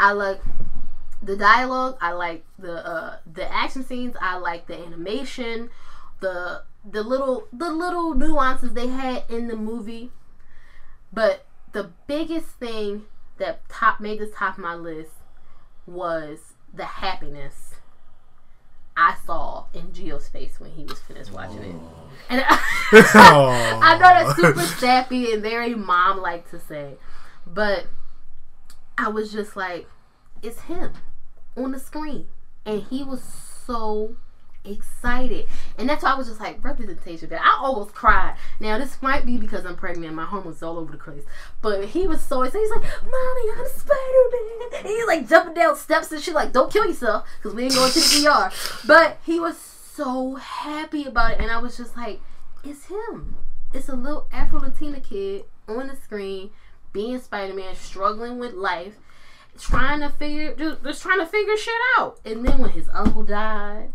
I 0.00 0.12
like 0.12 0.40
the 1.22 1.36
dialogue. 1.36 1.96
I 2.00 2.12
like 2.12 2.44
the 2.58 2.86
uh, 2.86 3.16
the 3.30 3.50
action 3.52 3.84
scenes. 3.84 4.16
I 4.20 4.36
like 4.36 4.66
the 4.66 4.78
animation, 4.78 5.70
the 6.20 6.62
the 6.88 7.02
little 7.02 7.48
the 7.52 7.70
little 7.70 8.14
nuances 8.14 8.72
they 8.72 8.88
had 8.88 9.24
in 9.28 9.48
the 9.48 9.56
movie. 9.56 10.10
But 11.12 11.46
the 11.72 11.90
biggest 12.06 12.46
thing 12.46 13.02
that 13.38 13.68
top 13.68 14.00
made 14.00 14.20
this 14.20 14.30
top 14.34 14.56
of 14.56 14.62
my 14.62 14.74
list 14.74 15.12
was 15.86 16.54
the 16.72 16.84
happiness 16.84 17.74
I 18.96 19.16
saw 19.24 19.64
in 19.72 19.92
Geo's 19.92 20.28
face 20.28 20.60
when 20.60 20.72
he 20.72 20.84
was 20.84 21.00
finished 21.00 21.32
watching 21.32 21.62
it. 21.62 21.74
And 22.28 22.44
I 22.92 23.98
know 23.98 24.00
that's 24.00 24.36
super 24.36 24.62
sappy 24.78 25.32
and 25.32 25.42
very 25.42 25.74
mom 25.74 26.20
like 26.20 26.48
to 26.50 26.60
say, 26.60 26.94
but 27.46 27.86
I 28.96 29.08
was 29.08 29.32
just 29.32 29.56
like, 29.56 29.88
it's 30.42 30.60
him 30.62 30.92
on 31.64 31.72
the 31.72 31.78
screen, 31.78 32.26
and 32.64 32.82
he 32.82 33.02
was 33.02 33.22
so 33.22 34.16
excited, 34.64 35.46
and 35.78 35.88
that's 35.88 36.02
why 36.02 36.10
I 36.10 36.14
was 36.14 36.28
just 36.28 36.40
like 36.40 36.62
representation. 36.64 37.28
That 37.30 37.40
I 37.40 37.58
almost 37.62 37.94
cried. 37.94 38.36
Now 38.58 38.78
this 38.78 39.00
might 39.00 39.24
be 39.24 39.36
because 39.36 39.64
I'm 39.64 39.76
pregnant, 39.76 40.08
and 40.08 40.16
my 40.16 40.24
hormones 40.24 40.62
all 40.62 40.78
over 40.78 40.92
the 40.92 40.98
place, 40.98 41.24
but 41.62 41.86
he 41.86 42.06
was 42.06 42.20
so 42.20 42.42
excited. 42.42 42.66
He's 42.66 42.70
like, 42.70 43.02
"Mommy, 43.02 43.50
I'm 43.56 43.66
Spider 43.68 44.24
Man," 44.32 44.78
and 44.78 44.86
he's 44.86 45.06
like 45.06 45.28
jumping 45.28 45.54
down 45.54 45.76
steps 45.76 46.12
and 46.12 46.20
shit. 46.20 46.34
Like, 46.34 46.52
don't 46.52 46.72
kill 46.72 46.86
yourself 46.86 47.26
because 47.38 47.54
we 47.54 47.64
ain't 47.64 47.74
going 47.74 47.92
to 47.92 48.00
the 48.00 48.28
ER. 48.28 48.50
But 48.86 49.18
he 49.24 49.40
was 49.40 49.56
so 49.56 50.36
happy 50.36 51.04
about 51.04 51.32
it, 51.32 51.40
and 51.40 51.50
I 51.50 51.58
was 51.58 51.76
just 51.76 51.96
like, 51.96 52.20
it's 52.64 52.86
him. 52.86 53.36
It's 53.72 53.88
a 53.88 53.96
little 53.96 54.26
Afro 54.32 54.60
Latina 54.60 55.00
kid 55.00 55.44
on 55.68 55.86
the 55.86 55.96
screen 55.96 56.50
being 56.92 57.20
Spider 57.20 57.54
Man, 57.54 57.74
struggling 57.76 58.38
with 58.38 58.54
life, 58.54 58.94
trying 59.60 60.00
to 60.00 60.10
figure 60.10 60.54
just, 60.54 60.82
just 60.82 61.02
trying 61.02 61.18
to 61.18 61.26
figure 61.26 61.56
shit 61.56 61.74
out. 61.98 62.18
And 62.24 62.46
then 62.46 62.58
when 62.58 62.70
his 62.70 62.88
uncle 62.92 63.22
died, 63.22 63.92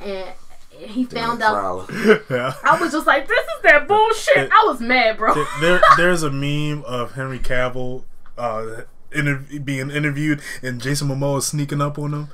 and 0.00 0.30
he 0.70 1.04
found 1.04 1.42
out, 1.42 1.88
yeah. 2.30 2.54
I 2.64 2.78
was 2.80 2.92
just 2.92 3.06
like, 3.06 3.26
this 3.26 3.38
is 3.38 3.62
that 3.62 3.88
bullshit. 3.88 4.50
I 4.52 4.64
was 4.66 4.80
mad, 4.80 5.16
bro. 5.16 5.34
there, 5.60 5.80
there's 5.96 6.22
a 6.22 6.30
meme 6.30 6.84
of 6.84 7.12
Henry 7.12 7.38
Cavill 7.38 8.04
uh, 8.36 8.82
inter- 9.12 9.44
being 9.64 9.90
interviewed 9.90 10.40
and 10.62 10.80
Jason 10.80 11.08
Momoa 11.08 11.42
sneaking 11.42 11.80
up 11.80 11.98
on 11.98 12.12
him. 12.12 12.28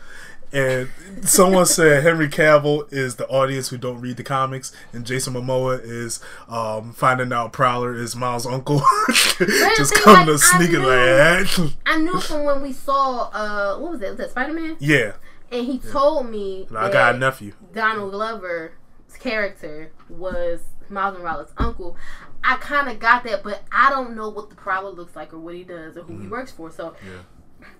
And 0.53 0.89
someone 1.23 1.65
said 1.65 2.03
Henry 2.03 2.29
Cavill 2.29 2.93
is 2.93 3.16
the 3.16 3.27
audience 3.29 3.69
who 3.69 3.79
don't 3.79 4.01
read 4.01 4.19
the 4.19 4.23
comics, 4.23 4.70
and 4.93 5.07
Jason 5.07 5.33
Momoa 5.33 5.81
is 5.83 6.20
um, 6.49 6.93
finding 6.93 7.33
out 7.33 7.53
Prowler 7.53 7.95
is 7.95 8.15
Miles' 8.15 8.47
uncle. 8.47 8.83
Just 9.09 9.95
thing, 9.95 10.03
come 10.03 10.15
like, 10.15 10.27
to 10.27 10.33
I 10.35 10.37
sneak 10.37 10.70
it 10.70 10.81
like 10.81 10.87
that. 10.89 11.73
I 11.87 11.97
knew 11.99 12.20
from 12.20 12.45
when 12.45 12.61
we 12.61 12.73
saw, 12.73 13.31
uh, 13.33 13.79
what 13.79 13.93
was 13.93 14.01
that? 14.01 14.11
Was 14.11 14.19
that 14.19 14.31
Spider 14.31 14.53
Man? 14.53 14.77
yeah, 14.79 15.12
And 15.51 15.65
he 15.66 15.79
told 15.79 16.29
me 16.29 16.66
I 16.77 16.91
got 16.91 17.15
a 17.15 17.19
nephew. 17.19 17.55
Donald 17.73 18.12
Glover's 18.12 18.73
character 19.19 19.93
was 20.09 20.61
Miles 20.91 21.19
Morales' 21.19 21.53
uncle. 21.57 21.97
I 22.45 22.57
kind 22.57 22.89
of 22.89 22.99
got 22.99 23.24
that, 23.24 23.43
but 23.43 23.62
I 23.70 23.89
don't 23.89 24.16
know 24.16 24.29
what 24.29 24.51
the 24.51 24.57
Prowler 24.57 24.91
looks 24.91 25.15
like 25.16 25.33
or 25.33 25.39
what 25.39 25.55
he 25.55 25.62
does 25.62 25.97
or 25.97 26.03
who 26.03 26.19
he 26.19 26.27
works 26.27 26.51
for. 26.51 26.70
So 26.70 26.95
Yeah. 27.05 27.23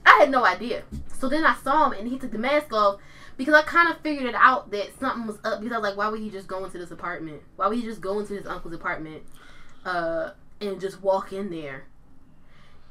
I 0.05 0.19
had 0.21 0.31
no 0.31 0.45
idea. 0.45 0.83
So 1.19 1.29
then 1.29 1.45
I 1.45 1.55
saw 1.55 1.91
him 1.91 1.99
and 1.99 2.09
he 2.09 2.19
took 2.19 2.33
the 2.33 2.39
mask 2.39 2.73
off 2.73 3.01
because 3.37 3.55
I 3.55 3.63
kind 3.63 3.91
of 3.91 4.01
figured 4.01 4.27
it 4.27 4.35
out 4.35 4.71
that 4.73 4.99
something 4.99 5.27
was 5.27 5.37
up. 5.45 5.61
Because 5.61 5.73
I 5.73 5.79
was 5.79 5.89
like, 5.91 5.97
why 5.97 6.09
would 6.09 6.21
he 6.21 6.31
just 6.31 6.49
go 6.49 6.65
into 6.65 6.79
this 6.79 6.91
apartment? 6.91 7.43
Why 7.57 7.69
would 7.69 7.79
he 7.79 7.85
just 7.85 8.01
go 8.01 8.19
into 8.19 8.35
his 8.35 8.47
uncle's 8.47 8.75
apartment 8.75 9.23
uh, 9.85 10.31
and 10.61 10.81
just 10.81 11.03
walk 11.03 11.33
in 11.33 11.51
there? 11.51 11.87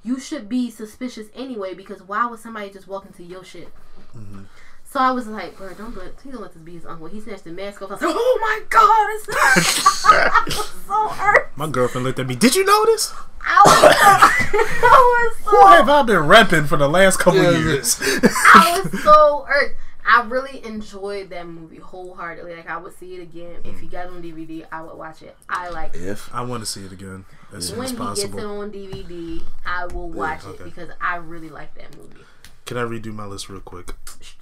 you 0.03 0.19
should 0.19 0.49
be 0.49 0.69
suspicious 0.69 1.27
anyway 1.35 1.73
because 1.73 2.01
why 2.01 2.25
would 2.25 2.39
somebody 2.39 2.69
just 2.69 2.87
walk 2.87 3.05
into 3.05 3.23
your 3.23 3.43
shit? 3.43 3.69
Mm-hmm. 4.15 4.43
So 4.91 4.99
I 4.99 5.11
was 5.11 5.25
like, 5.25 5.55
bro, 5.55 5.73
don't 5.73 5.95
let 5.95 6.17
please 6.17 6.33
don't 6.33 6.41
let 6.41 6.53
this 6.53 6.61
be 6.61 6.73
his 6.73 6.85
uncle. 6.85 7.07
He 7.07 7.21
snatched 7.21 7.45
the 7.45 7.51
mask 7.51 7.81
off. 7.81 7.91
I 7.91 7.93
was 7.93 8.01
like, 8.01 8.13
oh 8.13 8.39
my 8.41 8.59
god, 8.69 9.07
it's 9.11 9.27
I 9.33 10.43
was 10.45 10.65
so 10.87 11.07
hurt. 11.07 11.51
My 11.55 11.69
girlfriend 11.69 12.03
looked 12.03 12.19
at 12.19 12.27
me. 12.27 12.35
Did 12.35 12.55
you 12.55 12.65
notice? 12.65 13.13
I 13.39 13.61
was 13.65 13.73
so, 13.73 14.57
I 14.87 15.31
was 15.33 15.45
Who 15.45 15.65
have 15.67 15.87
I 15.87 16.03
been 16.03 16.23
repping 16.23 16.67
for 16.67 16.77
the 16.77 16.89
last 16.89 17.19
couple 17.19 17.41
Yeah, 17.41 17.51
years? 17.51 18.01
I 18.01 18.81
was 18.83 19.01
so 19.01 19.45
hurt. 19.47 19.77
I 20.05 20.23
really 20.23 20.61
enjoyed 20.65 21.29
that 21.29 21.47
movie 21.47 21.77
wholeheartedly. 21.77 22.53
Like 22.53 22.69
I 22.69 22.75
would 22.75 22.93
see 22.99 23.15
it 23.15 23.21
again 23.21 23.61
if 23.63 23.81
you 23.81 23.87
got 23.87 24.07
it 24.07 24.11
on 24.11 24.21
DVD. 24.21 24.65
I 24.73 24.81
would 24.81 24.97
watch 24.97 25.21
it. 25.21 25.37
I 25.47 25.69
like 25.69 25.95
it. 25.95 26.01
If 26.01 26.29
I 26.35 26.41
want 26.41 26.63
to 26.63 26.69
see 26.69 26.83
it 26.83 26.91
again 26.91 27.23
as 27.53 27.69
soon 27.69 27.77
when 27.77 27.85
as 27.85 27.91
he 27.91 27.97
gets 27.97 28.23
it 28.23 28.31
possible. 28.31 28.59
on 28.59 28.71
DVD. 28.71 29.41
I 29.65 29.85
will 29.85 30.09
watch 30.09 30.43
okay. 30.43 30.61
it 30.61 30.65
because 30.65 30.89
I 30.99 31.15
really 31.15 31.49
like 31.49 31.75
that 31.75 31.95
movie. 31.97 32.25
Can 32.65 32.77
I 32.77 32.83
redo 32.83 33.13
my 33.13 33.25
list 33.25 33.49
real 33.49 33.61
quick? 33.61 33.93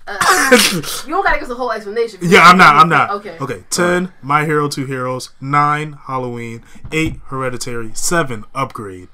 Uh, 0.10 0.58
you 1.06 1.14
don't 1.14 1.24
gotta 1.24 1.36
give 1.40 1.44
us 1.48 1.50
a 1.52 1.56
whole 1.56 1.72
explanation. 1.72 2.20
Yeah, 2.22 2.42
I'm 2.44 2.58
not. 2.58 2.76
I'm 2.76 2.90
not. 2.90 3.12
Okay. 3.12 3.38
Okay. 3.40 3.64
Ten. 3.70 4.12
My 4.22 4.46
Hero. 4.46 4.68
Two 4.68 4.86
Heroes. 4.86 5.30
Nine. 5.40 5.94
Halloween. 6.08 6.64
Eight. 6.92 7.16
Hereditary. 7.28 7.92
Seven. 7.94 8.46
Upgrade. 8.56 9.10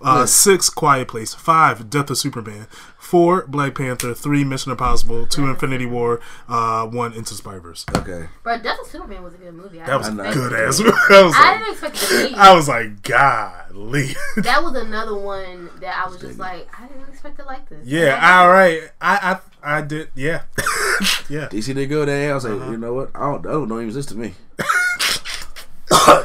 Uh, 0.00 0.26
Six. 0.26 0.70
Quiet 0.70 1.08
Place. 1.08 1.34
Five. 1.34 1.90
Death 1.90 2.08
of 2.10 2.18
Superman. 2.18 2.68
Four. 2.98 3.46
Black 3.48 3.74
Panther. 3.74 4.14
Three. 4.14 4.44
Mission 4.44 4.70
Impossible. 4.70 5.26
Two. 5.26 5.46
Infinity 5.50 5.86
War. 5.86 6.20
Uh, 6.48 6.86
one. 6.86 7.12
Into 7.14 7.34
Spiders. 7.34 7.84
okay, 7.96 8.28
But 8.44 8.62
Death 8.62 8.78
of 8.80 8.86
Superman 8.86 9.24
was 9.24 9.34
a 9.34 9.38
good 9.38 9.54
movie. 9.54 9.80
I 9.80 9.86
That 9.86 9.98
was 9.98 10.08
a 10.08 10.12
good 10.12 10.52
it 10.52 10.60
ass. 10.68 10.78
to 10.78 10.84
I 10.84 11.08
be. 11.08 11.24
was 11.24 11.34
I 11.36 11.40
like, 11.50 11.58
didn't 11.58 11.72
expect 11.72 11.96
it 11.96 12.06
to 12.06 12.28
be. 12.28 12.34
I 12.36 12.54
was 12.54 12.68
like, 12.68 13.02
golly. 13.02 14.14
that 14.36 14.62
was 14.62 14.74
another 14.76 15.16
one 15.16 15.68
that 15.80 16.00
I 16.04 16.08
was 16.08 16.20
just 16.20 16.38
like, 16.38 16.68
I 16.80 16.86
didn't 16.86 17.08
expect 17.08 17.38
to 17.38 17.44
like 17.44 17.68
this. 17.68 17.84
Yeah. 17.86 18.40
All 18.40 18.48
right. 18.50 18.82
I 19.00 19.32
I 19.32 19.38
I 19.62 19.82
did. 19.82 20.10
Yeah. 20.14 20.42
yeah. 21.28 21.48
DC 21.50 21.74
did 21.74 21.86
go 21.88 22.04
there. 22.04 22.30
I 22.32 22.34
was 22.34 22.44
like, 22.44 22.60
Uh-huh. 22.60 22.70
you 22.70 22.76
know 22.76 22.94
what? 22.94 23.10
I 23.14 23.20
don't, 23.20 23.46
I 23.46 23.50
don't 23.52 23.68
know. 23.68 23.78
He 23.78 23.86
was 23.86 23.94
this 23.94 24.06
to 24.06 24.14
me. 24.16 24.34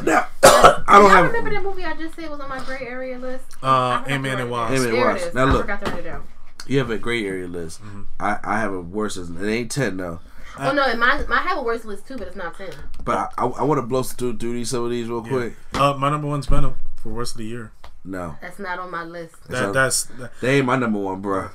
now, 0.04 0.28
I 0.44 0.84
don't 0.88 1.02
Y'all 1.04 1.10
have. 1.10 1.26
remember 1.28 1.50
that 1.52 1.64
movie 1.64 1.84
I 1.86 1.96
just 1.96 2.16
said 2.16 2.30
was 2.30 2.40
on 2.40 2.50
my 2.50 2.64
gray 2.64 2.86
area 2.88 3.18
list? 3.18 3.46
Uh, 3.64 3.66
I 3.66 4.04
Ant-Man 4.08 4.34
and 4.40 4.42
it 4.42 4.52
Wasp. 4.52 4.72
Ant-Man 4.74 4.88
and 4.90 4.98
There 4.98 5.10
it 5.10 5.14
Wasp. 5.14 5.28
is. 5.28 5.34
Now 5.34 5.42
I 5.46 5.52
look. 5.52 5.62
forgot 5.62 5.86
to 5.86 5.92
write 5.92 6.00
it 6.00 6.04
down. 6.04 6.24
You 6.68 6.78
have 6.80 6.90
a 6.90 6.98
gray 6.98 7.26
area 7.26 7.48
list. 7.48 7.82
Mm-hmm. 7.82 8.02
I, 8.20 8.40
I 8.44 8.60
have 8.60 8.74
a 8.74 8.82
worse. 8.82 9.18
List. 9.18 9.32
It 9.42 9.50
ain't 9.50 9.72
ten 9.72 9.98
though. 9.98 10.20
Oh 10.60 10.72
no, 10.72 10.84
and 10.86 11.00
mine, 11.00 11.26
mine 11.28 11.48
have 11.48 11.58
a 11.58 11.64
worse 11.64 11.84
list 11.84 12.08
too, 12.08 12.18
but 12.18 12.28
it's 12.28 12.36
not 12.36 12.56
ten. 12.56 12.70
But 13.04 13.18
I, 13.38 13.44
I, 13.44 13.48
I 13.48 13.64
want 13.64 13.80
to 13.80 13.82
blow 13.88 14.04
through, 14.04 14.38
through 14.38 14.54
these 14.54 14.70
some 14.70 14.84
of 14.86 14.92
these 14.92 15.08
real 15.10 15.24
quick. 15.24 15.56
Uh, 15.74 15.94
my 15.98 16.10
number 16.10 16.28
one's 16.28 16.46
Venom 16.46 16.76
for 16.96 17.10
rest 17.10 17.34
of 17.34 17.38
the 17.40 17.46
year. 17.46 17.72
No, 18.06 18.36
That's 18.42 18.60
not 18.60 18.80
on 18.80 18.92
my 18.92 19.04
list. 19.04 19.36
That, 19.48 19.58
So- 19.58 19.72
that's 19.72 20.04
that, 20.06 20.32
they 20.42 20.58
ain't 20.58 20.66
my 20.66 20.76
number 20.76 21.00
one, 21.00 21.22
bro. 21.22 21.50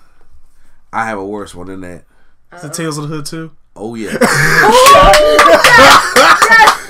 I 0.92 1.06
have 1.06 1.18
a 1.18 1.24
worse 1.24 1.54
one 1.54 1.66
than 1.68 1.80
that. 1.82 2.04
is 2.52 2.64
it 2.64 2.72
Tales 2.72 2.98
of 2.98 3.08
the 3.08 3.14
Hood 3.16 3.26
too. 3.26 3.52
Oh 3.76 3.94
yeah, 3.94 4.12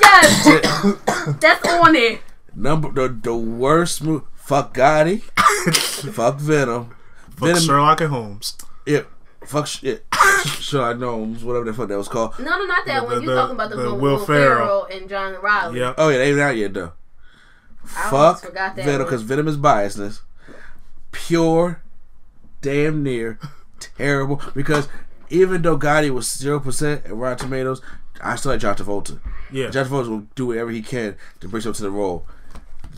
Yes, 0.01 0.47
yes. 0.47 1.37
that's 1.41 1.66
on 1.69 1.95
it. 1.97 2.20
number 2.55 2.91
the 2.91 3.09
the 3.09 3.35
worst 3.37 4.03
movie. 4.03 4.25
Fuck 4.35 4.75
Gotti. 4.75 5.20
fuck 6.15 6.37
Venom. 6.39 6.95
Fuck 7.31 7.39
Venom. 7.49 7.62
Sherlock 7.62 8.01
and 8.01 8.11
Holmes. 8.11 8.57
Yeah. 8.87 9.03
Fuck 9.45 9.66
shit. 9.66 10.07
Sherlock 10.59 10.99
Gnomes, 10.99 11.45
whatever 11.45 11.66
the 11.66 11.73
fuck 11.75 11.89
that 11.89 11.99
was 11.99 12.09
called. 12.09 12.39
No, 12.39 12.45
no, 12.59 12.65
not 12.65 12.87
that 12.87 13.01
The- 13.03 13.07
one. 13.07 13.16
the- 13.16 13.23
You 13.33 13.35
talking 13.37 13.55
about 13.55 13.70
the, 13.70 13.77
the 13.77 13.83
one 13.85 13.93
with 13.95 14.01
Will 14.03 14.16
Will 14.19 14.25
Ferrell. 14.25 14.57
Ferrell 14.57 14.85
and 15.01 15.09
John 15.09 15.35
Reilly? 15.43 15.81
Yeah. 15.81 15.95
Oh 15.99 16.09
yeah, 16.09 16.19
they 16.19 16.31
ain't 16.31 16.41
out 16.41 16.57
yet 16.57 16.73
though. 16.75 16.93
I 17.97 18.11
Fuck 18.11 18.41
forgot 18.41 18.77
that 18.77 18.85
Venom 18.85 19.05
because 19.07 19.23
Venom 19.23 19.49
is 19.49 19.57
biasness. 19.59 20.20
Pure, 21.12 21.83
damn 22.62 23.03
near 23.03 23.39
terrible. 23.99 24.41
Because 24.55 24.89
even 25.31 25.62
though 25.62 25.79
Gotti 25.79 26.11
was 26.11 26.31
zero 26.31 26.61
percent 26.61 27.05
at 27.05 27.15
Rotten 27.15 27.39
Tomatoes, 27.39 27.83
I 28.23 28.37
still 28.37 28.53
like 28.53 28.61
John 28.61 28.75
Travolta. 28.75 29.20
Yeah. 29.53 29.70
John 29.70 29.87
Travolta 29.87 30.09
will 30.09 30.27
do 30.35 30.47
whatever 30.47 30.70
he 30.70 30.83
can 30.83 31.16
to 31.41 31.49
bring 31.49 31.62
him 31.62 31.73
to 31.73 31.83
the 31.83 31.91
role. 31.91 32.27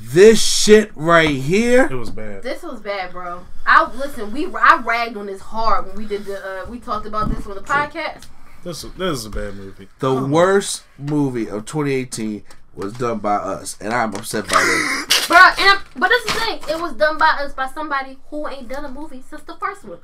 This 0.02 0.43
shit 0.43 0.90
right 0.94 1.28
here. 1.28 1.86
It 1.90 1.94
was 1.94 2.10
bad. 2.10 2.43
This 2.43 2.62
was 2.62 2.81
bad, 2.81 3.12
bro. 3.12 3.44
I 3.66 3.90
listen. 3.93 4.32
We 4.32 4.47
I 4.47 4.81
ragged 4.82 5.16
on 5.16 5.27
this 5.27 5.43
hard 5.43 5.86
when 5.86 5.97
we 5.97 6.06
did 6.06 6.24
the. 6.24 6.62
Uh, 6.62 6.70
we 6.70 6.78
talked 6.78 7.06
about 7.06 7.28
this 7.28 7.47
on 7.47 7.55
the 7.55 7.60
podcast. 7.60 8.27
This 8.64 8.82
this 8.82 9.18
is 9.18 9.27
a 9.27 9.31
bad 9.31 9.55
movie. 9.55 9.89
The 9.98 10.14
worst 10.14 10.85
movie 10.98 11.48
of 11.48 11.66
2018 11.66 12.43
was 12.74 12.93
done 12.94 13.18
by 13.18 13.36
us, 13.36 13.77
and 13.81 13.93
I'm 13.93 14.14
upset 14.14 14.44
by 14.44 14.56
that. 14.56 15.24
Bro, 15.28 15.64
and 15.64 15.81
but 15.97 16.09
this 16.09 16.24
is 16.24 16.32
the 16.32 16.40
thing. 16.40 16.77
It 16.77 16.81
was 16.81 16.94
done 16.94 17.18
by 17.18 17.36
us 17.40 17.52
by 17.52 17.68
somebody 17.68 18.18
who 18.31 18.48
ain't 18.48 18.68
done 18.68 18.85
a 18.85 18.90
movie 18.90 19.22
since 19.28 19.43
the 19.43 19.56
first 19.56 19.85
one. 19.85 19.98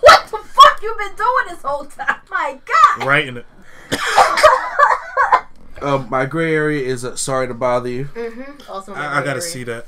What 0.00 0.22
the 0.22 0.28
fuck 0.28 0.41
you 0.82 0.94
been 0.98 1.14
doing 1.16 1.44
this 1.48 1.62
whole 1.62 1.84
time? 1.84 2.20
My 2.30 2.58
God. 2.64 3.06
Right 3.06 3.26
in 3.28 3.36
it. 3.38 3.46
um, 5.82 6.08
my 6.10 6.26
gray 6.26 6.54
area 6.54 6.84
is 6.86 7.04
uh, 7.04 7.16
Sorry 7.16 7.48
to 7.48 7.54
Bother 7.54 7.88
You, 7.88 8.04
Mm-hmm. 8.06 8.70
Also, 8.70 8.94
I, 8.94 9.20
I 9.20 9.24
gotta 9.24 9.40
see 9.42 9.64
that. 9.64 9.86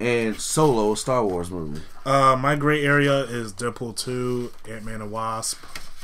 and 0.00 0.38
Solo, 0.40 0.92
a 0.92 0.96
Star 0.96 1.24
Wars 1.24 1.50
movie. 1.50 1.82
Uh, 2.04 2.36
my 2.36 2.54
gray 2.56 2.84
area 2.84 3.20
is 3.24 3.52
Deadpool 3.52 3.96
two, 3.96 4.52
Ant 4.68 4.84
Man 4.84 5.00
and 5.02 5.10
Wasp. 5.10 5.58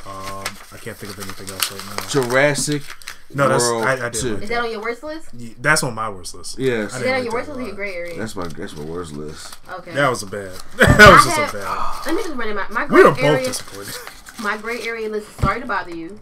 Um, 0.05 0.44
I 0.73 0.78
can't 0.81 0.97
think 0.97 1.16
of 1.16 1.20
anything 1.23 1.49
else 1.51 1.70
right 1.70 1.97
now. 1.97 2.09
Jurassic 2.09 2.82
No, 3.32 3.49
that's 3.49 3.62
World 3.62 3.85
I, 3.85 4.07
I 4.07 4.09
did. 4.09 4.15
2. 4.20 4.35
like 4.35 4.43
Is 4.43 4.49
that. 4.49 4.55
that 4.57 4.65
on 4.65 4.70
your 4.73 4.81
worst 4.82 5.05
list? 5.05 5.28
Yeah, 5.32 5.51
That's 5.61 5.85
on 5.85 5.94
my 5.94 6.09
worst 6.11 6.35
list. 6.35 6.59
Yes. 6.59 6.93
I 6.93 6.97
Is 6.97 7.03
that 7.05 7.09
on 7.11 7.15
like 7.19 7.24
your 7.24 7.32
worst 7.35 7.49
list 7.51 7.61
or 7.61 7.62
your 7.62 7.74
gray 7.77 7.94
area? 7.94 8.19
That's 8.19 8.35
my 8.35 8.49
that's 8.49 8.77
my 8.77 8.82
worst 8.85 9.12
list. 9.12 9.57
okay. 9.70 9.93
That 9.93 10.09
was 10.11 10.24
a 10.24 10.27
bad. 10.27 10.51
That 10.77 10.99
was 10.99 11.24
just 11.24 11.39
I 11.39 11.43
a 11.43 11.44
have- 11.47 11.53
bad. 11.53 12.07
Let 12.07 12.15
me 12.16 12.23
just 12.24 12.35
run 12.35 12.49
it. 12.49 12.55
My, 12.57 12.66
my 12.70 12.82
We 12.82 12.89
gray 12.89 13.03
were 13.05 13.11
both 13.12 13.20
area. 13.23 13.47
disappointed. 13.47 13.94
My 14.43 14.56
gray 14.56 14.82
area 14.82 15.09
list 15.09 15.28
is 15.28 15.35
Sorry 15.36 15.60
to 15.60 15.66
Bother 15.66 15.94
You, 15.94 16.20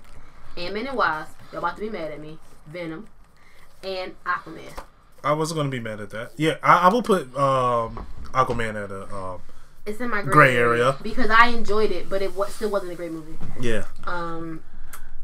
Ant-Man 0.56 0.86
and 0.86 0.96
Wasp. 0.96 1.34
Y'all 1.52 1.58
about 1.60 1.76
to 1.76 1.80
be 1.80 1.88
mad 1.88 2.12
at 2.12 2.20
me. 2.20 2.38
Venom, 2.66 3.08
and 3.82 4.14
Aquaman. 4.24 4.72
I 5.24 5.32
wasn't 5.32 5.56
gonna 5.58 5.70
be 5.70 5.80
mad 5.80 6.00
at 6.00 6.10
that. 6.10 6.32
Yeah, 6.36 6.56
I, 6.62 6.78
I 6.80 6.88
will 6.88 7.02
put 7.02 7.22
um, 7.36 8.06
Aquaman 8.32 8.82
at 8.82 8.90
a 8.90 9.14
um, 9.14 9.40
It's 9.86 10.00
in 10.00 10.10
my 10.10 10.22
gray, 10.22 10.32
Gray 10.32 10.56
area. 10.56 10.96
because 11.02 11.30
I 11.30 11.48
enjoyed 11.48 11.90
it, 11.90 12.08
but 12.08 12.22
it 12.22 12.34
wa- 12.36 12.46
still 12.46 12.70
wasn't 12.70 12.92
a 12.92 12.94
great 12.94 13.10
movie. 13.12 13.36
yeah. 13.60 13.84
Um, 14.04 14.62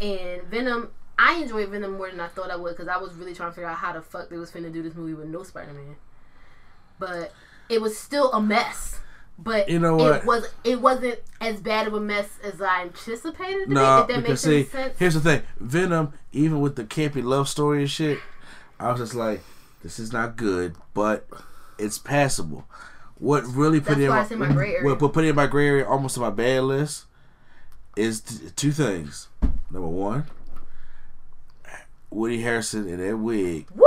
and 0.01 0.43
Venom, 0.45 0.91
I 1.19 1.35
enjoyed 1.37 1.69
Venom 1.69 1.97
more 1.99 2.11
than 2.11 2.21
I 2.21 2.29
thought 2.29 2.51
I 2.51 2.57
would 2.57 2.77
because 2.77 2.89
I 2.89 2.97
was 2.97 3.15
really 3.15 3.35
trying 3.35 3.51
to 3.51 3.55
figure 3.55 3.69
out 3.69 3.77
how 3.79 3.93
the 3.93 4.03
fuck 4.03 4.29
they 4.31 4.37
was 4.39 4.51
finna 4.51 4.73
do 4.73 4.83
this 4.83 4.95
movie 4.95 5.15
with 5.15 5.29
no 5.29 5.43
Spider 5.43 5.73
Man. 5.73 5.97
But 6.99 7.33
it 7.69 7.81
was 7.81 7.97
still 7.99 8.33
a 8.33 8.41
mess. 8.41 8.99
But 9.39 9.69
You 9.69 9.79
know 9.79 9.97
what? 9.97 10.23
It 10.23 10.25
was 10.25 10.49
it 10.65 10.81
wasn't 10.81 11.19
as 11.41 11.61
bad 11.61 11.87
of 11.87 11.95
a 11.95 12.01
mess 12.01 12.39
as 12.43 12.61
I 12.61 12.83
anticipated 12.83 13.69
No. 13.69 14.01
If 14.01 14.09
that 14.09 14.23
because 14.23 14.41
see, 14.41 14.67
here's 14.99 15.15
the 15.15 15.21
thing: 15.21 15.43
Venom, 15.59 16.15
even 16.33 16.61
with 16.61 16.77
the 16.77 16.85
campy 16.85 17.23
love 17.23 17.49
story 17.49 17.81
and 17.81 17.91
shit, 17.91 18.19
I 18.81 18.91
was 18.91 19.01
just 19.01 19.15
like, 19.15 19.43
this 19.83 19.99
is 19.99 20.13
not 20.13 20.37
good, 20.37 20.75
but 20.95 21.29
it's 21.79 21.99
passable. 21.99 22.67
What 23.19 23.45
really 23.47 23.81
put 23.81 23.99
in 23.99 24.09
my, 24.09 24.27
my 24.35 24.53
gray 24.53 24.75
area. 24.75 24.95
what 24.95 25.13
put 25.13 25.25
in 25.25 25.35
my 25.35 25.47
gray 25.47 25.69
area, 25.69 25.87
almost 25.87 26.15
to 26.15 26.21
my 26.21 26.31
bad 26.31 26.65
list, 26.65 27.05
is 27.97 28.21
t- 28.21 28.51
two 28.55 28.73
things. 28.73 29.29
Number 29.71 29.89
one, 29.89 30.27
Woody 32.11 32.43
Harrelson 32.43 32.89
in 32.89 32.99
that 33.07 33.17
wig. 33.17 33.69
Woo! 33.75 33.85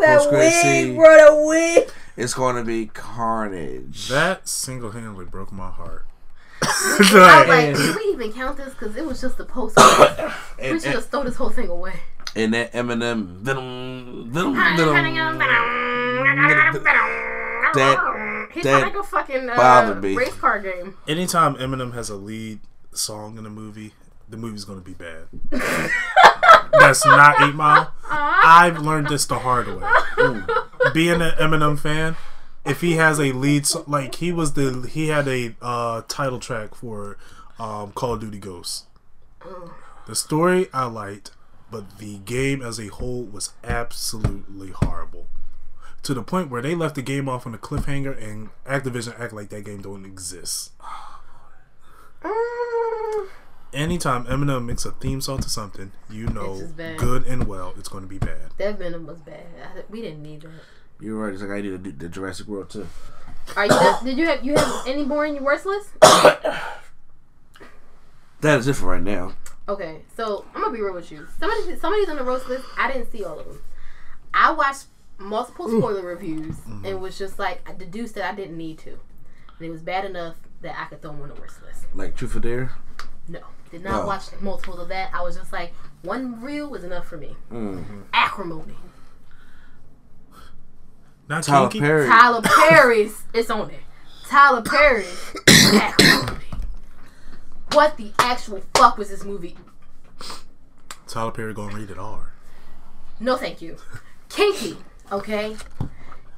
That 0.00 0.18
post-credit 0.18 0.52
scene. 0.52 0.88
wig, 0.88 0.96
bro, 0.96 1.16
the 1.16 1.46
wig. 1.46 1.90
It's 2.16 2.34
going 2.34 2.56
to 2.56 2.64
be 2.64 2.86
carnage. 2.86 4.08
That 4.08 4.48
single 4.48 4.90
handedly 4.90 5.24
broke 5.26 5.52
my 5.52 5.70
heart. 5.70 6.06
I 6.62 6.96
was 6.98 7.12
like, 7.48 7.76
did 7.76 7.96
we 7.96 8.02
even 8.12 8.32
count 8.32 8.56
this? 8.56 8.70
Because 8.70 8.96
it 8.96 9.04
was 9.04 9.20
just 9.20 9.38
a 9.38 9.44
post. 9.44 9.76
we 9.76 9.82
should 9.82 10.32
and, 10.58 10.82
have 10.84 11.02
stole 11.02 11.24
this 11.24 11.36
whole 11.36 11.50
thing 11.50 11.68
away. 11.68 11.94
and 12.36 12.54
that 12.54 12.72
Eminem 12.72 13.38
Venom 13.38 14.30
Venom 14.32 14.54
Venom. 14.54 15.34
That, 17.74 18.48
he 18.52 18.62
that 18.62 18.70
sound 18.70 18.94
like 18.94 18.94
a 18.94 19.02
fucking 19.02 19.50
uh, 19.50 20.00
race 20.00 20.34
car 20.34 20.60
game. 20.60 20.96
Anytime 21.08 21.56
Eminem 21.56 21.92
has 21.94 22.08
a 22.08 22.14
lead 22.14 22.60
song 22.92 23.36
in 23.36 23.46
a 23.46 23.50
movie, 23.50 23.92
the 24.28 24.36
movie's 24.36 24.64
gonna 24.64 24.80
be 24.80 24.94
bad. 24.94 25.26
That's 26.78 27.04
not 27.06 27.40
Eight 27.42 27.54
Mile. 27.54 27.92
I've 28.10 28.78
learned 28.78 29.08
this 29.08 29.26
the 29.26 29.38
hard 29.38 29.66
way. 29.68 29.88
Being 30.94 31.22
an 31.22 31.32
Eminem 31.32 31.78
fan, 31.78 32.16
if 32.64 32.80
he 32.80 32.92
has 32.92 33.18
a 33.18 33.32
lead, 33.32 33.66
so- 33.66 33.84
like 33.86 34.16
he 34.16 34.32
was 34.32 34.52
the 34.54 34.86
he 34.90 35.08
had 35.08 35.26
a 35.28 35.54
uh, 35.62 36.02
title 36.08 36.38
track 36.38 36.74
for 36.74 37.16
um, 37.58 37.92
Call 37.92 38.14
of 38.14 38.20
Duty 38.20 38.38
Ghosts. 38.38 38.84
The 40.06 40.14
story 40.14 40.68
I 40.72 40.84
liked, 40.86 41.30
but 41.70 41.98
the 41.98 42.18
game 42.18 42.62
as 42.62 42.78
a 42.78 42.88
whole 42.88 43.22
was 43.24 43.52
absolutely 43.62 44.70
horrible. 44.70 45.28
To 46.02 46.12
the 46.12 46.22
point 46.22 46.50
where 46.50 46.60
they 46.60 46.74
left 46.74 46.94
the 46.96 47.02
game 47.02 47.28
off 47.28 47.46
on 47.46 47.54
a 47.54 47.58
cliffhanger, 47.58 48.22
and 48.22 48.50
Activision 48.66 49.18
act 49.18 49.32
like 49.32 49.48
that 49.48 49.64
game 49.64 49.80
don't 49.80 50.04
exist. 50.04 50.72
Anytime 53.74 54.24
Eminem 54.26 54.64
makes 54.66 54.84
a 54.84 54.92
theme 54.92 55.20
song 55.20 55.40
to 55.40 55.50
something, 55.50 55.92
you 56.08 56.26
know 56.28 56.52
It's 56.52 56.60
just 56.62 56.76
bad. 56.76 56.98
good 56.98 57.26
and 57.26 57.46
well 57.46 57.74
it's 57.76 57.88
going 57.88 58.04
to 58.04 58.08
be 58.08 58.18
bad. 58.18 58.50
That 58.58 58.78
Venom 58.78 59.06
was 59.06 59.18
bad. 59.18 59.46
I, 59.62 59.82
we 59.90 60.00
didn't 60.00 60.22
need 60.22 60.42
that. 60.42 60.50
You're 61.00 61.16
right. 61.16 61.32
It's 61.32 61.42
like 61.42 61.50
I 61.50 61.60
need 61.60 61.70
to 61.70 61.78
do 61.78 61.92
the 61.92 62.08
Jurassic 62.08 62.46
World 62.46 62.70
too. 62.70 62.86
Are 63.56 63.66
you? 63.66 63.94
did 64.04 64.16
you 64.16 64.26
have 64.26 64.44
you 64.44 64.54
have 64.54 64.86
any 64.86 65.04
more 65.04 65.26
in 65.26 65.34
your 65.34 65.44
worst 65.44 65.66
list? 65.66 65.90
That 68.44 68.58
is 68.58 68.68
it 68.68 68.74
for 68.74 68.90
right 68.90 69.02
now. 69.02 69.32
Okay, 69.70 70.02
so 70.18 70.44
I'm 70.54 70.60
gonna 70.60 70.74
be 70.74 70.82
real 70.82 70.92
with 70.92 71.10
you. 71.10 71.26
Some 71.40 71.50
of 71.50 71.66
these, 71.66 71.80
some 71.80 71.94
of 71.94 71.98
these 71.98 72.10
on 72.10 72.16
the 72.16 72.24
roast 72.24 72.46
list, 72.46 72.66
I 72.76 72.92
didn't 72.92 73.10
see 73.10 73.24
all 73.24 73.38
of 73.38 73.46
them. 73.46 73.62
I 74.34 74.52
watched 74.52 74.84
multiple 75.16 75.66
spoiler 75.66 76.02
reviews 76.02 76.56
mm-hmm. 76.56 76.84
and 76.84 77.00
was 77.00 77.16
just 77.16 77.38
like 77.38 77.66
I 77.66 77.72
deduced 77.72 78.16
that 78.16 78.30
I 78.30 78.34
didn't 78.34 78.58
need 78.58 78.76
to, 78.80 78.90
and 78.90 79.66
it 79.66 79.70
was 79.70 79.80
bad 79.80 80.04
enough 80.04 80.36
that 80.60 80.78
I 80.78 80.84
could 80.84 81.00
throw 81.00 81.12
them 81.12 81.22
on 81.22 81.28
the 81.28 81.36
worst 81.36 81.62
list. 81.62 81.86
Like 81.94 82.16
Truth 82.16 82.36
or 82.36 82.40
Dare. 82.40 82.72
No, 83.28 83.40
did 83.74 83.82
not 83.84 84.04
Oh. 84.04 84.06
watch 84.06 84.22
multiples 84.40 84.78
of 84.78 84.88
that. 84.88 85.10
I 85.12 85.22
was 85.22 85.36
just 85.36 85.52
like 85.52 85.72
one 86.02 86.40
reel 86.40 86.68
was 86.70 86.84
enough 86.84 87.06
for 87.06 87.16
me. 87.16 87.36
Mm-hmm. 87.52 88.02
Acrimony. 88.12 88.76
Not 91.28 91.42
Tyler 91.42 91.68
kinky. 91.68 91.80
Perry. 91.80 92.06
Tyler 92.06 92.42
Perry's 92.44 93.22
it's 93.32 93.50
on 93.50 93.68
there. 93.68 93.80
Tyler 94.28 94.62
Perry. 94.62 95.06
Acrimony. 95.48 96.44
What 97.72 97.96
the 97.96 98.12
actual 98.18 98.62
fuck 98.74 98.96
was 98.96 99.08
this 99.08 99.24
movie? 99.24 99.56
Tyler 101.08 101.32
Perry 101.32 101.52
gonna 101.54 101.74
read 101.76 101.90
it 101.90 101.98
R. 101.98 102.32
No, 103.20 103.36
thank 103.36 103.60
you. 103.62 103.76
Kinky, 104.28 104.76
okay? 105.10 105.56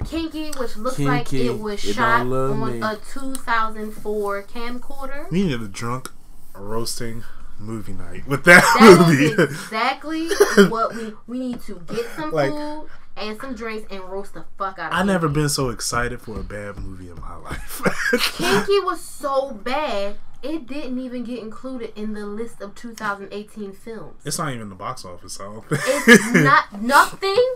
Kinky, 0.05 0.51
which 0.59 0.77
looks 0.77 0.99
like 0.99 1.33
it 1.33 1.57
was 1.59 1.83
you 1.83 1.93
shot 1.93 2.21
on 2.21 2.79
me. 2.79 2.79
a 2.81 2.95
2004 3.11 4.43
camcorder. 4.43 5.29
We 5.31 5.43
need 5.43 5.59
a 5.59 5.67
drunk 5.67 6.11
roasting 6.59 7.23
movie 7.59 7.93
night 7.93 8.27
with 8.27 8.43
that, 8.45 8.61
That 8.79 9.07
movie. 9.07 9.41
exactly 9.43 10.29
what 10.69 10.95
we 10.95 11.13
we 11.25 11.39
need 11.39 11.61
to 11.63 11.75
get 11.87 12.05
some 12.15 12.31
Like- 12.31 12.51
food 12.51 12.87
and 13.15 13.39
some 13.41 13.55
drinks 13.55 13.91
and 13.91 14.03
roast 14.03 14.35
the 14.35 14.45
fuck 14.59 14.77
out 14.77 14.91
of 14.91 14.97
I 14.97 15.01
never 15.03 15.27
been 15.27 15.49
so 15.49 15.69
excited 15.69 16.21
for 16.21 16.39
a 16.39 16.43
bad 16.43 16.77
movie 16.77 17.09
in 17.09 17.19
my 17.19 17.35
life. 17.37 17.81
Kinky 18.37 18.79
was 18.81 19.01
so 19.01 19.51
bad, 19.53 20.17
it 20.43 20.67
didn't 20.67 20.99
even 20.99 21.23
get 21.23 21.39
included 21.39 21.93
in 21.95 22.13
the 22.13 22.27
list 22.27 22.61
of 22.61 22.75
2018 22.75 23.73
films. 23.73 24.21
it's 24.23 24.37
not 24.37 24.53
even 24.53 24.69
the 24.69 24.75
box 24.75 25.03
office, 25.03 25.33
so 25.33 25.49
I 25.49 25.53
don't 25.53 25.67
think. 25.69 25.81
It's 26.07 26.33
not 26.43 26.79
nothing. 26.81 27.55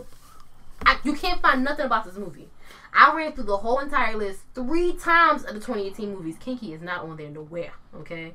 I, 0.84 0.98
you 1.04 1.14
can't 1.14 1.40
find 1.44 1.64
nothing 1.64 1.86
about 1.86 2.06
this 2.06 2.18
movie. 2.18 2.50
I 2.92 3.16
ran 3.16 3.34
through 3.34 3.44
the 3.44 3.58
whole 3.58 3.78
entire 3.78 4.18
list 4.18 4.40
three 4.56 4.94
times 4.94 5.44
of 5.44 5.54
the 5.54 5.60
2018 5.60 6.12
movies. 6.16 6.38
Kinky 6.40 6.74
is 6.74 6.82
not 6.82 7.04
on 7.04 7.18
there 7.18 7.30
nowhere. 7.30 7.74
Okay, 7.98 8.34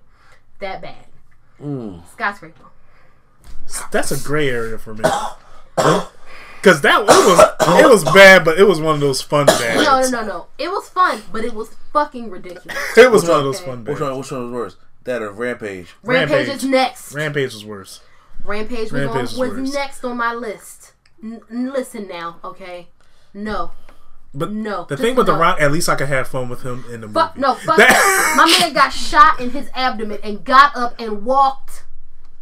that 0.61 0.81
bad. 0.83 1.07
Mm. 1.61 2.07
Skyscraper. 2.13 2.65
That's 3.91 4.11
a 4.13 4.19
gray 4.23 4.49
area 4.49 4.79
for 4.79 4.95
me. 4.95 5.03
Cause 6.63 6.81
that 6.81 7.01
it 7.03 7.07
was 7.07 7.85
it 7.85 7.89
was 7.89 8.03
bad, 8.05 8.45
but 8.45 8.59
it 8.59 8.65
was 8.65 8.81
one 8.81 8.95
of 8.97 9.01
those 9.01 9.23
fun 9.23 9.47
bads. 9.47 9.85
No, 9.85 10.01
no, 10.01 10.09
no, 10.11 10.27
no. 10.27 10.47
It 10.59 10.69
was 10.69 10.89
fun, 10.89 11.23
but 11.33 11.45
it 11.45 11.55
was 11.55 11.75
fucking 11.93 12.29
ridiculous. 12.31 12.77
It 12.97 13.11
was 13.11 13.29
one 13.29 13.39
of 13.39 13.45
those 13.45 13.61
Okay. 13.61 13.67
fun 13.71 13.85
Which 13.85 14.01
one? 14.01 14.19
Which 14.19 14.31
one 14.33 14.43
was 14.43 14.53
worse? 14.53 14.77
That 15.05 15.23
or 15.23 15.31
Rampage? 15.31 15.95
Rampage, 16.03 16.31
Rampage. 16.49 16.57
is 16.57 16.65
next. 16.65 17.13
Rampage 17.15 17.55
was 17.55 17.65
worse. 17.65 18.01
Rampage 18.45 18.91
was, 18.91 18.93
Rampage 18.93 19.15
on, 19.17 19.23
was 19.23 19.39
was 19.39 19.51
worse. 19.51 19.75
next 19.75 20.05
on 20.05 20.17
my 20.17 20.35
list. 20.35 20.93
N- 21.23 21.41
n- 21.51 21.73
listen 21.73 22.09
now, 22.09 22.39
okay? 22.43 22.89
No, 23.33 23.71
But 24.39 24.53
No, 24.53 24.85
the 24.85 24.97
thing 24.97 25.17
with 25.17 25.27
the. 25.27 25.35
Rock, 25.35 25.61
at 25.61 25.73
least 25.73 25.89
I 25.89 25.95
could 25.97 26.09
have 26.09 26.29
fun 26.29 26.49
with 26.51 26.63
him 26.63 26.85
in 26.93 27.01
the 27.01 27.07
movie. 27.07 27.15
fuck, 27.15 27.37
no, 27.39 27.55
fuck 27.55 27.77
That-. 27.79 28.35
My 28.37 28.59
man 28.61 28.75
got 28.75 28.91
shot 28.91 29.41
in 29.41 29.51
his 29.51 29.71
abdomen 29.75 30.19
and 30.23 30.45
got 30.45 30.77
up 30.77 30.95
and 31.01 31.25
walked 31.25 31.85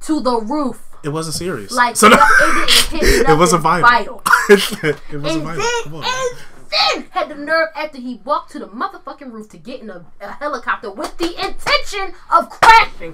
to 0.03 0.21
the 0.21 0.41
roof. 0.41 0.83
It 1.05 1.11
wasn't 1.11 1.37
serious. 1.37 1.71
Like 1.71 1.97
so 1.97 2.09
no, 2.09 2.17
no, 2.17 2.23
it 2.25 2.91
didn't 2.91 3.03
hit 3.05 3.29
it 3.29 3.39
wasn't 3.39 3.63
nothing 3.63 3.83
vital. 3.83 4.23
it 4.49 5.13
wasn't 5.13 5.25
And 5.25 5.43
vital. 5.43 6.01
then, 6.01 6.03
and 6.03 7.05
then 7.05 7.07
had 7.11 7.29
the 7.29 7.35
nerve 7.37 7.69
after 7.77 7.99
he 7.99 8.21
walked 8.25 8.51
to 8.53 8.59
the 8.59 8.67
motherfucking 8.67 9.31
roof 9.31 9.49
to 9.51 9.59
get 9.59 9.81
in 9.81 9.91
a, 9.91 10.05
a 10.21 10.33
helicopter 10.33 10.91
with 10.91 11.17
the 11.19 11.29
intention 11.47 12.15
of 12.35 12.49
crashing. 12.51 13.13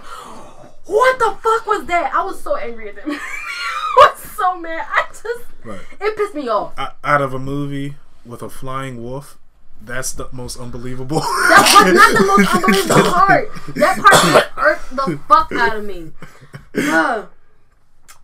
What 0.86 1.18
the 1.18 1.36
fuck 1.42 1.66
was 1.66 1.84
that? 1.86 2.12
I 2.14 2.24
was 2.24 2.40
so 2.40 2.56
angry 2.56 2.88
at 2.88 2.96
them. 2.96 3.10
I 3.10 4.10
was 4.14 4.22
so 4.22 4.56
mad. 4.58 4.86
I 4.88 5.04
just 5.10 5.44
Right. 5.64 5.80
it 6.00 6.16
pissed 6.16 6.34
me 6.34 6.48
off. 6.48 6.72
O- 6.78 6.88
Out 7.04 7.20
of 7.20 7.34
a 7.34 7.38
movie 7.38 7.96
with 8.24 8.42
a 8.42 8.50
flying 8.50 9.02
wolf, 9.02 9.38
that's 9.82 10.12
the 10.12 10.28
most 10.32 10.58
unbelievable. 10.58 11.20
That 11.50 11.84
was 11.84 11.94
not 11.94 12.18
the 12.18 12.26
most 12.26 12.54
unbelievable 12.54 13.10
part. 13.12 13.48
That 13.76 13.98
part 13.98 14.52
irked 14.66 14.96
the 14.96 15.18
fuck 15.28 15.52
out 15.52 15.76
of 15.76 15.84
me. 15.84 16.12
Ugh. 16.76 17.28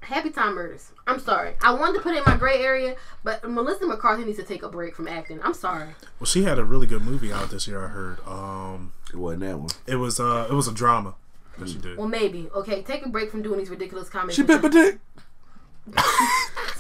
Happy 0.01 0.31
Time 0.31 0.55
Murders. 0.55 0.93
I'm 1.09 1.19
sorry. 1.19 1.55
I 1.63 1.73
wanted 1.75 1.95
to 1.95 2.01
put 2.01 2.15
it 2.15 2.19
in 2.19 2.23
my 2.27 2.37
gray 2.37 2.63
area, 2.63 2.95
but 3.25 3.49
Melissa 3.49 3.87
McCarthy 3.87 4.25
needs 4.25 4.39
to 4.39 4.45
take 4.45 4.63
a 4.63 4.69
break 4.69 4.95
from 4.95 5.09
acting. 5.09 5.41
I'm 5.43 5.55
sorry. 5.55 5.89
well, 6.21 6.27
she 6.27 6.45
had 6.45 6.59
a 6.61 6.65
really 6.65 6.87
good 6.87 7.03
movie 7.03 7.33
out 7.33 7.51
this 7.51 7.67
year. 7.67 7.85
I 7.85 7.89
heard. 7.89 8.19
Um, 8.27 8.93
It 9.13 9.17
wasn't 9.17 9.41
that 9.43 9.59
one. 9.59 9.71
it 9.87 9.97
was 9.97 10.21
uh, 10.21 10.47
it 10.49 10.55
was 10.55 10.69
a 10.69 10.73
drama 10.73 11.15
that 11.59 11.69
she 11.71 11.79
did. 11.79 11.97
Well, 11.99 12.07
maybe. 12.09 12.49
Okay, 12.55 12.83
take 12.83 13.05
a 13.05 13.09
break 13.09 13.31
from 13.33 13.43
doing 13.43 13.59
these 13.59 13.71
ridiculous 13.71 14.09
comments. 14.09 14.37
She 14.37 14.43
bit 14.43 14.63
my 14.63 14.69
dick. 14.69 14.99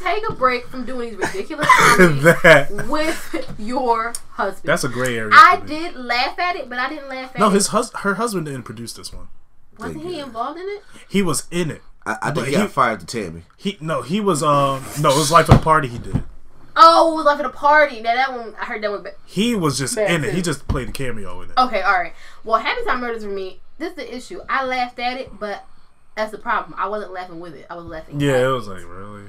Take 0.02 0.28
a 0.28 0.32
break 0.35 0.66
from 0.68 0.85
doing 0.85 1.10
these 1.10 1.18
ridiculous 1.18 1.66
comments 1.77 2.89
with 2.89 3.55
your 3.59 4.12
husband. 4.31 4.68
that's 4.68 4.85
a 4.85 4.89
gray 4.89 5.16
area. 5.16 5.32
I 5.35 5.60
did 5.66 5.97
laugh 5.97 6.39
at 6.39 6.56
it, 6.56 6.68
but 6.68 6.78
I 6.78 6.89
didn't 6.89 7.09
laugh 7.09 7.32
at 7.35 7.39
No, 7.40 7.48
it. 7.48 7.55
his 7.55 7.68
hus- 7.68 7.93
her 7.94 8.14
husband 8.14 8.47
didn't 8.47 8.62
produce 8.64 8.93
this 8.93 9.12
one. 9.12 9.28
Wasn't 9.78 10.02
he 10.02 10.20
involved 10.20 10.59
in 10.59 10.66
it? 10.68 10.82
He 11.09 11.23
was 11.23 11.47
in 11.51 11.70
it. 11.70 11.82
I, 12.06 12.16
I 12.23 12.31
think 12.31 12.47
he 12.47 12.52
got 12.52 12.62
he- 12.62 12.68
fired 12.68 13.01
to 13.01 13.06
Tammy. 13.06 13.43
He 13.56 13.77
no, 13.81 14.02
he 14.02 14.20
was 14.20 14.43
um 14.43 14.85
no, 15.01 15.10
it 15.10 15.16
was 15.18 15.31
Life 15.32 15.48
of 15.48 15.59
the 15.59 15.62
Party. 15.64 15.89
He 15.89 15.98
did. 15.98 16.23
Oh, 16.77 17.12
it 17.12 17.16
was 17.16 17.24
like 17.24 17.39
at 17.40 17.44
a 17.47 17.51
party. 17.51 18.01
Now 18.01 18.14
that 18.14 18.32
one, 18.32 18.55
I 18.60 18.66
heard 18.66 18.82
that 18.82 18.90
one. 18.90 19.02
But 19.02 19.18
He 19.24 19.55
was 19.55 19.78
just 19.78 19.97
Bad 19.97 20.10
in 20.10 20.24
it. 20.24 20.31
too. 20.31 20.36
He 20.36 20.43
just 20.43 20.68
played 20.68 20.89
a 20.90 20.93
cameo 20.93 21.40
in 21.40 21.51
it. 21.51 21.56
Okay, 21.59 21.81
all 21.81 21.94
right. 21.98 22.12
Well, 22.44 22.60
Happy 22.60 22.85
Time 22.85 23.01
Murders 23.01 23.24
for 23.24 23.31
me. 23.31 23.60
This 23.78 23.90
is 23.90 23.97
the 23.97 24.14
issue. 24.14 24.40
I 24.48 24.64
laughed 24.64 24.98
at 24.98 25.18
it, 25.18 25.39
but 25.40 25.64
that's 26.16 26.32
the 26.32 26.39
problem. 26.39 26.74
I 26.78 26.89
wasn't 26.89 27.12
laughing 27.12 27.40
with 27.40 27.55
it. 27.55 27.66
I 27.70 27.77
was 27.77 27.86
laughing. 27.86 28.20
Yeah, 28.20 28.32
at 28.35 28.44
it 28.44 28.48
was 28.48 28.68
like 28.68 28.85
really. 28.86 29.24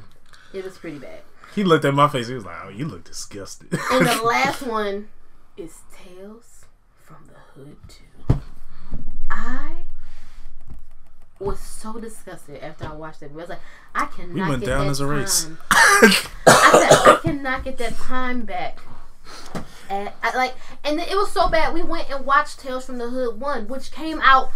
It 0.54 0.64
was 0.64 0.78
pretty 0.78 1.00
bad. 1.00 1.22
He 1.56 1.64
looked 1.64 1.86
at 1.86 1.94
my 1.94 2.08
face. 2.08 2.28
He 2.28 2.34
was 2.34 2.46
like, 2.46 2.58
"Oh, 2.64 2.70
you 2.70 2.86
look 2.86 3.04
disgusted." 3.04 3.74
And 3.92 4.06
the 4.06 4.22
last 4.24 4.62
one 4.62 5.10
is 5.56 5.80
Tales 5.92 6.66
from 6.96 7.28
the 7.28 7.40
Hood 7.54 7.78
2. 8.30 8.40
I 9.30 9.84
was 11.40 11.60
so 11.60 12.00
disgusted 12.00 12.64
after 12.64 12.86
I 12.86 12.94
watched 12.94 13.22
it. 13.22 13.32
I 13.32 13.36
was 13.36 13.50
like, 13.50 13.60
I 13.94 14.06
cannot 14.06 14.34
We 14.34 14.42
went 14.42 14.62
get 14.62 14.68
down 14.68 14.86
that 14.86 14.92
as 14.92 15.00
a 15.00 15.08
race. 15.08 15.48
I 15.72 16.10
said, 16.46 16.46
I 16.46 17.20
cannot 17.22 17.64
get 17.64 17.78
that 17.78 17.96
time 17.98 18.44
back. 18.44 18.80
And 19.90 20.12
I, 20.22 20.36
like, 20.36 20.56
and 20.84 21.00
it 21.00 21.16
was 21.16 21.32
so 21.32 21.50
bad. 21.50 21.74
We 21.74 21.84
went 21.84 22.10
and 22.10 22.26
watched 22.26 22.60
Tales 22.60 22.86
from 22.86 22.98
the 22.98 23.10
Hood 23.10 23.40
1, 23.40 23.68
which 23.68 23.92
came 23.92 24.20
out 24.22 24.52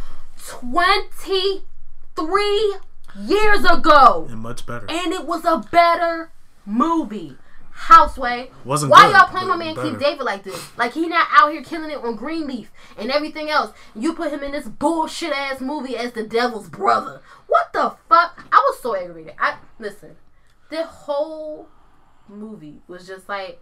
23 0.47 2.77
years 3.17 3.63
ago 3.65 4.27
and 4.29 4.39
much 4.39 4.65
better. 4.65 4.85
and 4.89 5.13
it 5.13 5.25
was 5.25 5.45
a 5.45 5.63
better 5.71 6.31
movie. 6.65 7.37
Houseway. 7.73 8.51
Wasn't 8.63 8.91
Why 8.91 9.07
good, 9.07 9.15
y'all 9.15 9.27
playing 9.29 9.47
my 9.47 9.55
man 9.55 9.73
better. 9.73 9.89
Keith 9.89 9.99
David 9.99 10.23
like 10.23 10.43
this? 10.43 10.77
Like 10.77 10.93
he 10.93 11.07
not 11.07 11.27
out 11.31 11.51
here 11.51 11.63
killing 11.63 11.89
it 11.89 11.97
on 11.97 12.15
Greenleaf 12.15 12.71
and 12.97 13.09
everything 13.09 13.49
else. 13.49 13.71
You 13.95 14.13
put 14.13 14.31
him 14.31 14.43
in 14.43 14.51
this 14.51 14.67
bullshit 14.67 15.31
ass 15.31 15.61
movie 15.61 15.97
as 15.97 16.11
the 16.11 16.23
devil's 16.23 16.69
brother. 16.69 17.21
What 17.47 17.73
the 17.73 17.95
fuck? 18.07 18.45
I 18.51 18.57
was 18.57 18.81
so 18.81 18.95
aggravated. 18.95 19.33
I 19.39 19.55
listen. 19.79 20.17
The 20.69 20.83
whole 20.83 21.69
movie 22.27 22.81
was 22.87 23.07
just 23.07 23.27
like 23.27 23.61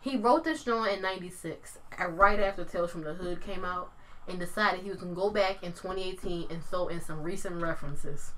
he 0.00 0.16
wrote 0.16 0.44
this 0.44 0.62
joint 0.64 0.96
in 0.96 1.02
'96, 1.02 1.78
and 1.98 2.18
right 2.18 2.38
after 2.38 2.64
Tales 2.64 2.90
from 2.90 3.02
the 3.02 3.14
Hood 3.14 3.40
came 3.40 3.64
out, 3.64 3.92
and 4.28 4.38
decided 4.38 4.80
he 4.82 4.90
was 4.90 4.98
gonna 4.98 5.14
go 5.14 5.30
back 5.30 5.62
in 5.62 5.72
2018 5.72 6.46
and 6.50 6.62
throw 6.64 6.88
in 6.88 7.00
some 7.00 7.22
recent 7.22 7.60
references 7.62 8.32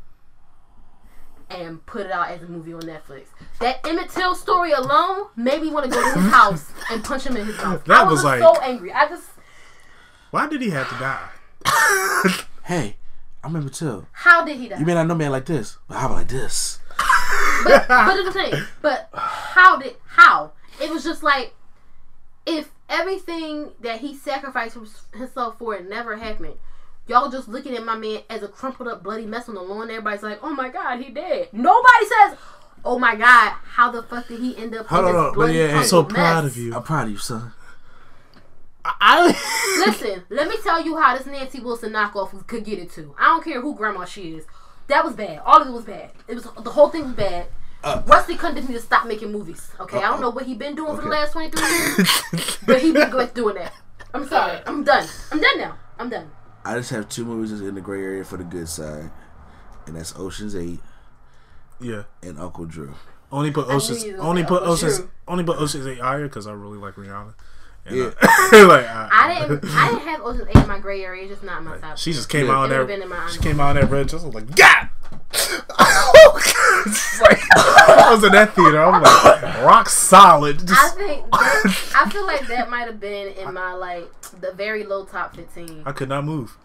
and 1.50 1.84
put 1.86 2.04
it 2.06 2.12
out 2.12 2.28
as 2.28 2.42
a 2.42 2.46
movie 2.46 2.74
on 2.74 2.82
Netflix. 2.82 3.26
That 3.60 3.86
Emmett 3.86 4.10
Till 4.10 4.34
story 4.34 4.72
alone 4.72 5.28
made 5.34 5.62
me 5.62 5.70
want 5.70 5.86
to 5.86 5.90
go 5.90 6.02
to 6.14 6.20
his 6.20 6.30
house 6.32 6.70
and 6.90 7.02
punch 7.02 7.24
him 7.24 7.36
in 7.36 7.46
his 7.46 7.56
mouth. 7.56 7.84
That 7.86 8.00
I 8.00 8.02
was, 8.04 8.16
was 8.22 8.24
like- 8.24 8.40
so 8.40 8.60
angry. 8.60 8.92
I 8.92 9.08
just 9.08 9.28
Why 10.30 10.46
did 10.46 10.60
he 10.60 10.70
have 10.70 10.88
to 10.90 10.94
die? 10.98 12.44
Hey, 12.64 12.96
I'm 13.42 13.56
Emmett 13.56 13.72
Till. 13.72 14.06
how 14.12 14.44
did 14.44 14.58
he 14.58 14.68
die? 14.68 14.78
You 14.78 14.84
may 14.84 14.92
not 14.92 15.06
know 15.06 15.14
man 15.14 15.30
like 15.30 15.46
this, 15.46 15.78
but 15.88 15.96
how 15.96 16.06
about 16.06 16.16
like 16.18 16.28
this? 16.28 16.80
but 17.64 17.88
but 17.88 18.22
the 18.24 18.30
thing. 18.32 18.52
But 18.82 19.08
how 19.14 19.78
did 19.78 19.96
how? 20.06 20.52
It 20.82 20.90
was 20.90 21.02
just 21.02 21.22
like 21.22 21.54
if 22.48 22.70
everything 22.88 23.72
that 23.80 24.00
he 24.00 24.16
sacrificed 24.16 24.76
himself 25.14 25.58
for 25.58 25.74
it 25.76 25.88
never 25.88 26.16
happened. 26.16 26.54
Y'all 27.06 27.30
just 27.30 27.48
looking 27.48 27.74
at 27.74 27.84
my 27.84 27.96
man 27.96 28.20
as 28.28 28.42
a 28.42 28.48
crumpled 28.48 28.88
up 28.88 29.02
bloody 29.02 29.26
mess 29.26 29.48
on 29.48 29.54
the 29.54 29.62
lawn. 29.62 29.90
Everybody's 29.90 30.22
like, 30.22 30.40
"Oh 30.42 30.50
my 30.50 30.68
god, 30.68 31.00
he 31.00 31.10
dead." 31.10 31.48
Nobody 31.52 32.04
says, 32.04 32.38
"Oh 32.84 32.98
my 32.98 33.16
god, 33.16 33.54
how 33.64 33.90
the 33.90 34.02
fuck 34.02 34.28
did 34.28 34.40
he 34.40 34.56
end 34.56 34.74
up 34.74 34.86
Hold 34.86 35.08
in 35.08 35.14
on, 35.14 35.14
this 35.14 35.22
but 35.30 35.34
bloody 35.34 35.54
yeah. 35.54 35.78
I'm 35.78 35.84
so 35.84 36.02
crumpled 36.02 36.14
proud 36.16 36.44
of 36.44 36.56
you. 36.56 36.74
I'm 36.74 36.82
proud 36.82 37.06
of 37.06 37.12
you, 37.12 37.18
son. 37.18 37.52
I 38.84 39.82
Listen, 39.86 40.24
let 40.30 40.48
me 40.48 40.56
tell 40.62 40.82
you 40.82 40.98
how 40.98 41.16
this 41.16 41.26
Nancy 41.26 41.60
Wilson 41.60 41.92
knockoff 41.92 42.46
could 42.46 42.64
get 42.64 42.78
it 42.78 42.90
to. 42.92 43.14
I 43.18 43.26
don't 43.26 43.44
care 43.44 43.60
who 43.60 43.74
grandma 43.74 44.04
she 44.04 44.34
is. 44.34 44.44
That 44.88 45.04
was 45.04 45.14
bad. 45.14 45.40
All 45.44 45.60
of 45.60 45.68
it 45.68 45.72
was 45.72 45.84
bad. 45.84 46.10
It 46.26 46.34
was 46.34 46.44
the 46.44 46.70
whole 46.70 46.88
thing 46.88 47.04
was 47.04 47.12
bad. 47.14 47.46
Rusty 47.84 48.36
Cundiff 48.36 48.68
need 48.68 48.74
to 48.74 48.80
stop 48.80 49.06
making 49.06 49.32
movies. 49.32 49.70
Okay, 49.80 49.98
I 49.98 50.02
don't 50.10 50.20
know 50.20 50.30
what 50.30 50.46
he 50.46 50.54
been 50.54 50.74
doing 50.74 50.96
for 50.96 51.02
the 51.02 51.08
last 51.08 51.32
twenty 51.32 51.50
three 51.50 51.66
years, 51.68 52.58
but 52.66 52.80
he 52.82 52.92
been 52.92 53.10
going 53.10 53.28
doing 53.34 53.54
that. 53.56 53.72
I'm 54.12 54.26
sorry. 54.26 54.60
I'm 54.66 54.84
done. 54.84 55.06
I'm 55.32 55.40
done 55.40 55.58
now. 55.58 55.78
I'm 55.98 56.08
done. 56.08 56.30
I 56.64 56.76
just 56.76 56.90
have 56.90 57.08
two 57.08 57.24
movies 57.24 57.52
in 57.60 57.74
the 57.74 57.80
gray 57.80 58.02
area 58.02 58.24
for 58.24 58.36
the 58.36 58.44
good 58.44 58.68
side, 58.68 59.10
and 59.86 59.96
that's 59.96 60.14
Ocean's 60.18 60.54
Eight 60.56 60.80
Yeah. 61.80 62.02
and 62.22 62.38
Uncle 62.38 62.64
Drew. 62.66 62.94
Only 63.30 63.50
put 63.50 63.68
Ocean's 63.68 64.04
you 64.04 64.12
was 64.12 64.16
gonna 64.20 64.28
only 64.30 64.42
put 64.44 64.56
Uncle 64.62 64.72
Ocean's 64.72 64.98
Drew. 64.98 65.10
only 65.28 65.44
put 65.44 65.58
Ocean's 65.58 65.86
Eight 65.86 66.00
higher 66.00 66.24
because 66.24 66.46
I 66.46 66.52
really 66.52 66.78
like 66.78 66.94
Rihanna. 66.94 67.34
And, 67.86 67.96
Yeah. 67.96 68.04
uh, 68.20 68.66
like 68.66 68.86
I, 68.86 69.08
I 69.12 69.38
didn't. 69.48 69.64
I 69.70 69.90
did't 69.90 70.00
have 70.00 70.20
Ocean's 70.22 70.48
Eight 70.48 70.56
in 70.62 70.68
my 70.68 70.78
gray 70.78 71.02
area. 71.04 71.22
It's 71.24 71.32
just 71.32 71.42
not 71.44 71.62
my 71.62 71.78
top. 71.78 71.96
She 71.98 72.12
just 72.12 72.28
came 72.28 72.46
Yeah. 72.46 72.58
out 72.58 72.68
there. 72.70 72.88
in 72.90 73.08
my 73.08 73.28
She 73.30 73.38
came 73.38 73.60
out 73.60 73.74
there 73.74 73.86
red. 73.86 74.08
Just 74.08 74.24
was 74.26 74.34
like, 74.34 74.54
God. 74.56 74.88
It's 76.86 77.20
like, 77.20 77.38
I 77.56 78.08
was 78.12 78.24
in 78.24 78.32
that 78.32 78.54
theater. 78.54 78.82
I'm 78.82 79.02
like, 79.02 79.64
rock 79.64 79.88
solid. 79.88 80.60
I 80.70 80.88
think 80.90 81.30
that, 81.30 81.92
I 81.96 82.10
feel 82.10 82.26
like 82.26 82.46
that 82.48 82.70
might 82.70 82.86
have 82.86 83.00
been 83.00 83.28
in 83.34 83.52
my 83.54 83.72
like 83.74 84.10
the 84.40 84.52
very 84.52 84.84
low 84.84 85.04
top 85.04 85.34
fifteen. 85.36 85.82
I 85.86 85.92
could 85.92 86.08
not 86.08 86.24
move. 86.24 86.56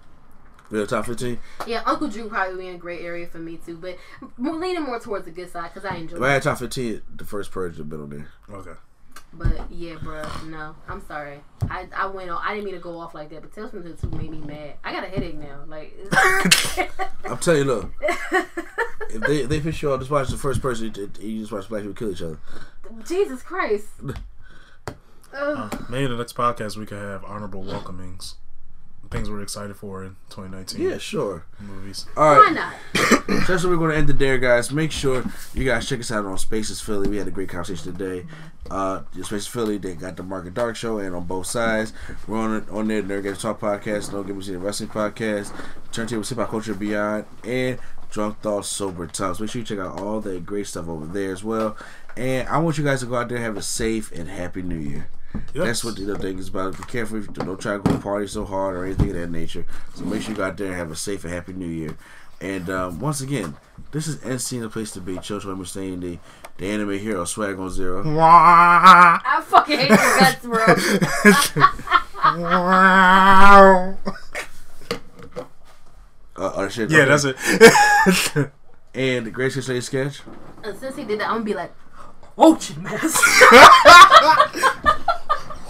Real 0.70 0.88
top 0.88 1.06
fifteen. 1.06 1.40
Yeah, 1.68 1.84
Uncle 1.86 2.08
Drew 2.08 2.30
probably 2.30 2.58
be 2.64 2.68
in 2.70 2.76
a 2.76 2.78
great 2.80 3.02
area 3.02 3.28
for 3.28 3.40
me 3.40 3.58
too, 3.58 3.78
but 3.78 3.98
m- 4.22 4.60
leaning 4.60 4.84
more 4.84 5.00
towards 5.00 5.26
the 5.26 5.32
good 5.32 5.52
side 5.52 5.72
because 5.74 5.90
I 5.90 5.96
enjoy 5.98 6.18
If 6.18 6.22
I 6.24 6.30
it. 6.30 6.34
had 6.34 6.44
top 6.44 6.58
fifteen, 6.60 7.02
the 7.16 7.26
first 7.26 7.52
purge 7.52 7.74
would 7.74 7.80
have 7.80 7.90
been 7.90 8.02
on 8.02 8.10
there. 8.10 8.30
Okay. 8.50 8.80
But 9.36 9.72
yeah, 9.72 9.96
bro, 10.02 10.24
no, 10.46 10.76
I'm 10.88 11.06
sorry. 11.08 11.40
I 11.70 11.88
I 11.96 12.06
went 12.06 12.30
on. 12.30 12.42
I 12.44 12.54
didn't 12.54 12.66
mean 12.66 12.76
to 12.76 12.80
go 12.80 13.00
off 13.00 13.16
like 13.16 13.30
that, 13.32 13.42
but 13.42 13.54
Tales 13.54 13.72
from 13.72 13.84
the 13.84 13.94
Two 13.94 14.10
made 14.10 14.30
me 14.30 14.40
mad. 14.40 14.76
I 14.84 14.92
got 14.92 15.04
a 15.04 15.08
headache 15.08 15.38
now. 15.38 15.64
Like, 15.68 15.98
I'm 17.26 17.38
telling 17.40 17.62
you, 17.62 17.66
look. 17.66 17.92
if 18.02 19.22
they 19.22 19.38
if 19.40 19.50
they 19.50 19.60
piss 19.60 19.82
you 19.82 19.92
off, 19.92 20.00
just 20.00 20.12
watch 20.12 20.30
the 20.30 20.38
first 20.38 20.62
person. 20.62 20.94
You, 20.96 21.12
you 21.20 21.42
just 21.42 21.52
watch 21.52 21.68
black 21.68 21.82
people 21.82 21.96
kill 21.96 22.12
each 22.12 22.22
other. 22.22 22.40
Jesus 23.06 23.42
Christ. 23.42 23.88
Ugh. 24.88 24.94
Uh, 25.34 25.70
maybe 25.90 26.06
the 26.08 26.16
next 26.16 26.36
podcast 26.36 26.78
we 26.78 26.86
could 26.86 27.00
have 27.00 27.24
honorable 27.24 27.64
welcomings. 27.64 28.36
Things 29.14 29.30
we're 29.30 29.42
excited 29.42 29.76
for 29.78 30.04
in 30.04 30.16
2019 30.30 30.82
Yeah, 30.82 30.98
sure. 30.98 31.46
movies. 31.60 32.06
All 32.18 32.36
Why 32.36 32.40
right. 32.40 32.54
not? 32.54 32.74
That's 33.48 33.64
what 33.64 33.70
we're 33.72 33.78
going 33.78 33.92
to 33.92 33.98
end 33.98 34.10
it 34.10 34.20
there, 34.20 34.38
guys. 34.38 34.72
Make 34.72 34.92
sure 34.92 35.24
you 35.54 35.64
guys 35.64 35.88
check 35.88 36.00
us 36.02 36.12
out 36.12 36.26
on 36.26 36.38
Spaces 36.38 36.82
Philly. 36.82 37.08
We 37.10 37.18
had 37.18 37.28
a 37.28 37.32
great 37.32 37.50
conversation 37.50 37.96
today. 37.96 38.26
Uh, 38.70 39.04
Spaces 39.14 39.48
Philly, 39.48 39.78
they 39.78 39.94
got 39.96 40.18
the 40.18 40.24
Market 40.24 40.54
Dark 40.56 40.76
Show, 40.76 40.98
and 40.98 41.16
on 41.16 41.26
both 41.26 41.46
sides, 41.48 41.94
we're 42.28 42.38
on 42.38 42.56
it, 42.56 42.70
on 42.70 42.88
there. 42.88 43.04
Nerd 43.04 43.24
Games 43.24 43.42
Talk 43.42 43.60
podcast, 43.60 44.12
No 44.12 44.24
Games 44.24 44.48
the 44.48 44.58
Wrestling 44.58 44.90
podcast, 44.90 45.54
Turntable 45.92 46.24
Hip 46.24 46.38
Hop 46.38 46.50
Culture 46.50 46.74
Beyond, 46.74 47.26
and 47.44 47.80
Drunk 48.10 48.40
Thoughts 48.42 48.68
Sober 48.68 49.08
Talks. 49.08 49.40
Make 49.40 49.50
sure 49.50 49.60
you 49.60 49.66
check 49.66 49.80
out 49.80 50.00
all 50.00 50.20
that 50.22 50.46
great 50.46 50.68
stuff 50.68 50.88
over 50.88 51.06
there 51.06 51.32
as 51.32 51.44
well. 51.44 51.78
And 52.16 52.48
I 52.48 52.58
want 52.60 52.78
you 52.78 52.84
guys 52.84 53.00
to 53.02 53.06
go 53.08 53.16
out 53.16 53.30
there 53.30 53.38
and 53.38 53.46
have 53.46 53.58
a 53.58 53.62
safe 53.62 54.12
and 54.12 54.30
happy 54.30 54.62
New 54.62 54.78
Year. 54.78 55.10
Yes. 55.54 55.66
That's 55.66 55.84
what 55.84 55.96
the 55.98 56.04
other 56.12 56.20
thing 56.22 56.38
is 56.40 56.48
about. 56.50 56.78
Be 56.78 56.84
careful. 56.84 57.18
if 57.18 57.28
you 57.28 57.34
Don't 57.34 57.60
try 57.60 57.74
to 57.74 57.80
go 57.80 57.98
party 57.98 58.28
so 58.28 58.44
hard 58.46 58.76
or 58.76 58.86
anything 58.86 59.10
of 59.10 59.16
that 59.16 59.30
nature. 59.32 59.66
So 59.96 60.04
make 60.06 60.22
sure 60.22 60.32
you 60.32 60.38
go 60.38 60.44
out 60.46 60.58
there 60.58 60.68
and 60.68 60.76
have 60.76 60.92
a 60.92 60.96
safe 60.96 61.24
and 61.24 61.34
happy 61.34 61.54
New 61.54 61.68
Year. 61.68 61.96
And 62.42 62.70
um, 62.70 63.00
once 63.00 63.22
again, 63.22 63.56
this 63.92 64.08
is 64.08 64.18
NC 64.18 64.62
the 64.62 64.70
place 64.70 64.92
to 64.92 65.02
be. 65.02 65.18
Children 65.20 65.62
are 65.62 65.66
saying 65.66 66.00
the 66.02 66.20
the 66.58 66.68
anime 66.68 66.98
hero 67.00 67.24
swag 67.26 67.58
on 67.60 67.70
zero. 67.70 68.04
Wow. 68.04 69.20
I 69.26 69.42
fucking 69.46 69.78
hate 69.80 69.90
your 69.90 70.20
guts, 70.20 70.42
bro. 70.46 70.66
Wow. 72.42 73.98
Uh, 76.36 76.48
uh, 76.48 76.68
shit, 76.68 76.90
Yeah, 76.90 77.02
okay. 77.06 77.10
that's 77.10 77.26
it. 78.36 78.52
And 78.96 79.26
the 79.28 79.30
Grace 79.32 79.56
Lady 79.68 79.82
sketch. 79.82 80.22
And 80.64 80.76
since 80.80 80.96
he 80.96 81.04
did 81.04 81.20
that, 81.20 81.28
I'm 81.28 81.36
gonna 81.36 81.46
be 81.46 81.54
like, 81.54 81.72
Ocean 82.38 82.82
Master. 82.82 83.20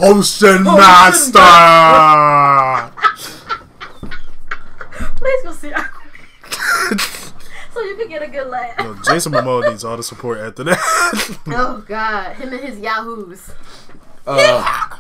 Ocean 0.06 0.66
Master. 0.66 1.40
Please 5.16 5.44
go 5.44 5.54
see 5.54 5.70
Aquaman. 5.70 6.44
so 7.74 7.80
you 7.82 7.96
can 7.96 8.10
get 8.10 8.22
a 8.22 8.28
good 8.28 8.48
laugh. 8.48 8.78
Yo, 8.80 8.96
Jason 9.06 9.32
Momoa 9.32 9.70
needs 9.70 9.86
all 9.86 9.96
the 9.96 10.04
support 10.04 10.40
after 10.40 10.66
that. 10.66 11.38
Oh 11.48 11.86
God, 11.88 12.36
him 12.36 12.52
and 12.52 12.62
his 12.62 12.80
yahoos. 12.80 13.50
Uh, 14.28 14.98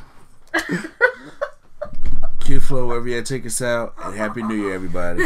Q 2.40 2.62
Flow, 2.62 2.88
wherever 2.88 3.10
you 3.10 3.18
at, 3.18 3.26
take 3.26 3.46
us 3.46 3.62
out. 3.62 3.96
And 4.02 4.16
Happy 4.16 4.42
New 4.42 4.56
Year, 4.56 4.74
everybody. 4.74 5.26